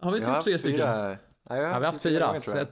Har 0.03 0.11
vi 0.13 0.21
har 0.25 0.35
typ 0.37 0.45
tre 0.45 0.59
stycken? 0.59 0.79
fyra. 0.79 1.07
Nej, 1.09 1.19
jag 1.49 1.59
Ja, 1.59 1.79
vi 1.79 1.85
har 1.85 1.93
haft 1.93 2.03
fyra. 2.03 2.27
gånger, 2.27 2.67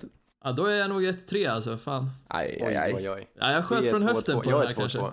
Ja, 0.45 0.53
då 0.53 0.67
är 0.67 0.77
jag 0.77 0.91
nog 0.91 1.05
ett, 1.05 1.29
tre 1.29 1.47
alltså. 1.47 1.77
Fan. 1.77 2.11
aj, 2.29 2.63
aj, 2.67 2.77
aj. 2.77 2.95
oj, 2.95 3.11
oj. 3.11 3.29
Ja, 3.35 3.53
jag 3.53 3.65
sköt 3.65 3.89
från 3.91 4.01
två, 4.01 4.09
höften 4.09 4.35
två. 4.35 4.43
på 4.43 4.51
jag 4.51 4.61
den 4.61 4.63
är 4.63 4.67
här 4.67 4.75
två, 4.75 4.81
kanske. 4.81 4.99
två. 4.99 5.13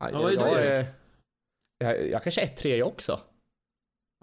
aj 0.00 0.12
Ja, 0.12 0.22
vad 0.22 0.32
är 0.32 0.36
jag, 0.36 0.66
är- 0.66 0.86
jag, 1.78 2.08
jag 2.10 2.22
kanske 2.22 2.40
är 2.42 2.46
1-3 2.46 2.76
jag 2.76 2.88
också. 2.88 3.20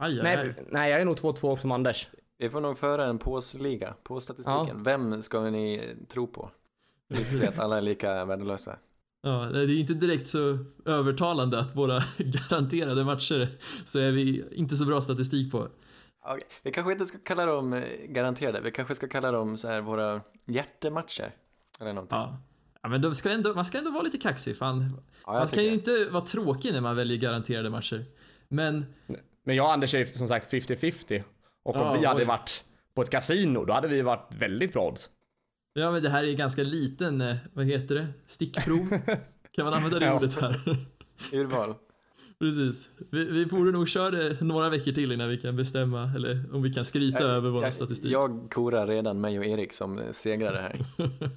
Aj, 0.01 0.11
aj, 0.19 0.23
Nej, 0.23 0.37
aj. 0.37 0.65
nej, 0.69 0.91
jag 0.91 1.01
är 1.01 1.05
nog 1.05 1.15
2-2 1.15 1.57
som 1.57 1.71
Anders. 1.71 2.07
Vi 2.41 2.49
får 2.49 2.61
nog 2.61 2.77
föra 2.77 3.05
en 3.05 3.17
påsliga 3.17 3.93
på 4.03 4.19
statistiken. 4.19 4.83
Vem 4.83 5.21
ska 5.21 5.41
ni 5.41 5.95
tro 6.09 6.27
på? 6.27 6.51
Vi 7.07 7.25
ska 7.25 7.37
se 7.37 7.47
att 7.47 7.59
alla 7.59 7.77
är 7.77 7.81
lika 7.81 8.25
värdelösa. 8.25 8.77
Ja, 9.21 9.31
det 9.45 9.59
är 9.59 9.79
inte 9.79 9.93
direkt 9.93 10.27
så 10.27 10.57
övertalande 10.85 11.59
att 11.59 11.75
våra 11.75 12.03
garanterade 12.17 13.03
matcher 13.03 13.49
så 13.85 13.99
är 13.99 14.11
vi 14.11 14.43
inte 14.51 14.75
så 14.75 14.85
bra 14.85 15.01
statistik 15.01 15.51
på. 15.51 15.67
Okej, 16.25 16.47
Vi 16.63 16.71
kanske 16.71 16.91
inte 16.91 17.05
ska 17.05 17.17
kalla 17.17 17.45
dem 17.45 17.73
eh, 17.73 17.83
garanterade, 18.07 18.61
vi 18.61 18.71
kanske 18.71 18.95
ska 18.95 19.07
kalla 19.07 19.31
dem 19.31 19.57
så 19.57 19.67
här 19.67 19.81
våra 19.81 20.21
hjärtematcher. 20.45 21.35
Eller 21.79 21.93
någonting. 21.93 22.17
Ja. 22.17 22.41
Ja, 22.81 22.89
men 22.89 23.15
ska 23.15 23.29
ändå, 23.29 23.53
man 23.53 23.65
ska 23.65 23.77
ändå 23.77 23.91
vara 23.91 24.03
lite 24.03 24.17
kaxig. 24.17 24.57
Fan. 24.57 25.01
Ja, 25.25 25.33
Man 25.33 25.47
kan 25.47 25.63
ju 25.63 25.73
inte 25.73 26.05
vara 26.05 26.25
tråkig 26.25 26.73
när 26.73 26.81
man 26.81 26.95
väljer 26.95 27.17
garanterade 27.17 27.69
matcher. 27.69 28.05
Men 28.47 28.85
Men 29.43 29.55
jag 29.55 29.65
och 29.65 29.73
Anders 29.73 29.95
är 29.95 30.05
som 30.05 30.27
sagt 30.27 30.53
50-50. 30.53 31.23
Och 31.63 31.75
om 31.75 31.81
Ja, 31.81 31.93
vi 31.99 32.05
hade 32.05 32.19
oj. 32.21 32.25
varit 32.27 32.63
på 32.95 33.01
ett 33.01 33.09
kasino, 33.09 33.65
då 33.65 33.73
hade 33.73 33.87
vi 33.87 34.01
varit 34.01 34.35
väldigt 34.39 34.73
bra 34.73 34.87
odds. 34.87 35.09
Ja, 35.73 35.91
men 35.91 36.03
det 36.03 36.09
här 36.09 36.23
är 36.23 36.33
ganska 36.33 36.63
liten, 36.63 37.21
eh, 37.21 37.35
vad 37.53 37.65
heter 37.65 37.95
det? 37.95 38.07
Stickprov? 38.25 38.89
kan 39.51 39.65
man 39.65 39.73
använda 39.73 39.99
det 39.99 40.05
Ja. 40.05 40.15
ordet 40.15 40.41
här? 40.41 40.59
Urval. 41.33 41.75
Precis. 42.39 42.89
Vi, 43.11 43.25
vi 43.25 43.45
borde 43.45 43.71
nog 43.71 43.89
köra 43.89 44.09
det 44.11 44.41
några 44.41 44.69
veckor 44.69 44.91
till 44.91 45.11
innan 45.11 45.29
vi 45.29 45.37
kan 45.37 45.55
bestämma, 45.55 46.11
eller 46.15 46.55
om 46.55 46.61
vi 46.61 46.73
kan 46.73 46.85
skryta 46.85 47.19
över 47.23 47.49
vår 47.49 47.63
jag, 47.63 47.73
statistik. 47.73 48.11
Jag 48.11 48.47
korar 48.51 48.87
redan 48.87 49.21
mig 49.21 49.39
och 49.39 49.45
Erik 49.45 49.73
som 49.73 49.99
eh, 49.99 50.11
segrare 50.11 50.57
här. 50.57 50.85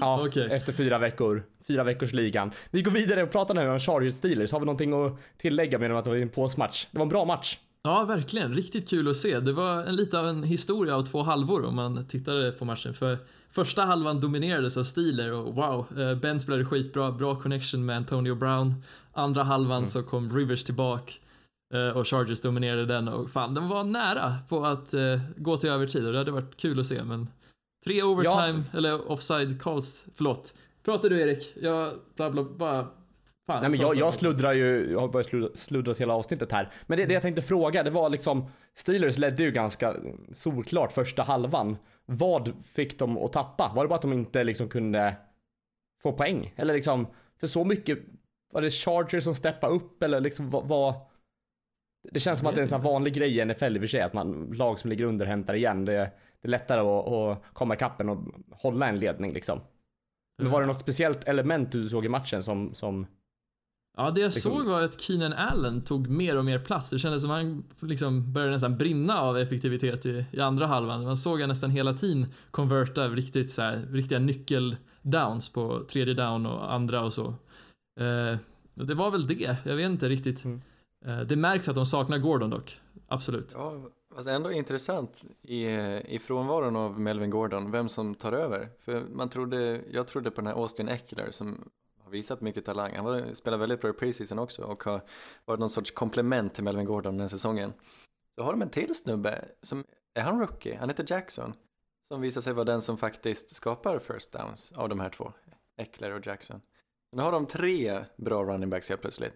Ja, 0.00 0.26
Okej. 0.26 0.48
efter 0.50 0.72
fyra 0.72 0.98
veckor. 0.98 1.42
Fyra 1.66 1.84
veckors 1.84 2.12
ligan. 2.12 2.52
Vi 2.70 2.82
går 2.82 2.90
vidare 2.90 3.22
och 3.22 3.30
pratar 3.30 3.54
nu 3.54 3.68
om 3.68 3.78
Chargers 3.78 4.14
Steelers. 4.14 4.52
Har 4.52 4.60
vi 4.60 4.66
någonting 4.66 4.92
att 5.06 5.18
tillägga 5.36 5.78
än 5.78 5.96
att 5.96 6.04
det 6.04 6.10
var 6.10 6.16
en 6.16 6.28
påsmatch? 6.28 6.86
Det 6.90 6.98
var 6.98 7.02
en 7.02 7.08
bra 7.08 7.24
match. 7.24 7.58
Ja, 7.82 8.04
verkligen. 8.04 8.54
Riktigt 8.54 8.88
kul 8.88 9.08
att 9.08 9.16
se. 9.16 9.40
Det 9.40 9.52
var 9.52 9.82
en, 9.82 9.96
lite 9.96 10.18
av 10.18 10.28
en 10.28 10.42
historia 10.42 10.96
av 10.96 11.02
två 11.02 11.22
halvor 11.22 11.64
om 11.64 11.74
man 11.74 12.06
tittade 12.06 12.52
på 12.52 12.64
matchen. 12.64 12.94
För 12.94 13.18
första 13.50 13.84
halvan 13.84 14.20
dominerades 14.20 14.76
av 14.76 14.84
Steeler 14.84 15.32
och 15.32 15.54
wow, 15.54 15.98
eh, 15.98 16.14
Ben 16.14 16.40
spelade 16.40 16.64
skitbra, 16.64 17.12
bra 17.12 17.40
connection 17.40 17.86
med 17.86 17.96
Antonio 17.96 18.34
Brown. 18.34 18.74
Andra 19.12 19.42
halvan 19.42 19.76
Mm. 19.76 19.86
så 19.86 20.02
kom 20.02 20.36
Rivers 20.36 20.64
tillbaka 20.64 21.12
eh, 21.74 21.96
och 21.96 22.08
Chargers 22.08 22.40
dominerade 22.40 22.86
den 22.86 23.08
och 23.08 23.30
fan, 23.30 23.54
den 23.54 23.68
var 23.68 23.84
nära 23.84 24.36
på 24.48 24.64
att 24.66 24.94
eh, 24.94 25.20
gå 25.36 25.56
till 25.56 25.70
övertid 25.70 26.06
och 26.06 26.12
det 26.12 26.18
hade 26.18 26.30
varit 26.30 26.56
kul 26.56 26.80
att 26.80 26.86
se 26.86 27.04
men 27.04 27.28
tre 27.84 28.02
overtime, 28.02 28.62
eller 28.72 29.10
offside 29.10 29.62
calls, 29.62 30.04
förlåt. 30.16 30.54
Pratar 30.84 31.08
du 31.08 31.20
Erik? 31.20 31.52
Jag 31.62 31.92
bara 32.56 32.86
Fan, 33.50 33.60
Nej 33.60 33.70
men 33.70 33.80
jag, 33.80 33.96
jag 33.96 34.14
sluddrar 34.14 34.52
ju, 34.52 34.90
jag 34.92 35.00
har 35.00 35.08
börjat 35.08 35.58
sluddra, 35.58 35.94
hela 35.98 36.14
avsnittet 36.14 36.52
här. 36.52 36.72
Men 36.86 36.98
det, 36.98 37.06
det 37.06 37.14
jag 37.14 37.22
tänkte 37.22 37.42
fråga, 37.42 37.82
det 37.82 37.90
var 37.90 38.10
liksom, 38.10 38.48
Steelers 38.74 39.18
ledde 39.18 39.42
ju 39.42 39.50
ganska 39.50 39.96
solklart 40.32 40.92
första 40.92 41.22
halvan. 41.22 41.76
Vad 42.06 42.52
fick 42.74 42.98
de 42.98 43.18
att 43.18 43.32
tappa? 43.32 43.72
Var 43.74 43.84
det 43.84 43.88
bara 43.88 43.94
att 43.94 44.02
de 44.02 44.12
inte 44.12 44.44
liksom 44.44 44.68
kunde 44.68 45.16
få 46.02 46.12
poäng? 46.12 46.54
Eller 46.56 46.74
liksom, 46.74 47.06
för 47.40 47.46
så 47.46 47.64
mycket, 47.64 47.98
var 48.52 48.62
det 48.62 48.70
Chargers 48.70 49.24
som 49.24 49.34
steppade 49.34 49.74
upp 49.74 50.02
eller 50.02 50.20
liksom 50.20 50.50
vad? 50.50 50.68
vad 50.68 50.94
det 52.12 52.20
känns 52.20 52.38
som 52.38 52.48
att 52.48 52.54
det 52.54 52.60
är 52.60 52.62
en 52.62 52.68
sån 52.68 52.82
vanlig 52.82 53.14
grej 53.14 53.38
i 53.38 53.44
NFL 53.44 53.76
i 53.76 53.78
och 53.78 53.82
för 53.82 53.86
sig, 53.86 54.00
att 54.00 54.12
man, 54.12 54.52
lag 54.52 54.78
som 54.78 54.90
ligger 54.90 55.04
under 55.04 55.26
hämtar 55.26 55.54
igen. 55.54 55.84
Det, 55.84 55.92
det 56.40 56.48
är 56.48 56.48
lättare 56.48 56.80
att, 56.80 57.08
att 57.08 57.54
komma 57.54 57.74
ikappen 57.74 58.08
och 58.08 58.18
hålla 58.50 58.88
en 58.88 58.98
ledning 58.98 59.32
liksom. 59.32 59.60
Men 60.38 60.50
var 60.50 60.60
det 60.60 60.66
något 60.66 60.80
speciellt 60.80 61.28
element 61.28 61.72
du 61.72 61.88
såg 61.88 62.04
i 62.04 62.08
matchen 62.08 62.42
som, 62.42 62.74
som 62.74 63.06
Ja, 64.00 64.10
det 64.10 64.20
jag 64.20 64.28
Liksom- 64.28 64.52
såg 64.52 64.66
var 64.66 64.82
att 64.82 65.00
Keenan 65.00 65.32
Allen 65.32 65.80
tog 65.80 66.08
mer 66.08 66.36
och 66.38 66.44
mer 66.44 66.58
plats. 66.58 66.90
Det 66.90 66.98
kändes 66.98 67.22
som 67.22 67.30
han 67.30 67.64
liksom 67.80 68.32
började 68.32 68.52
nästan 68.52 68.78
brinna 68.78 69.20
av 69.20 69.38
effektivitet 69.38 70.06
i, 70.06 70.24
i 70.32 70.40
andra 70.40 70.66
halvan. 70.66 71.04
Man 71.04 71.16
såg 71.16 71.40
han 71.40 71.48
nästan 71.48 71.70
hela 71.70 71.94
tiden 71.94 72.26
konverta 72.50 73.08
riktigt 73.08 73.50
så 73.50 73.62
här, 73.62 73.86
riktiga 73.90 74.18
nyckeldowns 74.18 75.48
på 75.48 75.84
tredje 75.88 76.14
down 76.14 76.46
och 76.46 76.72
andra 76.72 77.04
och 77.04 77.12
så. 77.12 77.26
Eh, 78.00 78.36
det 78.74 78.94
var 78.94 79.10
väl 79.10 79.26
det, 79.26 79.56
jag 79.64 79.76
vet 79.76 79.90
inte 79.90 80.08
riktigt. 80.08 80.44
Mm. 80.44 80.60
Eh, 81.04 81.20
det 81.20 81.36
märks 81.36 81.68
att 81.68 81.74
de 81.74 81.86
saknar 81.86 82.18
Gordon 82.18 82.50
dock, 82.50 82.80
absolut. 83.08 83.52
Ja, 83.54 83.74
fast 84.14 84.28
ändå 84.28 84.52
intressant 84.52 85.24
i, 85.42 85.66
i 86.08 86.18
frånvaron 86.18 86.76
av 86.76 87.00
Melvin 87.00 87.30
Gordon, 87.30 87.70
vem 87.70 87.88
som 87.88 88.14
tar 88.14 88.32
över. 88.32 88.68
För 88.84 89.04
man 89.14 89.28
trodde, 89.28 89.80
jag 89.92 90.08
trodde 90.08 90.30
på 90.30 90.40
den 90.40 90.46
här 90.46 90.54
Austin 90.54 90.88
Eckler 90.88 91.28
som 91.30 91.64
har 92.10 92.12
visat 92.12 92.40
mycket 92.40 92.64
talang. 92.64 92.96
Han 92.96 93.04
var, 93.04 93.34
spelar 93.34 93.58
väldigt 93.58 93.80
bra 93.80 93.90
i 93.90 93.92
preseason 93.92 94.38
också 94.38 94.62
och 94.62 94.84
har 94.84 95.02
varit 95.44 95.60
någon 95.60 95.70
sorts 95.70 95.90
komplement 95.90 96.54
till 96.54 96.64
Melvin 96.64 96.84
Gordon 96.84 97.14
den 97.14 97.20
här 97.20 97.28
säsongen. 97.28 97.72
Så 98.34 98.44
har 98.44 98.52
de 98.52 98.62
en 98.62 98.70
till 98.70 98.94
snubbe, 98.94 99.48
som, 99.62 99.84
är 100.14 100.22
han 100.22 100.40
rookie? 100.40 100.76
Han 100.76 100.88
heter 100.88 101.04
Jackson. 101.08 101.54
Som 102.08 102.20
visar 102.20 102.40
sig 102.40 102.52
vara 102.52 102.64
den 102.64 102.80
som 102.80 102.98
faktiskt 102.98 103.54
skapar 103.54 103.98
first 103.98 104.32
downs 104.32 104.72
av 104.72 104.88
de 104.88 105.00
här 105.00 105.08
två, 105.08 105.32
Eckler 105.76 106.12
och 106.12 106.26
Jackson. 106.26 106.60
Nu 107.12 107.22
har 107.22 107.32
de 107.32 107.46
tre 107.46 108.04
bra 108.16 108.44
running 108.44 108.70
backs 108.70 108.88
helt 108.88 109.00
plötsligt. 109.00 109.34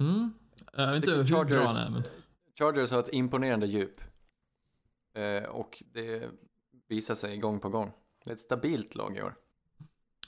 Mm. 0.00 0.32
Jag 0.72 0.86
vet 0.86 0.96
inte 0.96 1.10
hur 1.10 1.24
bra 1.24 1.44
Chargers- 1.44 1.78
han 1.78 1.86
är, 1.86 1.90
men 1.90 2.02
Chargers 2.58 2.90
har 2.90 3.00
ett 3.00 3.12
imponerande 3.12 3.66
djup. 3.66 4.00
Eh, 5.14 5.42
och 5.42 5.82
det 5.92 6.30
visar 6.88 7.14
sig 7.14 7.38
gång 7.38 7.60
på 7.60 7.68
gång. 7.68 7.92
Det 8.24 8.30
är 8.30 8.34
ett 8.34 8.40
stabilt 8.40 8.94
lag 8.94 9.16
i 9.16 9.22
år. 9.22 9.34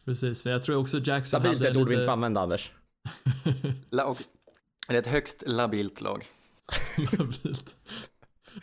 Precis. 0.08 0.42
För 0.42 0.50
jag 0.50 0.62
tror 0.62 0.76
också 0.76 0.98
Jackson 0.98 1.24
Stabilt 1.24 1.60
är 1.60 1.64
hade 1.64 1.70
ett 1.70 1.76
ord 1.76 1.88
vi 1.88 1.94
inte 1.94 2.06
får 2.06 2.12
använda 2.12 2.40
Anders. 2.40 2.72
La- 3.90 4.04
och, 4.04 4.18
det 4.88 4.94
är 4.94 4.98
ett 4.98 5.06
högst 5.06 5.42
labilt 5.46 6.00
lag. 6.00 6.24
Labilt. 7.12 7.76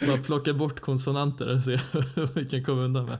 Bara 0.07 0.17
plocka 0.17 0.53
bort 0.53 0.79
konsonanter 0.79 1.53
och 1.53 1.61
se 1.61 1.79
vad 2.15 2.33
vi 2.33 2.45
kan 2.45 2.63
komma 2.63 2.81
undan 2.81 3.05
med. 3.05 3.17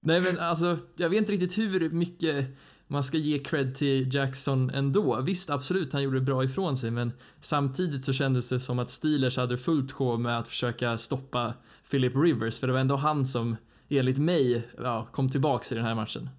Nej 0.00 0.20
men 0.20 0.38
alltså, 0.38 0.78
jag 0.96 1.08
vet 1.08 1.18
inte 1.18 1.32
riktigt 1.32 1.58
hur 1.58 1.90
mycket 1.90 2.46
man 2.86 3.04
ska 3.04 3.16
ge 3.16 3.38
cred 3.38 3.74
till 3.74 4.14
Jackson 4.14 4.70
ändå. 4.70 5.20
Visst, 5.20 5.50
absolut, 5.50 5.92
han 5.92 6.02
gjorde 6.02 6.20
bra 6.20 6.44
ifrån 6.44 6.76
sig, 6.76 6.90
men 6.90 7.12
samtidigt 7.40 8.04
så 8.04 8.12
kändes 8.12 8.48
det 8.48 8.60
som 8.60 8.78
att 8.78 8.90
Steelers 8.90 9.36
hade 9.36 9.58
fullt 9.58 9.92
sjå 9.92 10.16
med 10.16 10.38
att 10.38 10.48
försöka 10.48 10.98
stoppa 10.98 11.54
Philip 11.90 12.16
Rivers, 12.16 12.58
för 12.58 12.66
det 12.66 12.72
var 12.72 12.80
ändå 12.80 12.96
han 12.96 13.26
som 13.26 13.56
enligt 13.88 14.18
mig 14.18 14.68
ja, 14.78 15.08
kom 15.12 15.30
tillbaks 15.30 15.72
i 15.72 15.74
den 15.74 15.84
här 15.84 15.94
matchen. 15.94 16.30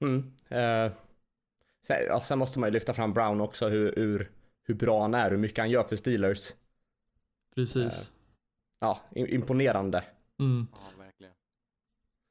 Mm. 0.00 0.32
Eh, 0.48 0.92
sen, 1.82 1.96
ja, 2.06 2.20
sen 2.20 2.38
måste 2.38 2.58
man 2.58 2.68
ju 2.68 2.72
lyfta 2.72 2.94
fram 2.94 3.12
Brown 3.12 3.40
också, 3.40 3.68
hur, 3.68 3.92
hur, 3.96 4.30
hur 4.64 4.74
bra 4.74 5.02
han 5.02 5.14
är, 5.14 5.30
hur 5.30 5.36
mycket 5.38 5.58
han 5.58 5.70
gör 5.70 5.84
för 5.84 5.96
Steelers. 5.96 6.50
Precis. 7.54 8.12
Ja, 8.80 9.00
im- 9.10 9.26
imponerande. 9.26 10.04
Mm. 10.38 10.66
Ja, 10.72 11.02
verkligen. 11.04 11.32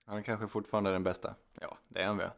Han 0.05 0.17
är 0.17 0.21
kanske 0.21 0.47
fortfarande 0.47 0.91
den 0.91 1.03
bästa. 1.03 1.35
Ja, 1.61 1.77
det 1.87 2.01
är 2.01 2.07
han 2.07 2.17
väl. 2.17 2.29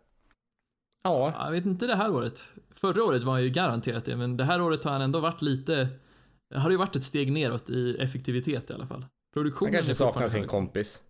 Ja, 1.04 1.46
Jag 1.46 1.52
vet 1.52 1.66
inte 1.66 1.88
det 1.88 1.96
här 1.96 2.12
året. 2.12 2.44
Förra 2.72 3.04
året 3.04 3.24
var 3.24 3.34
han 3.34 3.44
ju 3.44 3.50
garanterat 3.50 4.06
det, 4.06 4.16
men 4.16 4.38
det 4.38 4.44
här 4.44 4.62
året 4.62 4.84
har 4.84 4.92
han 4.92 5.02
ändå 5.02 5.20
varit 5.20 5.42
lite, 5.42 5.88
det 6.50 6.60
har 6.60 6.70
ju 6.72 6.78
varit 6.78 6.96
ett 6.96 7.04
steg 7.04 7.32
neråt 7.32 7.70
i 7.70 7.98
effektivitet 8.00 8.70
i 8.70 8.74
alla 8.74 8.88
fall. 8.88 9.02
han 9.02 9.10
Produktionen 9.34 9.74
kanske 9.74 9.92
är 9.92 9.96
saknar 9.96 10.28
sin 10.28 10.48
kompis. 10.48 11.04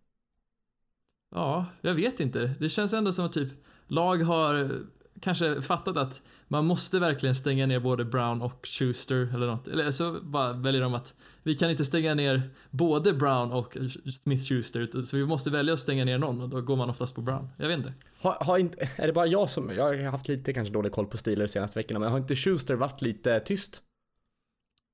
Ja, 1.31 1.65
jag 1.81 1.93
vet 1.93 2.19
inte. 2.19 2.55
Det 2.59 2.69
känns 2.69 2.93
ändå 2.93 3.13
som 3.13 3.25
att 3.25 3.33
typ 3.33 3.53
lag 3.89 4.17
har 4.17 4.81
kanske 5.21 5.61
fattat 5.61 5.97
att 5.97 6.21
man 6.47 6.65
måste 6.65 6.99
verkligen 6.99 7.35
stänga 7.35 7.65
ner 7.65 7.79
både 7.79 8.05
Brown 8.05 8.41
och 8.41 8.67
Schuster 8.67 9.35
eller 9.35 9.47
något. 9.47 9.67
Eller 9.67 9.91
så 9.91 10.19
bara 10.21 10.53
väljer 10.53 10.81
de 10.81 10.93
att 10.93 11.13
vi 11.43 11.55
kan 11.55 11.69
inte 11.69 11.85
stänga 11.85 12.13
ner 12.13 12.49
både 12.69 13.13
Brown 13.13 13.51
och 13.51 13.77
Smith 14.21 14.43
Schuster 14.43 15.03
så 15.03 15.17
vi 15.17 15.25
måste 15.25 15.49
välja 15.49 15.73
att 15.73 15.79
stänga 15.79 16.05
ner 16.05 16.17
någon 16.17 16.41
och 16.41 16.49
då 16.49 16.61
går 16.61 16.75
man 16.75 16.89
oftast 16.89 17.15
på 17.15 17.21
Brown. 17.21 17.49
Jag 17.57 17.67
vet 17.67 17.77
inte. 17.77 17.93
Har, 18.21 18.31
har 18.33 18.57
inte, 18.57 18.89
är 18.95 19.07
det 19.07 19.13
bara 19.13 19.27
jag 19.27 19.49
som, 19.49 19.69
jag 19.69 19.83
har 19.83 20.11
haft 20.11 20.27
lite 20.27 20.53
kanske 20.53 20.73
dålig 20.73 20.91
koll 20.91 21.07
på 21.07 21.17
Steelers 21.17 21.51
senaste 21.51 21.79
veckorna, 21.79 21.99
men 21.99 22.11
har 22.11 22.17
inte 22.17 22.35
Schuster 22.35 22.75
varit 22.75 23.01
lite 23.01 23.39
tyst? 23.39 23.81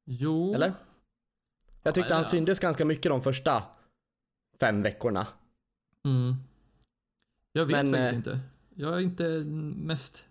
Jo. 0.05 0.53
Eller? 0.53 0.73
Jag 1.83 1.95
tyckte 1.95 2.13
Ja, 2.13 2.15
han 2.15 2.23
ja. 2.23 2.29
syntes 2.29 2.59
ganska 2.59 2.85
mycket 2.85 3.09
de 3.09 3.21
första 3.21 3.63
fem 4.59 4.81
veckorna. 4.81 5.27
Mm. 6.05 6.35
Jag 7.51 7.65
vet 7.65 7.75
Men, 7.75 7.93
faktiskt 7.93 8.11
eh, 8.11 8.17
inte. 8.17 8.39
Jag 8.77 8.93
är 8.95 8.99
inte 8.99 9.23
mest 9.77 10.23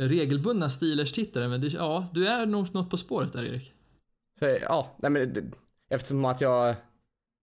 regelbundna 0.00 0.68
Steelers-tittare, 0.68 1.48
men 1.48 1.60
det, 1.60 1.66
ja, 1.66 2.08
du 2.12 2.26
är 2.28 2.46
nog 2.46 2.74
något 2.74 2.90
på 2.90 2.96
spåret 2.96 3.32
där 3.32 3.44
Erik. 3.44 3.72
För, 4.38 4.48
ja, 4.62 4.94
nej 4.98 5.10
men 5.10 5.32
det, 5.34 5.44
eftersom 5.88 6.24
att 6.24 6.40
jag, 6.40 6.74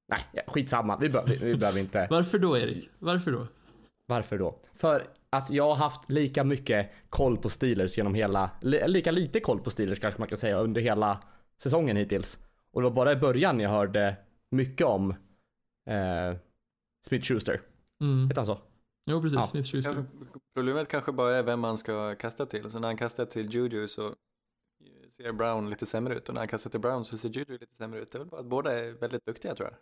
nej, 0.10 0.44
skitsamma, 0.48 0.98
vi, 0.98 1.10
behöver- 1.10 1.30
vi, 1.30 1.38
vi 1.52 1.56
behöver 1.58 1.80
inte. 1.80 2.08
Varför 2.10 2.40
då 2.40 2.58
Erik? 2.58 2.90
Varför 3.00 3.32
då? 3.32 3.48
Varför 4.06 4.38
då? 4.38 4.60
För 4.76 5.08
att 5.30 5.50
jag 5.50 5.68
har 5.68 5.76
haft 5.76 6.10
lika 6.10 6.44
mycket 6.44 6.92
koll 7.10 7.38
på 7.38 7.50
Steelers 7.50 7.98
genom 7.98 8.14
hela, 8.16 8.50
li, 8.62 8.84
lika 8.88 9.12
lite 9.12 9.40
koll 9.40 9.60
på 9.60 9.70
Steelers 9.70 10.00
kanske 10.00 10.20
man 10.22 10.28
kan 10.30 10.38
säga 10.38 10.60
under 10.60 10.82
hela 10.82 11.24
säsongen 11.62 11.98
hittills. 11.98 12.40
Och 12.72 12.82
det 12.82 12.90
var 12.90 12.96
bara 12.96 13.12
i 13.12 13.16
början 13.16 13.60
jag 13.60 13.70
hörde 13.70 14.16
mycket 14.52 14.88
om 14.88 15.12
eh, 15.90 16.38
Smith 17.08 17.26
Schuster. 17.26 17.62
Mm. 18.02 18.28
Heter 18.28 18.36
han 18.42 18.46
så? 18.46 18.58
Jo, 19.10 19.22
precis. 19.22 19.36
Ja. 19.36 19.44
Smith 19.44 19.70
Schuster. 19.70 20.06
Problemet 20.54 20.88
kanske 20.88 21.12
bara 21.12 21.36
är 21.36 21.44
vem 21.44 21.60
man 21.60 21.78
ska 21.78 22.16
kasta 22.16 22.46
till. 22.46 22.72
Så 22.72 22.80
när 22.80 22.88
han 22.88 22.98
kastar 22.98 23.26
till 23.26 23.54
Juju 23.54 23.88
så 23.88 24.16
ser 25.10 25.32
Brown 25.32 25.70
lite 25.70 25.86
sämre 25.86 26.16
ut 26.16 26.28
och 26.28 26.34
när 26.34 26.42
han 26.42 26.48
kastar 26.48 26.70
till 26.70 26.80
Brown 26.80 27.06
så 27.06 27.18
ser 27.18 27.30
Juju 27.30 27.58
lite 27.58 27.76
sämre 27.76 28.00
ut. 28.00 28.12
Det 28.12 28.18
är 28.18 28.20
väl 28.20 28.28
bara 28.28 28.42
att 28.42 28.48
båda 28.48 28.80
är 28.80 28.92
väldigt 28.92 29.26
duktiga 29.26 29.56
tror 29.56 29.70
jag. 29.70 29.78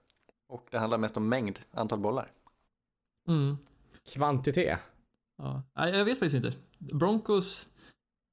Och 0.48 0.68
det 0.72 0.80
handlar 0.80 0.98
mest 0.98 1.18
om 1.18 1.30
mängd, 1.30 1.60
antal 1.72 2.00
bollar. 2.00 2.32
Mm. 3.28 3.58
Kvantitet. 4.14 4.80
Ja. 5.38 5.64
Nej, 5.74 5.98
jag 5.98 6.06
vet 6.06 6.20
faktiskt 6.20 6.46
inte. 6.46 6.54
Broncos... 6.78 7.68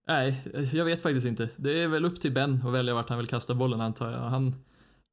Nej, 0.07 0.43
jag 0.73 0.85
vet 0.85 1.03
faktiskt 1.03 1.27
inte. 1.27 1.49
Det 1.57 1.83
är 1.83 1.89
väl 1.89 2.05
upp 2.05 2.21
till 2.21 2.33
Ben 2.33 2.63
att 2.67 2.73
välja 2.73 2.95
vart 2.95 3.09
han 3.09 3.19
vill 3.19 3.27
kasta 3.27 3.55
bollen 3.55 3.81
antar 3.81 4.11
jag. 4.11 4.19
Han 4.19 4.55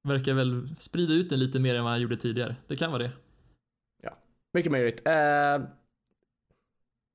verkar 0.03 0.33
väl 0.33 0.75
sprida 0.79 1.13
ut 1.13 1.29
den 1.29 1.39
lite 1.39 1.59
mer 1.59 1.75
än 1.75 1.83
vad 1.83 1.93
han 1.93 2.01
gjorde 2.01 2.17
tidigare. 2.17 2.55
Det 2.67 2.75
kan 2.75 2.91
vara 2.91 3.03
det. 3.03 3.11
Mycket 4.53 4.71
möjligt. 4.71 5.07
Eh, 5.07 5.61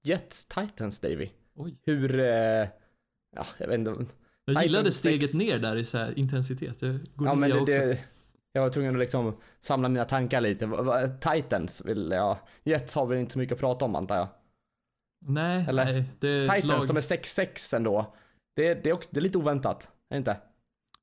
Jets 0.05 0.49
Titans 0.49 1.01
Davy. 1.01 1.31
Oj. 1.55 1.77
Hur, 1.83 2.21
eh, 2.21 2.69
ja 3.37 3.47
jag 3.59 3.69
vet 3.69 3.79
inte. 3.79 3.91
Jag 3.91 4.07
Titans 4.47 4.65
gillade 4.65 4.93
sex- 4.93 4.99
steget 4.99 5.35
ner 5.35 5.59
där 5.59 5.77
i 5.77 5.85
så 5.85 5.99
här 5.99 6.19
intensitet. 6.19 6.81
Det 6.81 7.01
går 7.15 7.29
Ja 7.29 7.35
men 7.35 7.49
jag 7.51 7.59
det, 7.59 7.63
också. 7.63 7.79
det, 7.79 7.99
jag 8.53 8.63
var 8.63 8.71
tvungen 8.71 8.95
att 8.95 9.01
liksom 9.01 9.37
samla 9.61 9.89
mina 9.89 10.05
tankar 10.05 10.41
lite. 10.41 10.69
Titans 11.21 11.83
vill 11.85 12.11
jag, 12.11 12.39
Jets 12.65 12.95
har 12.95 13.07
väl 13.07 13.19
inte 13.19 13.33
så 13.33 13.39
mycket 13.39 13.53
att 13.53 13.61
prata 13.61 13.85
om 13.85 13.97
antar 13.97 14.17
jag. 14.17 14.29
Nej, 15.27 15.65
Eller? 15.69 15.85
nej. 15.85 16.05
Titans, 16.45 16.65
lag... 16.65 16.87
de 16.89 16.97
är 16.97 17.01
6-6 17.01 17.77
ändå. 17.77 18.15
Det, 18.57 18.75
det, 18.75 18.91
är 18.91 18.95
också, 18.95 19.11
det 19.13 19.21
är 19.21 19.23
lite 19.23 19.39
oväntat, 19.39 19.91
är 20.11 20.15
det 20.15 20.19
inte? 20.19 20.37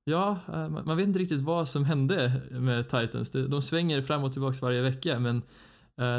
Ja, 0.03 0.39
eh, 0.47 0.69
man 0.69 0.97
vet 0.97 1.07
inte 1.07 1.19
riktigt 1.19 1.41
vad 1.41 1.69
som 1.69 1.85
hände 1.85 2.41
med 2.51 2.89
Titans. 2.89 3.31
De 3.31 3.61
svänger 3.61 4.01
fram 4.01 4.23
och 4.23 4.33
tillbaka 4.33 4.57
varje 4.61 4.81
vecka, 4.81 5.19
men 5.19 5.41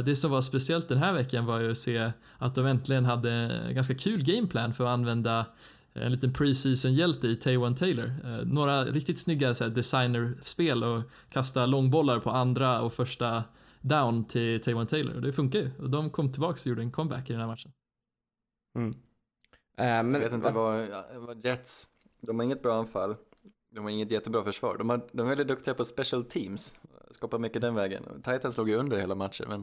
det 0.04 0.16
som 0.16 0.30
var 0.30 0.40
speciellt 0.40 0.88
den 0.88 0.98
här 0.98 1.12
veckan 1.12 1.46
var 1.46 1.60
ju 1.60 1.70
att 1.70 1.78
se 1.78 2.12
att 2.38 2.54
de 2.54 2.66
äntligen 2.66 3.04
hade 3.04 3.32
en 3.32 3.74
ganska 3.74 3.94
kul 3.94 4.24
gameplan 4.24 4.74
för 4.74 4.84
att 4.84 4.90
använda 4.90 5.46
en 5.94 6.12
liten 6.12 6.32
preseason-hjälte 6.32 7.28
i 7.28 7.36
Taiwan 7.36 7.74
Taylor. 7.74 8.12
Eh, 8.24 8.46
några 8.46 8.84
riktigt 8.84 9.18
snygga 9.18 9.54
så 9.54 9.64
här, 9.64 9.70
designerspel 9.70 10.84
och 10.84 11.02
kasta 11.30 11.66
långbollar 11.66 12.20
på 12.20 12.30
andra 12.30 12.82
och 12.82 12.92
första 12.92 13.44
down 13.80 14.24
till 14.24 14.60
Taiwan 14.62 14.86
Taylor 14.86 15.14
och 15.14 15.22
det 15.22 15.32
funkar 15.32 15.58
ju. 15.58 15.70
Och 15.78 15.90
de 15.90 16.10
kom 16.10 16.32
tillbaka 16.32 16.60
och 16.60 16.66
gjorde 16.66 16.82
en 16.82 16.92
comeback 16.92 17.30
i 17.30 17.32
den 17.32 17.40
här 17.40 17.48
matchen. 17.48 17.72
Mm. 18.78 18.90
Eh, 18.90 18.94
men, 19.76 20.14
Jag 20.14 20.20
vet 20.20 20.32
inte 20.32 20.50
vad, 20.50 20.88
vad 21.16 21.44
Jets, 21.44 21.88
de 22.20 22.38
har 22.38 22.44
inget 22.44 22.62
bra 22.62 22.78
anfall. 22.78 23.16
De 23.70 23.84
har 23.84 23.90
inget 23.90 24.10
jättebra 24.10 24.44
försvar. 24.44 24.78
De, 24.78 24.90
har, 24.90 25.08
de 25.12 25.20
är 25.20 25.28
väldigt 25.28 25.48
duktiga 25.48 25.74
på 25.74 25.84
special 25.84 26.24
teams. 26.24 26.80
Skapar 27.12 27.38
mycket 27.38 27.62
den 27.62 27.74
vägen. 27.74 28.22
Titans 28.22 28.56
låg 28.58 28.68
ju 28.68 28.76
under 28.76 28.98
hela 28.98 29.14
matchen 29.14 29.48
men 29.48 29.62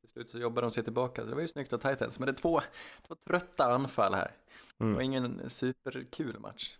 till 0.00 0.08
slut 0.08 0.28
så 0.28 0.38
jobbar 0.38 0.62
de 0.62 0.70
sig 0.70 0.84
tillbaka. 0.84 1.22
Så 1.22 1.28
det 1.28 1.34
var 1.34 1.40
ju 1.42 1.48
snyggt 1.48 1.72
av 1.72 1.78
Titans. 1.78 2.18
Men 2.18 2.26
det 2.26 2.32
är 2.32 2.36
två, 2.36 2.60
två 3.08 3.14
trötta 3.28 3.64
anfall 3.74 4.14
här. 4.14 4.30
Det 4.78 4.84
Mm. 4.84 4.94
var 4.94 5.02
ingen 5.02 5.50
superkul 5.50 6.38
match. 6.38 6.76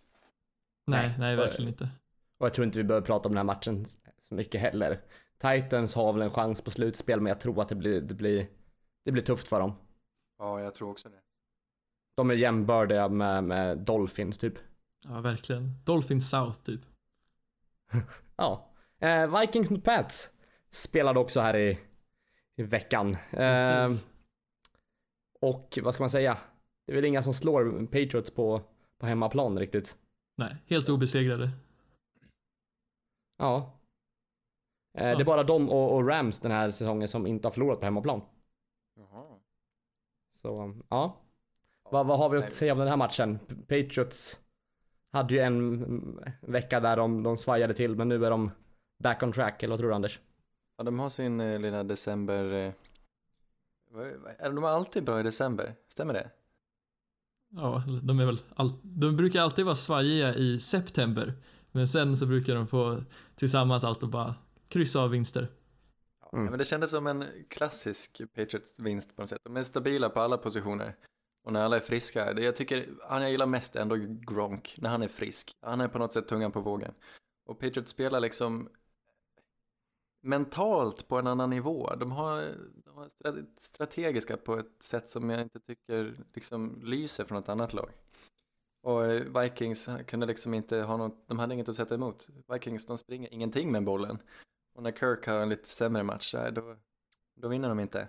Nej, 0.87 1.07
Nej, 1.07 1.15
nej, 1.19 1.33
och- 1.37 1.39
verkligen 1.43 1.69
inte. 1.69 1.89
Och 2.37 2.45
jag 2.45 2.53
tror 2.53 2.65
inte 2.65 2.77
vi 2.77 2.83
behöver 2.83 3.05
prata 3.05 3.29
om 3.29 3.35
den 3.35 3.37
här 3.37 3.55
matchen 3.55 3.85
så 4.19 4.33
mycket 4.35 4.61
heller. 4.61 5.01
Titans 5.37 5.95
har 5.95 6.13
väl 6.13 6.21
en 6.21 6.29
chans 6.29 6.61
på 6.61 6.71
slutspel, 6.71 7.21
men 7.21 7.29
jag 7.29 7.39
tror 7.39 7.61
att 7.61 7.69
det 7.69 7.75
blir, 7.75 8.01
det 8.01 8.13
blir, 8.13 8.47
det 9.05 9.11
blir 9.11 9.23
tufft 9.23 9.47
för 9.47 9.59
dem. 9.59 9.73
Ja, 10.39 10.61
jag 10.61 10.75
tror 10.75 10.89
också 10.91 11.09
det. 11.09 11.19
De 12.15 12.29
är 12.29 12.33
jämbördiga 12.33 13.09
med, 13.09 13.43
med 13.43 13.77
Dolphins 13.77 14.37
typ. 14.37 14.53
Ja, 15.03 15.21
verkligen. 15.21 15.73
Dolphins 15.85 16.29
South 16.29 16.59
typ. 16.63 16.81
Ja. 18.35 18.66
Eh, 18.99 19.39
Vikings 19.39 19.69
mot 19.69 19.83
Pats 19.83 20.29
spelade 20.69 21.19
också 21.19 21.41
här 21.41 21.55
i, 21.57 21.79
i 22.55 22.63
veckan. 22.63 23.17
Eh, 23.31 23.89
och 25.41 25.79
vad 25.83 25.93
ska 25.93 26.03
man 26.03 26.09
säga? 26.09 26.37
Det 26.85 26.91
är 26.91 26.95
väl 26.95 27.05
inga 27.05 27.23
som 27.23 27.33
slår 27.33 27.85
Patriots 27.85 28.35
på, 28.35 28.61
på 28.99 29.05
hemmaplan 29.05 29.59
riktigt. 29.59 29.97
Nej, 30.37 30.55
helt 30.65 30.89
obesegrade. 30.89 31.49
Ja. 33.37 33.73
Eh, 34.97 35.07
Ja. 35.07 35.15
Det 35.15 35.23
är 35.23 35.25
bara 35.25 35.43
de 35.43 35.69
och, 35.69 35.95
och 35.95 36.07
Rams 36.07 36.39
den 36.39 36.51
här 36.51 36.71
säsongen 36.71 37.07
som 37.07 37.27
inte 37.27 37.47
har 37.47 37.51
förlorat 37.51 37.79
på 37.79 37.85
hemmaplan. 37.85 38.21
Jaha. 38.95 39.39
Så 40.41 40.81
ja. 40.89 41.17
Vad, 41.91 42.07
vad 42.07 42.17
har 42.19 42.29
vi 42.29 42.37
att 42.37 42.51
säga 42.51 42.73
om 42.73 42.79
den 42.79 42.87
här 42.87 42.97
matchen? 42.97 43.39
Patriots 43.67 44.39
hade 45.11 45.35
ju 45.35 45.41
en 45.41 46.25
vecka 46.41 46.79
där 46.79 46.97
de, 46.97 47.23
de 47.23 47.37
svajade 47.37 47.73
till, 47.73 47.95
men 47.95 48.09
nu 48.09 48.25
är 48.25 48.29
de 48.29 48.51
back 48.97 49.23
on 49.23 49.31
track, 49.31 49.63
eller 49.63 49.71
vad 49.71 49.79
tror 49.79 49.89
du 49.89 49.95
Anders? 49.95 50.19
Ja, 50.77 50.83
de 50.83 50.99
har 50.99 51.09
sin 51.09 51.39
eh, 51.39 51.59
lilla 51.59 51.83
december... 51.83 52.43
Eh, 52.53 52.73
är, 54.39 54.49
de 54.53 54.63
är 54.63 54.67
alltid 54.67 55.03
bra 55.03 55.19
i 55.19 55.23
december, 55.23 55.75
stämmer 55.87 56.13
det? 56.13 56.29
Ja, 57.49 57.83
de 58.03 58.19
är 58.19 58.25
väl 58.25 58.39
all... 58.55 58.71
De 58.81 59.17
brukar 59.17 59.41
alltid 59.41 59.65
vara 59.65 59.75
svajiga 59.75 60.35
i 60.35 60.59
september. 60.59 61.33
Men 61.71 61.87
sen 61.87 62.17
så 62.17 62.25
brukar 62.25 62.55
de 62.55 62.67
få 62.67 63.03
tillsammans 63.35 63.83
allt 63.83 64.03
och 64.03 64.09
bara 64.09 64.35
kryssa 64.67 64.99
av 64.99 65.09
vinster. 65.09 65.47
Ja, 66.21 66.29
Mm. 66.37 66.45
men 66.49 66.57
det 66.57 66.65
kändes 66.65 66.89
som 66.91 67.07
en 67.07 67.25
klassisk 67.49 68.21
Patriots-vinst 68.35 69.15
på 69.15 69.21
något 69.21 69.29
sätt. 69.29 69.41
De 69.43 69.57
är 69.57 69.63
stabila 69.63 70.09
på 70.09 70.19
alla 70.19 70.37
positioner. 70.37 70.95
Och 71.43 71.53
när 71.53 71.61
alla 71.63 71.75
är 71.75 71.79
friska, 71.79 72.33
det 72.33 72.41
jag 72.43 72.55
tycker, 72.55 72.89
han 73.09 73.21
jag 73.21 73.31
gillar 73.31 73.45
mest 73.45 73.75
är 73.75 73.81
ändå 73.81 73.95
Gronk, 74.27 74.75
när 74.77 74.89
han 74.89 75.01
är 75.03 75.07
frisk. 75.07 75.51
Han 75.61 75.81
är 75.81 75.87
på 75.87 75.99
något 75.99 76.13
sätt 76.13 76.27
tungan 76.27 76.51
på 76.51 76.61
vågen. 76.61 76.93
Och 77.45 77.59
Patriots 77.59 77.91
spelar 77.91 78.19
liksom 78.19 78.69
mentalt 80.21 81.07
på 81.07 81.19
en 81.19 81.27
annan 81.27 81.49
nivå. 81.49 81.95
De 81.95 82.11
har, 82.11 82.55
de 82.85 83.09
stra- 83.09 83.45
strategiska 83.57 84.37
på 84.37 84.57
ett 84.57 84.83
sätt 84.83 85.09
som 85.09 85.29
jag 85.29 85.41
inte 85.41 85.59
tycker 85.59 86.13
liksom 86.33 86.81
lyser 86.83 87.25
från 87.25 87.35
något 87.35 87.49
annat 87.49 87.73
lag. 87.73 87.89
Och 88.81 89.05
eh, 89.05 89.41
Vikings 89.41 89.89
kunde 90.07 90.25
liksom 90.25 90.53
inte 90.53 90.77
ha 90.81 90.97
något, 90.97 91.27
de 91.27 91.39
hade 91.39 91.53
inget 91.53 91.69
att 91.69 91.75
sätta 91.75 91.95
emot. 91.95 92.29
Vikings, 92.53 92.85
de 92.85 92.97
springer 92.97 93.33
ingenting 93.33 93.71
med 93.71 93.83
bollen. 93.83 94.19
Och 94.75 94.83
när 94.83 94.91
Kirk 94.91 95.27
har 95.27 95.41
en 95.41 95.49
lite 95.49 95.69
sämre 95.69 96.03
match, 96.03 96.35
då, 96.51 96.75
då 97.35 97.47
vinner 97.47 97.69
de 97.69 97.79
inte. 97.79 98.07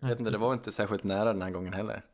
Jag 0.00 0.08
vet 0.08 0.20
inte, 0.20 0.30
det 0.30 0.38
var 0.38 0.52
inte 0.52 0.72
särskilt 0.72 1.04
nära 1.04 1.32
den 1.32 1.42
här 1.42 1.50
gången 1.50 1.72
heller. 1.72 2.04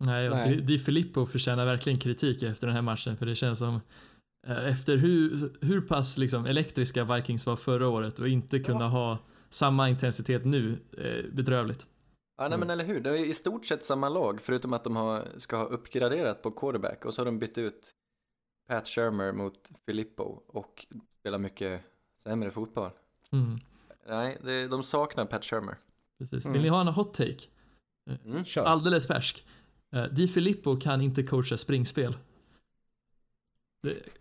Nej, 0.00 0.30
och 0.30 0.36
Nej. 0.36 0.56
Di, 0.56 0.60
Di 0.60 0.78
Filippo 0.78 1.26
förtjänar 1.26 1.66
verkligen 1.66 1.98
kritik 1.98 2.42
efter 2.42 2.66
den 2.66 2.76
här 2.76 2.82
matchen 2.82 3.16
för 3.16 3.26
det 3.26 3.34
känns 3.34 3.58
som 3.58 3.80
efter 4.56 4.96
hur, 4.96 5.50
hur 5.60 5.80
pass 5.80 6.18
liksom 6.18 6.46
elektriska 6.46 7.04
Vikings 7.04 7.46
var 7.46 7.56
förra 7.56 7.88
året 7.88 8.18
och 8.18 8.28
inte 8.28 8.58
kunna 8.58 8.88
ha 8.88 9.18
samma 9.50 9.88
intensitet 9.88 10.44
nu, 10.44 10.78
eh, 10.98 11.32
bedrövligt. 11.34 11.86
Ja, 12.36 12.42
nej 12.48 12.54
Mm. 12.56 12.60
men 12.60 12.70
eller 12.70 12.84
hur, 12.84 13.00
det 13.00 13.10
är 13.10 13.24
i 13.24 13.34
stort 13.34 13.66
sett 13.66 13.84
samma 13.84 14.08
lag, 14.08 14.40
förutom 14.40 14.72
att 14.72 14.84
de 14.84 14.96
har, 14.96 15.28
ska 15.36 15.56
ha 15.56 15.64
uppgraderat 15.64 16.42
på 16.42 16.50
quarterback 16.50 17.04
och 17.04 17.14
så 17.14 17.20
har 17.20 17.26
de 17.26 17.38
bytt 17.38 17.58
ut 17.58 17.94
Pat 18.68 18.88
Shermer 18.88 19.32
mot 19.32 19.70
Filippo 19.86 20.22
och 20.46 20.86
spelar 21.20 21.38
mycket 21.38 21.82
sämre 22.22 22.50
fotboll. 22.50 22.90
Mm, 23.32 23.58
Nej, 24.08 24.38
det, 24.44 24.68
de 24.68 24.82
saknar 24.82 25.24
Pat 25.24 25.44
Shermer. 25.44 25.76
precis. 26.18 26.44
Mm. 26.44 26.52
Vill 26.52 26.62
ni 26.62 26.68
ha 26.68 26.80
en 26.80 26.86
hot 26.88 27.14
take? 27.14 27.44
Mm. 28.24 28.44
Kör. 28.44 28.64
Alldeles 28.64 29.06
färsk. 29.06 29.46
Eh, 29.92 30.04
Di 30.04 30.28
Filippo 30.28 30.76
kan 30.80 31.00
inte 31.00 31.22
coacha 31.22 31.56
springspel. 31.56 32.16
Det, 33.82 34.17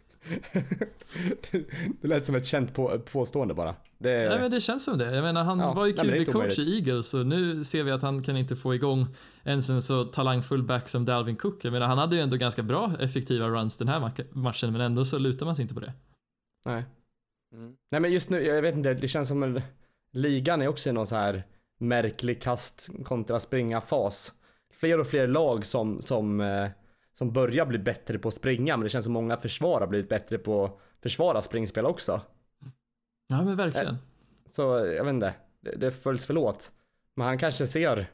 det 2.02 2.08
lät 2.08 2.26
som 2.26 2.36
ett 2.36 2.46
känt 2.46 2.74
på, 2.74 3.00
påstående 3.00 3.54
bara. 3.54 3.76
Det, 3.98 4.30
Nej 4.30 4.40
men 4.40 4.52
det 4.52 4.62
känns 4.62 4.84
som 4.84 4.98
det. 4.98 5.16
Jag 5.16 5.24
menar 5.24 5.44
han 5.44 5.60
Ja, 5.60 5.74
var 5.74 5.86
ju 5.86 5.94
QB-coach 5.94 6.60
i 6.60 6.76
Eagles 6.78 7.14
och 7.14 7.26
nu 7.26 7.64
ser 7.64 7.84
vi 7.84 7.92
att 7.92 8.02
han 8.02 8.24
kan 8.24 8.38
inte 8.38 8.56
få 8.56 8.76
igång 8.76 9.06
ens 9.44 9.70
en 9.70 9.82
så 9.82 10.06
talangfull 10.06 10.64
back 10.64 10.90
som 10.90 11.06
Dalvin 11.06 11.36
Cook. 11.36 11.66
Jag 11.66 11.72
menar 11.74 11.88
han 11.88 11.98
hade 11.98 12.16
ju 12.16 12.22
ändå 12.22 12.38
ganska 12.38 12.64
bra 12.64 12.92
effektiva 13.00 13.48
runs 13.48 13.78
den 13.78 13.88
här 13.88 14.12
matchen 14.32 14.72
men 14.72 14.82
ändå 14.82 15.06
så 15.06 15.18
lutar 15.20 15.46
man 15.46 15.56
sig 15.56 15.64
inte 15.64 15.74
på 15.74 15.80
det. 15.80 15.94
nej. 16.66 16.86
Mm. 17.54 17.76
nej 17.92 18.02
men 18.02 18.12
just 18.12 18.30
nu, 18.30 18.42
jag 18.42 18.62
vet 18.62 18.76
inte, 18.76 18.94
det 18.94 19.08
känns 19.08 19.28
som 19.28 19.44
en, 19.44 19.62
ligan 20.12 20.62
är 20.62 20.68
också 20.68 20.90
i 20.90 20.94
någon 20.94 21.08
så 21.08 21.16
här 21.16 21.44
märklig 21.80 22.42
kast 22.42 22.90
kontra 23.04 23.40
springa 23.40 23.82
fas. 23.82 24.34
Fler 24.74 25.00
och 25.00 25.08
fler 25.08 25.28
lag 25.28 25.66
som, 25.66 26.02
som, 26.02 26.42
eh, 26.42 26.70
som 27.18 27.32
börjar 27.34 27.66
bli 27.66 27.78
bättre 27.80 28.20
på 28.20 28.28
att 28.28 28.34
springa, 28.34 28.78
men 28.78 28.84
det 28.84 28.90
känns 28.90 29.06
som 29.06 29.14
många 29.14 29.38
försvar 29.38 29.80
har 29.80 29.88
blivit 29.88 30.10
bättre 30.10 30.38
på 30.38 30.66
att 30.66 30.80
försvara 31.02 31.42
springspel 31.42 31.86
också. 31.86 32.22
Ja 33.28 33.44
men 33.44 33.56
verkligen. 33.56 33.96
Så 34.46 34.62
jag 34.62 35.04
vet 35.04 35.14
inte, 35.14 35.34
det, 35.62 35.76
det 35.76 35.92
följs 35.92 36.30
väl 36.30 36.38
åt. 36.38 36.72
Men 37.14 37.28
han 37.28 37.38
kanske 37.38 37.68
ser 37.68 38.06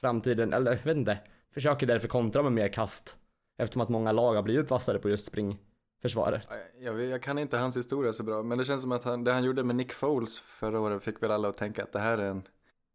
framtiden, 0.00 0.52
eller 0.52 0.70
jag 0.72 0.84
vet 0.84 0.96
inte, 0.96 1.18
försöker 1.54 1.86
därför 1.86 2.08
kontra 2.08 2.42
med 2.42 2.52
mer 2.52 2.68
kast. 2.68 3.16
Eftersom 3.58 3.82
att 3.82 3.88
många 3.88 4.12
lag 4.12 4.34
har 4.34 4.42
blivit 4.42 4.70
vassare 4.70 4.98
på 4.98 5.08
just 5.08 5.26
springförsvaret. 5.26 6.48
Jag, 6.80 6.92
vet- 6.92 7.10
jag 7.10 7.22
kan 7.22 7.38
inte 7.38 7.56
hans 7.56 7.76
historia 7.76 8.12
så 8.12 8.22
bra, 8.22 8.42
men 8.42 8.58
det 8.58 8.64
känns 8.64 8.82
som 8.82 8.92
att 8.92 9.04
han, 9.04 9.24
det 9.24 9.32
han 9.32 9.44
gjorde 9.44 9.64
med 9.64 9.76
Nick 9.76 9.92
Foles 9.92 10.38
förra 10.38 10.80
året 10.80 11.02
fick 11.02 11.22
väl 11.22 11.30
alla 11.30 11.48
att 11.48 11.56
tänka 11.56 11.82
att 11.82 11.92
det 11.92 12.00
här 12.00 12.18
är 12.18 12.26
en 12.26 12.42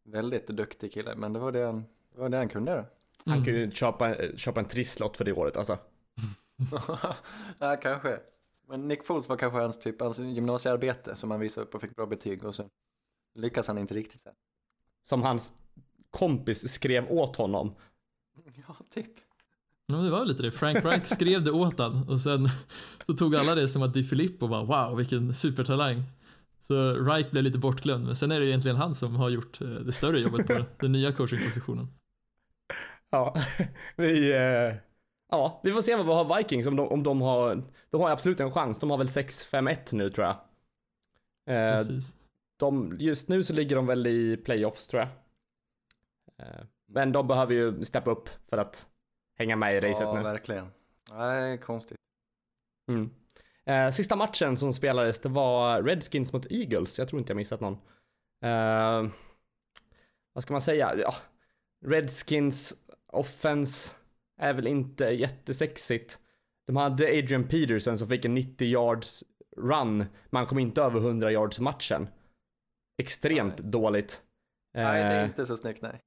väldigt 0.06 0.48
duktig 0.48 0.94
kille, 0.94 1.16
men 1.16 1.34
det 1.34 1.40
var 1.40 1.52
det 1.52 1.66
han, 1.66 1.86
det 2.16 2.22
var 2.22 2.30
det 2.30 2.38
han 2.38 2.50
kunde 2.50 2.76
då. 2.76 2.86
Han 3.26 3.34
Mm. 3.34 3.46
kunde 3.46 3.60
ju 3.60 3.72
köpa, 3.72 4.16
köpa 4.38 4.60
en 4.60 4.68
trisslott 4.68 5.18
för 5.18 5.26
det 5.26 5.34
året 5.34 5.58
alltså. 5.58 5.78
ja, 7.60 7.76
kanske. 7.82 8.20
Men 8.68 8.88
Nick 8.88 9.04
Foles 9.06 9.30
var 9.30 9.38
kanske 9.38 9.60
hans 9.60 9.80
typ, 9.80 10.02
hans 10.02 10.20
gymnasiearbete 10.20 11.16
som 11.16 11.32
han 11.32 11.40
visade 11.40 11.68
upp 11.68 11.76
och 11.76 11.82
fick 11.82 11.96
bra 11.96 12.06
betyg 12.06 12.44
och 12.46 12.56
så 12.56 12.70
lyckas 13.36 13.68
han 13.68 13.78
inte 13.78 13.94
riktigt 13.94 14.22
sen. 14.22 14.34
Som 15.04 15.24
hans 15.24 15.54
kompis 16.12 16.74
skrev 16.74 17.12
åt 17.12 17.36
honom. 17.36 17.76
Ja, 18.68 18.76
typ. 18.94 19.12
Ja, 19.88 19.96
det 19.96 20.10
var 20.10 20.26
lite 20.26 20.44
det. 20.44 20.52
Frank 20.52 20.86
Reich 20.86 21.08
skrev 21.08 21.44
det 21.44 21.52
åt 21.52 21.80
han 21.80 22.10
och 22.10 22.22
sen 22.22 22.50
så 23.06 23.14
tog 23.14 23.36
alla 23.36 23.56
det 23.56 23.68
som 23.68 23.82
att 23.84 23.94
Di 23.94 24.04
Filippo 24.04 24.48
var 24.48 24.66
wow 24.66 24.98
vilken 24.98 25.34
supertalang. 25.34 26.04
Så 26.62 26.94
Reich 26.94 27.32
blev 27.32 27.44
lite 27.44 27.58
bortglömd 27.58 28.06
men 28.06 28.16
sen 28.16 28.32
är 28.32 28.40
det 28.40 28.46
egentligen 28.48 28.78
han 28.78 28.94
som 28.94 29.16
har 29.16 29.30
gjort 29.30 29.62
eh, 29.62 29.68
det 29.68 29.92
större 29.92 30.20
jobbet 30.20 30.48
på 30.48 30.66
den 30.80 30.92
nya 30.92 31.12
coachingpositionen. 31.12 31.88
Ja, 33.16 33.36
vi, 33.96 34.34
eh, 34.34 34.76
ja, 35.30 35.60
vi 35.64 35.72
får 35.72 35.82
se 35.82 35.96
vad 35.96 36.06
vi 36.06 36.12
har 36.12 36.38
Vikings 36.38 36.68
om 36.68 36.76
de, 36.76 36.88
om 36.88 37.04
de 37.04 37.22
har, 37.22 37.62
de 37.90 38.02
har 38.02 38.10
absolut 38.10 38.40
en 38.40 38.52
chans. 38.52 38.80
De 38.80 38.90
har 38.90 38.98
väl 38.98 39.08
6-5-1 39.08 39.96
nu 39.96 40.10
tror 40.10 40.28
jag. 40.28 40.36
Eh, 41.56 41.78
Precis. 41.78 42.16
de, 42.58 42.98
just 43.00 43.30
nu 43.30 43.44
så 43.44 43.54
ligger 43.54 43.76
de 43.76 43.86
väl 43.86 44.08
i 44.08 44.38
playoffs 44.38 44.88
tror 44.88 45.02
jag. 45.02 45.10
Eh, 46.48 46.64
men 46.88 47.12
de 47.12 47.28
behöver 47.28 47.54
ju 47.54 47.86
steppa 47.86 48.12
upp 48.12 48.30
för 48.50 48.58
att 48.58 48.90
hänga 49.38 49.56
med 49.56 49.76
i 49.76 49.80
racet 49.80 50.02
Ja, 50.02 50.14
nu. 50.14 50.24
verkligen. 50.24 50.68
Nej, 51.12 51.58
konstigt. 51.58 51.98
Mm. 52.90 53.10
Eh, 53.66 53.92
sista 53.92 54.16
matchen 54.16 54.58
som 54.58 54.74
spelades 54.74 55.22
det 55.22 55.30
var 55.30 55.84
Redskins 55.84 56.34
mot 56.34 56.52
Eagles. 56.52 57.00
Jag 57.00 57.08
tror 57.08 57.20
inte 57.20 57.32
jag 57.32 57.38
missat 57.38 57.62
någon. 57.62 57.74
Eh, 58.44 59.10
vad 60.34 60.44
ska 60.44 60.54
man 60.54 60.62
säga? 60.62 60.96
Ja, 60.98 61.14
Redskins 61.86 62.85
offense 63.16 63.96
är 64.42 64.54
väl 64.54 64.68
inte 64.68 65.06
jättesexigt. 65.06 66.20
De 66.68 66.76
hade 66.76 67.06
Adrian 67.06 67.44
Peterson 67.48 67.98
som 67.98 68.08
fick 68.08 68.26
en 68.26 68.34
90 68.34 68.68
yards 68.68 69.24
run, 69.58 69.98
men 69.98 70.08
han 70.32 70.46
kom 70.46 70.60
inte 70.60 70.82
över 70.82 71.00
100 71.00 71.32
yards 71.32 71.60
matchen. 71.60 72.08
Extremt 72.98 73.58
Nej. 73.60 73.72
dåligt. 73.72 74.22
Nej, 74.74 75.04
det 75.04 75.08
är 75.10 75.20
Eh, 75.20 75.26
inte 75.26 75.46
så 75.46 75.58
snyggt, 75.58 75.82
nej. 75.82 76.02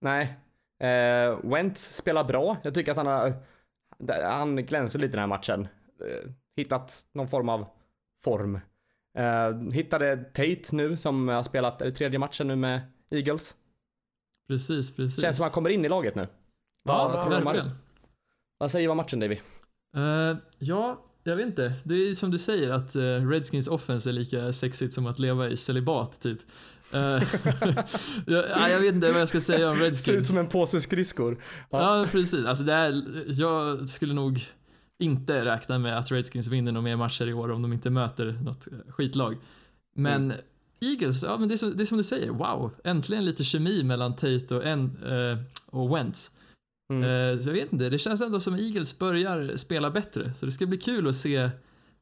Nej. 0.00 0.36
Eh, 0.90 1.38
Wentz 1.42 1.96
spelar 1.96 2.24
bra. 2.24 2.56
Jag 2.62 2.74
tycker 2.74 2.90
att 2.92 2.96
han 2.96 3.06
har, 3.06 3.32
han 4.22 4.56
glänser 4.56 4.98
lite 4.98 5.12
den 5.12 5.20
här 5.20 5.26
matchen. 5.26 5.68
Eh, 6.00 6.30
hittat 6.56 7.08
någon 7.12 7.28
form 7.28 7.48
av 7.48 7.66
form. 8.24 8.60
Eh, 9.18 9.72
hittade 9.72 10.16
Tate 10.16 10.76
nu 10.76 10.96
som 10.96 11.28
har 11.28 11.42
spelat, 11.42 11.80
är 11.82 11.86
det 11.86 11.92
tredje 11.92 12.18
matchen 12.18 12.46
nu 12.46 12.56
med 12.56 12.80
Eagles? 13.10 13.54
Precis, 14.48 14.96
precis. 14.96 15.20
Känns 15.20 15.36
som 15.36 15.42
han 15.42 15.52
kommer 15.52 15.70
in 15.70 15.84
i 15.84 15.88
laget 15.88 16.14
nu. 16.14 16.28
Ja, 16.84 17.08
Vad 17.08 17.20
tror 17.22 17.30
du 17.30 17.36
om 17.36 17.44
verkligen. 17.44 17.66
matchen? 17.66 17.78
Vad 18.58 18.70
säger 18.70 18.86
du 18.86 18.90
om 18.90 18.96
matchen 18.96 19.20
Davy? 19.20 19.38
Eh, 19.96 20.36
ja, 20.58 21.04
jag 21.24 21.36
vet 21.36 21.46
inte. 21.46 21.72
Det 21.84 21.94
är 21.94 22.14
som 22.14 22.30
du 22.30 22.38
säger 22.38 22.70
att 22.70 22.96
eh, 22.96 23.02
Redskins 23.02 23.68
offense 23.68 24.10
är 24.10 24.12
lika 24.12 24.52
sexigt 24.52 24.92
som 24.94 25.06
att 25.06 25.18
leva 25.18 25.48
i 25.48 25.56
celibat 25.56 26.20
typ. 26.20 26.38
Eh, 26.94 27.00
jag, 28.26 28.44
ja, 28.50 28.68
jag 28.68 28.80
vet 28.80 28.94
inte 28.94 29.12
vad 29.12 29.20
jag 29.20 29.28
ska 29.28 29.40
säga 29.40 29.70
om 29.70 29.76
Ser 29.76 29.84
ut 29.84 29.92
Redskins. 29.92 30.28
som 30.28 30.38
en 30.38 30.48
påse 30.48 30.80
skridskor. 30.80 31.42
Ja. 31.70 31.98
Ja, 31.98 32.06
precis. 32.12 32.46
Alltså 32.46 32.64
det 32.64 32.72
är, 32.72 33.02
jag 33.26 33.88
skulle 33.88 34.14
nog 34.14 34.44
inte 34.98 35.44
räkna 35.44 35.78
med 35.78 35.98
att 35.98 36.10
Redskins 36.12 36.48
vinner 36.48 36.72
några 36.72 36.84
mer 36.84 36.96
matcher 36.96 37.26
i 37.28 37.32
år 37.32 37.50
om 37.50 37.62
de 37.62 37.72
inte 37.72 37.90
möter 37.90 38.38
något 38.44 38.68
skitlag. 38.88 39.36
Men 39.96 40.32
Eagles, 40.80 41.22
ja 41.22 41.38
men 41.38 41.48
det 41.48 41.54
är, 41.54 41.56
som, 41.56 41.76
det 41.76 41.82
är 41.82 41.84
som 41.84 41.98
du 41.98 42.04
säger, 42.04 42.30
wow, 42.30 42.74
äntligen 42.84 43.24
lite 43.24 43.44
kemi 43.44 43.82
mellan 43.82 44.16
Tate 44.16 44.54
och, 44.54 44.64
en, 44.64 45.02
eh, 45.04 45.38
och 45.66 45.96
Wentz. 45.96 46.30
Mm. 46.92 47.02
Eh, 47.02 47.42
så 47.42 47.48
jag 47.48 47.54
vet 47.54 47.72
inte, 47.72 47.88
det 47.88 47.98
känns 47.98 48.20
ändå 48.20 48.40
som 48.40 48.54
Eagles 48.54 48.98
börjar 48.98 49.56
spela 49.56 49.90
bättre. 49.90 50.34
Så 50.34 50.46
det 50.46 50.52
ska 50.52 50.66
bli 50.66 50.78
kul 50.78 51.08
att 51.08 51.16
se 51.16 51.50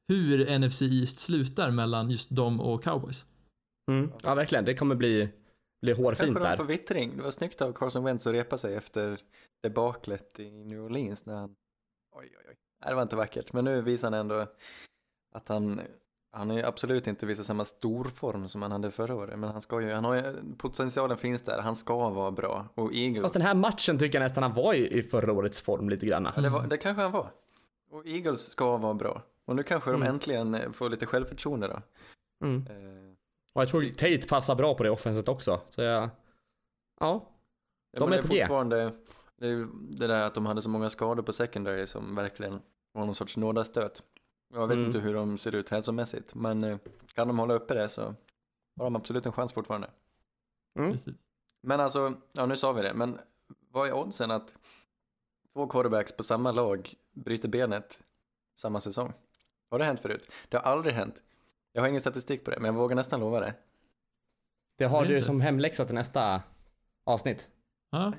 hur 0.09 0.59
NFC 0.59 0.83
East 0.83 1.18
slutar 1.18 1.70
mellan 1.70 2.11
just 2.11 2.31
dem 2.31 2.61
och 2.61 2.85
Cowboys. 2.85 3.27
Mm. 3.91 4.12
Ja, 4.22 4.35
verkligen. 4.35 4.64
Det 4.64 4.75
kommer 4.75 4.95
bli, 4.95 5.29
bli 5.83 5.93
hårfint 5.93 6.35
där. 6.35 6.57
får 6.57 6.64
vittring. 6.64 7.16
Det 7.16 7.22
var 7.22 7.31
snyggt 7.31 7.62
av 7.62 7.72
Carson 7.72 8.05
Wentz 8.05 8.27
att 8.27 8.33
repa 8.33 8.57
sig 8.57 8.75
efter 8.75 9.20
debaklet 9.62 10.41
i 10.41 10.51
New 10.51 10.81
Orleans 10.81 11.27
när 11.27 11.35
han... 11.35 11.55
Oj, 12.16 12.33
oj, 12.39 12.45
oj. 12.49 12.55
Nej, 12.81 12.91
det 12.91 12.95
var 12.95 13.03
inte 13.03 13.16
vackert. 13.16 13.53
Men 13.53 13.64
nu 13.64 13.83
visar 13.83 14.11
han 14.11 14.20
ändå 14.20 14.47
att 15.35 15.49
han... 15.49 15.81
Han 16.37 16.51
har 16.51 16.57
ju 16.57 16.62
absolut 16.62 17.07
inte 17.07 17.26
visat 17.26 17.47
samma 17.47 17.64
storform 17.64 18.49
som 18.49 18.62
han 18.62 18.72
hade 18.72 18.91
förra 18.91 19.14
året. 19.14 19.39
Men 19.39 19.51
han 19.51 19.62
ska 19.62 19.80
ju... 19.80 19.93
Han 19.93 20.05
har 20.05 20.14
ju 20.14 20.35
potentialen 20.59 21.16
finns 21.16 21.43
där. 21.43 21.61
Han 21.62 21.76
ska 21.76 22.09
vara 22.11 22.30
bra. 22.30 22.66
Och 22.74 22.95
Eagles... 22.95 23.22
Fast 23.22 23.35
den 23.35 23.43
här 23.43 23.55
matchen 23.55 23.99
tycker 23.99 24.18
jag 24.18 24.24
nästan 24.24 24.43
han 24.43 24.53
var 24.55 24.74
i, 24.74 24.99
i 24.99 25.03
förra 25.03 25.32
årets 25.32 25.61
form 25.61 25.89
lite 25.89 26.07
grann. 26.07 26.28
Ja, 26.37 26.43
det, 26.43 26.49
var, 26.49 26.66
det 26.66 26.76
kanske 26.76 27.03
han 27.03 27.12
var. 27.12 27.30
Och 27.91 28.07
Eagles 28.07 28.51
ska 28.51 28.76
vara 28.76 28.95
bra. 28.95 29.22
Och 29.45 29.57
nu 29.57 29.62
kanske 29.62 29.91
de 29.91 30.03
Mm. 30.03 30.14
äntligen 30.14 30.55
eh, 30.55 30.70
får 30.70 30.91
lite 30.91 31.07
självförtroende 31.07 31.68
då. 31.68 31.82
Mm. 32.47 32.66
Eh, 32.66 33.14
Och 33.55 33.62
jag 33.62 33.68
tror 33.68 33.85
Tate 33.85 34.28
passar 34.28 34.55
bra 34.55 34.74
på 34.74 34.82
det 34.82 34.91
offenset 34.91 35.28
också. 35.28 35.61
Så 35.70 35.82
jag... 35.82 36.11
Ja. 37.01 37.30
Ja, 37.91 38.01
De 38.01 38.11
men 38.11 38.18
är 38.18 38.22
det 38.22 38.28
på 38.28 38.35
G. 38.35 38.41
fortfarande, 38.41 38.93
det 39.41 39.47
är 39.47 39.51
ju 39.51 39.66
det 39.91 40.07
där 40.07 40.22
att 40.22 40.35
de 40.35 40.47
hade 40.47 40.62
så 40.62 40.70
många 40.70 40.91
skador 40.91 41.22
på 41.22 41.32
secondary 41.32 41.87
som 41.87 42.14
verkligen 42.14 42.61
var 42.93 43.05
någon 43.07 43.14
sorts 43.14 43.37
nådastöt. 43.37 44.03
Jag 44.55 44.66
vet 44.66 44.74
Mm. 44.74 44.86
inte 44.86 44.98
hur 44.98 45.14
de 45.14 45.38
ser 45.38 45.55
ut 45.55 45.68
hälsomässigt, 45.68 46.34
men 46.34 46.64
eh, 46.64 46.78
kan 47.14 47.28
de 47.28 47.38
hålla 47.38 47.55
uppe 47.55 47.74
det 47.74 47.88
så 47.88 48.02
har 48.76 48.84
de 48.84 48.96
absolut 48.96 49.26
en 49.26 49.32
chans 49.32 49.52
fortfarande. 49.52 49.90
Mm. 50.78 50.92
Precis. 50.92 51.14
Men 51.62 51.80
alltså, 51.80 52.14
ja 52.32 52.46
nu 52.46 52.57
sa 52.57 52.72
vi 52.72 52.82
det, 52.82 52.94
men 52.94 53.18
vad 53.70 53.88
är 53.88 53.92
oddsen 53.92 54.30
att 54.30 54.57
två 55.52 55.66
quarterbacks 55.66 56.16
på 56.16 56.22
samma 56.22 56.52
lag 56.52 56.94
bryter 57.12 57.48
benet 57.48 58.02
samma 58.59 58.80
säsong? 58.80 59.12
Har 59.70 59.78
det 59.78 59.84
hänt 59.84 60.00
förut? 60.00 60.30
Det 60.48 60.57
har 60.57 60.64
aldrig 60.72 60.94
hänt. 60.94 61.22
Jag 61.72 61.82
har 61.82 61.88
ingen 61.88 62.00
statistik 62.00 62.44
på 62.44 62.50
det, 62.50 62.57
men 62.61 62.64
jag 62.74 62.80
vågar 62.80 62.96
nästan 62.96 63.20
lova 63.20 63.40
det. 63.40 63.55
Det 64.76 64.84
har 64.84 65.05
du 65.05 65.22
som 65.22 65.40
hemläxa 65.40 65.84
till 65.84 65.94
nästa 65.94 66.42
avsnitt. 67.05 67.48
Ja. 67.90 68.12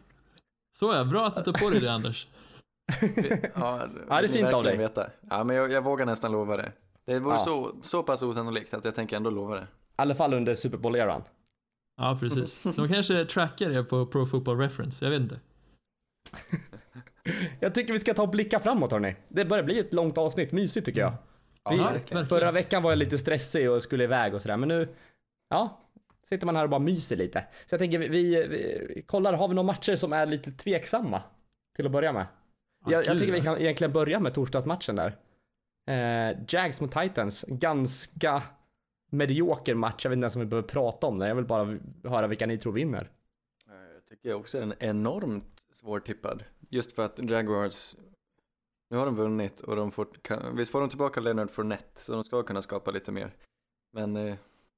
Så 0.71 0.93
ja, 0.93 1.03
bra 1.05 1.25
att 1.25 1.35
du 1.35 1.41
tar 1.51 1.53
på 1.65 1.69
dig 1.69 1.79
det 1.81 1.91
Anders. 1.93 2.27
Ja, 3.55 3.87
Ja, 4.09 4.21
det 4.21 4.27
är 4.27 4.27
fint 4.27 4.53
av 4.53 4.63
dig. 4.63 4.77
Veta. 4.77 5.09
Ja, 5.29 5.43
men 5.43 5.55
jag, 5.55 5.71
jag 5.71 5.81
vågar 5.83 6.05
nästan 6.05 6.31
lova 6.31 6.57
det. 6.57 6.71
Det 7.05 7.19
vore 7.19 7.33
Ja. 7.35 7.39
så, 7.39 7.75
så 7.81 8.03
pass 8.03 8.23
osannolikt 8.23 8.73
att 8.73 8.85
jag 8.85 8.95
tänker 8.95 9.17
ändå 9.17 9.29
lova 9.29 9.55
det. 9.55 9.61
I 9.61 9.65
alla 9.95 10.15
fall 10.15 10.33
under 10.33 10.55
Super 10.55 10.77
Bowl-eran. 10.77 11.21
Ja, 11.97 12.17
precis. 12.19 12.61
De 12.75 12.87
kanske 12.89 13.25
trackar 13.25 13.69
det 13.69 13.83
på 13.83 14.05
Pro 14.05 14.25
Football 14.25 14.57
Reference, 14.57 15.05
jag 15.05 15.09
vet 15.11 15.21
inte. 15.21 15.39
Jag 17.59 17.75
tycker 17.75 17.93
vi 17.93 17.99
ska 17.99 18.13
ta 18.13 18.21
och 18.23 18.29
blicka 18.29 18.59
framåt 18.59 18.91
hörni. 18.91 19.15
Det 19.27 19.45
börjar 19.45 19.63
bli 19.63 19.79
ett 19.79 19.93
långt 19.93 20.17
avsnitt, 20.17 20.51
mysigt 20.51 20.85
tycker 20.85 21.01
jag. 21.01 21.13
Vi, 21.69 21.77
Ja, 21.77 21.83
verkligen. 21.83 22.27
förra 22.27 22.51
veckan 22.51 22.83
var 22.83 22.91
jag 22.91 22.97
lite 22.97 23.17
stressig 23.17 23.71
och 23.71 23.83
skulle 23.83 24.03
iväg 24.03 24.33
och 24.33 24.41
sådär, 24.41 24.57
men 24.57 24.69
nu, 24.69 24.95
ja, 25.49 25.81
sitter 26.23 26.45
man 26.45 26.55
här 26.55 26.63
och 26.63 26.69
bara 26.69 26.79
myser 26.79 27.15
lite. 27.15 27.39
Så 27.65 27.73
jag 27.73 27.79
tänker, 27.79 27.99
vi, 27.99 28.07
vi, 28.07 28.47
vi 28.95 29.01
kollar, 29.01 29.33
har 29.33 29.47
vi 29.47 29.53
några 29.55 29.67
matcher 29.67 29.95
som 29.95 30.13
är 30.13 30.25
lite 30.25 30.51
tveksamma? 30.51 31.21
Till 31.75 31.85
att 31.85 31.91
börja 31.91 32.13
med. 32.13 32.25
Ja, 32.85 32.91
jag, 32.91 33.05
jag 33.05 33.17
tycker 33.17 33.31
vi 33.31 33.37
ja. 33.37 33.43
kan 33.43 33.57
egentligen 33.57 33.93
börja 33.93 34.19
med 34.19 34.33
torsdagsmatchen 34.33 34.95
där. 34.95 35.17
Eh, 35.87 36.37
Jags 36.47 36.81
mot 36.81 36.91
Titans, 36.91 37.45
ganska 37.47 38.43
medioker 39.11 39.75
match. 39.75 40.05
Jag 40.05 40.09
vet 40.09 40.17
inte 40.17 40.23
ens 40.23 40.35
om 40.35 40.39
vi 40.39 40.45
behöver 40.45 40.67
prata 40.67 41.07
om 41.07 41.19
det. 41.19 41.27
Jag 41.27 41.35
vill 41.35 41.45
bara 41.45 41.77
höra 42.03 42.27
vilka 42.27 42.45
ni 42.45 42.57
tror 42.57 42.73
vinner. 42.73 43.11
Jag 43.93 44.05
tycker 44.05 44.33
också 44.33 44.59
den 44.59 44.71
är 44.71 44.77
enormt 44.79 45.63
svårtippad. 45.73 46.43
Just 46.69 46.93
för 46.93 47.05
att 47.05 47.29
Jaguars, 47.29 47.95
nu 48.89 48.97
har 48.97 49.05
de 49.05 49.15
vunnit 49.15 49.61
och 49.61 49.75
de 49.75 49.91
får, 49.91 50.07
kan, 50.21 50.55
visst 50.55 50.71
får 50.71 50.79
de 50.79 50.89
tillbaka 50.89 51.19
Leonard 51.19 51.51
Fournette 51.51 52.01
så 52.01 52.13
de 52.13 52.23
ska 52.23 52.43
kunna 52.43 52.61
skapa 52.61 52.91
lite 52.91 53.11
mer. 53.11 53.35
Men 53.93 54.15
eh, 54.15 54.35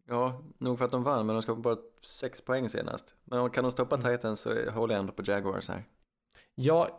ja, 0.07 0.41
nog 0.57 0.77
för 0.77 0.85
att 0.85 0.91
de 0.91 1.03
vann, 1.03 1.25
men 1.25 1.35
de 1.35 1.41
skapade 1.41 1.61
bara 1.61 1.77
sex 2.01 2.41
poäng 2.41 2.69
senast. 2.69 3.15
Men 3.23 3.39
om 3.39 3.49
kan 3.49 3.63
de 3.63 3.71
stoppa 3.71 3.95
Mm. 3.95 4.17
Titans 4.17 4.41
så 4.41 4.69
håller 4.69 4.93
jag 4.93 4.99
ändå 4.99 5.13
på 5.13 5.23
Jaguars 5.25 5.69
här. 5.69 5.83
Jag, 6.55 6.91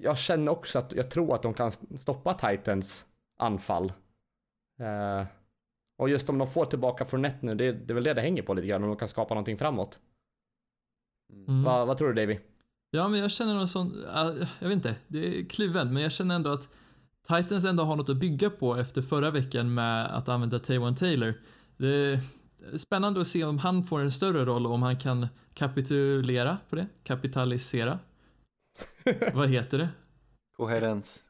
jag 0.00 0.18
känner 0.18 0.52
också 0.52 0.78
att 0.78 0.92
jag 0.92 1.10
tror 1.10 1.34
att 1.34 1.42
de 1.42 1.54
kan 1.54 1.72
stoppa 1.72 2.34
Titans 2.34 3.06
anfall. 3.38 3.92
Eh, 4.80 5.26
och 5.98 6.08
just 6.08 6.28
om 6.28 6.38
de 6.38 6.48
får 6.48 6.64
tillbaka 6.64 7.04
Fournette 7.04 7.46
nu, 7.46 7.54
det, 7.54 7.72
det 7.72 7.92
är 7.92 7.94
väl 7.94 8.04
det 8.04 8.14
det 8.14 8.20
hänger 8.20 8.42
på 8.42 8.54
lite 8.54 8.68
grann, 8.68 8.82
om 8.82 8.88
de 8.88 8.96
kan 8.96 9.08
skapa 9.08 9.34
någonting 9.34 9.58
framåt. 9.58 10.00
Mm. 11.32 11.62
Va, 11.62 11.84
vad 11.84 11.98
tror 11.98 12.12
du 12.12 12.14
Davy? 12.14 12.38
Ja, 12.90 13.08
men 13.08 13.20
jag 13.20 13.30
känner 13.30 13.54
någon 13.54 13.68
sån, 13.68 14.04
ja, 14.14 14.34
jag 14.60 14.68
vet 14.68 14.76
inte, 14.76 14.94
det 15.08 15.38
är 15.38 15.44
kluven, 15.44 15.92
men 15.92 16.02
jag 16.02 16.12
känner 16.12 16.34
ändå 16.34 16.50
att 16.50 16.68
Titans 17.28 17.64
ändå 17.64 17.82
har 17.82 17.96
något 17.96 18.08
att 18.08 18.16
bygga 18.16 18.50
på 18.50 18.76
efter 18.76 19.02
förra 19.02 19.30
veckan 19.30 19.74
med 19.74 20.06
att 20.16 20.28
använda 20.28 20.58
Taywan 20.58 20.96
Taylor. 20.96 21.34
Det 21.76 21.88
är 21.88 22.20
spännande 22.76 23.20
att 23.20 23.26
se 23.26 23.44
om 23.44 23.58
han 23.58 23.84
får 23.84 24.00
en 24.00 24.12
större 24.12 24.44
roll 24.44 24.66
och 24.66 24.72
om 24.72 24.82
han 24.82 24.98
kan 24.98 25.26
kapitulera 25.54 26.58
på 26.68 26.76
det, 26.76 26.86
kapitalisera. 27.04 27.98
Vad 29.34 29.50
heter 29.50 29.78
det? 29.78 29.88
Koherens. 30.56 31.24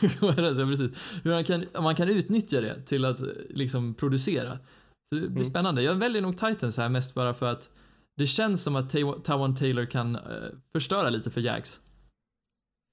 Det? 0.00 0.54
Så 0.54 0.66
precis. 0.66 1.20
Hur 1.24 1.32
han 1.32 1.44
kan, 1.44 1.64
om 1.74 1.84
man 1.84 1.96
kan 1.96 2.08
utnyttja 2.08 2.60
det 2.60 2.82
till 2.82 3.04
att 3.04 3.20
liksom 3.50 3.94
producera. 3.94 4.56
Så 4.56 5.14
det 5.14 5.20
blir 5.20 5.30
Mm. 5.30 5.44
spännande. 5.44 5.82
Jag 5.82 5.94
väljer 5.94 6.22
nog 6.22 6.38
Titans 6.38 6.76
här 6.76 6.88
mest 6.88 7.14
bara 7.14 7.34
för 7.34 7.46
att 7.46 7.68
det 8.16 8.26
känns 8.26 8.62
som 8.62 8.76
att 8.76 8.90
Tawan 9.24 9.56
Taylor 9.56 9.84
kan 9.84 10.16
eh, 10.16 10.48
förstöra 10.72 11.10
lite 11.10 11.30
för 11.30 11.40
Jags. 11.40 11.80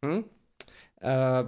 Mm. 0.06 0.24
Eh, 1.02 1.48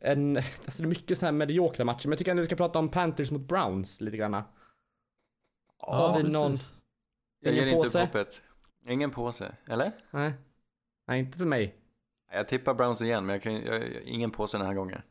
en, 0.00 0.36
alltså 0.36 0.82
det 0.82 0.82
är 0.82 0.88
mycket 0.88 1.18
så 1.18 1.26
här 1.26 1.32
mediokra 1.32 1.84
matcher, 1.84 2.06
men 2.06 2.12
jag 2.12 2.18
tycker 2.18 2.30
ändå 2.30 2.40
vi 2.40 2.46
ska 2.46 2.56
prata 2.56 2.78
om 2.78 2.88
Panthers 2.88 3.30
mot 3.30 3.42
Browns 3.48 4.00
lite 4.00 4.16
grann. 4.16 4.42
Har 5.78 6.22
vi 6.22 6.30
någon? 6.32 6.50
precis. 6.52 6.74
Jag 7.40 7.54
Ingen 7.54 7.68
ger 7.68 7.74
inte 7.76 7.98
upp 7.98 8.06
hoppet. 8.06 8.42
Ingen 8.88 9.10
påse, 9.10 9.56
eller? 9.68 9.92
Nej. 10.10 10.34
Nej, 11.08 11.20
inte 11.20 11.38
för 11.38 11.44
mig. 11.44 11.76
Jag 12.32 12.48
tippar 12.48 12.74
Browns 12.74 13.02
igen, 13.02 13.26
men 13.26 13.32
jag 13.32 13.42
kan, 13.42 13.54
jag, 13.54 13.94
jag, 13.94 14.02
ingen 14.02 14.30
påse 14.30 14.58
den 14.58 14.66
här 14.66 14.74
gången. 14.74 15.02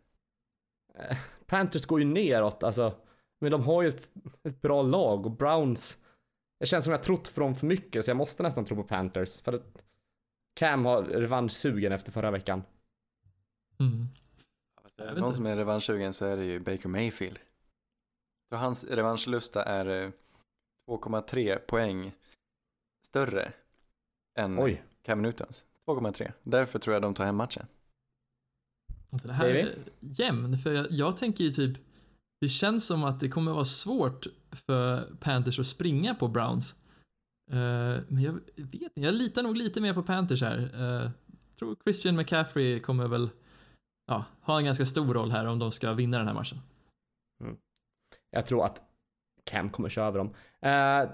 Eh, 0.95 1.17
Panthers 1.45 1.85
går 1.85 1.99
ju 1.99 2.05
neråt, 2.05 2.63
alltså. 2.63 2.95
Men 3.39 3.51
de 3.51 3.63
har 3.63 3.81
ju 3.81 3.87
ett, 3.87 4.11
ett 4.43 4.61
bra 4.61 4.81
lag 4.81 5.25
och 5.25 5.31
Browns. 5.31 5.97
Det 6.59 6.65
känns 6.65 6.83
som 6.83 6.91
jag 6.91 7.03
trott 7.03 7.27
för 7.27 7.41
dem 7.41 7.55
för 7.55 7.67
mycket, 7.67 8.05
så 8.05 8.09
jag 8.11 8.17
måste 8.17 8.43
nästan 8.43 8.65
tro 8.65 8.75
på 8.75 8.83
Panthers. 8.83 9.41
För 9.41 9.53
att 9.53 9.83
Cam 10.55 10.85
har 10.85 11.03
revanschsugen 11.03 11.91
efter 11.91 12.11
förra 12.11 12.31
veckan. 12.31 12.63
Mm. 13.79 14.05
Är 14.97 15.05
Jag 15.05 15.15
det 15.15 15.19
någon 15.19 15.27
inte. 15.27 15.35
som 15.35 15.45
är 15.45 15.55
revanschsugen 15.55 16.13
så 16.13 16.25
är 16.25 16.37
det 16.37 16.45
ju 16.45 16.59
Baker 16.59 16.89
Mayfield. 16.89 17.39
Så 18.49 18.55
hans 18.55 18.85
revanschlusta 18.85 19.63
är 19.63 19.85
eh, 19.85 20.11
2,3 20.89 21.57
poäng 21.57 22.15
större 23.05 23.53
än 24.37 24.59
Oj. 24.59 24.83
Cam 25.01 25.21
Newtons. 25.21 25.65
2,3. 25.95 26.31
Därför 26.43 26.79
tror 26.79 26.93
jag 26.93 27.01
de 27.01 27.13
tar 27.13 27.25
hem 27.25 27.35
matchen. 27.35 27.65
Alltså 29.11 29.27
det 29.27 29.33
här 29.33 29.47
Davy? 29.47 29.59
är 29.59 29.75
jämn, 29.99 30.57
för 30.57 30.73
jag, 30.73 30.87
jag 30.89 31.17
tänker 31.17 31.43
ju 31.43 31.51
typ 31.51 31.77
det 32.41 32.47
känns 32.47 32.87
som 32.87 33.03
att 33.03 33.19
det 33.19 33.29
kommer 33.29 33.51
vara 33.51 33.65
svårt 33.65 34.27
för 34.51 35.15
Panthers 35.19 35.59
att 35.59 35.67
springa 35.67 36.15
på 36.15 36.27
Browns. 36.27 36.75
Eh, 37.51 37.99
men 38.07 38.21
jag 38.21 38.33
vet 38.55 38.73
inte, 38.73 39.01
jag 39.01 39.13
litar 39.13 39.43
nog 39.43 39.57
lite 39.57 39.81
mer 39.81 39.93
på 39.93 40.03
Panthers 40.03 40.41
här. 40.41 40.57
Uh, 40.81 41.09
tror 41.59 41.75
Christian 41.83 42.15
McCaffrey 42.15 42.79
kommer 42.79 43.07
väl 43.07 43.29
ja, 44.07 44.25
ha 44.41 44.57
en 44.57 44.65
ganska 44.65 44.85
stor 44.85 45.13
roll 45.13 45.31
här 45.31 45.45
om 45.45 45.59
de 45.59 45.71
ska 45.71 45.93
vinna 45.93 46.17
den 46.17 46.27
här 46.27 46.33
matchen. 46.33 46.57
Jag 48.29 48.45
tror 48.45 48.65
att 48.65 48.83
Cam 49.43 49.69
kommer 49.69 49.89
köra 49.89 50.07
över 50.07 50.17
dem. 50.17 50.33
Eh, 50.61 51.09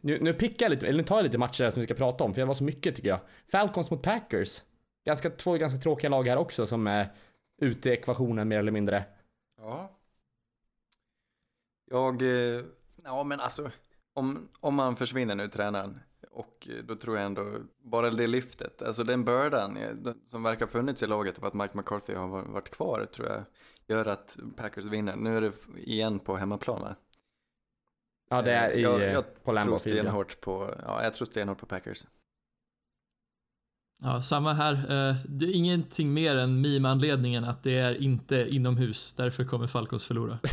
nu, 0.00 0.18
nu 0.20 0.32
pickar 0.32 0.66
jag 0.66 0.70
lite, 0.70 0.86
eller 0.86 0.98
nu 0.98 1.04
tar 1.04 1.16
jag 1.16 1.24
lite 1.24 1.38
matcher 1.38 1.70
som 1.70 1.80
vi 1.80 1.86
ska 1.86 1.94
prata 1.94 2.24
om, 2.24 2.34
för 2.34 2.40
jag 2.40 2.46
var 2.46 2.54
så 2.54 2.64
mycket 2.64 2.96
tycker 2.96 3.08
jag. 3.08 3.20
Falcons 3.52 3.90
mot 3.90 4.02
Packers. 4.02 4.62
Ganska, 5.04 5.30
två 5.30 5.56
ganska 5.56 5.78
tråkiga 5.78 6.10
lag 6.10 6.26
här 6.26 6.36
också 6.36 6.66
som 6.66 6.86
är 6.86 7.12
ute 7.58 7.90
i 7.90 7.92
ekvationen 7.92 8.48
mer 8.48 8.58
eller 8.58 8.72
mindre. 8.72 9.04
Ja. 9.58 9.90
Jag, 11.90 12.22
eh, 12.22 12.64
ja 13.04 13.24
men 13.24 13.40
alltså, 13.40 13.70
om, 14.14 14.48
om 14.60 14.74
man 14.74 14.96
försvinner 14.96 15.34
nu, 15.34 15.48
tränaren, 15.48 16.00
och 16.30 16.68
eh, 16.70 16.84
då 16.84 16.96
tror 16.96 17.16
jag 17.16 17.26
ändå, 17.26 17.52
bara 17.78 18.10
det 18.10 18.26
lyftet, 18.26 18.82
alltså 18.82 19.04
den 19.04 19.24
bördan 19.24 19.78
som 20.26 20.42
verkar 20.42 20.66
ha 20.66 20.72
funnits 20.72 21.02
i 21.02 21.06
laget 21.06 21.38
av 21.38 21.44
att 21.44 21.54
Mike 21.54 21.76
McCarthy 21.76 22.14
har 22.14 22.42
varit 22.42 22.70
kvar, 22.70 23.06
tror 23.14 23.28
jag, 23.28 23.44
gör 23.86 24.06
att 24.06 24.36
Packers 24.56 24.84
vinner. 24.84 25.16
Nu 25.16 25.36
är 25.36 25.40
det 25.40 25.52
igen 25.76 26.18
på 26.18 26.36
hemmaplan 26.36 26.82
va? 26.82 26.96
Ja, 28.28 28.42
det 28.42 28.52
är 28.52 28.70
i, 28.70 28.82
jag, 28.82 29.02
eh, 29.02 29.12
jag 29.12 29.44
på 29.44 29.52
Lambeau 29.52 29.78
tror 29.78 29.90
stenhårt 29.92 30.40
på, 30.40 30.74
ja 30.86 31.02
jag 31.04 31.14
tror 31.14 31.26
stenhårt 31.26 31.58
på 31.58 31.66
Packers. 31.66 32.06
Ja, 34.02 34.22
samma 34.22 34.52
här. 34.52 34.72
Eh, 34.72 35.16
Det 35.28 35.44
är 35.46 35.54
ingenting 35.54 36.14
mer 36.14 36.36
än 36.36 36.60
meme-anledningen 36.60 37.44
att 37.44 37.62
det 37.62 37.78
är 37.78 38.02
inte 38.02 38.36
inomhus. 38.50 39.14
Därför 39.16 39.44
kommer 39.44 39.66
Falcons 39.66 40.06
förlora. 40.06 40.38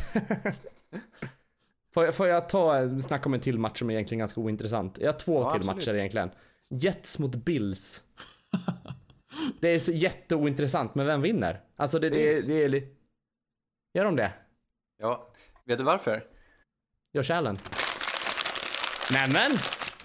Får, 1.93 2.05
jag- 2.05 2.15
får 2.15 2.27
jag 2.27 2.49
ta, 2.49 2.89
snacka 2.99 3.25
om 3.29 3.33
en 3.33 3.39
till 3.39 3.59
match 3.59 3.79
som 3.79 3.89
är 3.89 3.93
egentligen 3.93 4.19
ganska 4.19 4.41
ointressant? 4.41 4.97
Jag 4.97 5.11
har 5.13 5.19
två 5.19 5.41
Ja, 5.41 5.49
till 5.51 5.59
absolut. 5.59 5.85
matcher 5.85 5.93
egentligen. 5.97 6.29
Jets 6.69 7.19
mot 7.19 7.35
Bills. 7.35 8.03
det 9.59 9.67
är 9.67 9.79
så 9.79 9.91
jätteointressant, 9.91 10.95
men 10.95 11.05
vem 11.05 11.21
vinner? 11.21 11.61
Alltså 11.75 11.99
det, 11.99 12.09
det, 12.09 12.15
Bills. 12.15 12.47
det 12.47 12.63
är... 12.63 12.87
Gör 13.93 14.05
de 14.05 14.15
det? 14.15 14.33
Ja, 14.97 15.31
vet 15.65 15.77
du 15.77 15.83
varför? 15.83 16.23
Josh 17.13 17.31
Allen? 17.37 17.57
Nämen! 19.13 19.51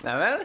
Nämen! 0.03 0.39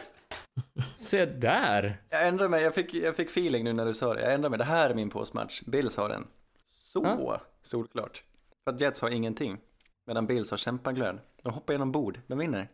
Se 0.94 1.26
där! 1.26 2.02
Jag 2.10 2.28
ändrar 2.28 2.48
mig, 2.48 2.62
jag 2.62 2.74
fick, 2.74 2.94
jag 2.94 3.16
fick 3.16 3.28
feeling 3.28 3.64
nu 3.64 3.72
när 3.72 3.84
du 3.86 3.94
sa 3.94 4.14
det. 4.14 4.20
Jag 4.22 4.34
ändrar 4.34 4.50
mig, 4.50 4.58
det 4.58 4.64
här 4.64 4.90
är 4.90 4.94
min 4.94 5.10
påsmatch. 5.10 5.62
Bills 5.62 5.96
har 5.96 6.08
den. 6.08 6.26
Så 6.66 7.00
Ja. 7.04 7.40
solklart. 7.62 8.22
För 8.64 8.74
att 8.74 8.80
Jets 8.80 9.00
har 9.00 9.10
ingenting. 9.10 9.58
Medan 10.06 10.26
Bills 10.26 10.50
har 10.50 10.56
kämpaglöd. 10.58 11.18
De 11.42 11.52
hoppar 11.54 11.74
genom 11.74 11.92
bord, 11.92 12.20
de 12.26 12.38
vinner. 12.38 12.68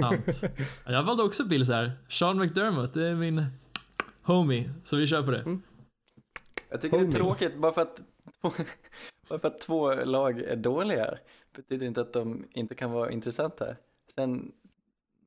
Sant. 0.00 0.40
Ja, 0.42 0.92
Jag 0.92 1.02
valde 1.02 1.22
också 1.22 1.44
Bills 1.44 1.68
här. 1.68 1.92
Sean 2.08 2.38
McDermott, 2.38 2.94
det 2.94 3.08
är 3.08 3.14
min 3.14 3.46
homie. 4.22 4.70
Så 4.84 4.96
vi 4.96 5.06
kör 5.06 5.22
på 5.22 5.30
det. 5.30 5.58
Jag 6.68 6.80
tycker 6.80 6.96
det 6.98 7.02
Homie. 7.04 7.14
är 7.16 7.18
tråkigt 7.18 7.56
bara 7.56 7.72
för 7.72 7.82
att 7.82 8.00
bara 9.28 9.38
för 9.38 9.48
att 9.48 9.60
två 9.60 9.94
lag 9.94 10.40
är 10.40 10.56
dåliga 10.56 11.14
betyder 11.56 11.86
inte 11.86 12.00
att 12.00 12.12
de 12.12 12.48
inte 12.50 12.74
kan 12.74 12.90
vara 12.90 13.10
intressanta. 13.10 13.76
Sen 14.14 14.52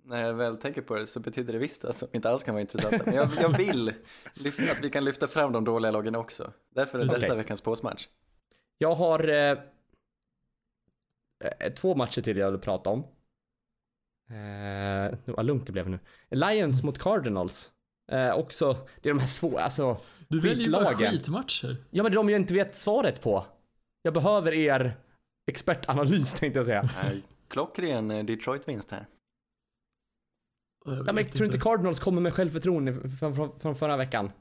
när 0.04 0.26
jag 0.26 0.34
väl 0.34 0.58
tänker 0.58 0.82
på 0.82 0.96
det 0.96 1.08
så 1.08 1.20
betyder 1.20 1.54
det 1.54 1.60
visst 1.60 1.86
att 1.86 2.00
de 2.00 2.08
inte 2.12 2.30
alls 2.30 2.44
kan 2.44 2.54
vara 2.54 2.62
intressanta. 2.62 3.06
Men 3.06 3.16
jag, 3.16 3.30
jag 3.42 3.58
vill 3.58 3.94
lyfta, 4.34 4.72
att 4.72 4.84
vi 4.84 4.90
kan 4.90 5.06
lyfta 5.06 5.28
fram 5.28 5.52
de 5.52 5.64
dåliga 5.64 5.92
lagen 5.92 6.16
också. 6.16 6.54
Därför 6.70 7.00
är 7.00 7.04
detta 7.06 7.18
Okej. 7.18 7.38
veckans 7.38 7.62
påsmatch. 7.62 8.08
Jag 8.78 8.96
har 8.96 9.28
eh, 9.28 9.58
eh, 11.60 11.74
två 11.74 11.96
matcher 11.96 12.22
till 12.22 12.38
jag 12.38 12.52
vill 12.52 12.60
prata 12.60 12.90
om. 12.90 13.00
Eh, 14.30 15.18
vad 15.26 15.46
lugnt 15.46 15.66
det 15.66 15.72
blev 15.72 15.90
nu. 15.90 16.00
Lions 16.30 16.84
mot 16.84 17.00
Cardinals. 17.00 17.72
Eh, 18.12 18.34
också, 18.34 18.88
det 19.02 19.10
är 19.10 19.14
de 19.14 19.20
här 19.20 19.28
svåra, 19.28 19.64
alltså. 19.64 19.98
Du 20.28 20.42
väljer 20.42 20.66
ju 20.66 20.72
bara 20.72 20.96
skitmatcher. 20.96 21.78
Ja 21.90 22.04
men 22.04 22.12
de 22.12 22.30
jag 22.30 22.42
inte 22.42 22.54
vet 22.54 22.76
svaret 22.76 23.22
på. 23.22 23.46
Jag 24.02 24.14
behöver 24.14 24.54
er 24.54 24.98
expertanalys 25.50 26.34
tänkte 26.34 26.60
jag 26.60 26.66
säga. 26.66 26.90
Nej, 27.04 27.24
Klockren 27.48 28.12
eh, 28.12 28.26
Detroit-vinst 28.26 28.92
här. 28.92 29.06
Jag 30.86 31.08
Ja, 31.08 31.14
men 31.14 31.26
tror 31.26 31.46
inte 31.46 31.60
Cardinals 31.60 32.00
kommer 32.00 32.22
med 32.22 32.34
självförtroende 32.34 32.94
från, 32.94 33.36
från, 33.36 33.60
från 33.60 33.76
förra 33.76 33.98
veckan? 33.98 34.32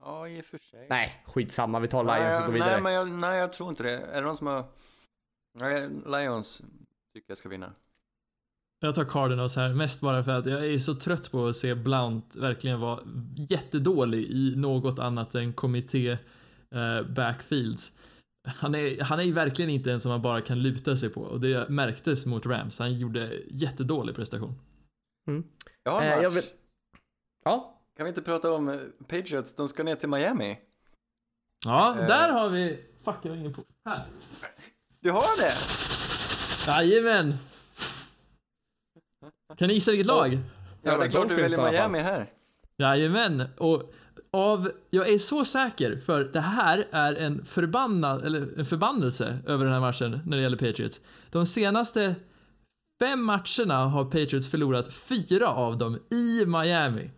Ja, 0.00 0.28
i 0.28 0.40
och 0.40 0.44
för 0.44 0.58
sig. 0.58 0.86
Nej, 0.90 1.22
skitsamma. 1.26 1.80
Vi 1.80 1.88
tar 1.88 2.04
Lions 2.04 2.40
och 2.40 2.46
går 2.46 2.52
vidare. 2.52 2.72
Nej, 2.72 2.82
men 2.82 2.92
jag, 2.92 3.10
nej, 3.10 3.38
jag 3.38 3.52
tror 3.52 3.70
inte 3.70 3.82
det. 3.82 3.98
Är 3.98 4.14
det 4.20 4.26
någon 4.26 4.36
som 4.36 4.46
har... 4.46 4.64
Nej, 5.58 5.88
Lions 6.06 6.62
tycker 7.14 7.30
jag 7.30 7.38
ska 7.38 7.48
vinna. 7.48 7.72
Jag 8.80 8.94
tar 8.94 9.04
Cardinals 9.04 9.56
här, 9.56 9.74
mest 9.74 10.00
bara 10.00 10.24
för 10.24 10.32
att 10.32 10.46
jag 10.46 10.66
är 10.66 10.78
så 10.78 10.94
trött 10.94 11.30
på 11.30 11.46
att 11.46 11.56
se 11.56 11.74
Blount 11.74 12.36
verkligen 12.36 12.80
vara 12.80 13.00
jättedålig 13.36 14.24
i 14.24 14.56
något 14.56 14.98
annat 14.98 15.34
än 15.34 15.52
kommitté 15.52 16.10
eh, 16.70 17.02
backfields. 17.16 17.97
Han 18.56 18.74
är, 18.74 19.00
han 19.00 19.18
är 19.18 19.22
ju 19.22 19.32
verkligen 19.32 19.70
inte 19.70 19.92
en 19.92 20.00
som 20.00 20.10
man 20.10 20.22
bara 20.22 20.40
kan 20.40 20.62
luta 20.62 20.96
sig 20.96 21.10
på 21.10 21.20
och 21.20 21.40
det 21.40 21.68
märktes 21.68 22.26
mot 22.26 22.46
Rams. 22.46 22.78
Han 22.78 22.98
gjorde 22.98 23.42
jättedålig 23.50 24.16
prestation. 24.16 24.54
Jag 25.82 25.92
har 25.92 26.02
en 26.02 26.18
Eh, 26.18 26.22
jag 26.22 26.30
vill... 26.30 26.44
Ja, 27.44 27.74
Kan 27.96 28.04
vi 28.04 28.08
inte 28.08 28.22
prata 28.22 28.52
om 28.52 28.68
eh, 28.68 28.78
Patriots? 29.08 29.54
De 29.54 29.68
ska 29.68 29.82
ner 29.82 29.96
till 29.96 30.08
Miami. 30.08 30.58
Ja, 31.64 31.96
Eh. 32.00 32.06
där 32.06 32.32
har 32.32 32.48
vi... 32.48 32.84
Fuck, 33.04 33.16
jag 33.22 33.30
har 33.30 33.36
ingen 33.36 33.54
på. 33.54 33.62
Här. 33.84 34.06
Du 35.00 35.10
har 35.10 35.40
det? 35.40 35.52
Jajamän! 36.66 37.34
Kan 39.56 39.68
ni 39.68 39.74
gissa 39.74 39.90
vilket 39.90 40.06
lag? 40.06 40.38
Ja, 40.82 40.96
det 40.98 41.04
är 41.04 41.10
klart 41.10 41.28
du 41.28 41.34
väljer. 41.34 41.70
Miami 41.70 41.98
här. 41.98 42.26
Jajamän, 42.76 43.42
och 43.58 43.92
av, 44.30 44.70
jag 44.90 45.08
är 45.08 45.18
så 45.18 45.44
säker 45.44 45.96
för 45.96 46.24
det 46.24 46.40
här 46.40 46.88
är 46.90 47.14
en 47.14 47.44
förbannad, 47.44 48.24
eller 48.24 48.58
en 48.58 48.64
förbannelse 48.64 49.38
över 49.46 49.64
den 49.64 49.74
här 49.74 49.80
matchen 49.80 50.20
när 50.26 50.36
det 50.36 50.42
gäller 50.42 50.56
Patriots. 50.56 51.00
De 51.30 51.46
senaste 51.46 52.14
fem 53.00 53.24
matcherna 53.24 53.84
har 53.84 54.04
Patriots 54.04 54.50
förlorat 54.50 54.94
fyra 54.94 55.48
av 55.48 55.78
dem 55.78 55.98
i 56.10 56.46
Miami. 56.46 57.10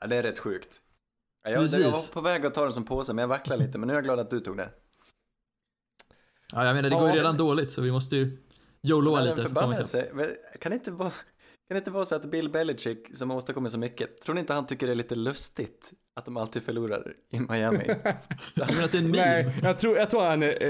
Ja, 0.00 0.06
det 0.06 0.16
är 0.16 0.22
rätt 0.22 0.38
sjukt. 0.38 0.80
Ja, 1.44 1.50
jag, 1.50 1.64
jag 1.64 1.92
var 1.92 2.12
på 2.12 2.20
väg 2.20 2.46
att 2.46 2.54
ta 2.54 2.62
den 2.62 2.72
som 2.72 2.84
påse, 2.84 3.12
men 3.12 3.22
jag 3.22 3.28
vacklar 3.28 3.56
lite. 3.56 3.78
Men 3.78 3.86
nu 3.86 3.92
är 3.92 3.96
jag 3.96 4.04
glad 4.04 4.18
att 4.18 4.30
du 4.30 4.40
tog 4.40 4.56
det. 4.56 4.70
Ja, 6.52 6.64
jag 6.64 6.74
menar 6.74 6.90
det 6.90 6.96
går 6.96 7.08
ju 7.08 7.16
redan 7.16 7.36
dåligt 7.36 7.72
så 7.72 7.82
vi 7.82 7.92
måste 7.92 8.16
ju 8.16 8.38
joloa 8.82 9.20
lite. 9.20 9.42
förbannelse. 9.42 10.08
Kan 10.60 10.70
det 10.70 10.76
inte 10.76 10.90
vara... 10.90 11.12
Kan 11.68 11.74
det 11.74 11.78
inte 11.78 11.90
vara 11.90 12.04
så 12.04 12.14
att 12.14 12.24
Bill 12.24 12.50
Belichick, 12.50 13.16
som 13.16 13.30
har 13.30 13.36
åstadkommit 13.36 13.72
så 13.72 13.78
mycket, 13.78 14.20
tror 14.20 14.34
ni 14.34 14.40
inte 14.40 14.52
han 14.52 14.66
tycker 14.66 14.86
det 14.86 14.92
är 14.92 14.94
lite 14.94 15.14
lustigt 15.14 15.92
att 16.14 16.24
de 16.24 16.36
alltid 16.36 16.62
förlorar 16.62 17.14
i 17.30 17.40
Miami? 17.40 17.84
Jag 18.54 18.70
menar 18.70 18.84
att 18.84 18.92
det 18.92 18.98
är 18.98 19.02
en 19.02 19.10
nej, 19.10 19.44
meme. 19.44 19.54
jag 19.62 19.78
tror, 19.78 19.96
jag 19.96 20.10
tror 20.10 20.22
han 20.22 20.42
är, 20.42 20.62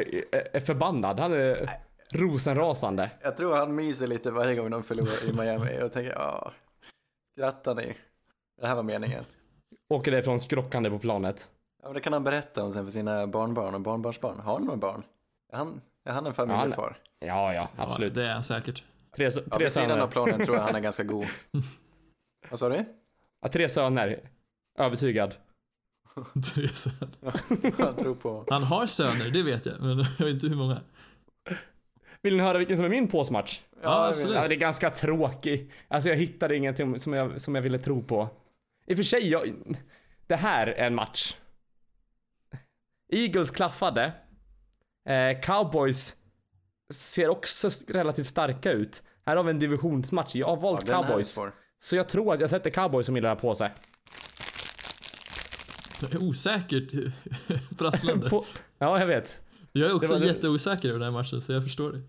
är, 0.57 0.61
förbannad. 0.61 1.21
Han 1.21 1.33
är 1.33 1.71
rosenrasande. 2.13 3.11
Jag 3.23 3.37
tror 3.37 3.57
han 3.57 3.75
myser 3.75 4.07
lite 4.07 4.31
varje 4.31 4.55
gång 4.55 4.71
de 4.71 4.83
förlorar 4.83 5.29
i 5.29 5.33
Miami 5.33 5.83
och 5.83 5.93
tänker, 5.93 6.13
ja, 6.13 6.53
skrattar 7.33 7.75
ni? 7.75 7.97
Det 8.61 8.67
här 8.67 8.75
var 8.75 8.83
meningen. 8.83 9.25
Åker 9.89 10.11
därifrån 10.11 10.41
skrockande 10.41 10.91
på 10.91 10.99
planet. 10.99 11.51
Ja, 11.83 11.89
men 11.89 11.95
det 11.95 12.01
kan 12.01 12.13
han 12.13 12.25
berätta 12.25 12.63
om 12.63 12.73
sen 12.73 12.85
för 12.85 12.91
sina 12.91 13.27
barnbarn 13.27 13.75
och 13.75 13.81
barnbarnsbarn. 13.81 14.41
Har 14.41 14.53
han 14.53 14.63
några 14.65 14.77
barn? 14.77 15.03
Är 15.53 15.57
han, 15.57 15.81
är 16.05 16.13
han 16.13 16.27
en 16.27 16.35
familjefar? 16.35 16.97
Ja, 17.21 17.55
ja, 17.55 17.69
Ja, 17.77 17.83
absolut. 17.83 18.15
det 18.15 18.27
är 18.27 18.33
han 18.33 18.45
säkert. 18.45 18.85
Tre, 19.17 19.25
Ja, 19.25 19.31
tre 19.31 19.65
vid 19.65 19.73
sidan 19.73 19.91
av 19.91 19.97
söner. 19.97 20.07
planen 20.07 20.45
tror 20.47 20.57
jag 20.57 20.65
han 20.65 20.75
är 20.75 20.81
ganska 20.89 21.03
god. 21.05 21.27
Vad 22.51 22.59
sa 22.59 22.69
du? 22.69 22.85
Ja, 23.43 23.49
tre 23.49 23.69
söner. 23.69 24.21
Övertygad. 24.79 25.35
Är 26.57 26.67
så. 26.75 26.91
Jag 27.79 27.99
tror 27.99 28.15
på... 28.15 28.45
Han 28.51 28.63
har 28.63 28.87
söner, 28.87 29.31
det 29.31 29.43
vet 29.43 29.67
jag, 29.67 29.81
men 29.81 29.99
jag 30.19 30.27
vet 30.27 30.35
inte 30.35 30.49
hur 30.49 30.57
många. 30.57 30.81
Vill 32.23 32.37
ni 32.37 32.43
höra 32.43 32.59
vilken 32.59 32.77
som 32.77 32.85
är 32.87 32.91
min 32.91 33.09
påsmatch? 33.09 33.61
Ja, 33.71 33.79
jag 33.83 34.09
absolut. 34.09 34.37
Ja, 34.37 34.49
det 34.49 34.55
är 34.55 34.59
ganska 34.59 34.91
tråkig. 34.91 35.73
Alltså 35.89 36.09
jag 36.09 36.17
hittade 36.17 36.57
ingenting 36.57 36.99
som 37.01 37.13
jag, 37.13 37.41
som 37.41 37.55
jag 37.55 37.63
ville 37.63 37.79
tro 37.79 38.03
på. 38.03 38.29
I 38.87 38.93
och 38.93 38.97
för 38.97 39.03
sig, 39.05 39.29
jag, 39.29 39.55
det 40.27 40.37
här 40.37 40.67
är 40.67 40.87
en 40.87 40.95
match. 40.95 41.37
Eagles 43.13 43.51
klaffade. 43.51 44.13
Eh, 45.09 45.41
Cowboys 45.41 46.17
ser 46.93 47.29
också 47.29 47.69
relativt 47.89 48.27
starka 48.27 48.73
ut. 48.73 49.03
Här 49.27 49.37
har 49.37 49.45
vi 49.45 49.51
en 49.51 49.59
divisionsmatch. 49.59 50.35
Jag 50.35 50.47
har 50.47 50.57
Ja, 50.57 50.61
valt 50.61 50.89
är 50.89 50.93
Cowboys. 51.03 51.39
Så 51.79 51.97
jag 51.97 52.09
tror 52.09 52.35
att 52.35 52.41
jag 52.41 52.51
sätter 52.51 52.71
Cowboys 52.71 53.07
som 53.07 53.17
gillar 53.17 53.37
på 53.37 53.55
sig. 53.55 53.73
Det 56.01 56.13
är 56.15 56.23
Osäkert 56.29 56.93
prasslande. 57.79 58.29
På, 58.31 58.45
ja, 58.79 58.99
jag 59.01 59.07
vet. 59.07 59.43
Jag 59.73 59.91
är 59.91 59.95
också 59.97 60.13
det 60.15 60.19
var- 60.21 60.27
jätteosäker 60.27 60.89
över 60.89 60.99
den 60.99 61.07
här 61.15 61.21
matchen, 61.23 61.41
så 61.41 61.53
jag 61.53 61.63
förstår 61.63 61.93
det. 61.93 62.03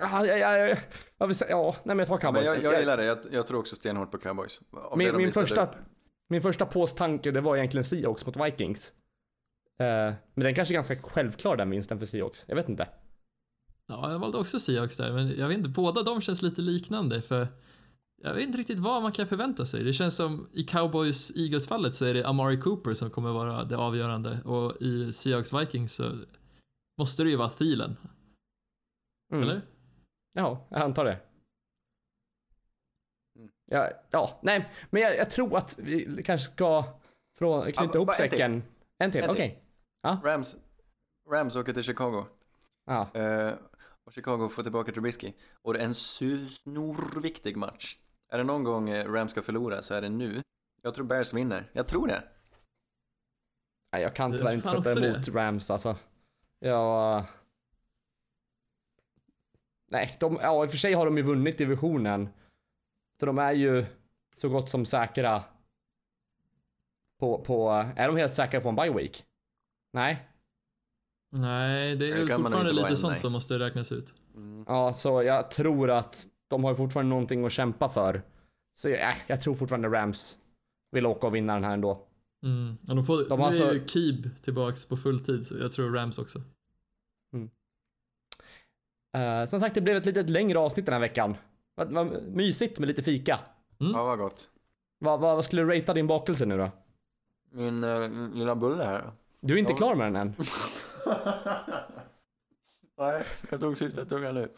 Ah, 0.00 0.24
ja, 0.24 0.36
ja, 0.36 0.56
ja, 0.56 0.76
jag 1.18 1.26
vill 1.26 1.36
säga, 1.36 1.50
ja, 1.50 1.76
nej 1.84 1.96
men 1.96 1.98
jag 1.98 2.06
tar 2.08 2.14
Men 2.14 2.20
Cowboys. 2.44 2.46
jag, 2.46 2.72
jag 2.72 2.80
gillar 2.80 2.96
det. 2.96 3.04
Jag, 3.04 3.18
jag 3.30 3.46
tror 3.46 3.58
också 3.60 3.76
stenhårt 3.76 4.10
på 4.10 4.18
Cowboys. 4.18 4.60
Av 4.72 4.98
Min, 4.98 5.16
min, 5.16 5.32
första, 5.32 5.62
upp. 5.64 5.70
min 6.28 6.42
första 6.42 6.66
påstanke 6.66 7.30
det 7.30 7.40
var 7.40 7.56
egentligen 7.56 7.84
Seahawks 7.84 8.26
mot 8.26 8.36
Vikings. 8.36 8.92
Eh, 9.78 10.14
men 10.34 10.44
den 10.44 10.54
kanske 10.54 10.72
är 10.74 10.76
ganska 10.76 11.02
självklar 11.02 11.56
den 11.56 11.70
vinsten 11.70 11.98
för 11.98 12.06
Seahawks. 12.06 12.44
Jag 12.48 12.56
vet 12.56 12.68
inte. 12.68 12.88
Ja, 13.86 14.12
jag 14.12 14.18
valde 14.18 14.38
också 14.38 14.60
Seahawks 14.60 14.96
där, 14.96 15.12
men 15.12 15.38
jag 15.38 15.48
vet 15.48 15.56
inte, 15.56 15.68
båda 15.68 16.02
de 16.02 16.20
känns 16.20 16.42
lite 16.42 16.60
liknande 16.60 17.22
för 17.22 17.48
jag 18.22 18.34
vet 18.34 18.46
inte 18.46 18.58
riktigt 18.58 18.78
vad 18.78 19.02
man 19.02 19.12
kan 19.12 19.26
förvänta 19.26 19.66
sig. 19.66 19.84
Det 19.84 19.92
känns 19.92 20.16
som 20.16 20.48
i 20.52 20.64
Cowboys 20.64 21.32
Eagles 21.36 21.66
fallet 21.68 21.94
så 21.94 22.04
är 22.04 22.14
det 22.14 22.24
Amari 22.26 22.60
Cooper 22.60 22.94
som 22.94 23.10
kommer 23.10 23.32
vara 23.32 23.64
det 23.64 23.76
avgörande 23.76 24.42
och 24.44 24.82
i 24.82 25.12
Seahawks 25.12 25.52
Vikings 25.52 25.94
så 25.94 26.18
måste 26.98 27.22
det 27.24 27.30
ju 27.30 27.36
vara 27.36 27.48
Thielen, 27.48 27.96
Mm. 29.32 29.42
eller? 29.42 29.62
Ja, 30.32 30.66
jag 30.70 30.80
antar 30.80 31.04
det. 31.04 31.18
Ja, 33.70 33.90
ja 34.10 34.38
nej, 34.42 34.68
men 34.90 35.02
jag, 35.02 35.16
jag 35.16 35.30
tror 35.30 35.56
att 35.56 35.78
vi 35.78 36.22
kanske 36.24 36.52
ska 36.52 36.84
från, 37.38 37.62
knyta 37.62 37.82
Ja, 37.84 37.94
ihop 37.94 38.08
till. 38.08 38.16
säcken. 38.30 38.62
En 38.98 39.10
till, 39.12 39.22
En 39.24 39.30
okej. 39.30 39.62
Till. 40.02 40.20
Rams, 40.24 40.56
Rams 41.30 41.56
åker 41.56 41.72
till 41.72 41.82
Chicago. 41.82 42.26
Ja. 42.84 43.10
Eh, 43.14 43.54
och 44.04 44.12
Chicago 44.12 44.48
får 44.48 44.62
tillbaka 44.62 44.92
Trubisky. 44.92 45.32
Och 45.62 45.74
det 45.74 45.80
är 45.80 45.84
en 45.84 45.94
snorviktig 45.94 47.56
match. 47.56 47.98
Är 48.28 48.38
det 48.38 48.44
någon 48.44 48.64
gång 48.64 48.90
eh, 48.90 49.12
Rams 49.12 49.30
ska 49.30 49.42
förlora 49.42 49.82
så 49.82 49.94
är 49.94 50.02
det 50.02 50.08
nu. 50.08 50.42
Jag 50.82 50.94
tror 50.94 51.06
Bears 51.06 51.34
vinner. 51.34 51.70
Jag 51.72 51.86
tror 51.86 52.06
det. 52.06 52.22
Nej, 53.92 54.02
jag 54.02 54.14
kan 54.14 54.38
tyvärr 54.38 54.54
inte 54.54 54.68
sätta 54.68 55.04
emot 55.06 55.28
Rams 55.28 55.70
alltså. 55.70 55.96
Jag... 56.58 57.24
Nej, 59.90 60.16
de, 60.20 60.38
ja, 60.42 60.64
i 60.64 60.66
och 60.66 60.70
för 60.70 60.78
sig 60.78 60.92
har 60.92 61.06
de 61.06 61.16
ju 61.16 61.22
vunnit 61.22 61.58
divisionen. 61.58 62.28
Så 63.20 63.26
de 63.26 63.38
är 63.38 63.52
ju 63.52 63.84
så 64.34 64.48
gott 64.48 64.70
som 64.70 64.86
säkra. 64.86 65.44
På, 67.20 67.38
på, 67.38 67.70
är 67.96 68.06
de 68.06 68.16
helt 68.16 68.34
säkra 68.34 68.60
på 68.60 68.68
en 68.68 68.76
bye 68.76 68.92
week? 68.92 69.26
Nej. 69.96 70.28
Nej, 71.30 71.96
det 71.96 72.10
är 72.10 72.26
Det 72.26 72.36
fortfarande 72.36 72.72
lite 72.72 72.88
än, 72.88 72.96
sånt 72.96 73.10
nej. 73.10 73.20
som 73.20 73.32
måste 73.32 73.58
räknas 73.58 73.92
ut. 73.92 74.14
Mm. 74.34 74.64
Ja, 74.68 74.92
så 74.92 75.22
jag 75.22 75.50
tror 75.50 75.90
att 75.90 76.26
de 76.48 76.64
har 76.64 76.74
fortfarande 76.74 77.10
någonting 77.10 77.44
att 77.44 77.52
kämpa 77.52 77.88
för. 77.88 78.22
Så 78.74 78.88
äh, 78.88 79.14
jag 79.26 79.40
tror 79.40 79.54
fortfarande 79.54 79.88
Rams 79.88 80.36
vill 80.92 81.06
åka 81.06 81.26
och 81.26 81.34
vinna 81.34 81.54
den 81.54 81.64
här 81.64 81.72
ändå. 81.74 82.06
Mm. 82.42 82.76
Och 82.88 82.96
de 82.96 83.06
får, 83.06 83.16
De 83.16 83.24
de 83.28 83.40
har 83.40 83.48
är 83.52 83.52
ju 83.56 83.68
alltså- 83.80 83.88
Keeb 83.88 84.30
tillbaks 84.42 84.84
på 84.84 84.96
fulltid, 84.96 85.46
så 85.46 85.56
jag 85.58 85.72
tror 85.72 85.90
Rams 85.92 86.18
också. 86.18 86.38
Eh, 89.16 89.44
som 89.44 89.60
sagt, 89.60 89.74
det 89.74 89.80
blev 89.80 89.96
ett 89.96 90.06
litet 90.06 90.30
längre 90.30 90.58
avsnitt 90.58 90.86
den 90.86 90.92
här 90.92 91.00
veckan. 91.00 91.36
Vad, 91.74 91.92
vad 91.92 92.22
mysigt 92.22 92.78
med 92.78 92.86
lite 92.86 93.02
fika. 93.02 93.40
Ja, 93.78 94.04
vad 94.04 94.18
gott. 94.18 94.50
Vad, 94.98 95.20
vad, 95.20 95.36
vad 95.36 95.44
skulle 95.44 95.62
du 95.62 95.68
ratea 95.78 95.94
din 95.94 96.06
bakelse 96.06 96.46
nu 96.46 96.56
då? 96.58 96.70
Min 97.50 97.84
eh, 97.84 98.08
lilla 98.34 98.54
bulle 98.54 98.84
här. 98.84 99.12
Du 99.40 99.54
är 99.54 99.58
inte 99.58 99.72
klar 99.74 99.94
med 99.94 100.06
den 100.06 100.16
än. 100.16 100.34
Nej, 102.98 103.22
jag 103.50 103.60
tog 103.60 103.78
sista 103.78 104.04
tungan 104.04 104.34
nu. 104.34 104.48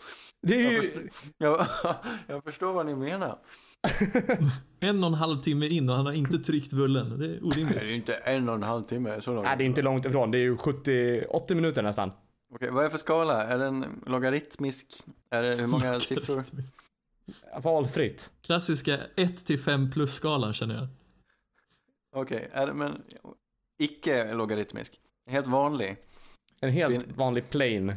Det 0.42 0.54
är 0.66 0.72
Jag, 0.74 0.84
ju... 0.84 0.90
förstår, 0.90 1.10
jag, 1.38 1.66
jag 2.26 2.44
förstår 2.44 2.72
vad 2.72 2.86
ni 2.86 2.94
menar. 2.94 3.38
En 4.80 5.04
och 5.04 5.08
en 5.08 5.14
halv 5.14 5.42
timme 5.42 5.66
in 5.66 5.88
och 5.90 5.96
han 5.96 6.06
har 6.06 6.12
inte 6.12 6.38
tryckt 6.38 6.72
bullen. 6.72 7.18
Det 7.18 7.24
är 7.24 7.28
Det 7.28 7.40
orimligt. 7.40 7.76
är 7.76 7.84
ju 7.84 7.94
inte 7.94 8.14
en 8.14 8.48
och 8.48 8.54
en 8.54 8.62
halv 8.62 8.82
timme, 8.82 9.20
så 9.20 9.34
långt. 9.34 9.44
Nej, 9.44 9.56
det 9.58 9.64
är 9.64 9.66
inte 9.66 9.82
långt 9.82 10.04
ifrån. 10.06 10.30
Det 10.30 10.38
är 10.38 10.42
ju 10.42 10.56
70-80 10.56 11.54
minuter 11.54 11.82
nästan. 11.82 12.12
Okej, 12.54 12.70
vad 12.70 12.80
är 12.80 12.84
det 12.84 12.90
för 12.90 12.98
skala? 12.98 13.44
Är 13.46 13.58
den 13.58 14.02
logaritmisk? 14.06 14.86
Är 15.30 15.42
det 15.42 15.54
hur 15.54 15.66
många 15.66 16.00
siffror? 16.00 16.42
Valfritt. 17.62 18.30
Klassiska 18.42 18.98
1 19.16 19.46
till 19.46 19.58
5 19.58 19.90
plus-skalan 19.90 20.52
känner 20.54 20.74
jag. 20.74 20.86
Okej, 22.16 22.48
är 22.52 22.66
det 22.66 22.74
men 22.74 23.02
icke 23.78 24.34
logaritmisk? 24.34 25.00
Helt 25.30 25.46
vanlig? 25.46 25.96
En 26.60 26.70
helt 26.70 26.94
Bin- 26.94 27.12
vanlig 27.16 27.50
plain. 27.50 27.94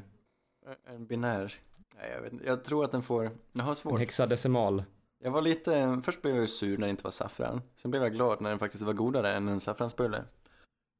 En 0.86 1.06
binär? 1.06 1.54
Nej, 1.96 2.12
jag 2.12 2.22
vet 2.22 2.34
inte. 2.34 2.46
Jag 2.46 2.64
tror 2.64 2.86
att 2.86 2.92
den 2.92 3.02
får... 3.04 3.32
Jag 3.54 3.64
har 3.64 3.70
En 3.70 3.76
svårt. 3.76 4.00
hexadecimal. 4.00 4.84
Jag 5.24 5.32
var 5.32 5.42
lite... 5.42 6.02
Först 6.06 6.22
blev 6.22 6.36
jag 6.36 6.42
ju 6.42 6.48
sur 6.48 6.78
när 6.78 6.88
det 6.88 6.92
inte 6.92 7.04
var 7.04 7.12
saffran. 7.12 7.62
Sen 7.76 7.92
blev 7.92 8.04
jag 8.04 8.12
glad 8.14 8.42
när 8.42 8.50
den 8.50 8.60
faktiskt 8.60 8.84
var 8.84 8.94
godare 8.94 9.34
än 9.36 9.48
en 9.48 9.60
saffransbulle. 9.60 10.24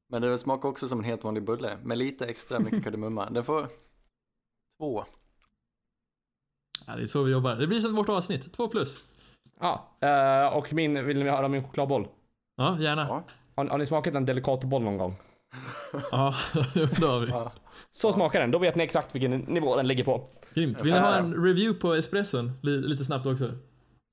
Men 0.08 0.22
det 0.22 0.38
smakar 0.38 0.68
också 0.68 0.88
som 0.88 0.98
en 0.98 1.04
helt 1.04 1.24
vanlig 1.24 1.44
bulle. 1.44 1.76
Med 1.82 1.98
lite 1.98 2.26
extra 2.26 2.58
mycket 2.58 2.84
kardemumma. 2.84 3.30
Den 3.30 3.44
får... 3.44 3.68
Två. 4.80 5.04
Ja, 6.86 6.96
det 6.96 7.02
är 7.02 7.06
så 7.06 7.22
vi 7.22 7.32
jobbar. 7.32 7.54
Det 7.56 7.66
blir 7.66 7.80
som 7.80 7.96
vårt 7.96 8.08
avsnitt. 8.08 8.52
2 8.52 8.68
plus. 8.68 9.04
Ja, 9.60 9.96
eh, 10.00 10.56
och 10.56 10.72
min, 10.72 11.04
vill 11.06 11.18
ni 11.18 11.30
höra 11.30 11.48
min 11.48 11.64
chokladboll? 11.64 12.08
Ja, 12.56 12.78
gärna. 12.80 13.02
Ja. 13.08 13.24
Har, 13.56 13.66
har 13.66 13.78
ni 13.78 13.86
smakat 13.86 14.14
en 14.14 14.24
delicatoboll 14.24 14.82
någon 14.82 14.96
gång? 14.98 15.16
Ja, 16.10 16.34
det 16.74 17.06
har 17.06 17.20
vi. 17.20 17.26
ja. 17.30 17.52
Så 17.90 18.12
smakar 18.12 18.40
den, 18.40 18.50
då 18.50 18.58
vet 18.58 18.74
ni 18.76 18.84
exakt 18.84 19.14
vilken 19.14 19.30
nivå 19.40 19.76
den 19.76 19.88
ligger 19.88 20.04
på. 20.04 20.28
Grymt. 20.54 20.82
Vill 20.82 20.92
ni 20.92 20.98
ha 20.98 21.14
en 21.16 21.34
review 21.44 21.80
på 21.80 21.94
espresson? 21.94 22.52
Li- 22.62 22.80
lite 22.88 23.04
snabbt 23.04 23.26
också. 23.26 23.52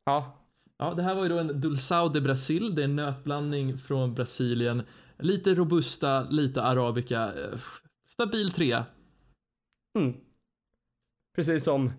Ja, 0.05 0.35
Ja, 0.81 0.93
det 0.93 1.03
här 1.03 1.15
var 1.15 1.23
ju 1.23 1.29
då 1.29 1.37
en 1.39 1.51
Dulçao 1.51 2.09
de 2.13 2.21
Brasil. 2.21 2.75
Det 2.75 2.81
är 2.81 2.83
en 2.85 2.95
nötblandning 2.95 3.77
från 3.77 4.13
Brasilien. 4.15 4.83
Lite 5.17 5.53
robusta, 5.53 6.21
lite 6.21 6.61
arabica. 6.63 7.23
Eh, 7.23 7.59
Stabil 8.09 8.51
trea. 8.51 8.85
mm. 9.99 10.13
Precis 11.35 11.63
som, 11.63 11.93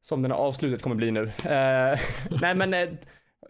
som 0.00 0.22
den 0.22 0.30
här 0.30 0.38
avslutet 0.38 0.82
kommer 0.82 0.96
bli 0.96 1.10
nu. 1.10 1.22
Eh, 1.22 1.98
nej 2.40 2.54
men, 2.54 2.74
eh, 2.74 2.88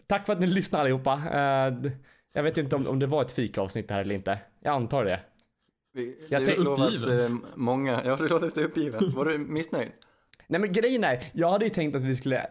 tack 0.07 0.27
för 0.27 0.33
att 0.33 0.41
ni 0.41 0.47
lyssnade 0.47 0.83
allihopa. 0.83 1.13
Eh, 1.15 1.93
jag 2.33 2.43
vet 2.43 2.59
inte 2.59 2.77
om, 2.77 2.87
om 2.87 2.99
det 2.99 3.07
var 3.07 3.23
ett 3.23 3.33
fikaavsnitt 3.33 3.91
här 3.91 4.01
eller 4.01 4.15
inte. 4.15 4.39
Jag 4.61 4.75
antar 4.75 5.05
det. 5.05 5.21
Vi, 5.95 6.17
Jag 6.29 6.45
det 6.47 6.53
utlovas 6.53 7.07
eh, 7.07 7.31
många... 7.55 8.03
Ja, 8.05 8.17
du 8.17 8.29
låter 8.29 8.47
lite 8.47 8.65
uppgiven. 8.65 9.11
Var 9.11 9.25
du 9.25 9.39
missnöjd? 9.39 9.89
Nej 10.47 10.61
men 10.61 10.73
grejen 10.73 11.05
är, 11.05 11.23
jag 11.33 11.51
hade 11.51 11.65
ju 11.65 11.71
tänkt 11.71 11.97
att 11.97 12.03
vi 12.03 12.17
skulle 12.17 12.47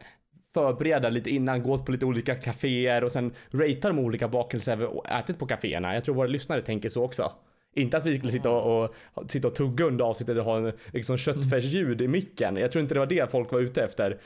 förbereda 0.54 1.10
lite 1.10 1.30
innan, 1.30 1.64
gå 1.64 1.78
på 1.78 1.92
lite 1.92 2.06
olika 2.06 2.36
kaféer 2.36 3.04
och 3.04 3.12
sen 3.12 3.34
ratea 3.52 3.80
de 3.82 4.00
olika 4.00 4.28
bakelser 4.28 4.76
vi 4.76 4.88
ätit 5.10 5.40
på 5.40 5.46
kaféerna. 5.48 5.94
Jag 5.94 6.04
tror 6.04 6.16
våra 6.16 6.28
lyssnare 6.28 6.62
tänker 6.62 6.90
så 6.90 7.04
också. 7.04 7.32
Inte 7.76 7.98
att 7.98 8.06
vi 8.06 8.18
skulle 8.18 8.32
sitta 8.32 8.50
och, 8.50 8.92
och, 9.14 9.32
sitta 9.32 9.48
och 9.48 9.56
tugga 9.56 9.86
under 9.86 10.06
avsnittet 10.06 10.38
och 10.38 10.44
ha 10.44 10.58
en 10.58 10.74
liksom, 10.94 11.18
köttfärsljud 11.18 12.02
i 12.02 12.08
micken. 12.08 12.58
Jag 12.58 12.72
tror 12.72 12.82
inte 12.82 12.96
det 12.96 13.00
var 13.00 13.08
det 13.08 13.32
folk 13.32 13.52
var 13.52 13.60
ute 13.60 13.84
efter. 13.84 14.18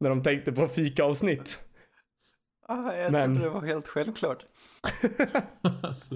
När 0.00 0.08
de 0.10 0.22
tänkte 0.22 0.52
på 0.52 0.68
fikaavsnitt. 0.68 1.60
Ah, 2.68 2.94
jag 2.94 3.12
Men- 3.12 3.34
trodde 3.34 3.48
det 3.48 3.54
var 3.54 3.66
helt 3.66 3.88
självklart. 3.88 4.46
Alltså, 5.82 6.14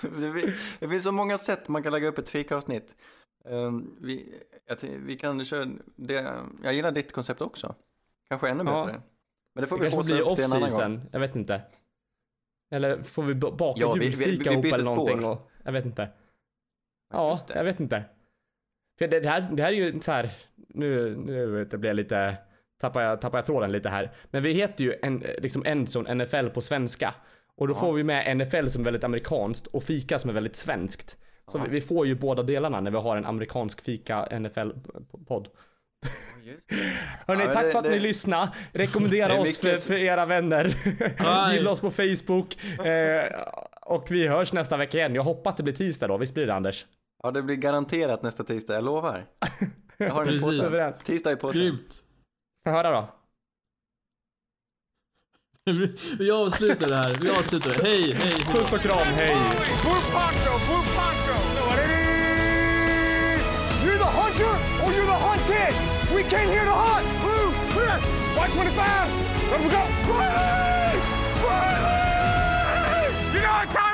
det, 0.00 0.32
fi- 0.40 0.54
det 0.80 0.88
finns 0.88 1.02
så 1.04 1.12
många 1.12 1.38
sätt 1.38 1.68
man 1.68 1.82
kan 1.82 1.92
lägga 1.92 2.08
upp 2.08 2.18
ett 2.18 2.28
fikaavsnitt. 2.28 2.96
Um, 3.44 3.96
vi, 4.00 4.34
vi 4.98 5.16
kan 5.18 5.44
köra 5.44 5.68
det. 5.96 6.34
Jag 6.62 6.74
gillar 6.74 6.92
ditt 6.92 7.12
koncept 7.12 7.40
också. 7.40 7.74
Kanske 8.28 8.48
ännu 8.48 8.64
Ja. 8.64 8.84
bättre. 8.86 9.02
Men 9.54 9.62
det 9.62 9.66
får 9.68 9.78
Det 9.78 9.84
vi 9.84 9.90
kanske 9.90 10.14
blir 10.14 10.22
en 10.44 10.52
annan 10.52 10.60
gång. 10.60 10.68
off-season. 10.68 11.00
Jag 11.12 11.20
vet 11.20 11.36
inte. 11.36 11.62
Eller 12.70 13.02
får 13.02 13.22
vi 13.22 13.34
ba- 13.34 13.50
baka 13.56 13.80
Ja, 13.80 13.92
vi- 13.92 13.98
vi- 13.98 14.04
julfika 14.06 14.50
vi 14.50 14.54
ihop 14.54 14.64
eller 14.64 14.84
någonting? 14.84 15.18
spår. 15.18 15.30
Och, 15.30 15.50
jag 15.64 15.72
vet 15.72 15.84
inte. 15.84 16.08
Ja, 17.12 17.38
det. 17.48 17.54
jag 17.54 17.64
vet 17.64 17.80
inte. 17.80 18.04
För 18.98 19.08
det, 19.08 19.20
det, 19.20 19.28
här, 19.28 19.48
det 19.52 19.62
här 19.62 19.72
är 19.72 19.76
ju 19.76 20.00
så 20.00 20.12
här, 20.12 20.30
nu, 20.56 21.16
nu 21.16 21.66
jag, 21.70 21.80
blir 21.80 21.90
jag 21.90 21.96
lite, 21.96 22.36
tappar 22.82 23.02
jag, 23.02 23.20
tappar 23.20 23.38
jag 23.38 23.46
tråden 23.46 23.72
lite 23.72 23.88
här. 23.88 24.12
Men 24.30 24.42
vi 24.42 24.52
heter 24.52 24.84
ju 24.84 24.94
en, 25.02 25.24
liksom 25.38 25.62
Endzone 25.66 26.14
NFL 26.14 26.46
på 26.48 26.60
svenska. 26.60 27.14
Och 27.56 27.68
då 27.68 27.74
Ja. 27.74 27.78
får 27.80 27.92
vi 27.92 28.04
med 28.04 28.36
NFL 28.36 28.66
som 28.66 28.82
är 28.82 28.84
väldigt 28.84 29.04
amerikanskt 29.04 29.66
och 29.66 29.82
fika 29.82 30.18
som 30.18 30.30
är 30.30 30.34
väldigt 30.34 30.56
svenskt. 30.56 31.16
Så 31.46 31.58
Ja. 31.58 31.62
vi, 31.64 31.70
vi 31.70 31.80
får 31.80 32.06
ju 32.06 32.14
båda 32.14 32.42
delarna 32.42 32.80
när 32.80 32.90
vi 32.90 32.96
har 32.96 33.16
en 33.16 33.24
amerikansk 33.24 33.84
fika 33.84 34.26
NFL-podd. 34.30 35.48
Hörni, 37.26 37.44
Ja, 37.44 37.52
tack 37.52 37.64
det- 37.64 37.72
för 37.72 37.78
att 37.78 37.84
det- 37.84 37.90
ni 37.90 37.98
lyssnade. 38.00 38.52
Rekommendera 38.72 39.40
oss 39.40 39.58
för, 39.58 39.74
för 39.74 39.94
era 39.94 40.26
vänner. 40.26 40.74
Gilla 41.54 41.70
oss 41.70 41.80
på 41.80 41.90
Facebook. 41.90 42.58
Eh, 42.84 43.24
och 43.82 44.10
vi 44.10 44.28
hörs 44.28 44.52
nästa 44.52 44.76
vecka 44.76 44.98
igen. 44.98 45.14
Jag 45.14 45.22
hoppas 45.22 45.56
det 45.56 45.62
blir 45.62 45.74
tisdag 45.74 46.06
då. 46.08 46.16
Visst 46.16 46.34
blir 46.34 46.46
det 46.46 46.54
Anders? 46.54 46.86
Ja, 47.22 47.30
det 47.30 47.42
blir 47.42 47.56
garanterat 47.56 48.22
nästa 48.22 48.44
tisdag, 48.44 48.74
jag 48.74 48.84
lovar. 48.84 49.24
Jag 49.96 50.10
har 50.10 50.24
den 50.24 50.34
i 50.34 50.40
påsen. 50.40 50.92
Tisdag 51.04 51.32
i 51.32 51.36
påsen. 51.36 51.60
grymt. 51.60 52.01
Få 52.64 52.70
höra 52.70 52.90
då. 52.90 53.08
Vi 56.18 56.30
avslutar 56.30 56.88
det 56.88 56.94
här. 56.94 57.14
Vi 57.20 57.30
avslutar 57.30 57.70
det. 57.70 57.82
Hej, 57.82 58.02
hej, 58.02 58.14
hej. 58.14 58.54
Puss 58.54 58.72
och 58.72 58.80
kram, 58.80 59.06
hej. 59.06 59.36
You're 63.84 63.98
the 63.98 64.04
hunter 64.04 64.54
or 64.84 64.92
you're 64.92 65.06
the 65.06 65.20
hunted. 65.28 65.74
We 66.14 66.22
came 66.22 66.48
here 66.48 66.64
to 66.64 66.70
hunt. 66.70 67.06
Blue, 67.22 67.52
clear. 67.72 67.98
Y25. 68.36 68.80
Let 69.50 69.60
we 69.60 69.68
go. 69.68 69.82
Quietly! 70.06 71.00
Quietly! 71.42 73.06
You 73.34 73.40
know 73.42 73.52
what 73.52 73.70
time 73.70 73.91